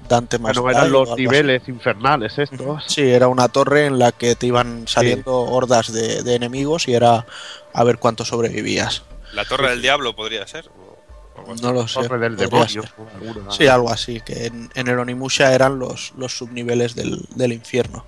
Dante 0.07 0.39
más 0.39 0.59
Bueno, 0.59 0.79
eran 0.79 0.93
los 0.93 1.17
niveles 1.17 1.67
infernales 1.67 2.39
estos. 2.39 2.85
Sí, 2.87 3.01
era 3.03 3.29
una 3.29 3.49
torre 3.49 3.87
en 3.87 3.99
la 3.99 4.13
que 4.13 4.35
te 4.35 4.47
iban 4.47 4.87
saliendo 4.87 5.41
hordas 5.41 5.93
de, 5.93 6.23
de 6.23 6.35
enemigos 6.35 6.89
y 6.89 6.95
era 6.95 7.25
a 7.73 7.85
ver 7.85 7.99
cuánto 7.99 8.25
sobrevivías. 8.27 9.03
La 9.33 9.45
Torre 9.45 9.71
del 9.71 9.83
Diablo 9.83 10.15
podría 10.17 10.47
ser. 10.47 10.69
o-. 10.69 11.55
No 11.63 11.73
lo 11.73 11.87
sé. 11.89 12.03
Torre 12.03 12.19
del 12.19 12.37
demonio. 12.37 12.83
alguna. 13.15 13.51
Sí, 13.51 13.67
algo 13.67 13.91
así, 13.91 14.21
que 14.21 14.47
en, 14.47 14.71
en 14.75 14.89
el 14.89 14.99
Onimusha 14.99 15.55
eran 15.55 15.79
los, 15.79 16.13
los 16.17 16.37
subniveles 16.37 16.95
del, 16.95 17.27
del 17.35 17.53
infierno. 17.53 18.05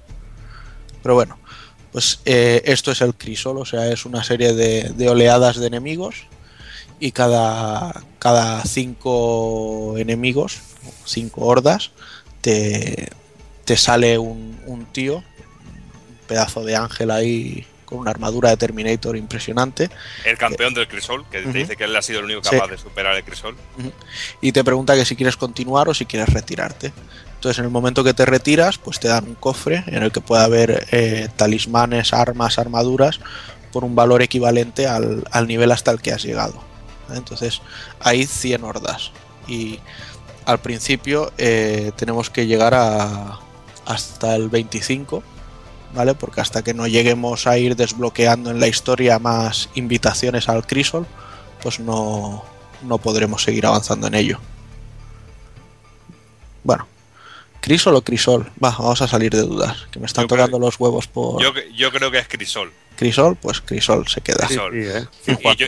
Pero 1.03 1.15
bueno, 1.15 1.39
pues 1.93 2.21
eh, 2.25 2.63
esto 2.65 2.93
es 2.93 3.01
el 3.01 3.15
Crisol, 3.15 3.59
o 3.59 3.65
sea, 3.65 3.91
es 3.91 4.05
una 4.05 4.23
serie 4.25 4.53
de, 4.53 4.91
de 4.95 5.09
oleadas 5.09 5.57
de 5.59 5.67
enemigos 5.67 6.27
y 7.01 7.13
cada, 7.13 8.03
cada 8.19 8.63
cinco 8.65 9.95
enemigos, 9.99 10.59
cinco 11.05 11.47
hordas, 11.47 11.91
te, 12.41 13.09
te 13.65 13.77
sale 13.77 14.19
un, 14.19 14.61
un 14.67 14.87
tío, 14.87 15.17
un 15.17 15.25
pedazo 16.29 16.63
de 16.65 16.77
ángel 16.77 17.11
ahí 17.11 17.67
con 17.85 17.99
una 17.99 18.13
armadura 18.13 18.51
de 18.51 18.57
Terminator 18.57 19.17
impresionante, 19.17 19.91
El 20.25 20.39
campeón 20.39 20.75
del 20.75 20.87
Crisol, 20.87 21.25
que 21.29 21.41
te 21.43 21.53
dice 21.53 21.77
que 21.77 21.83
él 21.85 21.97
ha 21.97 22.03
sido 22.03 22.21
el 22.21 22.27
único 22.27 22.45
Sí. 22.45 22.51
capaz 22.55 22.71
de 22.71 22.79
superar 22.79 23.17
el 23.17 23.25
Crisol. 23.25 23.57
y 24.41 24.53
te 24.53 24.63
pregunta 24.63 24.95
que 24.95 25.05
si 25.05 25.17
quieres 25.17 25.37
continuar 25.37 25.89
o 25.89 25.95
si 25.95 26.07
quieres 26.07 26.33
retirarte. 26.33 26.93
Entonces, 27.41 27.61
en 27.61 27.65
el 27.65 27.71
momento 27.71 28.05
que 28.05 28.13
te 28.13 28.27
retiras, 28.27 28.77
pues 28.77 29.01
te 29.01 29.09
dan 29.09 29.27
un 29.27 29.35
cofre 29.35 29.83
en 29.87 30.03
el 30.03 30.13
que 30.13 30.21
puede 30.21 30.45
haber 30.45 30.87
eh, 30.91 31.31
talismanes, 31.37 32.13
armas, 32.13 32.59
armaduras 32.59 33.19
por 33.73 33.83
un 33.83 33.95
valor 33.95 34.21
equivalente 34.21 34.87
al, 34.87 35.25
al 35.31 35.49
nivel 35.49 35.73
hasta 35.73 35.91
el 35.91 36.03
que 36.03 36.13
has 36.13 36.23
llegado. 36.23 36.63
Entonces, 37.15 37.63
hay 37.99 38.27
100 38.27 38.63
hordas. 38.63 39.13
Y 39.49 39.81
al 40.45 40.61
principio 40.61 41.33
eh, 41.39 41.93
tenemos 41.97 42.29
que 42.29 42.47
llegar 42.47 42.75
a, 42.75 43.39
hasta 43.87 44.37
el 44.37 44.51
25, 44.51 45.23
¿vale? 45.95 46.15
Porque 46.15 46.43
hasta 46.43 46.61
que 46.61 46.75
no 46.75 46.87
lleguemos 46.89 47.47
a 47.47 47.57
ir 47.57 47.75
desbloqueando 47.75 48.51
en 48.51 48.61
la 48.61 48.69
historia 48.69 49.19
más 49.19 49.71
invitaciones 49.75 50.51
al 50.51 50.67
Crisol, 50.67 51.07
pues 51.63 51.81
no, 51.81 52.45
no 52.83 52.99
podremos 52.99 53.43
seguir 53.43 53.65
avanzando 53.65 54.09
en 54.09 54.15
ello. 54.15 54.41
Bueno, 56.63 56.87
¿Crisol 57.61 57.95
o 57.97 58.03
Crisol? 58.03 58.51
Va, 58.63 58.71
vamos 58.71 59.01
a 59.03 59.09
salir 59.09 59.31
de 59.33 59.43
dudas, 59.43 59.87
que 59.91 59.99
me 60.01 60.07
están 60.07 60.25
Yo 60.25 60.29
creo 60.29 60.39
tocando 60.47 60.59
los 60.59 60.79
huevos 60.81 61.07
por 61.07 61.43
Yo, 61.43 61.53
yo 61.75 61.91
creo 61.93 62.11
que 62.11 62.19
es 62.19 62.29
Crisol. 62.29 62.73
Crisol, 62.97 63.37
pues 63.37 63.61
Crisol 63.61 64.07
se 64.09 64.21
queda. 64.21 64.47
Sí, 64.49 64.57
Crisol. 64.57 64.73
sí, 64.73 65.33
¿eh? 65.33 65.39
Y, 65.43 65.57
yo- 65.57 65.67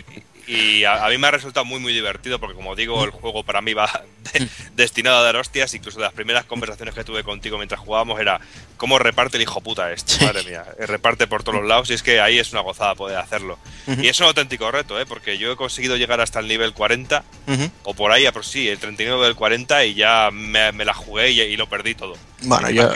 y 0.54 0.84
a, 0.84 1.04
a 1.04 1.08
mí 1.08 1.18
me 1.18 1.26
ha 1.26 1.30
resultado 1.30 1.64
muy 1.64 1.80
muy 1.80 1.92
divertido 1.92 2.38
porque 2.38 2.54
como 2.54 2.74
digo 2.76 3.02
el 3.04 3.10
juego 3.10 3.42
para 3.44 3.60
mí 3.60 3.74
va 3.74 3.88
de- 4.32 4.48
destinado 4.74 5.18
a 5.18 5.22
dar 5.22 5.36
hostias. 5.36 5.72
Incluso 5.74 6.00
las 6.00 6.12
primeras 6.12 6.44
conversaciones 6.44 6.94
que 6.94 7.04
tuve 7.04 7.22
contigo 7.24 7.56
mientras 7.56 7.80
jugábamos 7.80 8.20
era 8.20 8.40
cómo 8.76 8.98
reparte 8.98 9.36
el 9.36 9.42
hijo 9.44 9.60
puta 9.60 9.92
este 9.92 10.24
madre 10.24 10.42
mía 10.44 10.64
eh, 10.78 10.86
reparte 10.86 11.26
por 11.26 11.42
todos 11.42 11.58
los 11.60 11.68
lados. 11.68 11.90
Y 11.90 11.94
es 11.94 12.02
que 12.02 12.20
ahí 12.20 12.38
es 12.38 12.52
una 12.52 12.60
gozada 12.62 12.94
poder 12.94 13.18
hacerlo. 13.18 13.58
Y 13.86 14.08
es 14.08 14.18
un 14.20 14.26
auténtico 14.26 14.70
reto 14.70 15.00
¿eh? 15.00 15.06
porque 15.06 15.38
yo 15.38 15.52
he 15.52 15.56
conseguido 15.56 15.96
llegar 15.96 16.20
hasta 16.20 16.40
el 16.40 16.48
nivel 16.48 16.72
40 16.72 17.24
Ujú. 17.48 17.70
o 17.84 17.94
por 17.94 18.12
ahí 18.12 18.30
por 18.32 18.44
sí 18.44 18.68
el 18.68 18.78
39 18.78 19.24
del 19.24 19.34
40 19.34 19.84
y 19.86 19.94
ya 19.94 20.30
me, 20.32 20.72
me 20.72 20.84
la 20.84 20.94
jugué 20.94 21.30
y, 21.30 21.40
y 21.40 21.56
lo 21.56 21.68
perdí 21.68 21.94
todo. 21.94 22.14
Bueno, 22.42 22.70
yo, 22.70 22.92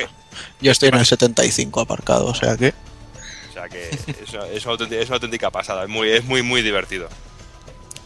yo 0.61 0.73
estoy 0.73 0.89
en 0.91 0.97
el 0.97 1.07
75 1.07 1.81
aparcado, 1.81 2.27
o 2.27 2.35
sea 2.35 2.57
que... 2.57 2.73
o 3.49 3.53
sea 3.53 3.69
que 3.69 3.89
es, 3.91 4.35
es 4.53 4.65
una 4.65 4.73
auténtica, 4.73 5.01
es 5.03 5.09
una 5.09 5.17
auténtica 5.17 5.51
pasada 5.51 5.83
es 5.85 5.89
muy 5.89 6.11
es 6.11 6.25
muy 6.25 6.43
muy 6.43 6.63
divertido 6.63 7.09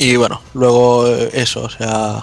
Y 0.01 0.17
bueno, 0.17 0.41
luego 0.55 1.07
eh, 1.07 1.29
eso, 1.35 1.61
o 1.61 1.69
sea, 1.69 2.23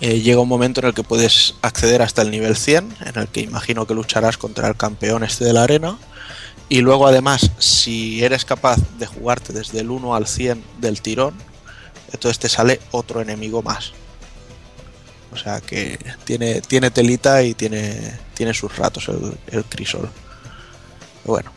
eh, 0.00 0.18
llega 0.22 0.40
un 0.40 0.48
momento 0.48 0.80
en 0.80 0.88
el 0.88 0.92
que 0.92 1.04
puedes 1.04 1.54
acceder 1.62 2.02
hasta 2.02 2.22
el 2.22 2.32
nivel 2.32 2.56
100, 2.56 2.96
en 3.00 3.18
el 3.20 3.28
que 3.28 3.42
imagino 3.42 3.86
que 3.86 3.94
lucharás 3.94 4.36
contra 4.36 4.66
el 4.66 4.76
campeón 4.76 5.22
este 5.22 5.44
de 5.44 5.52
la 5.52 5.62
arena. 5.62 5.98
Y 6.68 6.80
luego 6.80 7.06
además, 7.06 7.52
si 7.60 8.24
eres 8.24 8.44
capaz 8.44 8.78
de 8.98 9.06
jugarte 9.06 9.52
desde 9.52 9.78
el 9.78 9.90
1 9.90 10.16
al 10.16 10.26
100 10.26 10.64
del 10.80 11.00
tirón, 11.00 11.34
entonces 12.12 12.40
te 12.40 12.48
sale 12.48 12.80
otro 12.90 13.20
enemigo 13.20 13.62
más. 13.62 13.92
O 15.30 15.36
sea 15.36 15.60
que 15.60 16.00
tiene, 16.24 16.60
tiene 16.60 16.90
telita 16.90 17.40
y 17.44 17.54
tiene, 17.54 18.18
tiene 18.34 18.52
sus 18.52 18.76
ratos 18.76 19.08
el, 19.10 19.38
el 19.46 19.64
crisol. 19.64 20.10
Bueno. 21.24 21.52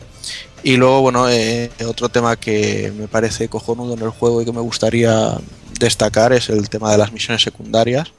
Y 0.63 0.75
luego, 0.75 1.01
bueno, 1.01 1.29
eh, 1.29 1.71
otro 1.87 2.09
tema 2.09 2.35
que 2.35 2.93
me 2.97 3.07
parece 3.07 3.47
cojonudo 3.47 3.93
en 3.93 4.01
el 4.01 4.09
juego 4.09 4.41
y 4.41 4.45
que 4.45 4.51
me 4.51 4.61
gustaría 4.61 5.37
destacar 5.79 6.33
es 6.33 6.49
el 6.49 6.69
tema 6.69 6.91
de 6.91 6.97
las 6.97 7.11
misiones 7.11 7.41
secundarias. 7.41 8.11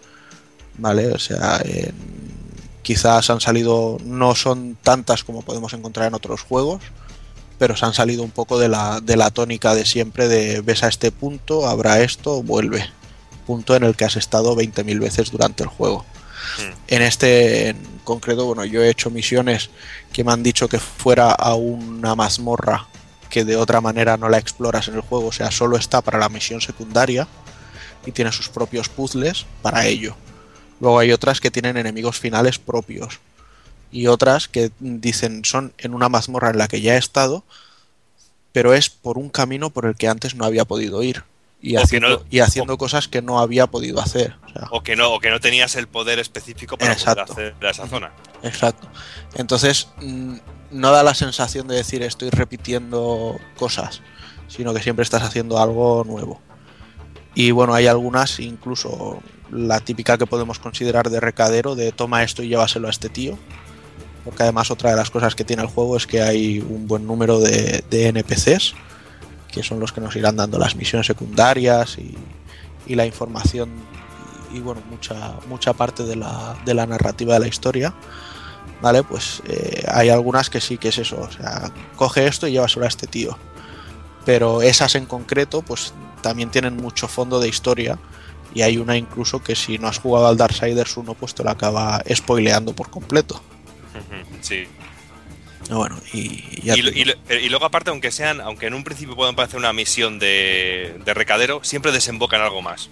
¿Vale? 0.79 1.09
O 1.09 1.19
sea, 1.19 1.63
quizás 2.83 3.29
han 3.31 3.41
salido, 3.41 3.99
no 4.05 4.35
son 4.35 4.77
tantas 4.83 5.25
como 5.25 5.43
podemos 5.43 5.73
encontrar 5.75 6.09
en 6.09 6.15
otros 6.15 6.43
juegos, 6.43 6.83
pero 7.59 7.77
se 7.77 7.85
han 7.85 7.93
salido 7.93 8.23
un 8.23 8.31
poco 8.31 8.59
de 8.59 8.69
la, 8.69 9.01
de 9.01 9.17
la 9.17 9.31
tónica 9.31 9.75
de 9.75 9.85
siempre 9.85 10.29
de 10.29 10.61
ves 10.63 10.83
a 10.83 10.89
este 10.89 11.13
punto, 11.13 11.69
habrá 11.69 12.01
esto, 12.01 12.43
vuelve. 12.43 12.85
Punto 13.47 13.77
en 13.77 13.85
el 13.85 13.97
que 13.97 14.07
has 14.07 14.17
estado 14.17 14.57
20.000 14.57 14.99
veces 14.99 15.31
durante 15.31 15.63
el 15.63 15.69
juego. 15.69 16.05
Mm. 16.59 16.73
En 16.89 17.03
este 17.03 17.69
en 17.71 18.01
concreto, 18.05 18.45
bueno, 18.47 18.65
yo 18.65 18.83
he 18.83 18.91
hecho 18.91 19.11
misiones 19.11 19.71
que 20.13 20.25
me 20.25 20.33
han 20.33 20.43
dicho 20.43 20.69
que 20.69 20.79
fuera 20.79 21.31
a 21.31 21.55
una 21.55 22.15
mazmorra 22.15 22.87
que 23.29 23.45
de 23.45 23.57
otra 23.57 23.81
manera 23.81 24.17
no 24.17 24.29
la 24.29 24.39
exploras 24.39 24.89
en 24.89 24.95
el 24.95 25.03
juego, 25.03 25.29
o 25.29 25.33
sea, 25.33 25.51
solo 25.51 25.77
está 25.77 26.01
para 26.01 26.19
la 26.19 26.29
misión 26.29 26.61
secundaria 26.61 27.29
y 28.05 28.11
tiene 28.13 28.33
sus 28.33 28.49
propios 28.49 28.89
puzzles 28.89 29.47
para 29.63 29.87
ello. 29.87 30.17
Luego 30.81 30.99
hay 30.99 31.13
otras 31.13 31.41
que 31.41 31.51
tienen 31.51 31.77
enemigos 31.77 32.19
finales 32.19 32.59
propios 32.59 33.21
y 33.93 34.07
otras 34.09 34.49
que 34.49 34.73
dicen 34.81 35.45
son 35.45 35.73
en 35.79 35.95
una 35.95 36.09
mazmorra 36.09 36.51
en 36.51 36.59
la 36.59 36.67
que 36.69 36.81
ya 36.81 36.95
he 36.95 36.99
estado, 36.99 37.45
pero 38.53 38.75
es 38.75 38.91
por 38.91 39.17
un 39.19 39.29
camino 39.31 39.71
por 39.71 39.87
el 39.87 39.95
que 39.97 40.09
antes 40.09 40.35
no 40.35 40.45
había 40.45 40.65
podido 40.65 41.03
ir 41.03 41.23
y 41.63 41.77
O 41.77 41.83
haciendo, 41.83 42.09
no- 42.09 42.25
y 42.31 42.41
haciendo 42.41 42.79
cosas 42.79 43.07
que 43.07 43.23
no 43.23 43.39
había 43.39 43.67
podido 43.69 44.01
hacer. 44.01 44.35
O 44.51 44.59
sea, 44.59 44.69
o 44.71 44.83
que 44.83 44.97
no 44.97 45.13
o 45.13 45.21
que 45.21 45.31
no 45.31 45.41
tenías 45.41 45.77
el 45.77 45.89
poder 45.89 46.19
específico 46.19 46.77
para 46.77 46.95
poder 46.95 47.19
Exacto. 47.19 47.67
a 47.67 47.71
esa 47.71 47.87
zona 47.87 48.13
Exacto. 48.43 48.89
Entonces, 49.35 49.89
mm, 50.01 50.37
no 50.71 50.91
da 50.91 51.03
la 51.03 51.15
sensación 51.15 51.69
de 51.69 51.77
decir 51.77 52.03
estoy 52.03 52.31
repitiendo 52.31 53.39
cosas, 53.57 54.03
sino 54.49 54.73
que 54.73 54.83
siempre 54.83 55.03
estás 55.03 55.23
haciendo 55.23 55.59
algo 55.59 56.05
nuevo. 56.05 56.41
Y 57.35 57.51
bueno, 57.53 57.75
hay 57.75 57.87
algunas, 57.87 58.41
incluso 58.41 59.23
la 59.51 59.81
típica 59.81 60.19
que 60.19 60.27
podemos 60.27 60.59
considerar 60.59 61.11
de 61.11 61.21
recadero, 61.21 61.75
de 61.75 61.93
toma 61.93 62.23
esto 62.23 62.43
y 62.43 62.49
llévaselo 62.49 62.89
a 62.89 62.91
este 62.91 63.09
tío. 63.09 63.39
Porque 64.25 64.43
además 64.43 64.71
otra 64.71 64.91
de 64.91 64.97
las 64.97 65.11
cosas 65.11 65.35
que 65.35 65.45
tiene 65.45 65.63
el 65.63 65.69
juego 65.69 65.97
es 65.97 66.07
que 66.07 66.21
hay 66.21 66.59
un 66.59 66.87
buen 66.87 67.07
número 67.07 67.41
de, 67.41 67.85
de 67.89 68.09
NPCs, 68.09 68.75
que 69.51 69.63
son 69.63 69.81
los 69.81 69.93
que 69.93 70.01
nos 70.01 70.15
irán 70.15 70.37
dando 70.37 70.59
las 70.59 70.77
misiones 70.77 71.07
secundarias 71.07 71.97
y, 71.99 72.17
y 72.87 72.97
la 72.97 73.07
información 73.07 73.71
y, 74.53 74.61
bueno, 74.61 74.83
mucha, 74.91 75.35
mucha 75.49 75.73
parte 75.73 76.05
de 76.05 76.17
la, 76.17 76.57
de 76.65 76.75
la 76.75 76.87
narrativa 76.87 77.35
de 77.35 77.41
la 77.41 77.49
historia. 77.49 77.95
¿Vale? 78.83 79.03
Pues 79.03 79.43
eh, 79.47 79.85
hay 79.89 80.09
algunas 80.09 80.49
que 80.49 80.61
sí 80.61 80.79
que 80.79 80.89
es 80.89 80.97
eso, 80.97 81.21
o 81.21 81.31
sea, 81.31 81.71
coge 81.97 82.27
esto 82.27 82.49
y 82.49 82.53
llévaselo 82.53 82.87
a 82.87 82.89
este 82.89 83.07
tío. 83.07 83.37
Pero 84.25 84.63
esas 84.63 84.95
en 84.95 85.05
concreto, 85.05 85.61
pues 85.61 85.93
también 86.23 86.51
tienen 86.51 86.77
mucho 86.77 87.09
fondo 87.09 87.41
de 87.41 87.49
historia. 87.49 87.99
Y 88.55 88.63
hay 88.63 88.79
una 88.79 88.97
incluso 88.97 89.43
que 89.43 89.55
si 89.55 89.79
no 89.79 89.89
has 89.89 89.99
jugado 89.99 90.29
al 90.29 90.37
Darksiders 90.37 90.97
1, 90.97 91.15
pues 91.15 91.35
te 91.35 91.45
lo 91.45 91.51
acaba 91.51 92.03
spoileando 92.13 92.75
por 92.75 92.91
completo. 92.91 93.41
Sí 94.41 94.67
Bueno, 95.69 95.99
y 96.13 96.63
ya 96.63 96.75
y, 96.75 97.49
luego 97.49 97.65
aparte 97.65 97.91
aunque 97.91 98.11
sean 98.11 98.41
aunque 98.41 98.67
en 98.67 98.75
un 98.75 98.85
principio 98.85 99.15
puedan 99.15 99.37
parecer 99.37 99.59
una 99.59 99.73
misión 99.73 100.19
de, 100.19 100.97
de 101.05 101.15
recadero 101.15 101.63
siempre 101.63 101.93
desemboca 101.93 102.37
en 102.37 102.43
algo 102.43 102.63
más 102.63 102.91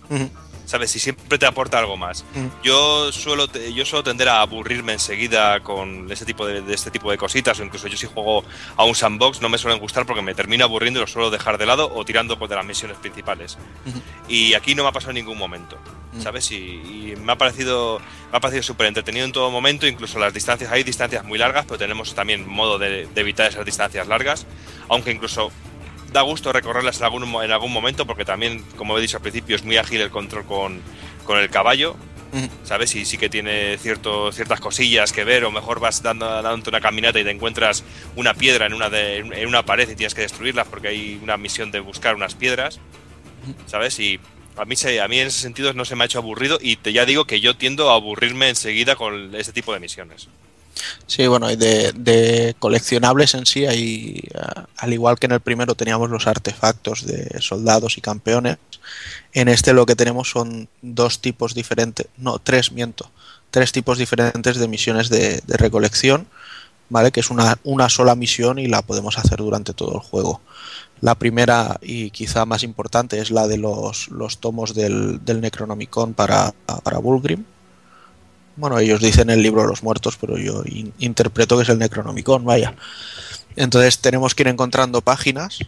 sabes 0.69 0.95
y 0.95 0.99
siempre 0.99 1.39
te 1.39 1.47
aporta 1.47 1.79
algo 1.79 1.97
más. 1.97 2.25
Ujú, 2.37 2.51
yo 2.63 3.11
suelo 3.11 3.49
te- 3.49 3.73
yo 3.73 3.85
suelo 3.87 4.03
tender 4.03 4.29
a 4.29 4.43
aburrirme 4.43 4.93
enseguida 4.93 5.61
con 5.61 6.11
ese 6.13 6.27
tipo 6.27 6.47
de, 6.47 6.61
de 6.61 6.75
este 6.75 6.91
tipo 6.91 7.11
de 7.11 7.17
cositas 7.17 7.59
o 7.59 7.65
incluso 7.65 7.89
yo 7.89 7.97
si 7.97 8.07
juego 8.07 8.45
a 8.77 8.85
un 8.85 8.95
sandbox 8.95 9.41
no 9.41 9.49
me 9.49 9.57
suelen 9.57 9.81
gustar 9.81 10.05
porque 10.05 10.21
me 10.21 10.35
termino 10.35 10.65
aburriendo 10.65 11.01
y 11.01 11.03
lo 11.03 11.07
suelo 11.07 11.31
dejar 11.31 11.57
de 11.57 11.65
lado 11.67 11.91
o 11.95 12.05
tirando 12.05 12.37
de 12.37 12.55
las 12.55 12.65
misiones 12.67 12.99
principales. 12.99 13.57
Y 14.29 14.53
aquí 14.55 14.75
no 14.75 14.83
me 14.83 14.91
ha 14.91 14.93
pasado 14.93 15.11
en 15.13 15.17
ningún 15.17 15.39
momento 15.39 15.79
Ujú. 16.13 16.23
sabes 16.23 16.51
y, 16.53 16.57
y 16.57 17.15
me 17.19 17.33
ha 17.33 17.37
parecido 17.37 18.01
me 18.31 18.37
ha 18.39 18.41
parecido 18.41 18.63
súper 18.63 18.87
entretenido 18.87 19.25
en 19.27 19.33
todo 19.33 19.51
momento 19.51 19.87
incluso 19.87 20.19
las 20.19 20.33
distancias 20.35 20.71
hay 20.73 20.83
distancias 20.83 21.25
muy 21.25 21.39
largas 21.39 21.65
pero 21.67 21.79
tenemos 21.79 22.15
también 22.15 22.47
modo 22.49 22.79
de, 22.79 23.07
de 23.07 23.21
evitar 23.21 23.51
esas 23.51 23.65
distancias 23.65 24.07
largas 24.07 24.47
aunque 24.89 25.11
incluso 25.11 25.51
da 26.13 26.23
gusto 26.23 26.53
recorrerlas 26.53 26.99
en 26.99 27.05
algún, 27.05 27.29
mo- 27.29 27.43
en 27.43 27.51
algún 27.53 27.73
momento 27.73 28.07
porque 28.07 28.25
también, 28.25 28.63
como 28.77 28.97
he 28.99 29.01
dicho 29.01 29.17
al 29.19 29.23
principio, 29.23 29.57
es 29.57 29.65
muy 29.65 29.77
ágil 29.77 30.01
el 30.01 30.11
control 30.11 30.45
con, 30.45 30.81
con 31.25 31.39
el 31.39 31.51
caballo. 31.51 31.97
¿sabes? 32.63 32.95
Y 32.95 33.07
sí 33.07 33.17
que 33.17 33.31
tiene 33.31 33.79
cierto, 33.79 34.31
ciertas 34.33 34.61
cosillas 34.61 35.13
que 35.13 35.25
ver, 35.25 35.47
o 35.47 35.51
mejor 35.51 35.81
vas 35.81 36.03
dando, 36.03 36.27
dándote 36.43 36.69
una 36.69 36.81
caminata 36.83 37.19
y 37.19 37.25
te 37.25 37.31
encuentras 37.31 37.85
una 38.17 38.35
piedra 38.35 38.67
en 38.67 38.75
una, 38.75 38.91
de- 38.91 39.17
en 39.21 39.49
una 39.49 39.65
pared 39.65 39.89
y 39.89 39.95
tienes 39.97 40.13
que 40.15 40.21
destruirlas 40.21 40.69
porque 40.69 40.89
hay 40.89 41.19
una 41.23 41.39
misión 41.39 41.71
de 41.71 41.81
buscar 41.81 42.15
unas 42.15 42.35
piedras, 42.35 42.81
¿sabes? 43.67 43.99
Y 43.99 44.21
a 44.59 44.67
mí, 44.67 44.77
se- 44.77 45.01
a 45.01 45.09
mí 45.09 45.19
en 45.21 45.29
ese 45.29 45.41
sentido 45.41 45.73
no 45.73 45.87
se 45.87 45.97
me 45.97 46.05
ha 46.05 46.07
hecho 46.07 46.19
aburrido 46.19 46.59
y 46.61 46.77
te, 46.77 46.93
ya 46.93 47.07
digo 47.07 47.25
que 47.25 47.41
yo 47.41 47.57
tiendo 47.57 47.91
a 47.91 47.95
aburrirme 47.95 48.51
enseguida 48.51 48.95
con 48.97 49.35
ese 49.35 49.53
tipo 49.55 49.73
de 49.73 49.81
misiones. 49.81 50.29
Sí, 51.07 51.27
bueno, 51.27 51.51
y 51.51 51.57
de, 51.57 52.55
coleccionables 52.59 53.35
en 53.35 53.47
sí, 53.47 53.67
hay, 53.67 54.23
ah, 54.35 54.67
al 54.77 54.93
igual 54.93 55.19
que 55.19 55.27
en 55.27 55.33
el 55.33 55.41
primero 55.41 55.75
teníamos 55.75 56.11
los 56.11 56.27
artefactos 56.27 57.07
de 57.07 57.41
soldados 57.41 57.99
y 57.99 58.01
campeones, 58.01 58.59
en 59.33 59.49
este 59.49 59.73
lo 59.73 59.87
que 59.87 59.97
tenemos 59.97 60.31
son 60.31 60.69
dos 60.83 61.21
tipos 61.21 61.55
diferentes, 61.55 62.07
no, 62.17 62.39
tres, 62.39 62.73
miento, 62.73 63.11
tres 63.51 63.73
tipos 63.73 63.99
diferentes 63.99 64.57
de 64.57 64.69
misiones 64.69 65.09
de, 65.09 65.43
de 65.47 65.57
recolección, 65.57 66.27
¿vale? 66.89 67.13
Que 67.13 67.21
es 67.21 67.31
una, 67.31 67.59
una 67.65 67.89
sola 67.89 68.15
misión 68.15 68.59
y 68.59 68.67
la 68.67 68.83
podemos 68.83 69.19
hacer 69.19 69.39
durante 69.39 69.73
todo 69.75 69.95
el 69.95 70.01
juego. 70.01 70.41
La 71.01 71.15
primera 71.15 71.79
y 71.81 72.11
quizá 72.11 72.45
más 72.45 72.63
importante 72.63 73.21
es 73.21 73.31
la 73.31 73.47
de 73.47 73.59
los, 73.59 74.09
los 74.09 74.39
tomos 74.39 74.75
del, 74.75 75.25
del 75.25 75.41
Necronomicon 75.41 76.15
para, 76.15 76.53
para 76.83 76.99
Bulgrim, 76.99 77.45
Bueno, 78.59 78.79
ellos 78.81 79.01
dicen 79.01 79.31
el 79.31 79.41
libro 79.41 79.63
de 79.63 79.69
los 79.69 79.85
muertos, 79.85 80.17
pero 80.21 80.37
yo 80.37 80.63
in- 80.67 80.93
interpreto 80.99 81.57
que 81.57 81.63
es 81.63 81.69
el 81.69 81.79
Necronomicon, 81.79 82.45
vaya. 82.45 82.75
Entonces 83.55 84.01
tenemos 84.01 84.35
que 84.35 84.43
ir 84.43 84.49
encontrando 84.49 85.01
páginas 85.01 85.61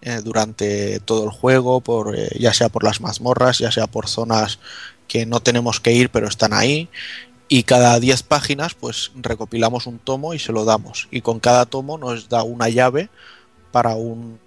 eh, 0.00 0.20
durante 0.24 0.98
todo 1.00 1.24
el 1.24 1.30
juego, 1.30 1.80
por, 1.80 2.16
eh, 2.18 2.28
ya 2.40 2.52
sea 2.52 2.68
por 2.68 2.82
las 2.82 3.00
mazmorras, 3.00 3.58
ya 3.58 3.70
sea 3.70 3.86
por 3.86 4.08
zonas 4.08 4.58
que 5.06 5.24
no 5.24 5.40
tenemos 5.40 5.78
que 5.78 5.92
ir, 5.92 6.10
pero 6.10 6.26
están 6.26 6.52
ahí. 6.52 6.88
Y 7.48 7.62
cada 7.62 8.00
10 8.00 8.24
páginas, 8.24 8.74
pues 8.74 9.12
recopilamos 9.14 9.86
un 9.86 10.00
tomo 10.00 10.34
y 10.34 10.40
se 10.40 10.52
lo 10.52 10.64
damos. 10.64 11.06
Y 11.12 11.20
con 11.20 11.38
cada 11.38 11.66
tomo 11.66 11.96
nos 11.98 12.28
da 12.28 12.42
una 12.42 12.68
llave 12.70 13.08
para 13.70 13.94
un 13.94 14.40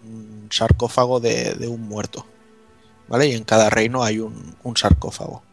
sarcófago 0.49 1.21
de, 1.21 1.55
un 1.69 1.83
muerto. 1.87 2.25
¿Vale? 3.07 3.27
Y 3.27 3.33
en 3.35 3.45
cada 3.45 3.69
reino 3.69 4.03
hay 4.03 4.19
un 4.19 4.77
sarcófago. 4.77 5.44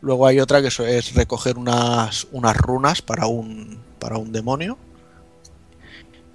Luego 0.00 0.26
hay 0.26 0.40
otra 0.40 0.62
que 0.62 0.68
es 0.68 1.14
recoger 1.14 1.58
unas, 1.58 2.26
unas 2.32 2.56
runas 2.56 3.02
para 3.02 3.26
un, 3.26 3.84
para 3.98 4.18
un 4.18 4.32
demonio. 4.32 4.78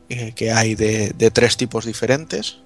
eh, 0.10 0.34
que 0.36 0.52
hay 0.52 0.76
de, 0.76 1.12
de 1.18 1.32
tres 1.32 1.58
tipos 1.58 1.86
diferentes. 1.86 2.60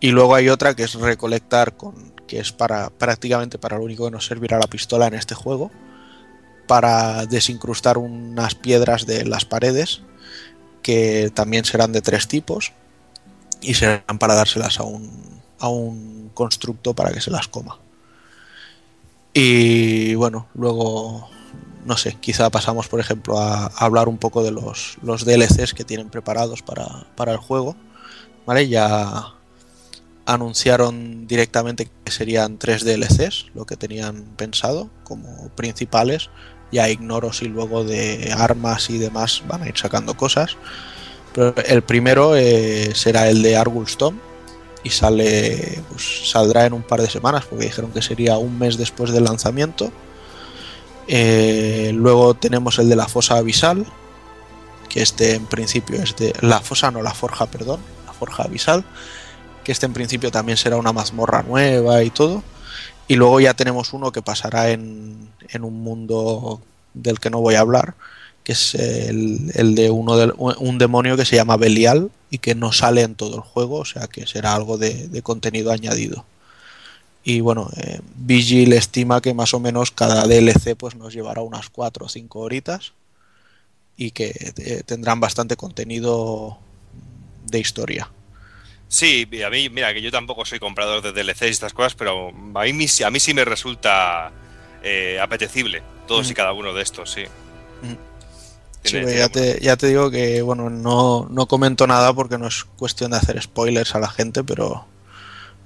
Y 0.00 0.10
luego 0.10 0.34
hay 0.34 0.48
otra 0.48 0.74
que 0.74 0.84
es 0.84 0.94
recolectar 0.94 1.76
con. 1.76 2.14
que 2.26 2.40
es 2.40 2.52
para 2.52 2.90
prácticamente 2.90 3.58
para 3.58 3.78
lo 3.78 3.84
único 3.84 4.04
que 4.06 4.10
nos 4.12 4.26
servirá 4.26 4.58
la 4.58 4.68
pistola 4.68 5.06
en 5.08 5.14
este 5.14 5.34
juego. 5.34 5.72
Para 6.66 7.26
desincrustar 7.26 7.98
unas 7.98 8.54
piedras 8.54 9.06
de 9.06 9.24
las 9.26 9.44
paredes. 9.44 10.02
Que 10.82 11.30
también 11.34 11.64
serán 11.64 11.92
de 11.92 12.02
tres 12.02 12.28
tipos. 12.28 12.74
Y 13.60 13.74
serán 13.74 14.18
para 14.20 14.34
dárselas 14.34 14.80
a 14.80 14.84
un, 14.84 15.42
a 15.58 15.68
un 15.68 16.30
constructo 16.34 16.94
para 16.94 17.12
que 17.12 17.20
se 17.20 17.30
las 17.30 17.48
coma. 17.48 17.80
Y 19.40 20.16
bueno, 20.16 20.48
luego, 20.54 21.30
no 21.84 21.96
sé, 21.96 22.16
quizá 22.18 22.50
pasamos, 22.50 22.88
por 22.88 22.98
ejemplo, 22.98 23.38
a, 23.38 23.66
hablar 23.66 24.08
un 24.08 24.18
poco 24.18 24.42
de 24.42 24.50
los, 24.50 24.98
los 25.00 25.24
DLCs 25.24 25.74
que 25.74 25.84
tienen 25.84 26.10
preparados 26.10 26.60
para, 26.62 27.06
para 27.14 27.30
el 27.30 27.38
juego. 27.38 27.76
¿Vale? 28.46 28.66
Ya 28.66 29.34
anunciaron 30.26 31.28
directamente 31.28 31.88
que 32.02 32.10
serían 32.10 32.58
tres 32.58 32.84
DLCs, 32.84 33.52
lo 33.54 33.64
que 33.64 33.76
tenían 33.76 34.24
pensado 34.36 34.90
como 35.04 35.50
principales. 35.50 36.30
Ya 36.72 36.88
ignoro 36.88 37.32
si 37.32 37.46
luego 37.46 37.84
de 37.84 38.34
armas 38.36 38.90
y 38.90 38.98
demás 38.98 39.44
van 39.46 39.62
a 39.62 39.68
ir 39.68 39.78
sacando 39.78 40.16
cosas. 40.16 40.56
Pero 41.32 41.54
el 41.64 41.82
primero 41.82 42.34
eh, 42.34 42.90
será 42.96 43.28
el 43.28 43.42
de 43.42 43.56
Argulstorm, 43.56 44.18
y 44.82 44.90
sale 44.90 45.82
pues, 45.90 46.30
saldrá 46.30 46.66
en 46.66 46.72
un 46.72 46.82
par 46.82 47.00
de 47.00 47.10
semanas 47.10 47.44
porque 47.48 47.66
dijeron 47.66 47.90
que 47.92 48.02
sería 48.02 48.38
un 48.38 48.58
mes 48.58 48.76
después 48.76 49.10
del 49.10 49.24
lanzamiento. 49.24 49.90
Eh, 51.06 51.92
luego 51.94 52.34
tenemos 52.34 52.78
el 52.78 52.88
de 52.88 52.96
la 52.96 53.08
fosa 53.08 53.36
abisal 53.36 53.86
que 54.88 55.02
este 55.02 55.34
en 55.34 55.46
principio 55.46 56.02
es 56.02 56.16
de 56.16 56.34
la 56.40 56.60
fosa 56.60 56.90
no 56.90 57.00
la 57.00 57.14
forja 57.14 57.46
perdón 57.46 57.80
la 58.06 58.12
forja 58.12 58.42
abisal 58.42 58.84
que 59.64 59.72
este 59.72 59.86
en 59.86 59.94
principio 59.94 60.30
también 60.30 60.58
será 60.58 60.76
una 60.76 60.92
mazmorra 60.92 61.42
nueva 61.42 62.02
y 62.02 62.10
todo. 62.10 62.42
Y 63.06 63.16
luego 63.16 63.40
ya 63.40 63.54
tenemos 63.54 63.94
uno 63.94 64.12
que 64.12 64.20
pasará 64.20 64.70
en, 64.70 65.30
en 65.48 65.64
un 65.64 65.82
mundo 65.82 66.60
del 66.92 67.20
que 67.20 67.30
no 67.30 67.40
voy 67.40 67.54
a 67.54 67.60
hablar 67.60 67.94
que 68.48 68.52
es 68.52 68.74
el, 68.74 69.52
el 69.54 69.74
de 69.74 69.90
uno 69.90 70.16
del, 70.16 70.32
un 70.38 70.78
demonio 70.78 71.18
que 71.18 71.26
se 71.26 71.36
llama 71.36 71.58
Belial 71.58 72.10
y 72.30 72.38
que 72.38 72.54
no 72.54 72.72
sale 72.72 73.02
en 73.02 73.14
todo 73.14 73.36
el 73.36 73.40
juego, 73.42 73.78
o 73.78 73.84
sea 73.84 74.06
que 74.06 74.26
será 74.26 74.54
algo 74.54 74.76
de, 74.78 75.08
de 75.08 75.22
contenido 75.22 75.72
añadido. 75.72 76.24
Y 77.24 77.40
bueno, 77.40 77.70
eh, 77.76 78.00
Vigil 78.16 78.72
estima 78.72 79.20
que 79.20 79.34
más 79.34 79.52
o 79.54 79.60
menos 79.60 79.90
cada 79.90 80.26
DLC 80.26 80.76
pues 80.76 80.94
nos 80.94 81.12
llevará 81.12 81.42
unas 81.42 81.68
4 81.68 82.06
o 82.06 82.08
5 82.08 82.40
horitas 82.40 82.92
y 83.96 84.12
que 84.12 84.32
eh, 84.58 84.82
tendrán 84.86 85.20
bastante 85.20 85.56
contenido 85.56 86.58
de 87.46 87.58
historia. 87.58 88.10
Sí, 88.90 89.28
a 89.44 89.50
mí, 89.50 89.68
mira, 89.68 89.92
que 89.92 90.00
yo 90.00 90.10
tampoco 90.10 90.44
soy 90.46 90.58
comprador 90.58 91.02
de 91.02 91.12
DLCs 91.12 91.42
y 91.42 91.50
estas 91.50 91.74
cosas, 91.74 91.94
pero 91.94 92.28
a 92.54 92.62
mí, 92.64 92.88
sí- 92.88 93.02
a 93.04 93.10
mí 93.10 93.20
sí 93.20 93.34
me 93.34 93.44
resulta 93.44 94.32
eh, 94.82 95.18
apetecible 95.20 95.82
todos 96.06 96.28
y 96.30 96.32
Mm. 96.32 96.36
cada 96.36 96.52
uno 96.52 96.72
de 96.72 96.82
estos, 96.82 97.10
sí. 97.10 97.24
Sí, 98.90 98.98
ya, 99.16 99.28
te, 99.28 99.60
ya 99.60 99.76
te 99.76 99.88
digo 99.88 100.10
que 100.10 100.42
bueno, 100.42 100.70
no, 100.70 101.26
no 101.30 101.46
comento 101.46 101.86
nada 101.86 102.12
porque 102.12 102.38
no 102.38 102.46
es 102.46 102.64
cuestión 102.76 103.10
de 103.10 103.18
hacer 103.18 103.40
spoilers 103.40 103.94
a 103.94 104.00
la 104.00 104.08
gente, 104.08 104.42
pero 104.44 104.86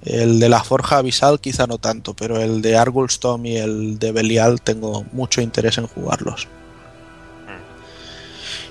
el 0.05 0.41
de 0.41 0.49
la 0.49 0.65
Forja 0.65 0.99
Abisal 0.99 1.41
quizá 1.41 1.67
no 1.67 1.79
tanto, 1.79 2.15
pero 2.15 2.41
el 2.41 2.61
de 2.61 2.77
Argulstorm 2.77 3.47
y 3.47 3.57
el 3.57 3.99
de 3.99 4.13
Belial 4.13 4.61
tengo 4.61 5.05
mucho 5.13 5.41
interés 5.41 5.79
en 5.79 5.87
jugarlos. 5.87 6.49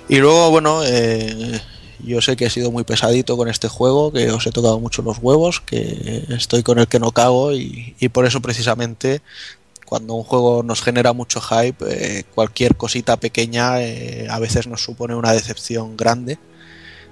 Y 0.10 0.18
luego, 0.18 0.52
bueno, 0.52 0.82
eh, 0.84 1.62
yo 2.04 2.22
sé 2.22 2.36
que 2.36 2.46
he 2.46 2.50
sido 2.50 2.70
muy 2.70 2.84
pesadito 2.84 3.38
con 3.38 3.48
este 3.48 3.70
juego, 3.70 4.12
que 4.12 4.30
os 4.30 4.46
he 4.46 4.52
tocado 4.52 4.80
mucho 4.80 5.02
los 5.04 5.20
huevos, 5.20 5.62
que 5.62 6.26
estoy 6.30 6.64
con 6.64 6.80
el 6.80 6.88
que 6.88 7.00
no 7.00 7.12
cago 7.12 7.54
y, 7.54 7.96
y 7.98 8.10
por 8.10 8.26
eso 8.26 8.42
precisamente 8.42 9.22
cuando 9.92 10.14
un 10.14 10.24
juego 10.24 10.64
nos 10.64 10.82
genera 10.82 11.12
mucho 11.12 11.42
hype, 11.42 11.76
eh, 11.86 12.24
cualquier 12.34 12.78
cosita 12.78 13.18
pequeña 13.18 13.82
eh, 13.82 14.26
a 14.30 14.40
veces 14.40 14.66
nos 14.66 14.82
supone 14.82 15.16
una 15.16 15.34
decepción 15.34 15.98
grande. 15.98 16.40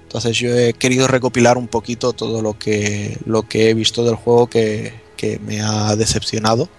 Entonces 0.04 0.38
yo 0.38 0.56
he 0.56 0.72
querido 0.72 1.06
recopilar 1.06 1.58
un 1.58 1.68
poquito 1.68 2.14
todo 2.14 2.40
lo 2.40 2.58
que, 2.58 3.18
lo 3.26 3.42
que 3.42 3.68
he 3.68 3.74
visto 3.74 4.02
del 4.02 4.14
juego 4.14 4.46
que, 4.46 4.94
que 5.18 5.38
me 5.40 5.60
ha 5.60 5.94
decepcionado 5.94 6.70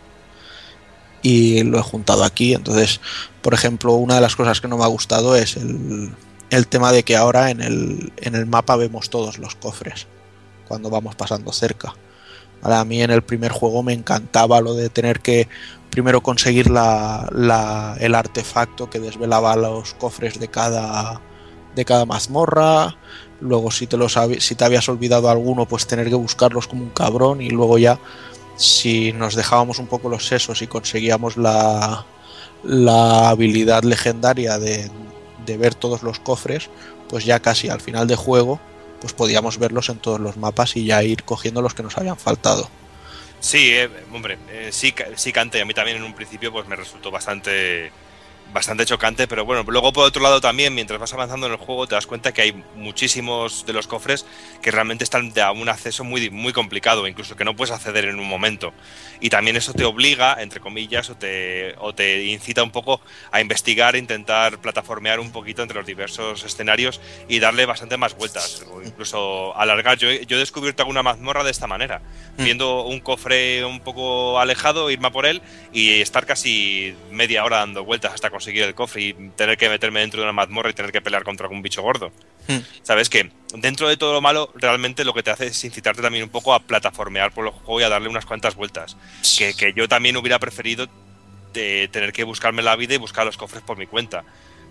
y 1.21 1.61
lo 1.61 1.77
he 1.77 1.83
juntado 1.83 2.23
aquí. 2.23 2.55
Entonces, 2.55 2.99
por 3.43 3.53
ejemplo, 3.53 3.93
una 3.93 4.15
de 4.15 4.21
las 4.21 4.35
cosas 4.35 4.59
que 4.59 4.67
no 4.67 4.79
me 4.79 4.85
ha 4.85 4.87
gustado 4.87 5.35
es 5.35 5.55
el, 5.55 6.15
el 6.49 6.67
tema 6.67 6.91
de 6.91 7.03
que 7.03 7.15
ahora 7.15 7.51
en 7.51 7.61
el, 7.61 8.11
en 8.17 8.33
el 8.33 8.47
mapa 8.47 8.75
vemos 8.75 9.11
todos 9.11 9.37
los 9.37 9.53
cofres 9.53 10.07
cuando 10.67 10.89
vamos 10.89 11.13
pasando 11.13 11.53
cerca. 11.53 11.93
A 12.63 12.85
mí 12.85 13.01
en 13.01 13.11
el 13.11 13.21
primer 13.23 13.51
juego 13.51 13.83
me 13.83 13.93
encantaba 13.93 14.61
lo 14.61 14.73
de 14.75 14.89
tener 14.89 15.19
que 15.19 15.47
primero 15.89 16.21
conseguir 16.21 16.69
la, 16.69 17.27
la- 17.31 17.95
el 17.99 18.15
artefacto 18.15 18.89
que 18.89 18.99
desvelaba 18.99 19.55
los 19.55 19.93
cofres 19.95 20.39
de 20.39 20.47
cada, 20.47 21.19
de 21.75 21.85
cada 21.85 22.05
mazmorra. 22.05 22.95
Luego, 23.39 23.71
si 23.71 23.87
te, 23.87 23.97
los, 23.97 24.17
si 24.39 24.55
te 24.55 24.63
habías 24.65 24.87
olvidado 24.89 25.29
alguno, 25.29 25.65
pues 25.65 25.87
tener 25.87 26.07
que 26.09 26.15
buscarlos 26.15 26.67
como 26.67 26.83
un 26.83 26.91
cabrón. 26.91 27.41
Y 27.41 27.49
luego 27.49 27.77
ya, 27.77 27.99
si 28.55 29.11
nos 29.13 29.35
dejábamos 29.35 29.79
un 29.79 29.87
poco 29.87 30.07
los 30.09 30.27
sesos 30.27 30.61
y 30.61 30.67
conseguíamos 30.67 31.37
la, 31.37 32.05
la 32.63 33.29
habilidad 33.29 33.83
legendaria 33.83 34.59
de, 34.59 34.89
de 35.45 35.57
ver 35.57 35.73
todos 35.73 36.03
los 36.03 36.19
cofres, 36.19 36.69
pues 37.09 37.25
ya 37.25 37.39
casi 37.39 37.67
al 37.69 37.81
final 37.81 38.07
de 38.07 38.15
juego, 38.15 38.59
pues 39.01 39.13
podíamos 39.13 39.57
verlos 39.57 39.89
en 39.89 39.97
todos 39.97 40.19
los 40.19 40.37
mapas 40.37 40.77
y 40.77 40.85
ya 40.85 41.03
ir 41.03 41.23
cogiendo 41.23 41.61
los 41.61 41.73
que 41.73 41.83
nos 41.83 41.97
habían 41.97 42.17
faltado. 42.17 42.69
Sí, 43.41 43.71
eh, 43.71 43.89
hombre, 44.13 44.37
eh, 44.49 44.69
sí, 44.71 44.93
sí 45.15 45.33
cante. 45.33 45.59
A 45.59 45.65
mí 45.65 45.73
también 45.73 45.97
en 45.97 46.03
un 46.03 46.13
principio 46.13 46.51
pues 46.51 46.67
me 46.67 46.75
resultó 46.75 47.09
bastante 47.09 47.91
bastante 48.53 48.85
chocante, 48.85 49.27
pero 49.27 49.45
bueno, 49.45 49.63
luego 49.67 49.93
por 49.93 50.05
otro 50.05 50.21
lado 50.21 50.41
también, 50.41 50.73
mientras 50.75 50.99
vas 50.99 51.13
avanzando 51.13 51.47
en 51.47 51.53
el 51.53 51.57
juego, 51.57 51.87
te 51.87 51.95
das 51.95 52.05
cuenta 52.05 52.33
que 52.33 52.41
hay 52.41 52.63
muchísimos 52.75 53.65
de 53.65 53.73
los 53.73 53.87
cofres 53.87 54.25
que 54.61 54.71
realmente 54.71 55.03
están 55.03 55.31
a 55.39 55.51
un 55.51 55.69
acceso 55.69 56.03
muy, 56.03 56.29
muy 56.29 56.51
complicado, 56.53 57.07
incluso 57.07 57.35
que 57.35 57.45
no 57.45 57.55
puedes 57.55 57.73
acceder 57.73 58.05
en 58.05 58.19
un 58.19 58.27
momento. 58.27 58.73
Y 59.19 59.29
también 59.29 59.55
eso 59.55 59.73
te 59.73 59.85
obliga, 59.85 60.41
entre 60.41 60.59
comillas, 60.59 61.09
o 61.09 61.15
te, 61.15 61.75
o 61.77 61.93
te 61.93 62.25
incita 62.25 62.63
un 62.63 62.71
poco 62.71 63.01
a 63.31 63.39
investigar, 63.39 63.95
intentar 63.95 64.59
plataformear 64.59 65.19
un 65.19 65.31
poquito 65.31 65.61
entre 65.61 65.77
los 65.77 65.85
diversos 65.85 66.43
escenarios 66.43 66.99
y 67.29 67.39
darle 67.39 67.65
bastante 67.65 67.97
más 67.97 68.15
vueltas, 68.15 68.65
o 68.71 68.81
incluso 68.81 69.55
alargar. 69.57 69.97
Yo, 69.97 70.11
yo 70.11 70.37
he 70.37 70.39
descubierto 70.39 70.81
alguna 70.81 71.03
mazmorra 71.03 71.43
de 71.43 71.51
esta 71.51 71.67
manera, 71.67 72.01
Mm. 72.37 72.43
viendo 72.43 72.83
un 72.83 72.99
cofre 72.99 73.63
un 73.65 73.79
poco 73.81 74.39
alejado, 74.39 74.89
irme 74.89 75.07
a 75.07 75.11
por 75.11 75.25
él 75.25 75.41
y 75.73 76.01
estar 76.01 76.25
casi 76.25 76.95
media 77.11 77.43
hora 77.43 77.57
dando 77.57 77.83
vueltas 77.83 78.13
hasta 78.13 78.29
conseguir 78.29 78.40
el 78.47 78.75
cofre 78.75 79.01
y 79.01 79.13
tener 79.35 79.57
que 79.57 79.69
meterme 79.69 80.01
dentro 80.01 80.19
de 80.19 80.25
una 80.25 80.33
mazmorra 80.33 80.69
y 80.69 80.73
tener 80.73 80.91
que 80.91 81.01
pelear 81.01 81.23
contra 81.23 81.45
algún 81.45 81.61
bicho 81.61 81.81
gordo. 81.81 82.11
Mm. 82.47 82.57
Sabes 82.83 83.09
que 83.09 83.31
dentro 83.55 83.87
de 83.87 83.97
todo 83.97 84.13
lo 84.13 84.21
malo, 84.21 84.51
realmente 84.55 85.05
lo 85.05 85.13
que 85.13 85.23
te 85.23 85.31
hace 85.31 85.47
es 85.47 85.63
incitarte 85.63 86.01
también 86.01 86.23
un 86.23 86.29
poco 86.29 86.53
a 86.53 86.59
plataformear 86.59 87.33
por 87.33 87.45
el 87.45 87.51
juego 87.51 87.81
y 87.81 87.83
a 87.83 87.89
darle 87.89 88.09
unas 88.09 88.25
cuantas 88.25 88.55
vueltas. 88.55 88.97
Que, 89.37 89.53
que 89.53 89.73
yo 89.73 89.87
también 89.87 90.17
hubiera 90.17 90.39
preferido 90.39 90.87
de 91.53 91.89
tener 91.91 92.13
que 92.13 92.23
buscarme 92.23 92.61
la 92.61 92.75
vida 92.75 92.93
y 92.93 92.97
buscar 92.97 93.25
los 93.25 93.37
cofres 93.37 93.63
por 93.63 93.77
mi 93.77 93.87
cuenta. 93.87 94.23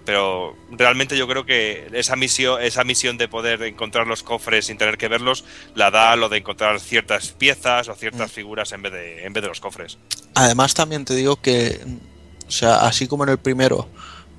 Pero 0.04 0.56
realmente 0.70 1.16
yo 1.16 1.28
creo 1.28 1.44
que 1.44 1.88
esa 1.92 2.16
misión, 2.16 2.62
esa 2.62 2.84
misión 2.84 3.18
de 3.18 3.28
poder 3.28 3.62
encontrar 3.62 4.06
los 4.06 4.22
cofres 4.22 4.66
sin 4.66 4.78
tener 4.78 4.96
que 4.96 5.08
verlos, 5.08 5.44
la 5.74 5.90
da 5.90 6.16
lo 6.16 6.28
de 6.28 6.38
encontrar 6.38 6.80
ciertas 6.80 7.28
piezas 7.32 7.88
o 7.88 7.94
ciertas 7.94 8.32
figuras 8.32 8.72
en 8.72 8.82
vez 8.82 8.92
de, 8.92 9.24
en 9.24 9.32
vez 9.32 9.42
de 9.42 9.48
los 9.48 9.60
cofres. 9.60 9.98
Además 10.34 10.74
también 10.74 11.04
te 11.04 11.14
digo 11.14 11.36
que, 11.36 11.80
o 12.50 12.52
sea, 12.52 12.80
así 12.80 13.06
como 13.06 13.22
en 13.22 13.30
el 13.30 13.38
primero 13.38 13.86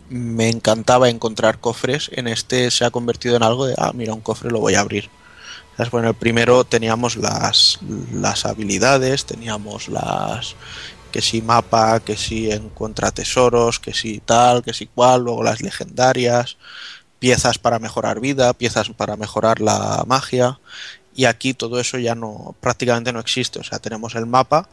me 0.09 0.49
encantaba 0.49 1.07
encontrar 1.07 1.59
cofres, 1.59 2.11
en 2.13 2.27
este 2.27 2.69
se 2.69 2.83
ha 2.83 2.91
convertido 2.91 3.38
en 3.38 3.43
algo 3.43 3.65
de, 3.65 3.73
ah, 3.77 3.93
mira, 3.93 4.13
un 4.13 4.19
cofre 4.19 4.51
lo 4.51 4.59
voy 4.59 4.75
a 4.75 4.81
abrir. 4.81 5.05
O 5.05 5.77
¿Sabes? 5.77 5.91
Pues 5.91 6.03
en 6.03 6.09
el 6.09 6.13
primero 6.13 6.65
teníamos 6.65 7.15
las, 7.15 7.79
las 8.11 8.45
habilidades, 8.45 9.25
teníamos 9.25 9.88
las 9.88 10.57
que 11.13 11.21
si 11.21 11.41
mapa, 11.41 12.01
que 12.01 12.17
si 12.17 12.51
encuentra 12.51 13.11
tesoros, 13.11 13.79
que 13.79 13.93
si 13.93 14.19
tal, 14.19 14.61
que 14.61 14.73
si 14.73 14.88
cual, 14.88 15.21
luego 15.23 15.41
las 15.41 15.61
legendarias, 15.61 16.57
piezas 17.19 17.59
para 17.59 17.79
mejorar 17.79 18.19
vida, 18.19 18.51
piezas 18.53 18.89
para 18.89 19.15
mejorar 19.15 19.61
la 19.61 20.03
magia. 20.05 20.59
Y 21.15 21.25
aquí 21.25 21.53
todo 21.53 21.79
eso 21.79 21.97
ya 21.97 22.15
no, 22.15 22.57
prácticamente 22.59 23.13
no 23.13 23.21
existe. 23.21 23.59
O 23.59 23.63
sea, 23.63 23.79
tenemos 23.79 24.15
el 24.15 24.25
mapa 24.25 24.67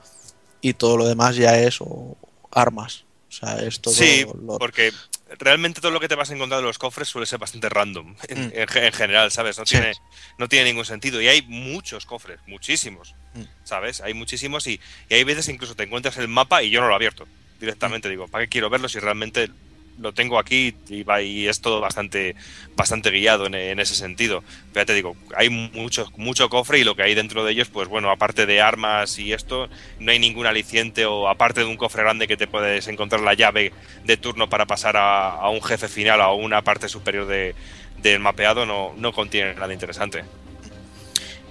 y 0.60 0.74
todo 0.74 0.96
lo 0.96 1.06
demás 1.06 1.36
ya 1.36 1.56
es 1.56 1.80
o, 1.80 2.16
armas. 2.50 3.04
O 3.28 3.32
sea, 3.32 3.58
es 3.58 3.80
todo 3.80 3.92
Sí, 3.94 4.24
lo- 4.42 4.58
porque 4.58 4.90
realmente 5.38 5.80
todo 5.82 5.90
lo 5.92 6.00
que 6.00 6.08
te 6.08 6.14
vas 6.14 6.30
a 6.30 6.34
encontrar 6.34 6.60
en 6.60 6.66
los 6.66 6.78
cofres 6.78 7.08
suele 7.08 7.26
ser 7.26 7.38
bastante 7.38 7.68
random 7.68 8.16
en, 8.28 8.48
Mm. 8.48 8.52
en 8.54 8.68
ge- 8.68 8.86
en 8.86 8.92
general, 8.92 9.30
¿sabes? 9.30 9.58
No 9.58 9.66
Sí. 9.66 9.72
tiene, 9.76 9.92
no 10.38 10.48
tiene 10.48 10.64
ningún 10.66 10.86
sentido. 10.86 11.20
Y 11.20 11.28
hay 11.28 11.42
muchos 11.42 12.06
cofres, 12.06 12.40
muchísimos, 12.46 13.14
Mm. 13.34 13.42
¿sabes? 13.64 14.00
Hay 14.00 14.14
muchísimos 14.14 14.66
y, 14.66 14.80
y 15.10 15.14
hay 15.14 15.24
veces 15.24 15.48
incluso 15.48 15.74
te 15.74 15.82
encuentras 15.82 16.16
el 16.16 16.28
mapa 16.28 16.62
y 16.62 16.70
yo 16.70 16.80
no 16.80 16.86
lo 16.86 16.92
he 16.94 16.96
abierto 16.96 17.28
directamente. 17.60 18.08
Digo, 18.08 18.28
¿para 18.28 18.44
qué 18.44 18.48
quiero 18.48 18.70
verlo 18.70 18.88
si 18.88 18.98
realmente 18.98 19.50
lo 19.98 20.12
tengo 20.12 20.38
aquí 20.38 20.74
y, 20.88 21.02
va, 21.02 21.22
y 21.22 21.48
es 21.48 21.60
todo 21.60 21.80
bastante, 21.80 22.34
bastante 22.76 23.10
guiado 23.10 23.46
en, 23.46 23.54
en 23.54 23.80
ese 23.80 23.94
sentido? 23.94 24.42
Pero 24.72 24.82
ya 24.82 24.86
te 24.86 24.94
digo, 24.94 25.16
hay 25.36 25.50
mucho, 25.50 26.10
mucho 26.16 26.48
cofre 26.48 26.78
y 26.78 26.84
lo 26.84 26.94
que 26.96 27.02
hay 27.02 27.14
dentro 27.14 27.44
de 27.44 27.52
ellos, 27.52 27.68
pues 27.68 27.88
bueno, 27.88 28.10
aparte 28.10 28.46
de 28.46 28.60
armas 28.60 29.18
y 29.18 29.32
esto, 29.32 29.68
no 29.98 30.12
hay 30.12 30.18
ningún 30.18 30.46
aliciente 30.46 31.06
o 31.06 31.28
aparte 31.28 31.60
de 31.60 31.66
un 31.66 31.76
cofre 31.76 32.02
grande 32.02 32.28
que 32.28 32.36
te 32.36 32.46
puedes 32.46 32.88
encontrar 32.88 33.20
la 33.20 33.34
llave 33.34 33.72
de 34.04 34.16
turno 34.16 34.48
para 34.48 34.66
pasar 34.66 34.96
a, 34.96 35.30
a 35.30 35.50
un 35.50 35.62
jefe 35.62 35.88
final 35.88 36.20
o 36.20 36.24
a 36.24 36.34
una 36.34 36.62
parte 36.62 36.88
superior 36.88 37.26
de, 37.26 37.54
del 38.02 38.20
mapeado, 38.20 38.66
no, 38.66 38.94
no 38.96 39.12
contiene 39.12 39.54
nada 39.54 39.72
interesante. 39.72 40.24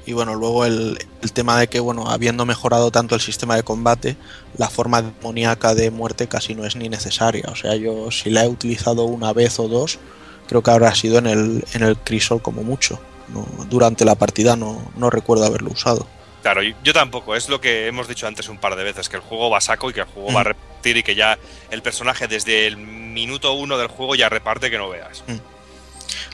Y 0.08 0.14
bueno, 0.14 0.34
luego 0.36 0.66
el, 0.66 0.98
el 1.22 1.32
tema 1.34 1.60
de 1.60 1.68
que, 1.68 1.80
bueno, 1.82 2.10
habiendo 2.10 2.46
mejorado 2.46 2.92
tanto 2.92 3.14
el 3.14 3.22
sistema 3.22 3.56
de 3.58 3.64
combate, 3.64 4.16
la 4.58 4.70
forma 4.70 5.02
demoníaca 5.02 5.76
de 5.76 5.92
muerte 5.92 6.28
casi 6.28 6.56
no 6.56 6.66
es 6.66 6.76
ni 6.78 6.88
necesaria. 6.90 7.44
O 7.52 7.56
sea, 7.56 7.76
yo 7.76 8.10
si 8.10 8.30
la 8.30 8.46
he 8.46 8.48
utilizado 8.48 9.04
una 9.04 9.34
vez 9.34 9.60
o 9.60 9.68
dos, 9.68 10.00
creo 10.48 10.64
que 10.64 10.72
habrá 10.72 10.96
sido 10.96 11.18
en 11.20 11.28
el, 11.28 11.66
en 11.74 11.84
el 11.84 11.98
Crisol 11.98 12.42
como 12.42 12.64
mucho. 12.64 13.00
No, 13.28 13.46
durante 13.70 14.06
la 14.06 14.16
partida 14.16 14.56
no, 14.56 14.82
no 14.96 15.10
recuerdo 15.10 15.46
haberlo 15.46 15.72
usado. 15.72 16.08
Claro, 16.42 16.62
yo 16.64 16.94
tampoco, 16.94 17.36
es 17.36 17.50
lo 17.50 17.60
que 17.60 17.88
hemos 17.88 18.08
dicho 18.08 18.26
antes 18.26 18.48
un 18.48 18.58
par 18.58 18.78
de 18.78 18.86
veces, 18.86 19.10
que 19.10 19.18
el 19.18 19.22
juego 19.22 19.50
va 19.50 19.58
a 19.58 19.62
saco 19.62 19.90
y 19.90 19.94
que 19.94 20.00
el 20.00 20.06
juego 20.06 20.32
va 20.32 20.40
a 20.40 20.44
Mm. 20.46 20.48
repetir 20.48 20.98
y 20.98 21.04
que 21.04 21.16
ya 21.16 21.38
el 21.72 21.82
personaje 21.82 22.30
desde 22.30 22.68
el 22.68 22.78
minuto 22.78 23.52
uno 23.52 23.78
del 23.78 23.88
juego 23.90 24.16
ya 24.16 24.30
reparte 24.30 24.72
que 24.72 24.78
no 24.78 24.88
veas. 24.88 25.26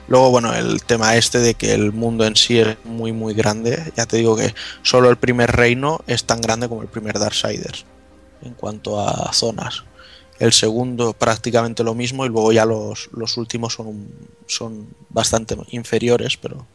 Luego, 0.07 0.31
bueno, 0.31 0.53
el 0.53 0.83
tema 0.83 1.15
este 1.15 1.39
de 1.39 1.53
que 1.53 1.73
el 1.73 1.93
mundo 1.93 2.25
en 2.25 2.35
sí 2.35 2.59
es 2.59 2.77
muy, 2.83 3.13
muy 3.13 3.33
grande. 3.33 3.91
Ya 3.95 4.05
te 4.05 4.17
digo 4.17 4.35
que 4.35 4.53
solo 4.81 5.09
el 5.09 5.17
primer 5.17 5.51
reino 5.51 6.01
es 6.07 6.25
tan 6.25 6.41
grande 6.41 6.67
como 6.67 6.81
el 6.81 6.89
primer 6.89 7.19
Darksiders 7.19 7.85
en 8.41 8.53
cuanto 8.53 8.99
a 8.99 9.31
zonas. 9.33 9.83
El 10.39 10.51
segundo 10.51 11.13
prácticamente 11.13 11.83
lo 11.83 11.95
mismo 11.95 12.25
y 12.25 12.29
luego 12.29 12.51
ya 12.51 12.65
los, 12.65 13.09
los 13.13 13.37
últimos 13.37 13.73
son, 13.73 14.09
son 14.47 14.89
bastante 15.09 15.55
inferiores, 15.69 16.37
pero, 16.37 16.65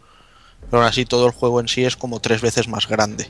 pero 0.71 0.83
aún 0.83 0.89
así 0.89 1.05
todo 1.05 1.27
el 1.27 1.33
juego 1.33 1.61
en 1.61 1.69
sí 1.69 1.85
es 1.85 1.97
como 1.97 2.21
tres 2.21 2.41
veces 2.41 2.69
más 2.69 2.89
grande. 2.89 3.29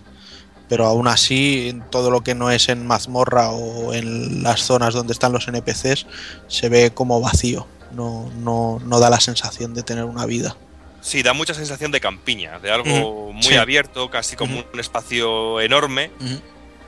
Pero 0.68 0.86
aún 0.86 1.08
así, 1.08 1.80
todo 1.90 2.10
lo 2.10 2.20
que 2.20 2.34
no 2.34 2.50
es 2.50 2.68
en 2.68 2.86
mazmorra 2.86 3.50
o 3.50 3.94
en 3.94 4.42
las 4.42 4.60
zonas 4.60 4.92
donde 4.92 5.14
están 5.14 5.32
los 5.32 5.48
NPCs, 5.48 6.06
se 6.46 6.68
ve 6.68 6.92
como 6.92 7.20
vacío. 7.20 7.66
No, 7.92 8.30
no, 8.36 8.80
no 8.84 9.00
da 9.00 9.10
la 9.10 9.20
sensación 9.20 9.74
de 9.74 9.82
tener 9.82 10.04
una 10.04 10.26
vida. 10.26 10.56
Sí, 11.00 11.22
da 11.22 11.32
mucha 11.32 11.54
sensación 11.54 11.90
de 11.92 12.00
campiña, 12.00 12.58
de 12.58 12.70
algo 12.70 13.32
muy 13.32 13.42
sí. 13.42 13.54
abierto, 13.56 14.10
casi 14.10 14.36
como 14.36 14.64
un 14.72 14.80
espacio 14.80 15.60
enorme. 15.60 16.10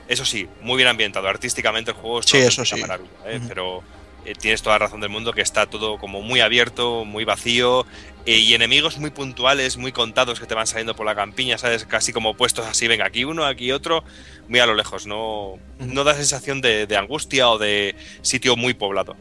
Eso 0.07 0.25
sí, 0.25 0.47
muy 0.61 0.75
bien 0.77 0.89
ambientado. 0.89 1.27
Artísticamente 1.27 1.91
el 1.91 1.97
juego 1.97 2.19
es 2.19 2.25
Sí, 2.25 2.37
eso 2.37 2.65
sí. 2.65 2.75
maravilla, 2.81 3.09
¿eh? 3.25 3.39
Pero 3.47 3.81
eh, 4.25 4.33
tienes 4.37 4.61
toda 4.61 4.75
la 4.75 4.85
razón 4.85 4.99
del 4.99 5.09
mundo 5.09 5.31
que 5.33 5.41
está 5.41 5.65
todo 5.67 5.97
como 5.97 6.21
muy 6.21 6.41
abierto, 6.41 7.05
muy 7.05 7.23
vacío 7.23 7.85
eh, 8.25 8.37
y 8.37 8.53
enemigos 8.53 8.97
muy 8.97 9.09
puntuales, 9.09 9.77
muy 9.77 9.93
contados 9.93 10.39
que 10.39 10.45
te 10.45 10.53
van 10.53 10.67
saliendo 10.67 10.95
por 10.95 11.05
la 11.05 11.15
campiña, 11.15 11.57
¿sabes? 11.57 11.85
Casi 11.85 12.11
como 12.11 12.35
puestos 12.35 12.65
así, 12.65 12.87
venga, 12.89 13.05
aquí 13.05 13.23
uno, 13.23 13.45
aquí 13.45 13.71
otro, 13.71 14.03
muy 14.49 14.59
a 14.59 14.65
lo 14.65 14.75
lejos. 14.75 15.07
No, 15.07 15.57
no 15.79 16.03
da 16.03 16.13
sensación 16.15 16.59
de, 16.59 16.85
de 16.85 16.97
angustia 16.97 17.49
o 17.49 17.57
de 17.57 17.95
sitio 18.21 18.57
muy 18.57 18.73
poblado. 18.73 19.15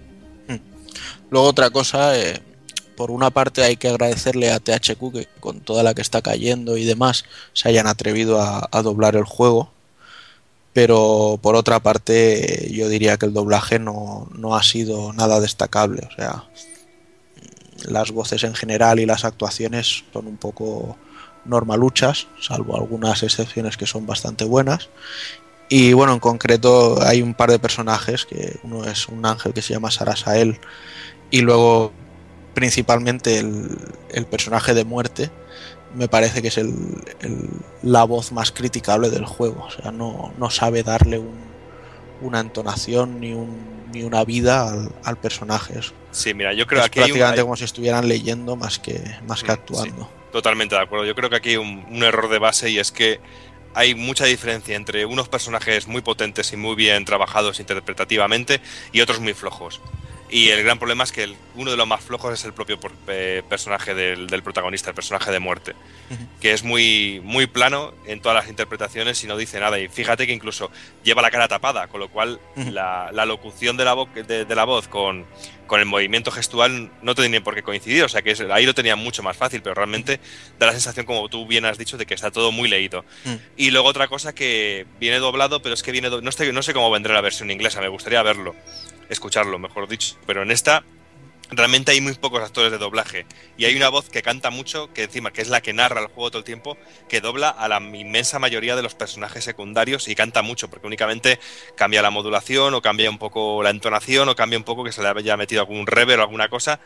Luego 1.31 1.47
otra 1.47 1.71
cosa, 1.71 2.19
eh, 2.19 2.43
por 2.97 3.11
una 3.11 3.31
parte 3.31 3.63
hay 3.63 3.77
que 3.77 3.89
agradecerle 3.89 4.51
a 4.51 4.61
THQ 4.61 5.13
que 5.13 5.29
con 5.41 5.61
toda 5.61 5.83
la 5.83 5.95
que 5.95 6.03
está 6.03 6.21
cayendo 6.23 6.77
y 6.77 6.85
demás 6.85 7.25
se 7.53 7.69
hayan 7.69 7.87
atrevido 7.87 8.41
a, 8.41 8.83
doblar 8.83 9.17
el 9.17 9.25
juego. 9.25 9.73
Pero 10.73 11.39
por 11.43 11.57
otra 11.57 11.81
parte 11.81 12.69
yo 12.73 12.89
diría 12.89 13.17
que 13.17 13.27
el 13.27 13.33
doblaje 13.33 13.79
no, 13.79 14.29
no 14.37 14.55
ha 14.55 14.63
sido 14.63 15.13
nada 15.13 15.41
destacable. 15.41 16.07
O 16.13 16.15
sea, 16.15 16.45
las 17.89 18.11
voces 18.11 18.45
en 18.45 18.55
general 18.55 19.01
y 19.01 19.07
las 19.07 19.25
actuaciones 19.25 20.05
son 20.13 20.27
un 20.27 20.37
poco 20.37 20.97
normaluchas, 21.45 22.29
salvo 22.41 22.77
algunas 22.77 23.23
excepciones 23.23 23.77
que 23.77 23.87
son 23.87 24.07
bastante 24.07 24.45
buenas. 24.45 24.91
Y 25.69 25.93
bueno, 25.93 26.13
en 26.13 26.21
concreto 26.21 27.01
hay 27.03 27.23
un 27.23 27.35
par 27.35 27.51
de 27.51 27.61
personajes, 27.61 28.27
que 28.27 28.59
uno 28.65 28.85
es 28.85 29.09
un 29.09 29.25
ángel 29.25 29.53
que 29.53 29.63
se 29.63 29.73
llama 29.73 29.91
Sarasael 29.91 30.61
y 31.31 31.41
luego 31.43 31.93
principalmente 32.55 33.39
el, 33.39 33.69
el 34.11 34.27
personaje 34.27 34.75
de 34.75 34.85
muerte 34.85 35.31
me 35.95 36.09
parece 36.09 36.43
que 36.43 36.49
es 36.49 36.59
el, 36.59 36.75
el- 37.21 37.49
la 37.83 38.05
voz 38.05 38.33
más 38.33 38.53
criticable 38.53 39.11
del 39.11 39.25
juego. 39.25 39.65
O 39.65 39.71
sea, 39.71 39.91
no, 39.93 40.33
no 40.39 40.51
sabe 40.51 40.83
darle 40.83 41.19
un- 41.19 41.51
una 42.23 42.41
entonación 42.41 43.19
ni, 43.21 43.33
un, 43.33 43.91
ni 43.93 44.03
una 44.03 44.25
vida 44.25 44.69
al, 44.69 44.91
al 45.05 45.17
personaje. 45.17 45.79
Es, 45.79 45.93
Sí, 46.13 46.35
mira, 46.35 46.53
yo 46.53 46.67
creo 46.67 46.81
es 46.83 46.91
que 46.91 46.91
aquí 46.91 46.99
hay 47.01 47.05
un- 47.05 47.19
prácticamente 47.19 47.43
como 47.43 47.57
si 47.57 47.65
estuvieran 47.65 48.09
leyendo 48.09 48.57
más 48.57 48.79
que, 48.79 49.01
más 49.27 49.43
que 49.43 49.49
Mm, 49.51 49.55
actuando. 49.55 50.11
Totalmente 50.33 50.75
de 50.75 50.81
acuerdo. 50.83 51.05
Yo 51.07 51.15
creo 51.15 51.31
que 51.31 51.37
aquí 51.37 51.51
hay 51.51 51.57
un, 51.57 51.85
un 51.91 52.03
error 52.03 52.29
de 52.29 52.39
base 52.39 52.71
y 52.71 52.79
es 52.79 52.93
que 52.93 53.21
hay 53.75 53.95
mucha 53.95 54.25
diferencia 54.27 54.77
entre 54.77 55.07
unos 55.07 55.29
personajes 55.29 55.87
muy 55.87 56.03
potentes 56.03 56.53
y 56.53 56.57
muy 56.57 56.75
bien 56.77 57.05
trabajados 57.05 57.59
interpretativamente 57.61 58.61
y 58.93 59.01
otros 59.01 59.21
muy 59.21 59.33
flojos. 59.35 59.81
Y 60.33 60.51
el 60.51 60.63
gran 60.63 60.79
problema 60.79 61.03
es 61.05 61.11
que 61.13 61.25
el- 61.25 61.37
uno 61.57 61.71
de 61.73 61.77
los 61.77 61.87
más 61.89 62.05
flojos 62.05 62.33
es 62.33 62.45
el 62.45 62.53
propio 62.53 62.79
por- 62.79 62.93
eh, 63.09 63.43
personaje 63.49 63.95
del, 63.95 64.29
del 64.29 64.43
protagonista, 64.43 64.91
el 64.91 64.95
personaje 64.95 65.31
de 65.33 65.41
muerte, 65.41 65.75
que 66.41 66.53
es 66.53 66.63
muy, 66.63 67.21
muy 67.25 67.47
plano 67.47 67.93
en 68.07 68.21
todas 68.23 68.37
las 68.37 68.49
interpretaciones 68.49 69.23
y 69.25 69.27
no 69.27 69.37
dice 69.37 69.59
nada. 69.59 69.79
Y 69.81 69.89
fíjate 69.89 70.27
que 70.27 70.33
incluso 70.33 70.71
lleva 71.03 71.21
la 71.23 71.31
cara 71.31 71.49
tapada, 71.49 71.89
con 71.89 71.99
lo 72.01 72.09
cual 72.09 72.39
la, 72.57 73.11
la 73.13 73.25
locución 73.27 73.77
de 73.77 73.85
la, 73.85 73.97
de, 74.15 74.45
de 74.45 74.55
la 74.55 74.65
voz 74.65 74.87
con, 74.87 75.27
con 75.67 75.81
el 75.81 75.87
movimiento 75.87 76.31
gestual 76.31 76.91
no 77.03 77.15
tiene 77.17 77.41
por 77.41 77.55
qué 77.57 77.63
coincidir. 77.65 78.05
O 78.05 78.09
sea 78.09 78.23
que 78.23 78.31
es- 78.31 78.41
ahí 78.41 78.67
lo 78.67 78.75
tenía 78.75 78.95
mucho 78.95 79.23
más 79.25 79.37
fácil, 79.37 79.63
pero 79.63 79.75
realmente 79.75 80.21
da 80.61 80.67
la 80.67 80.73
sensación, 80.73 81.07
como 81.07 81.29
tú 81.29 81.45
bien 81.47 81.65
has 81.65 81.77
dicho, 81.77 81.97
de 81.97 82.07
que 82.07 82.15
está 82.15 82.31
todo 82.31 82.53
muy 82.53 82.69
leído. 82.69 83.05
Mm. 83.25 83.35
Y 83.57 83.71
luego 83.73 83.89
otra 83.89 84.07
cosa 84.07 84.33
que 84.33 84.87
viene 85.01 85.19
doblado, 85.19 85.61
pero 85.61 85.75
es 85.75 85.83
que 85.83 85.91
viene. 85.91 86.09
No, 86.09 86.31
sé, 86.33 86.53
no 86.53 86.63
sé 86.63 86.73
cómo 86.73 86.89
vendrá 86.91 87.15
la 87.15 87.21
versión 87.21 87.51
inglesa, 87.51 87.81
me 87.81 87.89
gustaría 87.89 88.23
verlo, 88.23 88.55
escucharlo, 89.11 89.59
mejor 89.59 89.89
dicho. 89.89 90.17
Pero 90.27 90.43
en 90.43 90.51
esta. 90.51 90.83
Realmente 91.53 91.91
hay 91.91 92.01
muy 92.01 92.15
pocos 92.15 92.41
actores 92.43 92.71
de 92.71 92.79
doblaje 92.79 93.27
y 93.59 93.65
hay 93.65 93.75
una 93.75 93.89
voz 93.89 94.09
que 94.09 94.23
canta 94.23 94.51
mucho, 94.51 94.93
que 94.95 95.03
encima 95.03 95.33
que 95.33 95.43
es 95.43 95.49
la 95.49 95.61
que 95.61 95.73
narra 95.73 96.01
el 96.01 96.07
juego 96.07 96.31
todo 96.31 96.39
el 96.39 96.45
tiempo, 96.45 96.77
que 97.09 97.21
dobla 97.21 97.49
a 97.49 97.67
la 97.67 97.81
inmensa 97.81 98.39
mayoría 98.39 98.77
de 98.77 98.83
los 98.83 98.95
personajes 98.95 99.43
secundarios 99.43 100.07
y 100.07 100.15
canta 100.15 100.43
mucho, 100.43 100.71
porque 100.71 100.87
únicamente 100.87 101.41
cambia 101.75 102.03
la 102.03 102.11
modulación 102.11 102.75
o 102.75 102.83
cambia 102.83 103.11
un 103.11 103.19
poco 103.19 103.65
la 103.65 103.71
entonación 103.71 104.29
o 104.29 104.37
cambia 104.37 104.59
un 104.59 104.65
poco 104.65 104.85
que 104.85 104.93
se 104.93 105.03
le 105.03 105.09
haya 105.09 105.37
metido 105.37 105.61
algún 105.61 105.89
reverb 105.89 106.21
o 106.21 106.23
alguna 106.23 106.49
cosa, 106.49 106.79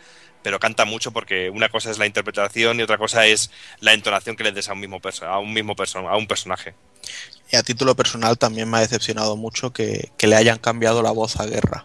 pero 0.43 0.59
canta 0.59 0.87
mucho 0.87 1.13
porque 1.13 1.51
una 1.51 1.69
cosa 1.69 1.91
es 1.91 1.99
la 1.99 2.07
interpretación 2.07 2.81
y 2.81 2.85
otra 2.85 2.97
cosa 2.97 3.27
es 3.27 3.51
la 3.81 3.93
entonación 3.93 4.35
que 4.35 4.45
le 4.45 4.53
des 4.53 4.71
a 4.71 4.73
un 4.73 4.81
mismo 4.81 4.99
a 5.27 5.39
un 5.41 5.53
mismo 5.53 5.77
a 6.09 6.17
un 6.17 6.27
personaje. 6.27 6.75
Y 7.53 7.57
a 7.57 7.63
título 7.63 7.95
personal 7.95 8.39
también 8.39 8.71
me 8.71 8.79
ha 8.79 8.81
decepcionado 8.81 9.37
mucho 9.37 9.75
que 9.75 10.11
le 10.23 10.37
hayan 10.37 10.59
cambiado 10.59 11.03
la 11.03 11.11
voz 11.11 11.39
a 11.39 11.45
Guerra. 11.45 11.85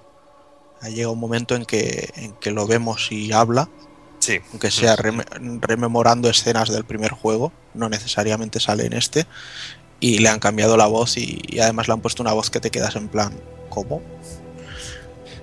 Ha 0.82 0.90
llegado 0.90 1.14
un 1.14 1.20
momento 1.20 1.56
en 1.56 1.66
que, 1.66 2.10
en 2.16 2.34
que 2.34 2.52
lo 2.52 2.66
vemos 2.68 3.12
y 3.12 3.32
habla, 3.32 3.70
Sí. 4.20 4.40
aunque 4.52 4.70
sea 4.72 4.96
reme- 4.98 5.26
rememorando 5.62 6.30
escenas 6.30 6.70
del 6.70 6.84
primer 6.86 7.12
juego, 7.12 7.52
no 7.74 7.90
necesariamente 7.90 8.60
sale 8.60 8.86
en 8.86 8.94
este, 8.94 9.26
y 10.00 10.20
le 10.20 10.30
han 10.30 10.40
cambiado 10.40 10.78
la 10.78 10.86
voz 10.88 11.18
y, 11.18 11.42
y 11.48 11.60
además 11.60 11.88
le 11.88 11.94
han 11.94 12.02
puesto 12.02 12.22
una 12.24 12.34
voz 12.34 12.50
que 12.50 12.60
te 12.60 12.70
quedas 12.72 12.96
en 12.96 13.08
plan, 13.10 13.34
¿cómo? 13.70 14.02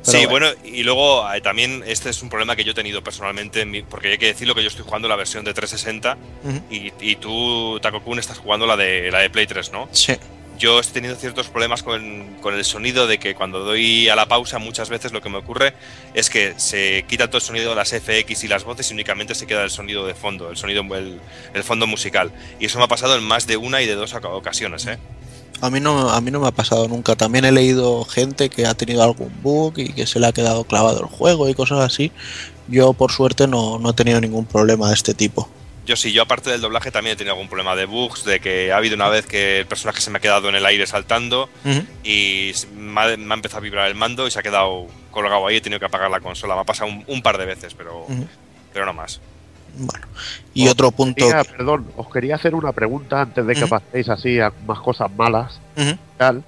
Pero 0.04 0.18
sí, 0.20 0.26
bueno, 0.26 0.46
y 0.64 0.84
luego 0.84 1.30
eh, 1.32 1.40
también 1.40 1.82
este 1.84 2.10
es 2.10 2.22
un 2.22 2.28
problema 2.28 2.54
que 2.54 2.62
yo 2.64 2.70
he 2.70 2.74
tenido 2.74 3.02
personalmente, 3.02 3.62
en 3.62 3.70
mi- 3.72 3.82
porque 3.82 4.12
hay 4.12 4.18
que 4.18 4.26
decirlo 4.26 4.54
que 4.54 4.62
yo 4.62 4.68
estoy 4.68 4.84
jugando 4.84 5.08
la 5.08 5.16
versión 5.16 5.44
de 5.44 5.52
360 5.52 6.16
Ujú. 6.44 6.60
y, 6.70 6.92
y 7.00 7.16
tú, 7.16 7.80
Takokun, 7.80 8.18
estás 8.20 8.38
jugando 8.38 8.66
la 8.66 8.76
de, 8.76 9.10
la 9.10 9.18
de 9.20 9.30
Play 9.30 9.46
3, 9.48 9.72
¿no? 9.72 9.88
Sí. 9.90 10.14
Yo 10.58 10.80
estoy 10.80 10.94
teniendo 10.94 11.18
ciertos 11.20 11.48
problemas 11.48 11.82
con, 11.82 12.36
con 12.40 12.54
el 12.54 12.64
sonido 12.64 13.06
de 13.06 13.18
que 13.18 13.34
cuando 13.34 13.60
doy 13.60 14.08
a 14.08 14.16
la 14.16 14.26
pausa 14.26 14.58
muchas 14.58 14.88
veces 14.88 15.12
lo 15.12 15.20
que 15.20 15.28
me 15.28 15.38
ocurre 15.38 15.74
es 16.14 16.30
que 16.30 16.54
se 16.56 17.04
quita 17.08 17.26
todo 17.28 17.38
el 17.38 17.42
sonido 17.42 17.70
de 17.70 17.76
las 17.76 17.90
FX 17.92 18.44
y 18.44 18.48
las 18.48 18.64
voces 18.64 18.90
y 18.90 18.94
únicamente 18.94 19.34
se 19.34 19.46
queda 19.46 19.62
el 19.64 19.70
sonido 19.70 20.06
de 20.06 20.14
fondo, 20.14 20.50
el 20.50 20.56
sonido, 20.56 20.82
el, 20.96 21.20
el 21.54 21.64
fondo 21.64 21.86
musical. 21.86 22.32
Y 22.58 22.66
eso 22.66 22.78
me 22.78 22.84
ha 22.84 22.88
pasado 22.88 23.16
en 23.16 23.24
más 23.24 23.46
de 23.46 23.56
una 23.56 23.82
y 23.82 23.86
de 23.86 23.94
dos 23.94 24.14
oca- 24.14 24.28
ocasiones, 24.28 24.86
¿eh? 24.86 24.98
A 25.62 25.70
mí, 25.70 25.80
no, 25.80 26.10
a 26.10 26.20
mí 26.20 26.30
no 26.30 26.40
me 26.40 26.48
ha 26.48 26.52
pasado 26.52 26.86
nunca. 26.86 27.16
También 27.16 27.46
he 27.46 27.52
leído 27.52 28.04
gente 28.04 28.50
que 28.50 28.66
ha 28.66 28.74
tenido 28.74 29.02
algún 29.02 29.32
bug 29.42 29.78
y 29.78 29.92
que 29.94 30.06
se 30.06 30.20
le 30.20 30.26
ha 30.26 30.32
quedado 30.32 30.64
clavado 30.64 31.00
el 31.00 31.06
juego 31.06 31.48
y 31.48 31.54
cosas 31.54 31.80
así. 31.80 32.12
Yo, 32.68 32.92
por 32.92 33.10
suerte, 33.10 33.46
no, 33.46 33.78
no 33.78 33.90
he 33.90 33.94
tenido 33.94 34.20
ningún 34.20 34.44
problema 34.44 34.88
de 34.88 34.94
este 34.94 35.14
tipo. 35.14 35.48
Yo 35.86 35.94
sí, 35.96 36.12
yo 36.12 36.22
aparte 36.22 36.50
del 36.50 36.60
doblaje 36.60 36.90
también 36.90 37.14
he 37.14 37.16
tenido 37.16 37.34
algún 37.34 37.48
problema 37.48 37.76
de 37.76 37.86
bugs, 37.86 38.24
de 38.24 38.40
que 38.40 38.72
ha 38.72 38.76
habido 38.76 38.96
una 38.96 39.08
vez 39.08 39.24
que 39.26 39.60
el 39.60 39.66
personaje 39.66 40.00
se 40.00 40.10
me 40.10 40.18
ha 40.18 40.20
quedado 40.20 40.48
en 40.48 40.56
el 40.56 40.66
aire 40.66 40.86
saltando 40.86 41.48
y 42.02 42.52
me 42.76 43.00
ha, 43.00 43.16
me 43.16 43.32
ha 43.32 43.36
empezado 43.36 43.58
a 43.58 43.60
vibrar 43.62 43.86
el 43.88 43.94
mando 43.94 44.26
y 44.26 44.30
se 44.32 44.38
ha 44.38 44.42
quedado 44.42 44.86
colgado 45.12 45.46
ahí, 45.46 45.56
he 45.56 45.60
tenido 45.60 45.78
que 45.78 45.86
apagar 45.86 46.10
la 46.10 46.20
consola. 46.20 46.54
Me 46.56 46.62
ha 46.62 46.64
pasado 46.64 46.90
un, 46.90 47.04
un 47.06 47.22
par 47.22 47.38
de 47.38 47.46
veces, 47.46 47.72
pero, 47.74 48.04
pero 48.72 48.84
no 48.84 48.92
más. 48.92 49.20
Y 50.54 50.64
Os 50.66 50.72
otro 50.72 50.90
punto. 50.90 51.24
quería- 51.24 51.44
perdón, 51.44 51.86
os 51.96 52.10
quería 52.10 52.34
hacer 52.34 52.54
una 52.54 52.72
pregunta 52.72 53.20
antes 53.20 53.46
de 53.46 53.54
que 53.54 53.60
paséis 53.68 54.08
así 54.08 54.40
a 54.40 54.52
más 54.66 54.80
cosas 54.80 55.10
malas. 55.16 55.60
Tal. 56.16 56.42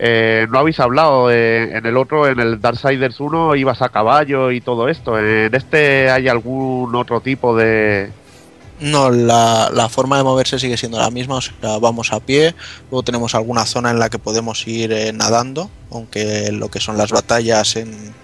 Eh, 0.00 0.46
no 0.50 0.58
habéis 0.60 0.78
hablado 0.80 1.30
eh, 1.30 1.76
en 1.76 1.84
el 1.84 1.96
otro, 1.96 2.26
en 2.28 2.38
el 2.40 2.60
Darksiders 2.60 3.18
1 3.20 3.56
ibas 3.56 3.82
a 3.82 3.88
caballo 3.88 4.50
y 4.50 4.60
todo 4.60 4.88
esto. 4.88 5.18
¿En 5.18 5.54
este 5.54 6.10
hay 6.10 6.26
algún 6.28 6.94
otro 6.94 7.20
tipo 7.20 7.56
de...? 7.56 8.10
No, 8.80 9.10
la, 9.10 9.70
la 9.72 9.88
forma 9.88 10.18
de 10.18 10.22
moverse 10.22 10.58
sigue 10.58 10.76
siendo 10.76 10.98
la 10.98 11.10
misma, 11.10 11.40
vamos 11.80 12.12
a 12.12 12.20
pie, 12.20 12.54
luego 12.90 13.02
tenemos 13.02 13.34
alguna 13.34 13.66
zona 13.66 13.90
en 13.90 13.98
la 13.98 14.08
que 14.08 14.20
podemos 14.20 14.66
ir 14.68 14.92
eh, 14.92 15.12
nadando, 15.12 15.68
aunque 15.90 16.52
lo 16.52 16.70
que 16.70 16.78
son 16.78 16.96
las 16.96 17.10
batallas 17.10 17.74
en 17.74 18.14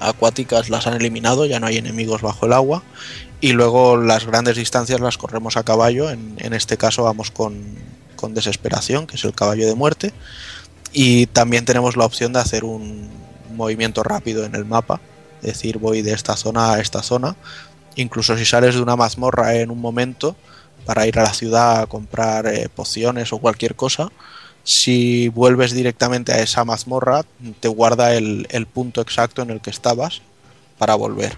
acuáticas 0.00 0.68
las 0.68 0.88
han 0.88 0.94
eliminado, 0.94 1.46
ya 1.46 1.60
no 1.60 1.68
hay 1.68 1.76
enemigos 1.76 2.22
bajo 2.22 2.46
el 2.46 2.52
agua, 2.54 2.82
y 3.40 3.52
luego 3.52 3.96
las 3.96 4.26
grandes 4.26 4.56
distancias 4.56 5.00
las 5.00 5.16
corremos 5.16 5.56
a 5.56 5.62
caballo, 5.62 6.10
en, 6.10 6.34
en 6.38 6.54
este 6.54 6.76
caso 6.76 7.04
vamos 7.04 7.30
con, 7.30 7.62
con 8.16 8.34
desesperación, 8.34 9.06
que 9.06 9.14
es 9.14 9.24
el 9.24 9.32
caballo 9.32 9.68
de 9.68 9.76
muerte, 9.76 10.12
y 10.92 11.26
también 11.26 11.64
tenemos 11.64 11.96
la 11.96 12.04
opción 12.04 12.32
de 12.32 12.40
hacer 12.40 12.64
un 12.64 13.08
movimiento 13.54 14.02
rápido 14.02 14.44
en 14.44 14.56
el 14.56 14.64
mapa, 14.64 15.00
es 15.40 15.52
decir, 15.52 15.78
voy 15.78 16.02
de 16.02 16.14
esta 16.14 16.36
zona 16.36 16.72
a 16.72 16.80
esta 16.80 17.00
zona, 17.02 17.36
incluso 17.96 18.36
si 18.36 18.44
sales 18.44 18.74
de 18.74 18.82
una 18.82 18.96
mazmorra 18.96 19.54
en 19.54 19.70
un 19.70 19.80
momento 19.80 20.36
para 20.86 21.06
ir 21.06 21.18
a 21.18 21.22
la 21.22 21.32
ciudad 21.34 21.80
a 21.82 21.86
comprar 21.86 22.46
eh, 22.46 22.68
pociones 22.74 23.32
o 23.32 23.38
cualquier 23.38 23.74
cosa, 23.74 24.10
si 24.62 25.28
vuelves 25.28 25.72
directamente 25.72 26.32
a 26.32 26.38
esa 26.40 26.64
mazmorra, 26.64 27.22
te 27.60 27.68
guarda 27.68 28.14
el, 28.14 28.46
el 28.50 28.66
punto 28.66 29.00
exacto 29.00 29.42
en 29.42 29.50
el 29.50 29.60
que 29.60 29.70
estabas 29.70 30.22
para 30.78 30.94
volver. 30.94 31.36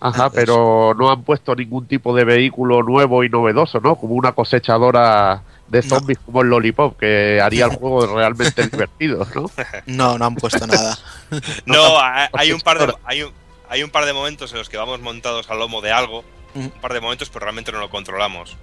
Ajá, 0.00 0.30
pero 0.30 0.94
no 0.98 1.10
han 1.12 1.22
puesto 1.22 1.54
ningún 1.54 1.86
tipo 1.86 2.14
de 2.14 2.24
vehículo 2.24 2.82
nuevo 2.82 3.22
y 3.22 3.28
novedoso, 3.28 3.78
¿no? 3.80 3.94
Como 3.94 4.14
una 4.14 4.32
cosechadora 4.32 5.42
de 5.68 5.80
zombies 5.82 6.18
como 6.26 6.42
el 6.42 6.48
Lollipop, 6.48 6.98
que 6.98 7.40
haría 7.40 7.66
el 7.66 7.76
juego 7.76 8.06
realmente 8.16 8.66
divertido, 8.72 9.24
¿no? 9.34 9.48
No, 9.86 10.18
no 10.18 10.24
han 10.24 10.34
puesto 10.34 10.66
nada. 10.66 10.98
No, 11.66 11.98
ha- 11.98 12.28
hay 12.32 12.52
un 12.52 12.60
par 12.60 12.78
de 12.78 12.92
hay 13.04 13.22
un, 13.22 13.32
hay 13.72 13.82
un 13.82 13.88
par 13.88 14.04
de 14.04 14.12
momentos 14.12 14.52
en 14.52 14.58
los 14.58 14.68
que 14.68 14.76
vamos 14.76 15.00
montados 15.00 15.48
al 15.48 15.58
lomo 15.58 15.80
de 15.80 15.90
algo, 15.90 16.24
un 16.54 16.68
par 16.68 16.92
de 16.92 17.00
momentos, 17.00 17.30
pero 17.30 17.44
realmente 17.44 17.72
no 17.72 17.80
lo 17.80 17.88
controlamos. 17.88 18.58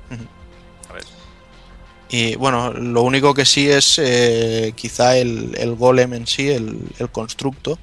Y 2.10 2.36
bueno, 2.36 2.72
lo 2.74 3.02
único 3.02 3.34
que 3.34 3.44
sí 3.44 3.68
es 3.72 3.98
eh, 3.98 4.72
quizá 4.76 5.18
el, 5.18 5.56
el 5.58 5.74
golem 5.74 6.14
en 6.14 6.28
sí, 6.28 6.52
el, 6.52 6.80
el 7.00 7.10
constructo, 7.10 7.80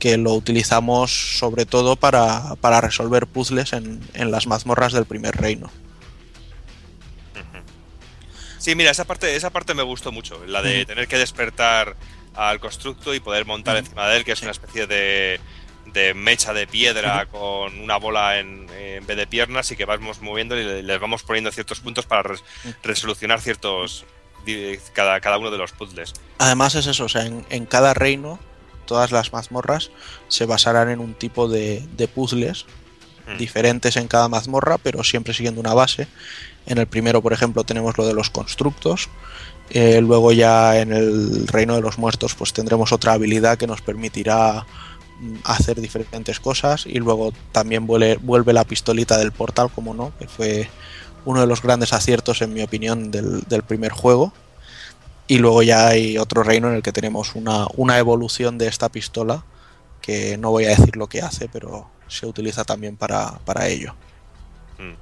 que 0.00 0.16
lo 0.16 0.32
utilizamos 0.32 1.38
sobre 1.38 1.64
todo 1.64 1.94
para, 1.94 2.56
para 2.56 2.80
resolver 2.80 3.28
puzzles 3.28 3.72
en, 3.72 4.00
en 4.14 4.32
las 4.32 4.48
mazmorras 4.48 4.92
del 4.92 5.04
primer 5.04 5.36
reino. 5.36 5.70
Sí, 8.58 8.74
mira, 8.74 8.90
esa 8.90 9.04
parte, 9.04 9.36
esa 9.36 9.50
parte 9.50 9.74
me 9.74 9.84
gustó 9.84 10.10
mucho, 10.10 10.44
la 10.44 10.60
de 10.60 10.84
tener 10.84 11.06
que 11.06 11.18
despertar 11.18 11.94
al 12.34 12.58
constructo 12.58 13.14
y 13.14 13.20
poder 13.20 13.46
montar 13.46 13.76
encima 13.76 14.08
de 14.08 14.16
él, 14.16 14.24
que 14.24 14.32
es 14.32 14.42
una 14.42 14.50
especie 14.50 14.88
de, 14.88 15.40
de 15.92 16.14
mecha 16.14 16.52
de 16.52 16.66
piedra 16.66 17.26
con 17.26 17.78
una 17.80 17.96
bola 17.96 18.38
en, 18.38 18.66
en 18.78 19.06
vez 19.06 19.16
de 19.16 19.26
piernas 19.26 19.70
y 19.70 19.76
que 19.76 19.84
vamos 19.84 20.20
moviendo 20.20 20.56
y 20.58 20.64
le- 20.64 20.82
les 20.82 21.00
vamos 21.00 21.22
poniendo 21.22 21.50
ciertos 21.52 21.80
puntos 21.80 22.06
para 22.06 22.22
res- 22.22 22.44
resolucionar 22.82 23.40
ciertos 23.40 24.04
cada, 24.94 25.20
cada 25.20 25.38
uno 25.38 25.50
de 25.50 25.58
los 25.58 25.72
puzzles. 25.72 26.14
Además 26.38 26.74
es 26.74 26.86
eso, 26.86 27.04
o 27.04 27.08
sea, 27.08 27.26
en, 27.26 27.44
en 27.50 27.66
cada 27.66 27.92
reino, 27.94 28.38
todas 28.86 29.10
las 29.12 29.32
mazmorras 29.32 29.90
se 30.28 30.46
basarán 30.46 30.88
en 30.88 31.00
un 31.00 31.12
tipo 31.14 31.48
de, 31.48 31.86
de 31.96 32.08
puzzles 32.08 32.64
diferentes 33.36 33.96
en 33.98 34.08
cada 34.08 34.28
mazmorra, 34.28 34.78
pero 34.78 35.04
siempre 35.04 35.34
siguiendo 35.34 35.60
una 35.60 35.74
base. 35.74 36.08
En 36.64 36.78
el 36.78 36.86
primero, 36.86 37.20
por 37.20 37.34
ejemplo, 37.34 37.62
tenemos 37.62 37.98
lo 37.98 38.06
de 38.06 38.14
los 38.14 38.30
constructos. 38.30 39.10
Eh, 39.68 40.00
luego 40.00 40.32
ya 40.32 40.78
en 40.80 40.94
el 40.94 41.46
reino 41.46 41.74
de 41.74 41.82
los 41.82 41.98
muertos, 41.98 42.34
pues 42.34 42.54
tendremos 42.54 42.90
otra 42.90 43.12
habilidad 43.12 43.58
que 43.58 43.66
nos 43.66 43.82
permitirá 43.82 44.64
mm, 44.64 44.87
hacer 45.44 45.80
diferentes 45.80 46.40
cosas. 46.40 46.86
Y 46.86 46.98
luego 46.98 47.32
también 47.52 47.86
vuelve, 47.86 48.16
vuelve 48.16 48.52
la 48.52 48.64
pistolita 48.64 49.18
del 49.18 49.32
portal, 49.32 49.70
como 49.74 49.94
no, 49.94 50.12
que 50.18 50.28
fue 50.28 50.68
uno 51.24 51.40
de 51.40 51.46
los 51.46 51.62
grandes 51.62 51.92
aciertos, 51.92 52.42
en 52.42 52.52
mi 52.52 52.62
opinión, 52.62 53.10
del, 53.10 53.42
del 53.42 53.62
primer 53.62 53.92
juego. 53.92 54.32
Y 55.26 55.38
luego 55.38 55.62
ya 55.62 55.88
hay 55.88 56.16
otro 56.16 56.42
reino 56.42 56.68
en 56.68 56.76
el 56.76 56.82
que 56.82 56.92
tenemos 56.92 57.34
una, 57.34 57.66
una 57.76 57.98
evolución 57.98 58.56
de 58.56 58.66
esta 58.66 58.88
pistola, 58.88 59.44
que 60.00 60.38
no 60.38 60.50
voy 60.50 60.64
a 60.64 60.70
decir 60.70 60.96
lo 60.96 61.06
que 61.06 61.20
hace, 61.20 61.48
pero 61.48 61.90
se 62.08 62.26
utiliza 62.26 62.64
también 62.64 62.96
para, 62.96 63.38
para 63.44 63.68
ello. 63.68 63.94
Mm. 64.78 64.94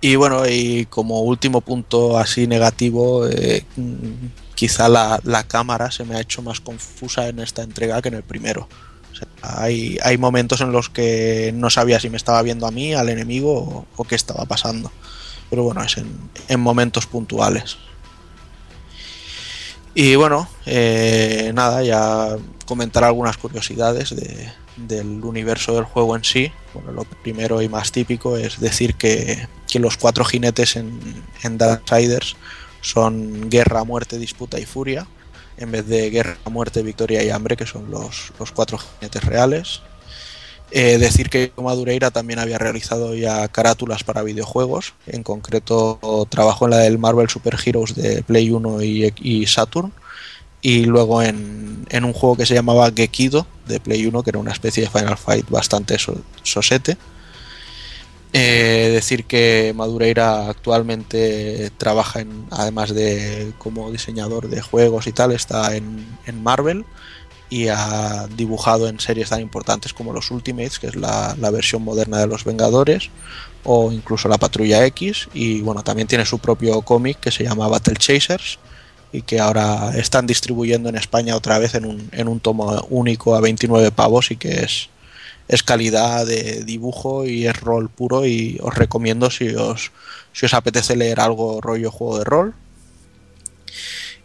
Y 0.00 0.16
bueno, 0.16 0.48
y 0.48 0.86
como 0.86 1.20
último 1.22 1.60
punto 1.60 2.16
así 2.18 2.46
negativo, 2.46 3.26
eh, 3.26 3.64
quizá 4.54 4.88
la, 4.88 5.20
la 5.24 5.42
cámara 5.42 5.90
se 5.90 6.04
me 6.04 6.14
ha 6.14 6.20
hecho 6.20 6.40
más 6.40 6.60
confusa 6.60 7.28
en 7.28 7.40
esta 7.40 7.62
entrega 7.62 8.00
que 8.00 8.08
en 8.08 8.14
el 8.14 8.22
primero. 8.22 8.68
Hay, 9.42 9.98
momentos 10.18 10.60
en 10.60 10.72
los 10.72 10.88
que 10.88 11.52
no 11.54 11.70
sabía 11.70 12.00
si 12.00 12.10
me 12.10 12.16
estaba 12.16 12.42
viendo 12.42 12.66
a 12.66 12.70
mí, 12.70 12.94
al 12.94 13.08
enemigo 13.08 13.86
o, 13.96 14.04
qué 14.04 14.14
estaba 14.14 14.44
pasando. 14.44 14.90
Pero 15.50 15.62
bueno, 15.62 15.82
es 15.82 15.96
en, 15.96 16.06
en 16.48 16.60
momentos 16.60 17.06
puntuales. 17.06 17.78
Y 19.94 20.14
bueno, 20.14 20.48
eh, 20.66 21.50
nada, 21.54 21.82
ya 21.82 22.36
comentar 22.66 23.04
algunas 23.04 23.36
curiosidades 23.36 24.14
de- 24.14 24.52
del 24.76 25.24
universo 25.24 25.74
del 25.74 25.84
juego 25.84 26.14
en 26.14 26.24
sí. 26.24 26.52
Bueno, 26.72 26.92
lo 26.92 27.04
primero 27.04 27.60
y 27.62 27.68
más 27.68 27.90
típico 27.90 28.36
es 28.36 28.60
decir 28.60 28.94
que, 28.94 29.48
que 29.66 29.78
los 29.80 29.96
cuatro 29.96 30.24
jinetes 30.24 30.76
en, 30.76 31.00
en 31.42 31.58
Darksiders 31.58 32.36
son 32.80 33.50
guerra, 33.50 33.82
muerte, 33.84 34.18
disputa 34.18 34.60
y 34.60 34.66
furia, 34.66 35.06
en 35.58 35.70
vez 35.72 35.86
de 35.86 36.10
guerra, 36.10 36.36
muerte, 36.50 36.82
victoria 36.82 37.22
y 37.22 37.30
hambre, 37.30 37.56
que 37.56 37.66
son 37.66 37.90
los, 37.90 38.32
los 38.38 38.52
cuatro 38.52 38.78
jinetes 38.78 39.24
reales. 39.24 39.82
Eh, 40.70 40.98
decir 40.98 41.30
que 41.30 41.52
Madureira 41.56 42.10
también 42.10 42.38
había 42.38 42.58
realizado 42.58 43.14
ya 43.14 43.48
carátulas 43.48 44.04
para 44.04 44.22
videojuegos, 44.22 44.92
en 45.06 45.22
concreto 45.22 45.98
trabajó 46.28 46.66
en 46.66 46.72
la 46.72 46.78
del 46.78 46.98
Marvel 46.98 47.30
Super 47.30 47.56
Heroes 47.64 47.94
de 47.94 48.22
Play 48.22 48.50
1 48.50 48.82
y, 48.82 49.46
Saturn, 49.46 49.92
y 50.60 50.84
luego 50.84 51.22
en, 51.22 51.86
en 51.88 52.04
un 52.04 52.12
juego 52.12 52.36
que 52.36 52.46
se 52.46 52.54
llamaba 52.54 52.90
Gekido 52.94 53.46
de 53.66 53.80
Play 53.80 54.06
1, 54.06 54.22
que 54.22 54.30
era 54.30 54.38
una 54.40 54.52
especie 54.52 54.82
de 54.84 54.90
Final 54.90 55.16
Fight 55.16 55.48
bastante 55.48 55.98
so- 55.98 56.20
sosete. 56.42 56.98
Eh, 58.32 58.90
decir 58.92 59.24
que 59.24 59.72
Madureira 59.74 60.48
actualmente 60.48 61.70
trabaja 61.78 62.20
en, 62.20 62.46
además 62.50 62.94
de 62.94 63.52
como 63.58 63.90
diseñador 63.90 64.48
de 64.48 64.60
juegos 64.60 65.06
y 65.06 65.12
tal, 65.12 65.32
está 65.32 65.74
en, 65.76 66.06
en 66.26 66.42
Marvel 66.42 66.84
y 67.50 67.68
ha 67.68 68.26
dibujado 68.36 68.88
en 68.88 69.00
series 69.00 69.30
tan 69.30 69.40
importantes 69.40 69.94
como 69.94 70.12
los 70.12 70.30
Ultimates, 70.30 70.78
que 70.78 70.88
es 70.88 70.96
la, 70.96 71.34
la 71.40 71.50
versión 71.50 71.82
moderna 71.82 72.18
de 72.18 72.26
los 72.26 72.44
Vengadores, 72.44 73.10
o 73.64 73.90
incluso 73.90 74.28
la 74.28 74.36
Patrulla 74.36 74.84
X, 74.86 75.28
y 75.32 75.62
bueno, 75.62 75.82
también 75.82 76.08
tiene 76.08 76.26
su 76.26 76.38
propio 76.38 76.82
cómic 76.82 77.20
que 77.20 77.30
se 77.30 77.44
llama 77.44 77.68
Battle 77.68 77.96
Chasers, 77.96 78.58
y 79.12 79.22
que 79.22 79.40
ahora 79.40 79.92
están 79.96 80.26
distribuyendo 80.26 80.88
en 80.88 80.96
España 80.96 81.34
otra 81.34 81.58
vez 81.58 81.74
en 81.74 81.86
un, 81.86 82.08
en 82.12 82.28
un 82.28 82.40
tomo 82.40 82.86
único 82.90 83.34
a 83.34 83.40
29 83.40 83.90
pavos 83.90 84.30
y 84.30 84.36
que 84.36 84.64
es, 84.64 84.90
es 85.48 85.62
calidad 85.62 86.26
de 86.26 86.64
dibujo 86.64 87.26
y 87.26 87.46
es 87.46 87.58
rol 87.60 87.88
puro 87.88 88.26
y 88.26 88.58
os 88.62 88.74
recomiendo 88.74 89.30
si 89.30 89.48
os, 89.54 89.90
si 90.32 90.46
os 90.46 90.54
apetece 90.54 90.94
leer 90.94 91.20
algo 91.20 91.60
rollo 91.60 91.90
juego 91.90 92.18
de 92.18 92.24
rol. 92.24 92.54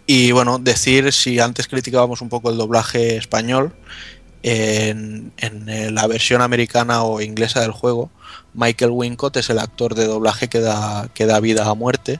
Y 0.05 0.31
bueno, 0.31 0.59
decir 0.59 1.13
si 1.13 1.39
antes 1.39 1.67
criticábamos 1.67 2.21
un 2.21 2.29
poco 2.29 2.49
el 2.49 2.57
doblaje 2.57 3.15
español, 3.15 3.73
en, 4.43 5.31
en 5.37 5.95
la 5.95 6.05
versión 6.07 6.41
americana 6.41 7.03
o 7.03 7.21
inglesa 7.21 7.61
del 7.61 7.71
juego, 7.71 8.11
Michael 8.53 8.91
Wincott 8.91 9.37
es 9.37 9.49
el 9.49 9.59
actor 9.59 9.95
de 9.95 10.05
doblaje 10.05 10.49
que 10.49 10.59
da, 10.59 11.09
que 11.13 11.25
da 11.25 11.39
vida 11.39 11.65
a 11.65 11.73
muerte. 11.73 12.19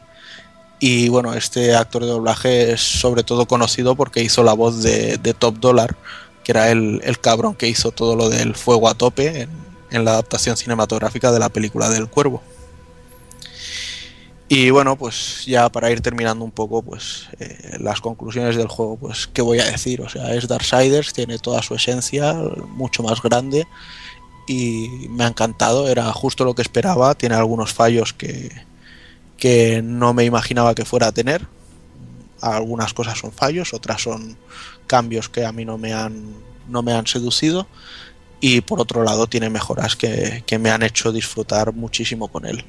Y 0.80 1.10
bueno, 1.10 1.34
este 1.34 1.76
actor 1.76 2.02
de 2.04 2.10
doblaje 2.10 2.74
es 2.74 2.82
sobre 2.82 3.24
todo 3.24 3.46
conocido 3.46 3.96
porque 3.96 4.22
hizo 4.24 4.44
la 4.44 4.54
voz 4.54 4.82
de, 4.84 5.18
de 5.18 5.34
Top 5.34 5.60
Dollar, 5.60 5.96
que 6.44 6.52
era 6.52 6.70
el, 6.72 7.02
el 7.04 7.20
cabrón 7.20 7.56
que 7.56 7.68
hizo 7.68 7.92
todo 7.92 8.16
lo 8.16 8.30
del 8.30 8.56
fuego 8.56 8.90
a 8.90 8.96
tope 8.96 9.48
en, 9.90 10.06
la 10.06 10.12
adaptación 10.12 10.58
cinematográfica 10.58 11.32
de 11.32 11.40
la 11.40 11.50
película 11.50 11.90
del 11.90 12.08
cuervo. 12.08 12.42
Y 14.50 14.72
bueno, 14.72 14.98
pues 14.98 15.46
ya 15.46 15.70
para 15.70 15.92
ir 15.92 16.02
terminando 16.02 16.44
un 16.44 16.52
poco, 16.52 16.82
pues 16.82 17.28
eh, 17.40 17.78
las 17.80 18.02
conclusiones 18.02 18.56
del 18.56 18.68
juego, 18.68 18.98
pues 18.98 19.28
qué 19.28 19.42
voy 19.42 19.60
a 19.60 19.66
decir, 19.66 20.02
o 20.02 20.10
sea, 20.10 20.34
es 20.34 20.48
Darksiders, 20.48 21.14
tiene 21.14 21.38
toda 21.38 21.62
su 21.62 21.76
esencia, 21.76 22.34
mucho 22.70 23.04
más 23.04 23.22
grande 23.22 23.68
y 24.48 25.08
me 25.10 25.24
ha 25.24 25.28
encantado, 25.28 25.88
era 25.88 26.12
justo 26.12 26.44
lo 26.44 26.56
que 26.56 26.62
esperaba, 26.62 27.16
tiene 27.16 27.36
algunos 27.36 27.72
fallos 27.74 28.14
que, 28.14 28.52
que 29.38 29.82
no 29.84 30.14
me 30.14 30.26
imaginaba 30.26 30.76
que 30.76 30.86
fuera 30.86 31.08
a 31.08 31.12
tener, 31.12 31.48
algunas 32.42 32.94
cosas 32.94 33.18
son 33.18 33.32
fallos, 33.32 33.74
otras 33.74 34.02
son 34.02 34.38
cambios 34.94 35.28
que 35.28 35.44
a 35.44 35.52
mí 35.52 35.66
no 35.66 35.80
me 35.80 35.92
han, 35.92 36.36
no 36.70 36.84
me 36.84 36.94
han 36.94 37.08
seducido 37.08 37.66
y 38.40 38.62
por 38.62 38.80
otro 38.80 39.04
lado 39.04 39.26
tiene 39.26 39.50
mejoras 39.50 39.96
que, 39.96 40.44
que 40.46 40.60
me 40.60 40.70
han 40.70 40.84
hecho 40.84 41.12
disfrutar 41.12 41.74
muchísimo 41.74 42.28
con 42.28 42.46
él. 42.46 42.64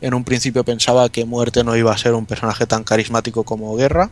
En 0.00 0.14
un 0.14 0.24
principio 0.24 0.64
pensaba 0.64 1.10
que 1.10 1.26
Muerte 1.26 1.62
no 1.62 1.76
iba 1.76 1.92
a 1.92 1.98
ser 1.98 2.14
un 2.14 2.24
personaje 2.24 2.66
tan 2.66 2.82
carismático 2.82 3.44
como 3.44 3.76
Guerra, 3.76 4.10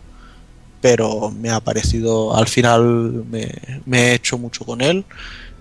pero 0.82 1.30
me 1.30 1.48
ha 1.48 1.60
parecido, 1.60 2.36
al 2.36 2.48
final 2.48 3.24
me, 3.30 3.98
he 3.98 4.12
hecho 4.12 4.36
mucho 4.36 4.66
con 4.66 4.82
él. 4.82 5.06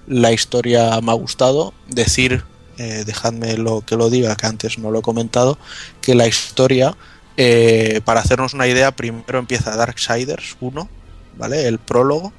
La 0.07 0.34
historia 0.34 0.99
me 0.99 1.11
ha 1.11 1.15
gustado. 1.15 1.73
Decir, 1.88 2.43
eh, 2.77 3.03
dejadme 3.05 3.55
lo 3.55 3.80
que 3.85 3.95
lo 3.95 4.09
diga, 4.09 4.35
que 4.35 4.47
antes 4.47 4.77
no 4.77 4.91
lo 4.91 4.99
he 4.99 5.01
comentado, 5.01 5.57
que 6.01 6.15
la 6.15 6.27
historia, 6.27 6.97
eh, 7.38 8.01
para 8.03 8.19
hacernos 8.19 8.53
una 8.53 8.68
idea, 8.68 8.91
primero 8.91 9.39
empieza 9.39 9.77
Darksiders 9.77 10.57
1, 10.59 10.89
¿vale? 11.38 11.68
El 11.68 11.80
prólogo, 11.80 12.34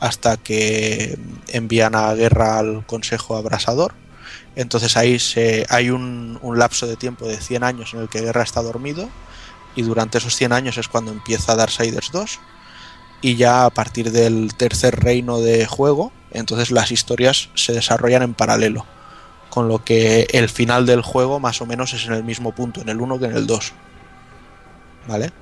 hasta 0.00 0.36
que 0.36 1.18
envían 1.48 1.94
a 1.94 2.12
Guerra 2.14 2.58
al 2.58 2.86
Consejo 2.86 3.36
Abrasador 3.36 3.94
entonces 4.56 4.96
ahí 4.96 5.18
hay 5.68 5.90
un, 5.90 6.38
un, 6.40 6.58
lapso 6.58 6.86
de 6.86 6.96
tiempo 6.96 7.28
de 7.28 7.36
100 7.36 7.62
años 7.62 7.92
en 7.92 8.00
el 8.00 8.08
que 8.08 8.22
Guerra 8.22 8.42
está 8.42 8.62
dormido 8.62 9.08
y 9.76 9.82
durante 9.82 10.16
esos 10.18 10.34
100 10.34 10.52
años 10.52 10.78
es 10.78 10.88
cuando 10.88 11.12
empieza 11.12 11.54
Darksiders 11.54 12.10
2 12.10 12.40
y 13.20 13.36
ya 13.36 13.66
a 13.66 13.70
partir 13.70 14.12
del 14.12 14.54
tercer 14.56 14.98
reino 15.00 15.40
de 15.40 15.66
juego, 15.66 16.12
entonces 16.30 16.70
las 16.70 16.90
historias 16.90 17.50
se 17.54 17.74
desarrollan 17.74 18.22
en 18.22 18.34
paralelo, 18.34 18.86
con 19.50 19.68
lo 19.68 19.84
que 19.84 20.26
el 20.32 20.48
final 20.48 20.86
del 20.86 21.02
juego 21.02 21.38
más 21.38 21.60
o 21.60 21.66
menos 21.66 21.92
es 21.92 22.06
en 22.06 22.14
el 22.14 22.24
mismo 22.24 22.52
punto, 22.52 22.80
en 22.80 22.88
el 22.88 23.00
1 23.00 23.18
que 23.18 23.26
en 23.26 23.36
el 23.36 23.46
2. 23.46 23.72
¿Vale? 25.08 25.32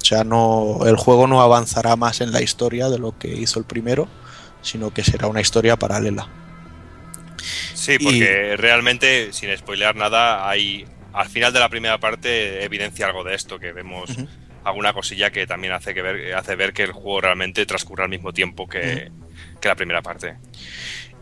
O 0.00 0.04
sea, 0.04 0.24
no, 0.24 0.80
el 0.86 0.96
juego 0.96 1.26
no 1.26 1.40
avanzará 1.42 1.96
más 1.96 2.20
en 2.20 2.32
la 2.32 2.42
historia 2.42 2.88
de 2.88 2.98
lo 2.98 3.18
que 3.18 3.28
hizo 3.28 3.58
el 3.58 3.64
primero, 3.64 4.08
sino 4.62 4.92
que 4.92 5.04
será 5.04 5.26
una 5.26 5.40
historia 5.40 5.76
paralela. 5.76 6.28
Sí, 7.74 7.98
porque 7.98 8.52
y... 8.52 8.56
realmente, 8.56 9.32
sin 9.32 9.56
spoilear 9.56 9.96
nada, 9.96 10.48
hay 10.48 10.86
al 11.12 11.28
final 11.28 11.52
de 11.52 11.60
la 11.60 11.68
primera 11.68 11.98
parte 11.98 12.62
evidencia 12.64 13.06
algo 13.06 13.24
de 13.24 13.34
esto, 13.34 13.58
que 13.58 13.72
vemos 13.72 14.10
uh 14.10 14.12
-huh. 14.14 14.28
alguna 14.64 14.92
cosilla 14.92 15.30
que 15.30 15.46
también 15.46 15.72
hace, 15.72 15.94
que 15.94 16.02
ver, 16.02 16.34
hace 16.34 16.54
ver 16.56 16.72
que 16.72 16.84
el 16.84 16.92
juego 16.92 17.22
realmente 17.22 17.66
transcurre 17.66 18.04
al 18.04 18.10
mismo 18.10 18.32
tiempo 18.32 18.68
que, 18.68 18.78
uh 18.78 18.82
-huh. 18.82 19.60
que 19.60 19.68
la 19.68 19.74
primera 19.74 20.02
parte. 20.02 20.36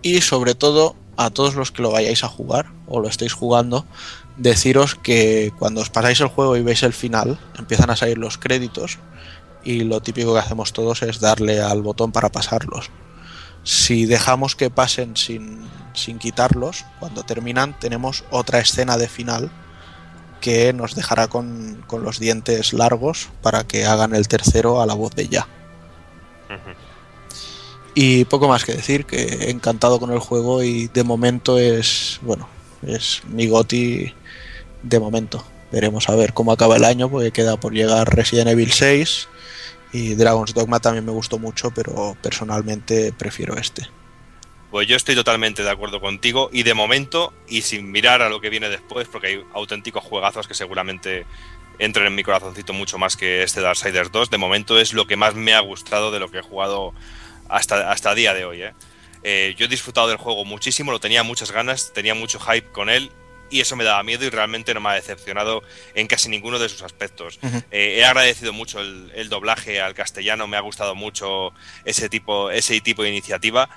Y 0.02 0.20
sobre 0.20 0.54
todo, 0.54 0.96
a 1.16 1.30
todos 1.30 1.54
los 1.54 1.72
que 1.72 1.82
lo 1.82 1.90
vayáis 1.90 2.24
a 2.24 2.28
jugar 2.28 2.70
o 2.86 3.00
lo 3.00 3.08
estéis 3.08 3.32
jugando, 3.32 3.84
deciros 4.36 4.94
que 4.94 5.52
cuando 5.58 5.80
os 5.80 5.90
pasáis 5.90 6.20
el 6.20 6.28
juego 6.28 6.56
y 6.56 6.62
veis 6.62 6.82
el 6.82 6.92
final, 6.92 7.38
empiezan 7.58 7.90
a 7.90 7.96
salir 7.96 8.18
los 8.18 8.38
créditos 8.38 8.98
y 9.64 9.84
lo 9.84 10.00
típico 10.00 10.32
que 10.32 10.40
hacemos 10.40 10.72
todos 10.72 11.02
es 11.02 11.20
darle 11.20 11.60
al 11.60 11.82
botón 11.82 12.12
para 12.12 12.30
pasarlos. 12.30 12.90
Si 13.64 14.06
dejamos 14.06 14.56
que 14.56 14.70
pasen 14.70 15.16
sin, 15.16 15.60
sin 15.92 16.18
quitarlos, 16.18 16.84
cuando 17.00 17.24
terminan 17.24 17.78
tenemos 17.78 18.24
otra 18.30 18.60
escena 18.60 18.96
de 18.96 19.08
final 19.08 19.50
que 20.40 20.72
nos 20.72 20.94
dejará 20.94 21.26
con, 21.26 21.82
con, 21.86 22.04
los 22.04 22.20
dientes 22.20 22.72
largos 22.72 23.28
para 23.42 23.64
que 23.64 23.84
hagan 23.84 24.14
el 24.14 24.28
tercero 24.28 24.80
a 24.80 24.86
la 24.86 24.94
voz 24.94 25.14
de 25.14 25.28
ya. 25.28 25.48
Y 28.00 28.26
poco 28.26 28.46
más 28.46 28.64
que 28.64 28.74
decir, 28.74 29.06
que 29.06 29.50
encantado 29.50 29.98
con 29.98 30.12
el 30.12 30.20
juego 30.20 30.62
y 30.62 30.86
de 30.86 31.02
momento 31.02 31.58
es, 31.58 32.20
bueno, 32.22 32.48
es 32.86 33.22
mi 33.26 33.48
goti 33.48 34.14
de 34.84 35.00
momento. 35.00 35.44
Veremos 35.72 36.08
a 36.08 36.14
ver 36.14 36.32
cómo 36.32 36.52
acaba 36.52 36.76
el 36.76 36.84
año, 36.84 37.10
porque 37.10 37.32
queda 37.32 37.58
por 37.58 37.72
llegar 37.72 38.14
Resident 38.14 38.50
Evil 38.50 38.70
6 38.70 39.28
y 39.92 40.14
Dragon's 40.14 40.54
Dogma 40.54 40.78
también 40.78 41.06
me 41.06 41.10
gustó 41.10 41.40
mucho, 41.40 41.72
pero 41.72 42.16
personalmente 42.22 43.12
prefiero 43.12 43.56
este. 43.56 43.88
Pues 44.70 44.86
yo 44.86 44.94
estoy 44.94 45.16
totalmente 45.16 45.64
de 45.64 45.70
acuerdo 45.70 46.00
contigo 46.00 46.50
y 46.52 46.62
de 46.62 46.74
momento, 46.74 47.32
y 47.48 47.62
sin 47.62 47.90
mirar 47.90 48.22
a 48.22 48.28
lo 48.28 48.40
que 48.40 48.48
viene 48.48 48.68
después, 48.68 49.08
porque 49.08 49.26
hay 49.26 49.44
auténticos 49.54 50.04
juegazos 50.04 50.46
que 50.46 50.54
seguramente 50.54 51.26
entren 51.80 52.06
en 52.06 52.14
mi 52.14 52.22
corazoncito 52.22 52.72
mucho 52.72 52.96
más 52.96 53.16
que 53.16 53.42
este 53.42 53.60
Darksiders 53.60 54.12
2, 54.12 54.30
de 54.30 54.38
momento 54.38 54.78
es 54.78 54.92
lo 54.92 55.08
que 55.08 55.16
más 55.16 55.34
me 55.34 55.52
ha 55.52 55.60
gustado 55.60 56.12
de 56.12 56.20
lo 56.20 56.30
que 56.30 56.38
he 56.38 56.42
jugado 56.42 56.94
hasta, 57.48 57.90
hasta 57.90 58.14
día 58.14 58.34
de 58.34 58.44
hoy. 58.44 58.62
¿eh? 58.62 58.72
Eh, 59.22 59.54
yo 59.56 59.66
he 59.66 59.68
disfrutado 59.68 60.08
del 60.08 60.16
juego 60.16 60.44
muchísimo, 60.44 60.92
lo 60.92 61.00
tenía 61.00 61.22
muchas 61.22 61.50
ganas, 61.50 61.92
tenía 61.92 62.14
mucho 62.14 62.38
hype 62.40 62.70
con 62.70 62.88
él 62.88 63.10
y 63.50 63.60
eso 63.60 63.76
me 63.76 63.84
daba 63.84 64.02
miedo 64.02 64.24
y 64.24 64.30
realmente 64.30 64.74
no 64.74 64.80
me 64.80 64.90
ha 64.90 64.94
decepcionado 64.94 65.62
en 65.94 66.06
casi 66.06 66.28
ninguno 66.28 66.58
de 66.58 66.68
sus 66.68 66.82
aspectos. 66.82 67.38
Uh 67.42 67.46
-huh. 67.46 67.64
eh, 67.70 67.96
he 67.98 68.04
agradecido 68.04 68.52
mucho 68.52 68.80
el, 68.80 69.10
el, 69.14 69.28
doblaje 69.28 69.80
al 69.80 69.94
castellano, 69.94 70.46
me 70.46 70.56
ha 70.56 70.60
gustado 70.60 70.94
mucho 70.94 71.52
ese 71.84 72.08
tipo, 72.08 72.50
ese 72.50 72.80
tipo 72.80 73.02
de 73.02 73.08
iniciativa, 73.08 73.68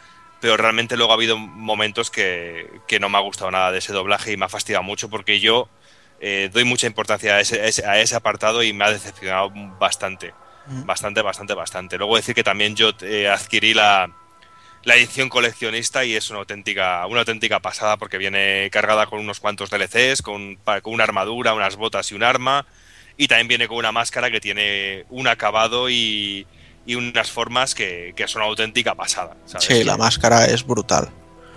pero 0.42 0.58
realmente 0.58 0.98
luego 0.98 1.12
ha 1.12 1.16
habido 1.16 1.38
momentos 1.38 2.12
que, 2.12 2.70
que 2.88 3.00
no 3.00 3.10
me 3.10 3.18
ha 3.18 3.22
gustado 3.22 3.52
nada 3.52 3.72
de 3.72 3.78
ese 3.78 3.94
doblaje 3.94 4.34
y 4.34 4.38
me 4.38 4.46
ha 4.46 4.50
fastidiado 4.50 4.84
mucho 4.84 5.10
porque 5.10 5.40
yo 5.40 5.70
eh, 6.20 6.50
doy 6.54 6.66
mucha 6.66 6.86
importancia 6.88 7.36
a 7.36 7.40
ese, 7.40 7.86
a 7.86 8.00
ese, 8.00 8.16
apartado 8.16 8.62
y 8.62 8.74
me 8.74 8.86
ha 8.86 8.92
decepcionado 8.92 9.52
bastante. 9.80 10.34
Bastante, 10.86 11.22
bastante, 11.22 11.54
bastante. 11.54 11.98
Luego 11.98 12.16
decir 12.16 12.36
que 12.36 12.44
también 12.44 12.76
yo 12.76 12.92
eh, 13.02 13.28
adquirí 13.28 13.74
la, 13.74 14.10
la 14.84 14.96
edición 14.96 15.30
coleccionista 15.30 16.04
y 16.06 16.16
es 16.16 16.30
una 16.30 16.40
auténtica, 16.40 17.06
una 17.08 17.20
auténtica 17.20 17.60
pasada 17.60 17.98
porque 17.98 18.18
viene 18.18 18.70
cargada 18.72 19.06
con 19.06 19.20
unos 19.20 19.40
cuantos 19.40 19.70
DLCs, 19.70 20.22
con, 20.22 20.56
con, 20.56 20.94
una 20.94 21.04
armadura, 21.04 21.54
unas 21.54 21.76
botas 21.76 22.12
y 22.12 22.16
un 22.16 22.24
arma. 22.24 22.66
Y 23.18 23.28
también 23.28 23.48
viene 23.48 23.68
con 23.68 23.78
una 23.78 23.92
máscara 23.92 24.32
que 24.32 24.40
tiene 24.40 25.06
un 25.10 25.28
acabado 25.28 25.90
y, 25.90 26.48
y 26.86 26.96
unas 26.96 27.30
formas 27.30 27.76
que, 27.76 28.14
que, 28.16 28.28
son 28.28 28.42
auténtica 28.42 28.96
pasada. 28.96 29.36
¿sabes? 29.46 29.66
Sí, 29.66 29.84
la 29.84 29.98
máscara 29.98 30.46
es 30.46 30.66
brutal. 30.66 31.10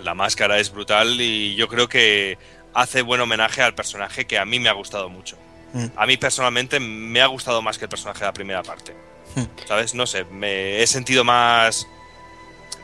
La 0.02 0.14
máscara 0.14 0.58
es 0.58 0.70
brutal 0.70 1.18
y 1.20 1.54
yo 1.54 1.68
creo 1.68 1.88
que 1.88 2.36
hace 2.74 3.00
buen 3.02 3.20
homenaje 3.20 3.62
al 3.62 3.74
personaje 3.74 4.26
que 4.26 4.38
a 4.38 4.44
mí 4.44 4.58
me 4.58 4.68
ha 4.68 4.72
gustado 4.72 5.08
mucho. 5.08 5.38
Mm. 5.74 5.86
A 5.96 6.06
mí 6.06 6.16
personalmente 6.16 6.80
me 6.80 7.20
ha 7.20 7.26
gustado 7.26 7.60
más 7.60 7.76
que 7.76 7.84
el 7.84 7.88
personaje 7.90 8.20
de 8.20 8.26
la 8.26 8.32
primera 8.32 8.62
parte. 8.62 8.94
Mm. 9.34 9.66
¿Sabes? 9.66 9.94
No 9.94 10.06
sé, 10.06 10.24
me 10.24 10.82
he 10.82 10.86
sentido 10.86 11.24
más 11.24 11.86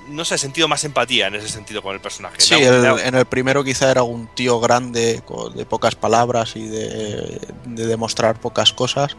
no 0.08 0.24
sé, 0.24 0.34
he 0.34 0.38
sentido 0.38 0.68
más 0.68 0.84
empatía 0.84 1.28
en 1.28 1.36
ese 1.36 1.48
sentido 1.48 1.82
con 1.82 1.94
el 1.94 2.00
personaje. 2.00 2.40
Sí, 2.40 2.54
el, 2.54 2.84
en 2.84 3.14
el 3.14 3.26
primero 3.26 3.62
quizá 3.64 3.90
era 3.90 4.02
un 4.02 4.26
tío 4.34 4.60
grande, 4.60 5.22
de 5.54 5.66
pocas 5.66 5.94
palabras 5.94 6.56
y 6.56 6.66
de, 6.66 7.40
de, 7.66 7.86
demostrar 7.86 8.40
pocas 8.40 8.72
cosas. 8.72 9.16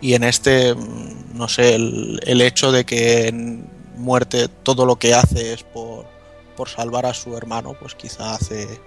Y 0.00 0.14
en 0.14 0.24
este, 0.24 0.74
mm, 0.74 1.36
no 1.36 1.48
sé, 1.48 1.74
el, 1.74 2.20
el, 2.24 2.40
hecho 2.40 2.72
de 2.72 2.84
que 2.84 3.28
en 3.28 3.66
muerte 3.96 4.48
todo 4.48 4.86
lo 4.86 4.96
que 4.96 5.14
hace 5.14 5.54
es 5.54 5.62
por, 5.62 6.06
por 6.56 6.68
salvar 6.68 7.06
a 7.06 7.14
su 7.14 7.36
hermano, 7.36 7.74
pues 7.78 7.94
quizá 7.94 8.34
hace, 8.34 8.80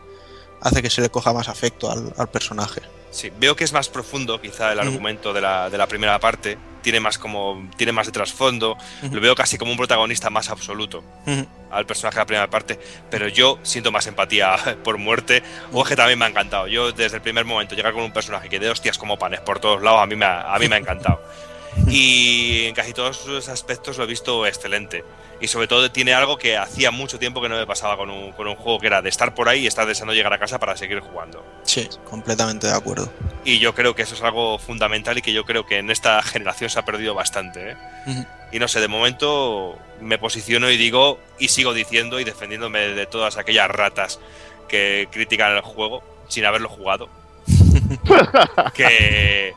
hace 0.61 0.81
que 0.81 0.89
se 0.89 1.01
le 1.01 1.09
coja 1.09 1.33
más 1.33 1.49
afecto 1.49 1.89
al, 1.89 2.13
al 2.17 2.29
personaje. 2.29 2.81
Sí, 3.09 3.31
veo 3.39 3.55
que 3.55 3.63
es 3.63 3.73
más 3.73 3.89
profundo 3.89 4.39
quizá 4.41 4.73
el 4.73 4.79
argumento 4.79 5.33
de, 5.33 5.41
la, 5.41 5.69
de 5.69 5.77
la 5.77 5.87
primera 5.87 6.19
parte, 6.19 6.57
tiene 6.81 6.99
más 6.99 7.17
como 7.17 7.69
tiene 7.75 7.91
más 7.91 8.05
de 8.05 8.11
trasfondo, 8.11 8.73
uh 8.73 9.05
-huh. 9.05 9.11
lo 9.11 9.21
veo 9.21 9.35
casi 9.35 9.57
como 9.57 9.71
un 9.71 9.77
protagonista 9.77 10.29
más 10.29 10.49
absoluto 10.49 11.03
uh 11.25 11.31
-huh. 11.31 11.47
al 11.71 11.85
personaje 11.85 12.15
de 12.15 12.21
la 12.21 12.25
primera 12.25 12.49
parte, 12.49 12.79
pero 13.09 13.27
yo 13.27 13.59
siento 13.63 13.91
más 13.91 14.07
empatía 14.07 14.55
por 14.83 14.97
muerte, 14.97 15.43
o 15.71 15.83
que 15.83 15.95
también 15.95 16.19
me 16.19 16.25
ha 16.25 16.29
encantado. 16.29 16.67
Yo 16.67 16.91
desde 16.91 17.17
el 17.17 17.21
primer 17.21 17.45
momento 17.45 17.75
llegar 17.75 17.93
con 17.93 18.03
un 18.03 18.11
personaje 18.11 18.49
que 18.49 18.59
de 18.59 18.69
hostias 18.69 18.97
como 18.97 19.17
panes 19.17 19.41
por 19.41 19.59
todos 19.59 19.81
lados, 19.81 20.01
a 20.01 20.05
mí 20.05 20.15
me 20.15 20.25
ha, 20.25 20.53
a 20.53 20.59
mí 20.59 20.67
me 20.67 20.75
ha 20.75 20.79
encantado. 20.79 21.21
y 21.87 22.65
en 22.65 22.75
casi 22.75 22.93
todos 22.93 23.17
sus 23.17 23.47
aspectos 23.49 23.97
lo 23.97 24.03
he 24.03 24.07
visto 24.07 24.45
excelente. 24.45 25.03
Y 25.39 25.47
sobre 25.47 25.67
todo 25.67 25.91
tiene 25.91 26.13
algo 26.13 26.37
que 26.37 26.57
hacía 26.57 26.89
mucho 26.89 27.19
tiempo 27.19 27.41
que 27.41 27.49
no 27.49 27.55
me 27.55 27.67
pasaba 27.67 27.95
con 27.95 28.09
un, 28.09 28.31
con 28.31 28.47
un 28.47 28.55
juego, 28.55 28.79
que 28.79 28.87
era 28.87 29.01
de 29.01 29.09
estar 29.09 29.35
por 29.35 29.47
ahí 29.49 29.61
y 29.61 29.67
estar 29.67 29.85
deseando 29.85 30.13
llegar 30.13 30.33
a 30.33 30.39
casa 30.39 30.57
para 30.57 30.75
seguir 30.75 30.99
jugando. 30.99 31.45
Sí, 31.63 31.87
completamente 32.09 32.67
de 32.67 32.73
acuerdo. 32.73 33.11
Y 33.45 33.59
yo 33.59 33.75
creo 33.75 33.95
que 33.95 34.01
eso 34.01 34.15
es 34.15 34.21
algo 34.23 34.57
fundamental 34.57 35.17
y 35.17 35.21
que 35.21 35.33
yo 35.33 35.45
creo 35.45 35.65
que 35.65 35.77
en 35.77 35.91
esta 35.91 36.21
generación 36.23 36.69
se 36.69 36.79
ha 36.79 36.85
perdido 36.85 37.13
bastante. 37.13 37.71
¿eh? 37.71 37.75
Uh 38.07 38.11
-huh. 38.11 38.27
Y 38.51 38.59
no 38.59 38.67
sé, 38.67 38.79
de 38.79 38.87
momento 38.87 39.77
me 40.01 40.17
posiciono 40.17 40.69
y 40.69 40.77
digo, 40.77 41.19
y 41.37 41.49
sigo 41.49 41.73
diciendo 41.73 42.19
y 42.19 42.23
defendiéndome 42.23 42.79
de 42.79 43.05
todas 43.05 43.37
aquellas 43.37 43.69
ratas 43.69 44.19
que 44.67 45.07
critican 45.11 45.55
el 45.55 45.61
juego 45.61 46.03
sin 46.27 46.45
haberlo 46.45 46.69
jugado. 46.69 47.09
que 48.73 49.53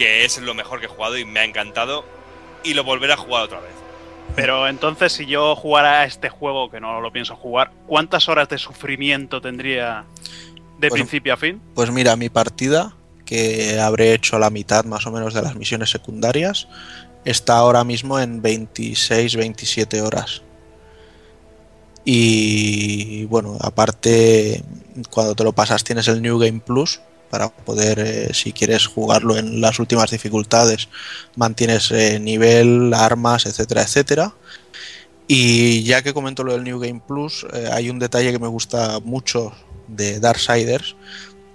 que 0.00 0.24
es 0.24 0.38
lo 0.38 0.54
mejor 0.54 0.80
que 0.80 0.86
he 0.86 0.88
jugado 0.88 1.18
y 1.18 1.26
me 1.26 1.40
ha 1.40 1.44
encantado 1.44 2.06
y 2.64 2.72
lo 2.72 2.84
volveré 2.84 3.12
a 3.12 3.18
jugar 3.18 3.42
otra 3.42 3.60
vez. 3.60 3.74
Pero 4.34 4.66
entonces, 4.66 5.12
si 5.12 5.26
yo 5.26 5.54
jugara 5.54 6.00
a 6.00 6.04
este 6.06 6.30
juego, 6.30 6.70
que 6.70 6.80
no 6.80 7.02
lo 7.02 7.12
pienso 7.12 7.36
jugar, 7.36 7.70
¿cuántas 7.86 8.26
horas 8.30 8.48
de 8.48 8.56
sufrimiento 8.56 9.42
tendría 9.42 10.06
de 10.78 10.88
Pues- 10.88 10.98
principio 11.02 11.34
a 11.34 11.36
fin? 11.36 11.60
Pues 11.74 11.90
mira, 11.90 12.16
mi 12.16 12.30
partida, 12.30 12.96
que 13.26 13.78
habré 13.78 14.14
hecho 14.14 14.38
la 14.38 14.48
mitad 14.48 14.86
más 14.86 15.06
o 15.06 15.10
menos 15.12 15.34
de 15.34 15.42
las 15.42 15.54
misiones 15.54 15.90
secundarias, 15.90 16.66
está 17.26 17.58
ahora 17.58 17.84
mismo 17.84 18.18
en 18.18 18.40
26-27 18.40 20.00
horas. 20.00 20.40
Y 22.06 23.26
bueno, 23.26 23.58
aparte, 23.60 24.64
cuando 25.10 25.34
te 25.34 25.44
lo 25.44 25.52
pasas 25.52 25.84
tienes 25.84 26.08
el 26.08 26.22
New 26.22 26.38
Game 26.38 26.60
Plus 26.60 27.00
para 27.30 27.48
poder, 27.48 27.98
eh, 28.00 28.34
si 28.34 28.52
quieres 28.52 28.86
jugarlo 28.86 29.38
en 29.38 29.60
las 29.60 29.78
últimas 29.78 30.10
dificultades, 30.10 30.88
mantienes 31.36 31.90
eh, 31.92 32.18
nivel, 32.18 32.92
armas, 32.92 33.46
etcétera, 33.46 33.82
etcétera. 33.82 34.34
Y 35.28 35.84
ya 35.84 36.02
que 36.02 36.12
comento 36.12 36.42
lo 36.42 36.52
del 36.52 36.64
New 36.64 36.80
Game 36.80 37.00
Plus, 37.06 37.46
eh, 37.52 37.68
hay 37.72 37.88
un 37.88 38.00
detalle 38.00 38.32
que 38.32 38.40
me 38.40 38.48
gusta 38.48 38.98
mucho 39.00 39.52
de 39.86 40.18
Darksiders 40.18 40.96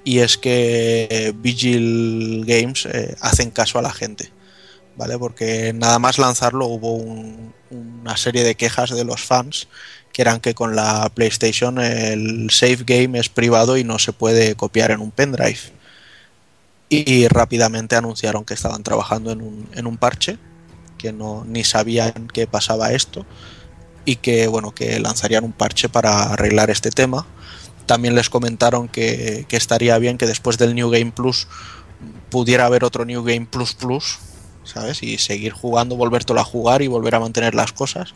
y 0.05 0.19
es 0.19 0.37
que 0.37 1.33
Vigil 1.37 2.43
Games 2.45 2.87
hacen 3.21 3.49
caso 3.49 3.79
a 3.79 3.81
la 3.81 3.91
gente, 3.91 4.29
¿vale? 4.97 5.17
Porque 5.17 5.73
nada 5.73 5.99
más 5.99 6.17
lanzarlo 6.17 6.67
hubo 6.67 6.93
un- 6.93 7.53
una 7.71 8.15
serie 8.17 8.43
de 8.43 8.55
quejas 8.55 8.91
de 8.91 9.03
los 9.03 9.21
fans 9.23 9.67
que 10.13 10.21
eran 10.21 10.39
que 10.39 10.53
con 10.55 10.75
la 10.75 11.09
PlayStation 11.13 11.77
el 11.79 12.49
save 12.49 12.83
game 12.85 13.19
es 13.19 13.27
privado 13.27 13.75
y 13.77 13.83
no 13.83 13.99
se 13.99 14.13
puede 14.13 14.55
copiar 14.55 14.91
en 14.91 15.01
un 15.01 15.11
pendrive. 15.11 15.59
Y 16.87 17.27
rápidamente 17.27 17.95
anunciaron 17.95 18.45
que 18.45 18.53
estaban 18.53 18.83
trabajando 18.83 19.31
en 19.31 19.41
un, 19.41 19.67
en 19.73 19.87
un 19.87 19.97
parche, 19.97 20.37
que 20.97 21.11
no 21.11 21.43
ni 21.45 21.63
sabían 21.63 22.27
que 22.33 22.47
pasaba 22.47 22.93
esto 22.93 23.25
y 24.05 24.17
que 24.17 24.47
bueno 24.47 24.73
que 24.73 24.99
lanzarían 24.99 25.43
un 25.43 25.51
parche 25.51 25.89
para 25.89 26.31
arreglar 26.31 26.69
este 26.69 26.91
tema. 26.91 27.25
También 27.85 28.15
les 28.15 28.29
comentaron 28.29 28.87
que, 28.87 29.45
que 29.49 29.57
estaría 29.57 29.97
bien 29.97 30.17
que 30.17 30.27
después 30.27 30.57
del 30.57 30.75
New 30.75 30.89
Game 30.89 31.11
Plus 31.11 31.47
pudiera 32.29 32.65
haber 32.67 32.83
otro 32.83 33.03
New 33.03 33.23
Game 33.23 33.47
Plus 33.47 33.73
Plus, 33.73 34.19
¿sabes? 34.65 35.01
Y 35.03 35.17
seguir 35.17 35.51
jugando, 35.53 35.95
volvértelo 35.95 36.39
a 36.39 36.43
jugar 36.43 36.81
y 36.81 36.87
volver 36.87 37.15
a 37.15 37.19
mantener 37.19 37.55
las 37.55 37.71
cosas. 37.73 38.13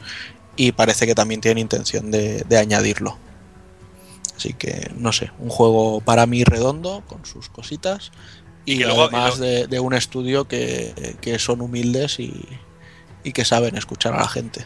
Y 0.55 0.71
parece 0.73 1.05
que 1.07 1.15
también 1.15 1.39
tienen 1.41 1.59
intención 1.59 2.11
de, 2.11 2.41
de 2.43 2.57
añadirlo. 2.57 3.17
Así 4.35 4.53
que, 4.53 4.89
no 4.95 5.11
sé, 5.11 5.31
un 5.39 5.49
juego 5.49 6.01
para 6.01 6.26
mí 6.26 6.43
redondo, 6.43 7.03
con 7.07 7.26
sus 7.26 7.49
cositas. 7.49 8.11
Y, 8.65 8.73
Y 8.73 8.77
que 8.80 8.85
luego- 8.85 9.03
y 9.03 9.05
además 9.07 9.38
de, 9.39 9.67
de 9.67 9.80
un 9.80 9.93
estudio 9.93 10.47
que, 10.47 11.15
que 11.21 11.39
son 11.39 11.61
humildes 11.61 12.19
y, 12.19 12.45
y 13.23 13.31
que 13.34 13.43
saben 13.45 13.76
escuchar 13.76 14.13
a 14.13 14.21
la 14.21 14.27
gente. 14.27 14.65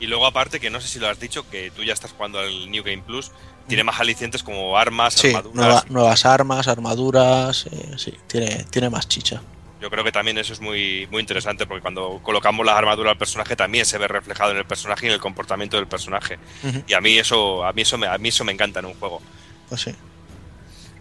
Y 0.00 0.06
luego 0.06 0.26
aparte, 0.26 0.60
que 0.60 0.70
no 0.70 0.80
sé 0.80 0.88
si 0.88 0.98
lo 0.98 1.08
has 1.08 1.20
dicho, 1.20 1.48
que 1.48 1.70
tú 1.70 1.82
ya 1.84 1.92
estás 1.94 2.12
jugando 2.12 2.38
al 2.38 2.70
New 2.70 2.82
Game 2.82 3.02
Plus, 3.06 3.30
tiene 3.68 3.84
más 3.84 3.98
alicientes 4.00 4.42
como 4.42 4.76
armas, 4.76 5.14
Sí, 5.14 5.28
armaduras. 5.28 5.54
nueva- 5.54 5.84
nuevas 5.88 6.26
armas, 6.26 6.68
armaduras, 6.68 7.66
eh, 7.70 7.92
sí, 7.96 8.12
tiene, 8.26 8.64
tiene 8.70 8.90
más 8.90 9.08
chicha. 9.08 9.40
Yo 9.84 9.90
creo 9.90 10.02
que 10.02 10.12
también 10.12 10.38
eso 10.38 10.54
es 10.54 10.62
muy, 10.62 11.06
muy 11.10 11.20
interesante 11.20 11.66
porque 11.66 11.82
cuando 11.82 12.18
colocamos 12.22 12.64
las 12.64 12.74
armaduras 12.74 13.10
al 13.10 13.18
personaje 13.18 13.54
también 13.54 13.84
se 13.84 13.98
ve 13.98 14.08
reflejado 14.08 14.52
en 14.52 14.56
el 14.56 14.64
personaje 14.64 15.04
y 15.04 15.08
en 15.10 15.14
el 15.16 15.20
comportamiento 15.20 15.76
del 15.76 15.86
personaje. 15.86 16.38
Y 16.86 16.94
a 16.94 17.02
mí 17.02 17.18
eso, 17.18 17.62
a 17.62 17.70
mí 17.74 17.82
eso 17.82 17.98
me, 17.98 18.06
a 18.06 18.16
mí 18.16 18.30
eso 18.30 18.44
me 18.44 18.52
encanta 18.52 18.80
en 18.80 18.86
un 18.86 18.94
juego. 18.94 19.20
Pues 19.68 19.82
sí. 19.82 19.94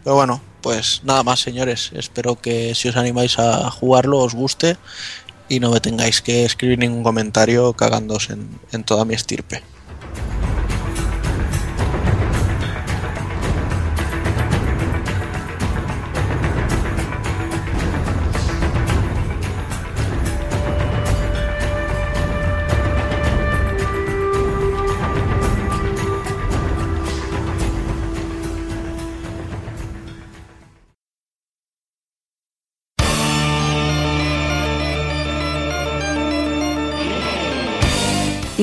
Pero 0.04 0.18
bueno, 0.18 0.42
pues 0.60 1.00
nada 1.06 1.24
más, 1.24 1.40
señores. 1.40 1.92
Espero 1.96 2.36
que 2.36 2.76
si 2.76 2.90
os 2.90 2.98
animáis 2.98 3.40
a 3.40 3.72
jugarlo 3.72 4.20
os 4.20 4.36
guste 4.36 4.76
y 5.48 5.62
no 5.62 5.72
me 5.72 5.80
tengáis 5.80 6.22
que 6.22 6.44
escribir 6.44 6.78
ningún 6.78 7.04
comentario 7.04 7.72
cagándoos 7.72 8.32
en, 8.32 8.60
en 8.74 8.84
toda 8.84 9.06
mi 9.06 9.14
estirpe. 9.14 9.64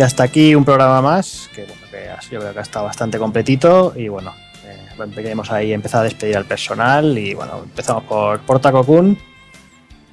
Y 0.00 0.02
hasta 0.02 0.22
aquí 0.22 0.54
un 0.54 0.64
programa 0.64 1.02
más, 1.02 1.50
que 1.54 1.66
bueno, 1.66 1.82
que 1.90 2.08
yo 2.30 2.40
creo 2.40 2.54
que 2.54 2.58
ha 2.58 2.62
estado 2.62 2.86
bastante 2.86 3.18
completito 3.18 3.92
y 3.94 4.08
bueno, 4.08 4.34
eh, 4.64 4.88
queremos 5.14 5.50
ahí 5.50 5.74
empezar 5.74 6.00
a 6.00 6.04
despedir 6.04 6.38
al 6.38 6.46
personal 6.46 7.18
y 7.18 7.34
bueno, 7.34 7.64
empezamos 7.64 8.04
por, 8.04 8.40
por 8.40 8.60
Taco 8.60 8.82
Kun. 8.82 9.18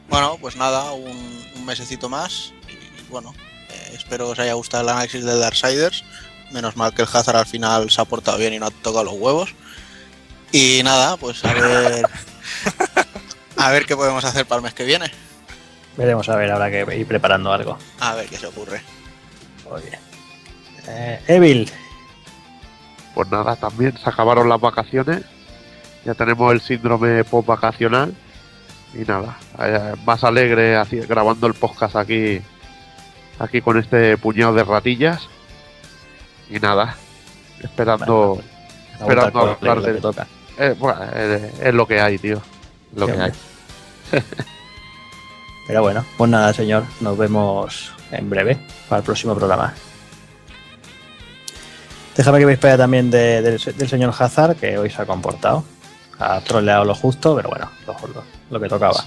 Bueno, 0.10 0.38
pues 0.42 0.58
nada, 0.58 0.92
un, 0.92 1.42
un 1.56 1.66
mesecito 1.66 2.10
más. 2.10 2.52
Y 2.68 3.10
bueno, 3.10 3.34
eh, 3.70 3.94
espero 3.94 4.26
que 4.26 4.32
os 4.34 4.40
haya 4.40 4.56
gustado 4.56 4.84
el 4.84 4.90
análisis 4.90 5.24
de 5.24 5.40
Darksiders. 5.40 6.04
Menos 6.52 6.76
mal 6.76 6.94
que 6.94 7.04
el 7.04 7.08
Hazard 7.08 7.38
al 7.38 7.46
final 7.46 7.90
se 7.90 8.02
ha 8.02 8.04
portado 8.04 8.38
bien 8.38 8.56
y 8.56 8.60
no 8.60 8.66
ha 8.66 8.72
tocado 8.72 9.06
los 9.06 9.14
huevos. 9.14 9.56
Y 10.52 10.82
nada, 10.84 11.16
pues 11.16 11.46
a 11.46 11.54
ver. 11.54 12.06
a 13.56 13.72
ver 13.72 13.86
qué 13.86 13.96
podemos 13.96 14.26
hacer 14.26 14.46
para 14.46 14.58
el 14.58 14.64
mes 14.64 14.74
que 14.74 14.84
viene. 14.84 15.10
Veremos 15.96 16.28
a 16.28 16.36
ver, 16.36 16.52
habrá 16.52 16.70
que 16.70 16.98
ir 16.98 17.08
preparando 17.08 17.54
algo. 17.54 17.78
A 18.02 18.16
ver 18.16 18.28
qué 18.28 18.36
se 18.36 18.48
ocurre. 18.48 18.97
Muy 19.70 19.82
bien. 19.82 20.00
Eh, 20.88 21.20
Evil, 21.28 21.70
Pues 23.14 23.30
nada, 23.30 23.56
también 23.56 23.98
se 23.98 24.10
acabaron 24.10 24.48
las 24.48 24.62
vacaciones. 24.62 25.24
Ya 26.06 26.14
tenemos 26.14 26.54
el 26.54 26.62
síndrome 26.62 27.24
post-vacacional. 27.24 28.14
Y 28.94 29.00
nada, 29.00 29.38
eh, 29.60 29.96
más 30.06 30.24
alegre 30.24 30.82
grabando 31.08 31.48
el 31.48 31.54
podcast 31.54 31.96
aquí, 31.98 32.40
aquí 33.38 33.62
con 33.62 33.78
este 33.78 34.18
puñado 34.18 34.54
de 34.54 34.64
ratillas. 34.64 35.28
Y 36.50 36.60
nada, 36.60 36.96
esperando, 37.62 38.40
el 38.94 39.00
esperando 39.02 39.58
hablar 39.62 39.98
toca. 40.02 40.28
Eh, 40.58 40.74
bueno, 40.80 41.00
es 41.62 41.74
lo 41.74 41.86
que 41.86 42.00
hay, 42.00 42.18
tío. 42.18 42.42
Lo 42.96 43.06
Sí, 43.08 43.12
que 43.12 43.22
hay. 43.22 43.32
Pero 45.68 45.82
bueno, 45.82 46.06
pues 46.18 46.32
nada, 46.32 46.54
señor, 46.54 46.86
nos 47.02 47.18
vemos 47.18 47.92
en 48.12 48.30
breve 48.30 48.58
para 48.90 49.00
el 49.00 49.06
próximo 49.06 49.36
programa. 49.36 49.74
Déjame 52.16 52.40
que 52.40 52.46
me 52.48 52.54
espera 52.54 52.78
también 52.78 53.12
de- 53.12 53.42
del, 53.42 53.58
del 53.60 53.90
señor 53.90 54.14
Hazard, 54.18 54.56
que 54.58 54.78
hoy 54.78 54.90
se 54.90 55.02
ha 55.02 55.06
comportado. 55.06 55.64
Ha 56.20 56.42
troleado 56.42 56.84
lo 56.84 56.96
justo, 56.96 57.36
pero 57.36 57.50
bueno, 57.50 57.70
lo, 57.86 57.94
lo- 58.14 58.24
lo 58.50 58.60
que 58.60 58.68
tocaba. 58.68 59.04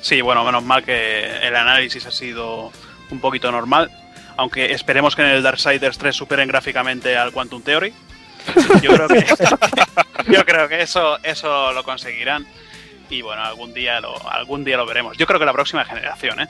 Sí, 0.00 0.20
bueno, 0.22 0.44
menos 0.44 0.62
mal 0.64 0.82
que 0.82 1.46
el 1.46 1.54
análisis 1.56 2.06
ha 2.06 2.10
sido 2.10 2.72
un 3.10 3.20
poquito 3.20 3.50
normal. 3.52 3.90
Aunque 4.36 4.72
esperemos 4.72 5.14
que 5.14 5.22
en 5.22 5.28
el 5.28 5.42
Darksiders 5.42 5.98
3 5.98 6.16
superen 6.16 6.48
gráficamente 6.48 7.16
al 7.16 7.32
Quantum 7.32 7.62
Theory. 7.62 7.92
Yo 8.82 8.92
creo 8.94 9.08
que, 9.08 9.24
yo 10.32 10.44
creo 10.44 10.68
que 10.68 10.82
eso, 10.82 11.18
eso 11.22 11.72
lo 11.72 11.84
conseguirán. 11.84 12.46
Y 13.10 13.22
bueno, 13.22 13.42
algún 13.44 13.72
día, 13.74 14.00
lo, 14.00 14.16
algún 14.28 14.64
día 14.64 14.76
lo 14.78 14.86
veremos. 14.86 15.16
Yo 15.18 15.26
creo 15.26 15.38
que 15.38 15.46
la 15.46 15.52
próxima 15.52 15.84
generación, 15.84 16.40
¿eh? 16.40 16.48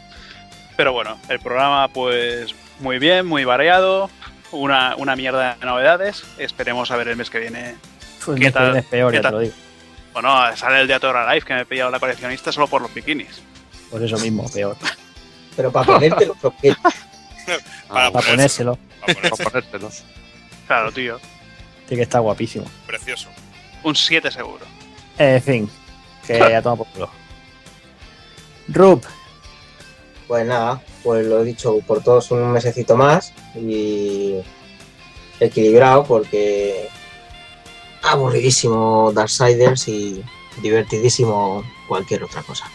Pero 0.76 0.92
bueno, 0.92 1.18
el 1.28 1.40
programa 1.40 1.88
pues 1.88 2.54
muy 2.80 2.98
bien, 2.98 3.26
muy 3.26 3.44
variado. 3.44 4.10
Una, 4.50 4.94
una 4.96 5.16
mierda 5.16 5.56
de 5.56 5.66
novedades. 5.66 6.24
Esperemos 6.38 6.90
a 6.90 6.96
ver 6.96 7.08
el 7.08 7.16
mes 7.16 7.30
que 7.30 7.40
viene. 7.40 7.74
Pues 8.24 8.38
¿Qué 8.40 8.50
tal? 8.50 8.76
es 8.76 8.84
peor, 8.86 9.10
¿Qué 9.10 9.18
ya 9.18 9.22
te 9.22 9.30
lo 9.30 9.40
digo. 9.40 9.54
Bueno, 10.12 10.56
sale 10.56 10.80
el 10.80 10.86
de 10.86 10.94
Atora 10.94 11.32
Life 11.34 11.46
que 11.46 11.54
me 11.54 11.60
he 11.62 11.64
pillado 11.66 11.90
la 11.90 11.98
coleccionista 11.98 12.52
solo 12.52 12.68
por 12.68 12.80
los 12.80 12.92
bikinis. 12.94 13.42
Pues 13.90 14.02
eso 14.04 14.16
mismo, 14.18 14.48
peor. 14.50 14.76
Pero 15.56 15.70
para 15.72 15.86
ponértelo, 15.86 16.36
porque 16.40 16.74
Para, 17.88 18.10
Para 18.10 18.26
ponérselo, 18.26 18.78
Para 19.00 19.30
ponérselo. 19.30 19.88
Para. 19.88 20.04
Claro, 20.66 20.92
tío. 20.92 21.20
tiene 21.86 22.00
que 22.00 22.02
estar 22.04 22.20
guapísimo. 22.20 22.64
Precioso. 22.86 23.28
Un 23.82 23.94
7 23.94 24.30
seguro. 24.30 24.64
En 25.18 25.42
fin, 25.42 25.70
que 26.26 26.38
ya 26.38 26.62
toma 26.62 26.76
por 26.76 26.86
culo. 26.88 27.10
Rup, 28.68 29.04
Pues 30.28 30.46
nada, 30.46 30.80
pues 31.02 31.26
lo 31.26 31.40
he 31.40 31.44
dicho, 31.44 31.78
por 31.86 32.02
todos 32.02 32.30
un 32.30 32.50
mesecito 32.52 32.96
más 32.96 33.32
y 33.54 34.36
equilibrado 35.38 36.04
porque 36.04 36.88
aburridísimo 38.02 39.12
Darksiders 39.12 39.88
y 39.88 40.24
divertidísimo 40.62 41.62
cualquier 41.88 42.24
otra 42.24 42.42
cosa. 42.42 42.70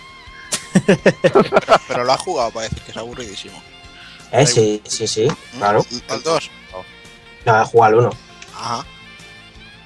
Pero 1.87 2.03
lo 2.03 2.13
ha 2.13 2.17
jugado 2.17 2.51
para 2.51 2.63
decir 2.67 2.83
que 2.83 2.91
es 2.91 2.97
aburridísimo. 2.97 3.61
Eh, 4.31 4.45
sí, 4.45 4.81
sí, 4.85 5.07
sí, 5.07 5.27
claro. 5.57 5.83
¿El 6.09 6.21
2? 6.23 6.51
Nada, 7.45 7.65
jugar 7.65 7.93
al 7.93 7.99
uno. 7.99 8.09
Ajá. 8.55 8.85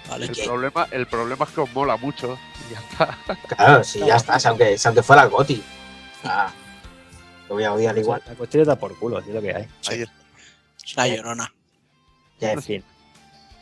Vale, 0.10 0.26
El 0.26 0.32
que- 0.36 0.44
problema, 0.44 0.88
el 0.92 1.08
problema 1.08 1.46
es 1.46 1.52
que 1.52 1.62
os 1.62 1.72
mola 1.74 1.96
mucho. 1.96 2.38
y 2.70 2.74
ya 2.74 2.80
está. 2.82 3.18
Claro, 3.56 3.84
sí, 3.86 4.00
ya 4.06 4.18
está, 4.18 4.38
aunque, 4.50 4.78
fuera 5.02 5.24
el 5.24 5.30
Goti. 5.30 5.64
Ah, 6.26 6.52
lo 7.54 7.58
voy 7.58 7.64
a 7.66 7.74
odiar 7.74 7.96
igual. 7.98 8.22
la 8.26 8.34
cuestión 8.34 8.62
está 8.62 8.76
por 8.76 8.98
culo, 8.98 9.20
es 9.20 9.28
lo 9.28 9.42
que 9.42 9.54
hay. 9.56 9.68
sí, 9.82 10.04
una 10.98 11.08
llorona. 11.08 11.54
Ya 12.40 12.52
En 12.54 12.62
fin. 12.62 12.84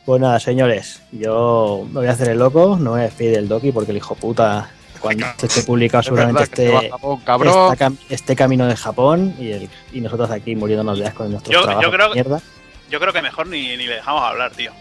Pues 0.06 0.20
nada, 0.20 0.40
señores, 0.40 1.02
yo 1.12 1.86
me 1.88 2.00
voy 2.00 2.08
a 2.08 2.12
hacer 2.12 2.30
el 2.30 2.40
loco, 2.40 2.70
no 2.78 2.84
me 2.86 2.90
voy 2.90 3.00
a 3.02 3.04
despedir 3.04 3.36
del 3.36 3.48
Doki 3.48 3.72
porque 3.72 3.92
el 3.92 3.98
hijo 3.98 4.16
puta, 4.16 4.72
cuando 5.00 5.28
esto 5.28 5.46
esté 5.46 5.62
publicado, 5.64 6.02
seguramente 6.04 6.44
esté, 6.44 6.90
Japón, 6.90 7.98
esté 8.10 8.36
camino 8.36 8.66
de 8.66 8.76
Japón 8.76 9.36
y, 9.38 9.52
el, 9.52 9.70
y 9.94 10.02
nosotros 10.02 10.32
aquí 10.32 10.56
muriéndonos 10.56 10.98
de 10.98 11.06
asco 11.08 11.26
en 11.26 11.32
nuestros 11.34 11.54
Yo- 11.54 11.82
yo 11.82 11.92
creo- 11.92 12.08
de 12.10 12.16
mierda. 12.16 12.42
Yo 12.90 13.00
creo 13.00 13.14
que 13.14 13.22
mejor 13.22 13.48
ni, 13.48 13.78
ni 13.78 13.86
le 13.88 13.96
dejamos 13.96 14.24
hablar, 14.24 14.52
tío. 14.54 14.72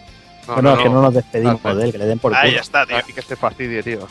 No, 0.49 0.55
Bueno, 0.55 0.71
no, 0.71 0.77
es 0.79 0.83
que 0.83 0.89
no 0.89 1.03
nos 1.03 1.15
despedimos 1.15 1.63
de 1.63 1.85
él, 1.85 1.93
que 1.93 1.99
le 1.99 2.07
den 2.07 2.19
por 2.19 2.35
Ahí 2.35 2.51
culo. 2.53 2.63
está, 2.63 2.87
tío. 2.87 2.97
Aquí 2.97 3.13
que 3.13 3.23
se 3.23 3.37
fastidie, 3.37 3.83
tío. 3.83 4.09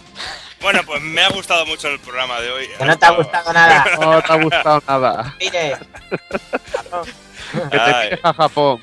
Bueno, 0.62 0.82
pues 0.86 1.02
me 1.02 1.22
ha 1.22 1.30
gustado 1.30 1.66
mucho 1.66 1.88
el 1.88 2.00
programa 2.00 2.40
de 2.42 2.52
hoy. 2.52 2.68
Que 2.78 2.86
no 2.86 2.98
te 2.98 3.06
ha 3.06 3.12
gustado 3.12 3.54
nada. 3.54 3.86
No 4.00 4.22
te 4.22 4.34
ha 4.34 4.36
gustado 4.36 4.84
nada. 4.88 5.36
Mire, 5.40 5.78
Que 7.54 7.70
te 7.70 7.80
Ay. 7.80 8.10
pides 8.10 8.20
a 8.24 8.34
Japón. 8.34 8.82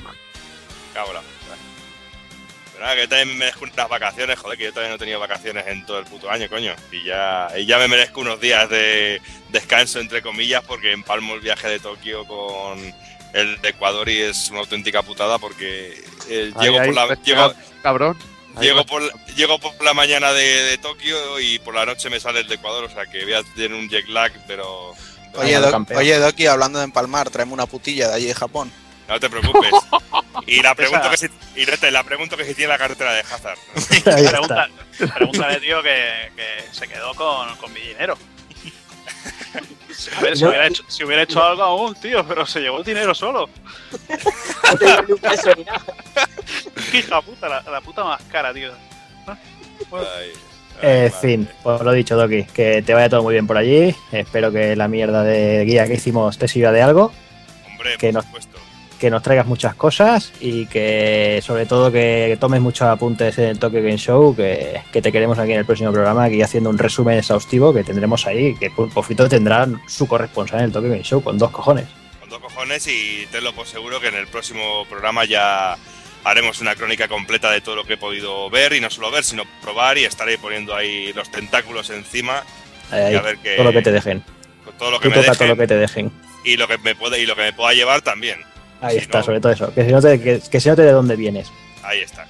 Pero 2.72 2.84
nada, 2.84 2.96
que 2.96 3.08
también 3.08 3.28
me 3.28 3.34
merezco 3.36 3.64
unas 3.64 3.88
vacaciones, 3.88 4.38
joder, 4.38 4.58
que 4.58 4.64
yo 4.64 4.70
todavía 4.70 4.90
no 4.90 4.96
he 4.96 4.98
tenido 4.98 5.18
vacaciones 5.18 5.66
en 5.66 5.86
todo 5.86 5.98
el 5.98 6.04
puto 6.04 6.30
año, 6.30 6.46
coño. 6.48 6.74
Y 6.92 7.04
ya, 7.04 7.48
y 7.56 7.64
ya 7.64 7.78
me 7.78 7.88
merezco 7.88 8.20
unos 8.20 8.38
días 8.38 8.68
de 8.68 9.20
descanso, 9.48 9.98
entre 9.98 10.20
comillas, 10.20 10.62
porque 10.62 10.92
empalmo 10.92 11.34
el 11.34 11.40
viaje 11.40 11.68
de 11.68 11.78
Tokio 11.80 12.26
con 12.26 12.78
el 13.32 13.60
de 13.62 13.68
Ecuador 13.70 14.08
y 14.10 14.20
es 14.20 14.50
una 14.50 14.60
auténtica 14.60 15.02
putada 15.02 15.38
porque 15.38 16.04
eh, 16.28 16.52
Ahí, 16.54 16.64
llego, 16.66 16.80
ahí, 16.80 16.86
por 16.86 16.94
la, 16.94 17.06
pues, 17.06 17.22
llego, 17.22 17.52
Cabrón. 17.82 18.16
Llego, 18.60 18.86
por, 18.86 19.02
la- 19.02 19.12
llego 19.36 19.58
por 19.58 19.82
la 19.84 19.92
mañana 19.94 20.32
de, 20.32 20.62
de 20.62 20.78
Tokio 20.78 21.38
y 21.40 21.58
por 21.58 21.74
la 21.74 21.84
noche 21.86 22.08
me 22.10 22.20
sale 22.20 22.40
el 22.40 22.48
de 22.48 22.54
Ecuador, 22.56 22.84
o 22.84 22.90
sea 22.90 23.06
que 23.06 23.22
voy 23.24 23.34
a 23.34 23.42
tener 23.54 23.72
un 23.74 23.88
jet 23.88 24.06
lag, 24.08 24.32
pero 24.46 24.94
Oye, 25.34 25.56
Doc- 25.58 25.90
oye, 25.94 26.18
Doki, 26.18 26.46
hablando 26.46 26.78
de 26.78 26.84
empalmar, 26.86 27.28
tráeme 27.28 27.52
una 27.52 27.66
putilla 27.66 28.08
de 28.08 28.14
allí 28.14 28.26
de 28.26 28.34
Japón. 28.34 28.72
no 29.08 29.20
te 29.20 29.28
preocupes. 29.30 29.72
Y 30.46 30.62
la 30.62 30.74
pregunto 30.76 31.10
que 31.10 31.16
si, 31.16 31.26
y 31.56 31.64
la 31.90 32.04
pregunto 32.04 32.36
que 32.36 32.44
si 32.44 32.54
tiene 32.54 32.68
la 32.68 32.78
carretera 32.78 33.12
de 33.14 33.20
Hazard. 33.20 33.58
Pregunta, 34.04 34.68
pregúntale, 35.16 35.58
tío, 35.60 35.82
que, 35.82 36.30
que 36.36 36.64
se 36.72 36.86
quedó 36.86 37.14
con, 37.14 37.56
con 37.56 37.72
mi 37.72 37.80
dinero. 37.80 38.16
A 40.16 40.20
ver, 40.20 40.36
si 40.36 40.42
No. 40.44 40.50
hubiera, 40.50 40.66
hecho, 40.66 40.82
si 40.88 41.04
hubiera 41.04 41.22
hecho 41.22 41.42
algo 41.42 41.62
aún, 41.62 41.94
tío, 41.94 42.24
pero 42.26 42.44
se 42.46 42.60
llevó 42.60 42.78
el 42.78 42.84
dinero 42.84 43.14
solo. 43.14 43.48
hija 46.92 47.20
puta, 47.22 47.48
la, 47.48 47.62
la 47.62 47.80
puta 47.80 48.04
más 48.04 48.20
cara, 48.30 48.52
tío. 48.52 48.72
Ay, 49.92 50.32
En 50.82 51.04
ay, 51.04 51.10
fin, 51.20 51.48
pues 51.62 51.80
lo 51.82 51.92
dicho, 51.92 52.16
Doki, 52.16 52.44
que 52.44 52.82
te 52.82 52.94
vaya 52.94 53.08
todo 53.08 53.22
muy 53.22 53.34
bien 53.34 53.46
por 53.46 53.56
allí. 53.56 53.94
Espero 54.12 54.50
que 54.52 54.76
la 54.76 54.88
mierda 54.88 55.22
de 55.22 55.64
guía 55.64 55.86
que 55.86 55.94
hicimos 55.94 56.38
te 56.38 56.48
sirva 56.48 56.72
de 56.72 56.82
algo, 56.82 57.12
Hombre, 57.70 57.96
que 57.98 58.08
por 58.08 58.14
no- 58.14 58.22
supuesto. 58.22 58.45
Que 58.98 59.10
nos 59.10 59.22
traigas 59.22 59.46
muchas 59.46 59.74
cosas 59.74 60.32
y 60.40 60.66
que 60.66 61.40
sobre 61.44 61.66
todo 61.66 61.92
que 61.92 62.36
tomes 62.40 62.60
muchos 62.60 62.88
apuntes 62.88 63.36
en 63.38 63.44
el 63.44 63.58
Tokyo 63.58 63.80
Game 63.82 63.98
Show, 63.98 64.34
que, 64.34 64.80
que 64.92 65.02
te 65.02 65.12
queremos 65.12 65.38
aquí 65.38 65.52
en 65.52 65.58
el 65.58 65.64
próximo 65.66 65.92
programa, 65.92 66.24
aquí 66.24 66.40
haciendo 66.42 66.70
un 66.70 66.78
resumen 66.78 67.18
exhaustivo 67.18 67.72
que 67.74 67.84
tendremos 67.84 68.26
ahí, 68.26 68.54
que 68.56 68.70
Pulpo 68.70 69.02
Frito 69.02 69.28
tendrá 69.28 69.66
su 69.86 70.06
corresponsal 70.06 70.60
en 70.60 70.64
el 70.66 70.72
Tokyo 70.72 70.88
Game 70.90 71.02
Show 71.02 71.22
con 71.22 71.38
dos 71.38 71.50
cojones. 71.50 71.86
Con 72.20 72.28
dos 72.30 72.40
cojones 72.40 72.86
y 72.88 73.26
tenlo 73.30 73.52
por 73.54 73.66
seguro 73.66 74.00
que 74.00 74.08
en 74.08 74.14
el 74.16 74.26
próximo 74.26 74.84
programa 74.88 75.24
ya 75.24 75.76
haremos 76.24 76.60
una 76.60 76.74
crónica 76.74 77.06
completa 77.06 77.50
de 77.52 77.60
todo 77.60 77.76
lo 77.76 77.84
que 77.84 77.92
he 77.94 77.98
podido 77.98 78.50
ver 78.50 78.72
y 78.72 78.80
no 78.80 78.90
solo 78.90 79.10
ver, 79.10 79.22
sino 79.22 79.44
probar 79.62 79.96
y 79.98 80.04
estaré 80.04 80.38
poniendo 80.38 80.74
ahí 80.74 81.12
los 81.12 81.30
tentáculos 81.30 81.90
encima 81.90 82.42
Ahí, 82.90 83.12
y 83.12 83.16
a 83.16 83.20
ver 83.22 83.38
que, 83.38 83.54
todo 83.56 83.64
lo 83.64 83.72
que 83.72 83.82
te 83.82 83.92
dejen. 83.92 84.22
todo 84.78 84.90
lo 84.90 84.96
Tú 84.96 85.02
que 85.02 85.08
me 85.10 85.14
toca 85.16 85.26
todo 85.26 85.32
dejen 85.34 85.48
lo 85.48 85.56
que 85.56 85.66
te 85.66 85.76
dejen. 85.76 86.12
y 86.44 86.56
lo 86.56 86.66
que 86.66 86.78
me 86.78 86.94
puede 86.96 87.20
y 87.20 87.26
lo 87.26 87.36
que 87.36 87.42
me 87.42 87.52
pueda 87.52 87.74
llevar 87.74 88.02
también. 88.02 88.38
Ahí 88.80 88.96
Si 88.96 89.02
está, 89.02 89.18
no- 89.18 89.24
sobre 89.24 89.40
todo 89.40 89.52
eso. 89.52 89.72
Que 89.74 89.84
se 89.84 89.90
note, 89.92 90.20
que, 90.20 90.40
que 90.50 90.60
se 90.60 90.68
note 90.70 90.82
de 90.82 90.92
dónde 90.92 91.16
vienes. 91.16 91.50
Ahí 91.82 92.00
está. 92.00 92.26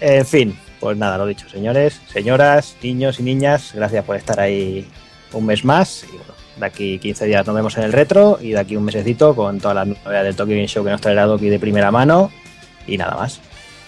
En 0.00 0.26
fin, 0.26 0.58
pues 0.80 0.96
nada, 0.96 1.16
lo 1.18 1.26
dicho, 1.26 1.48
señores, 1.48 2.00
señoras, 2.12 2.76
niños 2.82 3.18
y 3.18 3.22
niñas, 3.22 3.72
gracias 3.74 4.04
por 4.04 4.16
estar 4.16 4.38
ahí 4.40 4.86
un 5.32 5.46
mes 5.46 5.64
más. 5.64 6.04
Y 6.04 6.16
bueno, 6.16 6.34
de 6.56 6.66
aquí 6.66 6.98
15 6.98 7.24
días 7.26 7.46
nos 7.46 7.56
vemos 7.56 7.76
en 7.78 7.84
el 7.84 7.92
retro 7.92 8.38
y 8.40 8.50
de 8.50 8.58
aquí 8.58 8.76
un 8.76 8.84
mesecito 8.84 9.34
con 9.34 9.58
todas 9.58 9.74
las 9.74 9.86
novedades 9.86 10.24
del 10.24 10.36
Tokyo 10.36 10.54
Game 10.54 10.68
Show 10.68 10.84
que 10.84 10.90
nos 10.90 11.00
traerá 11.00 11.24
Doki 11.24 11.48
de 11.48 11.58
primera 11.58 11.90
mano. 11.90 12.30
Y 12.86 12.98
nada 12.98 13.16
más. 13.16 13.40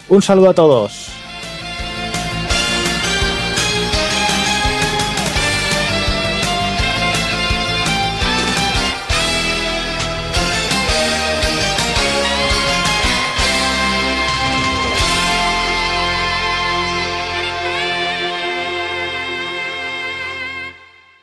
Un 0.08 0.22
saludo 0.22 0.50
a 0.50 0.54
todos. 0.54 1.08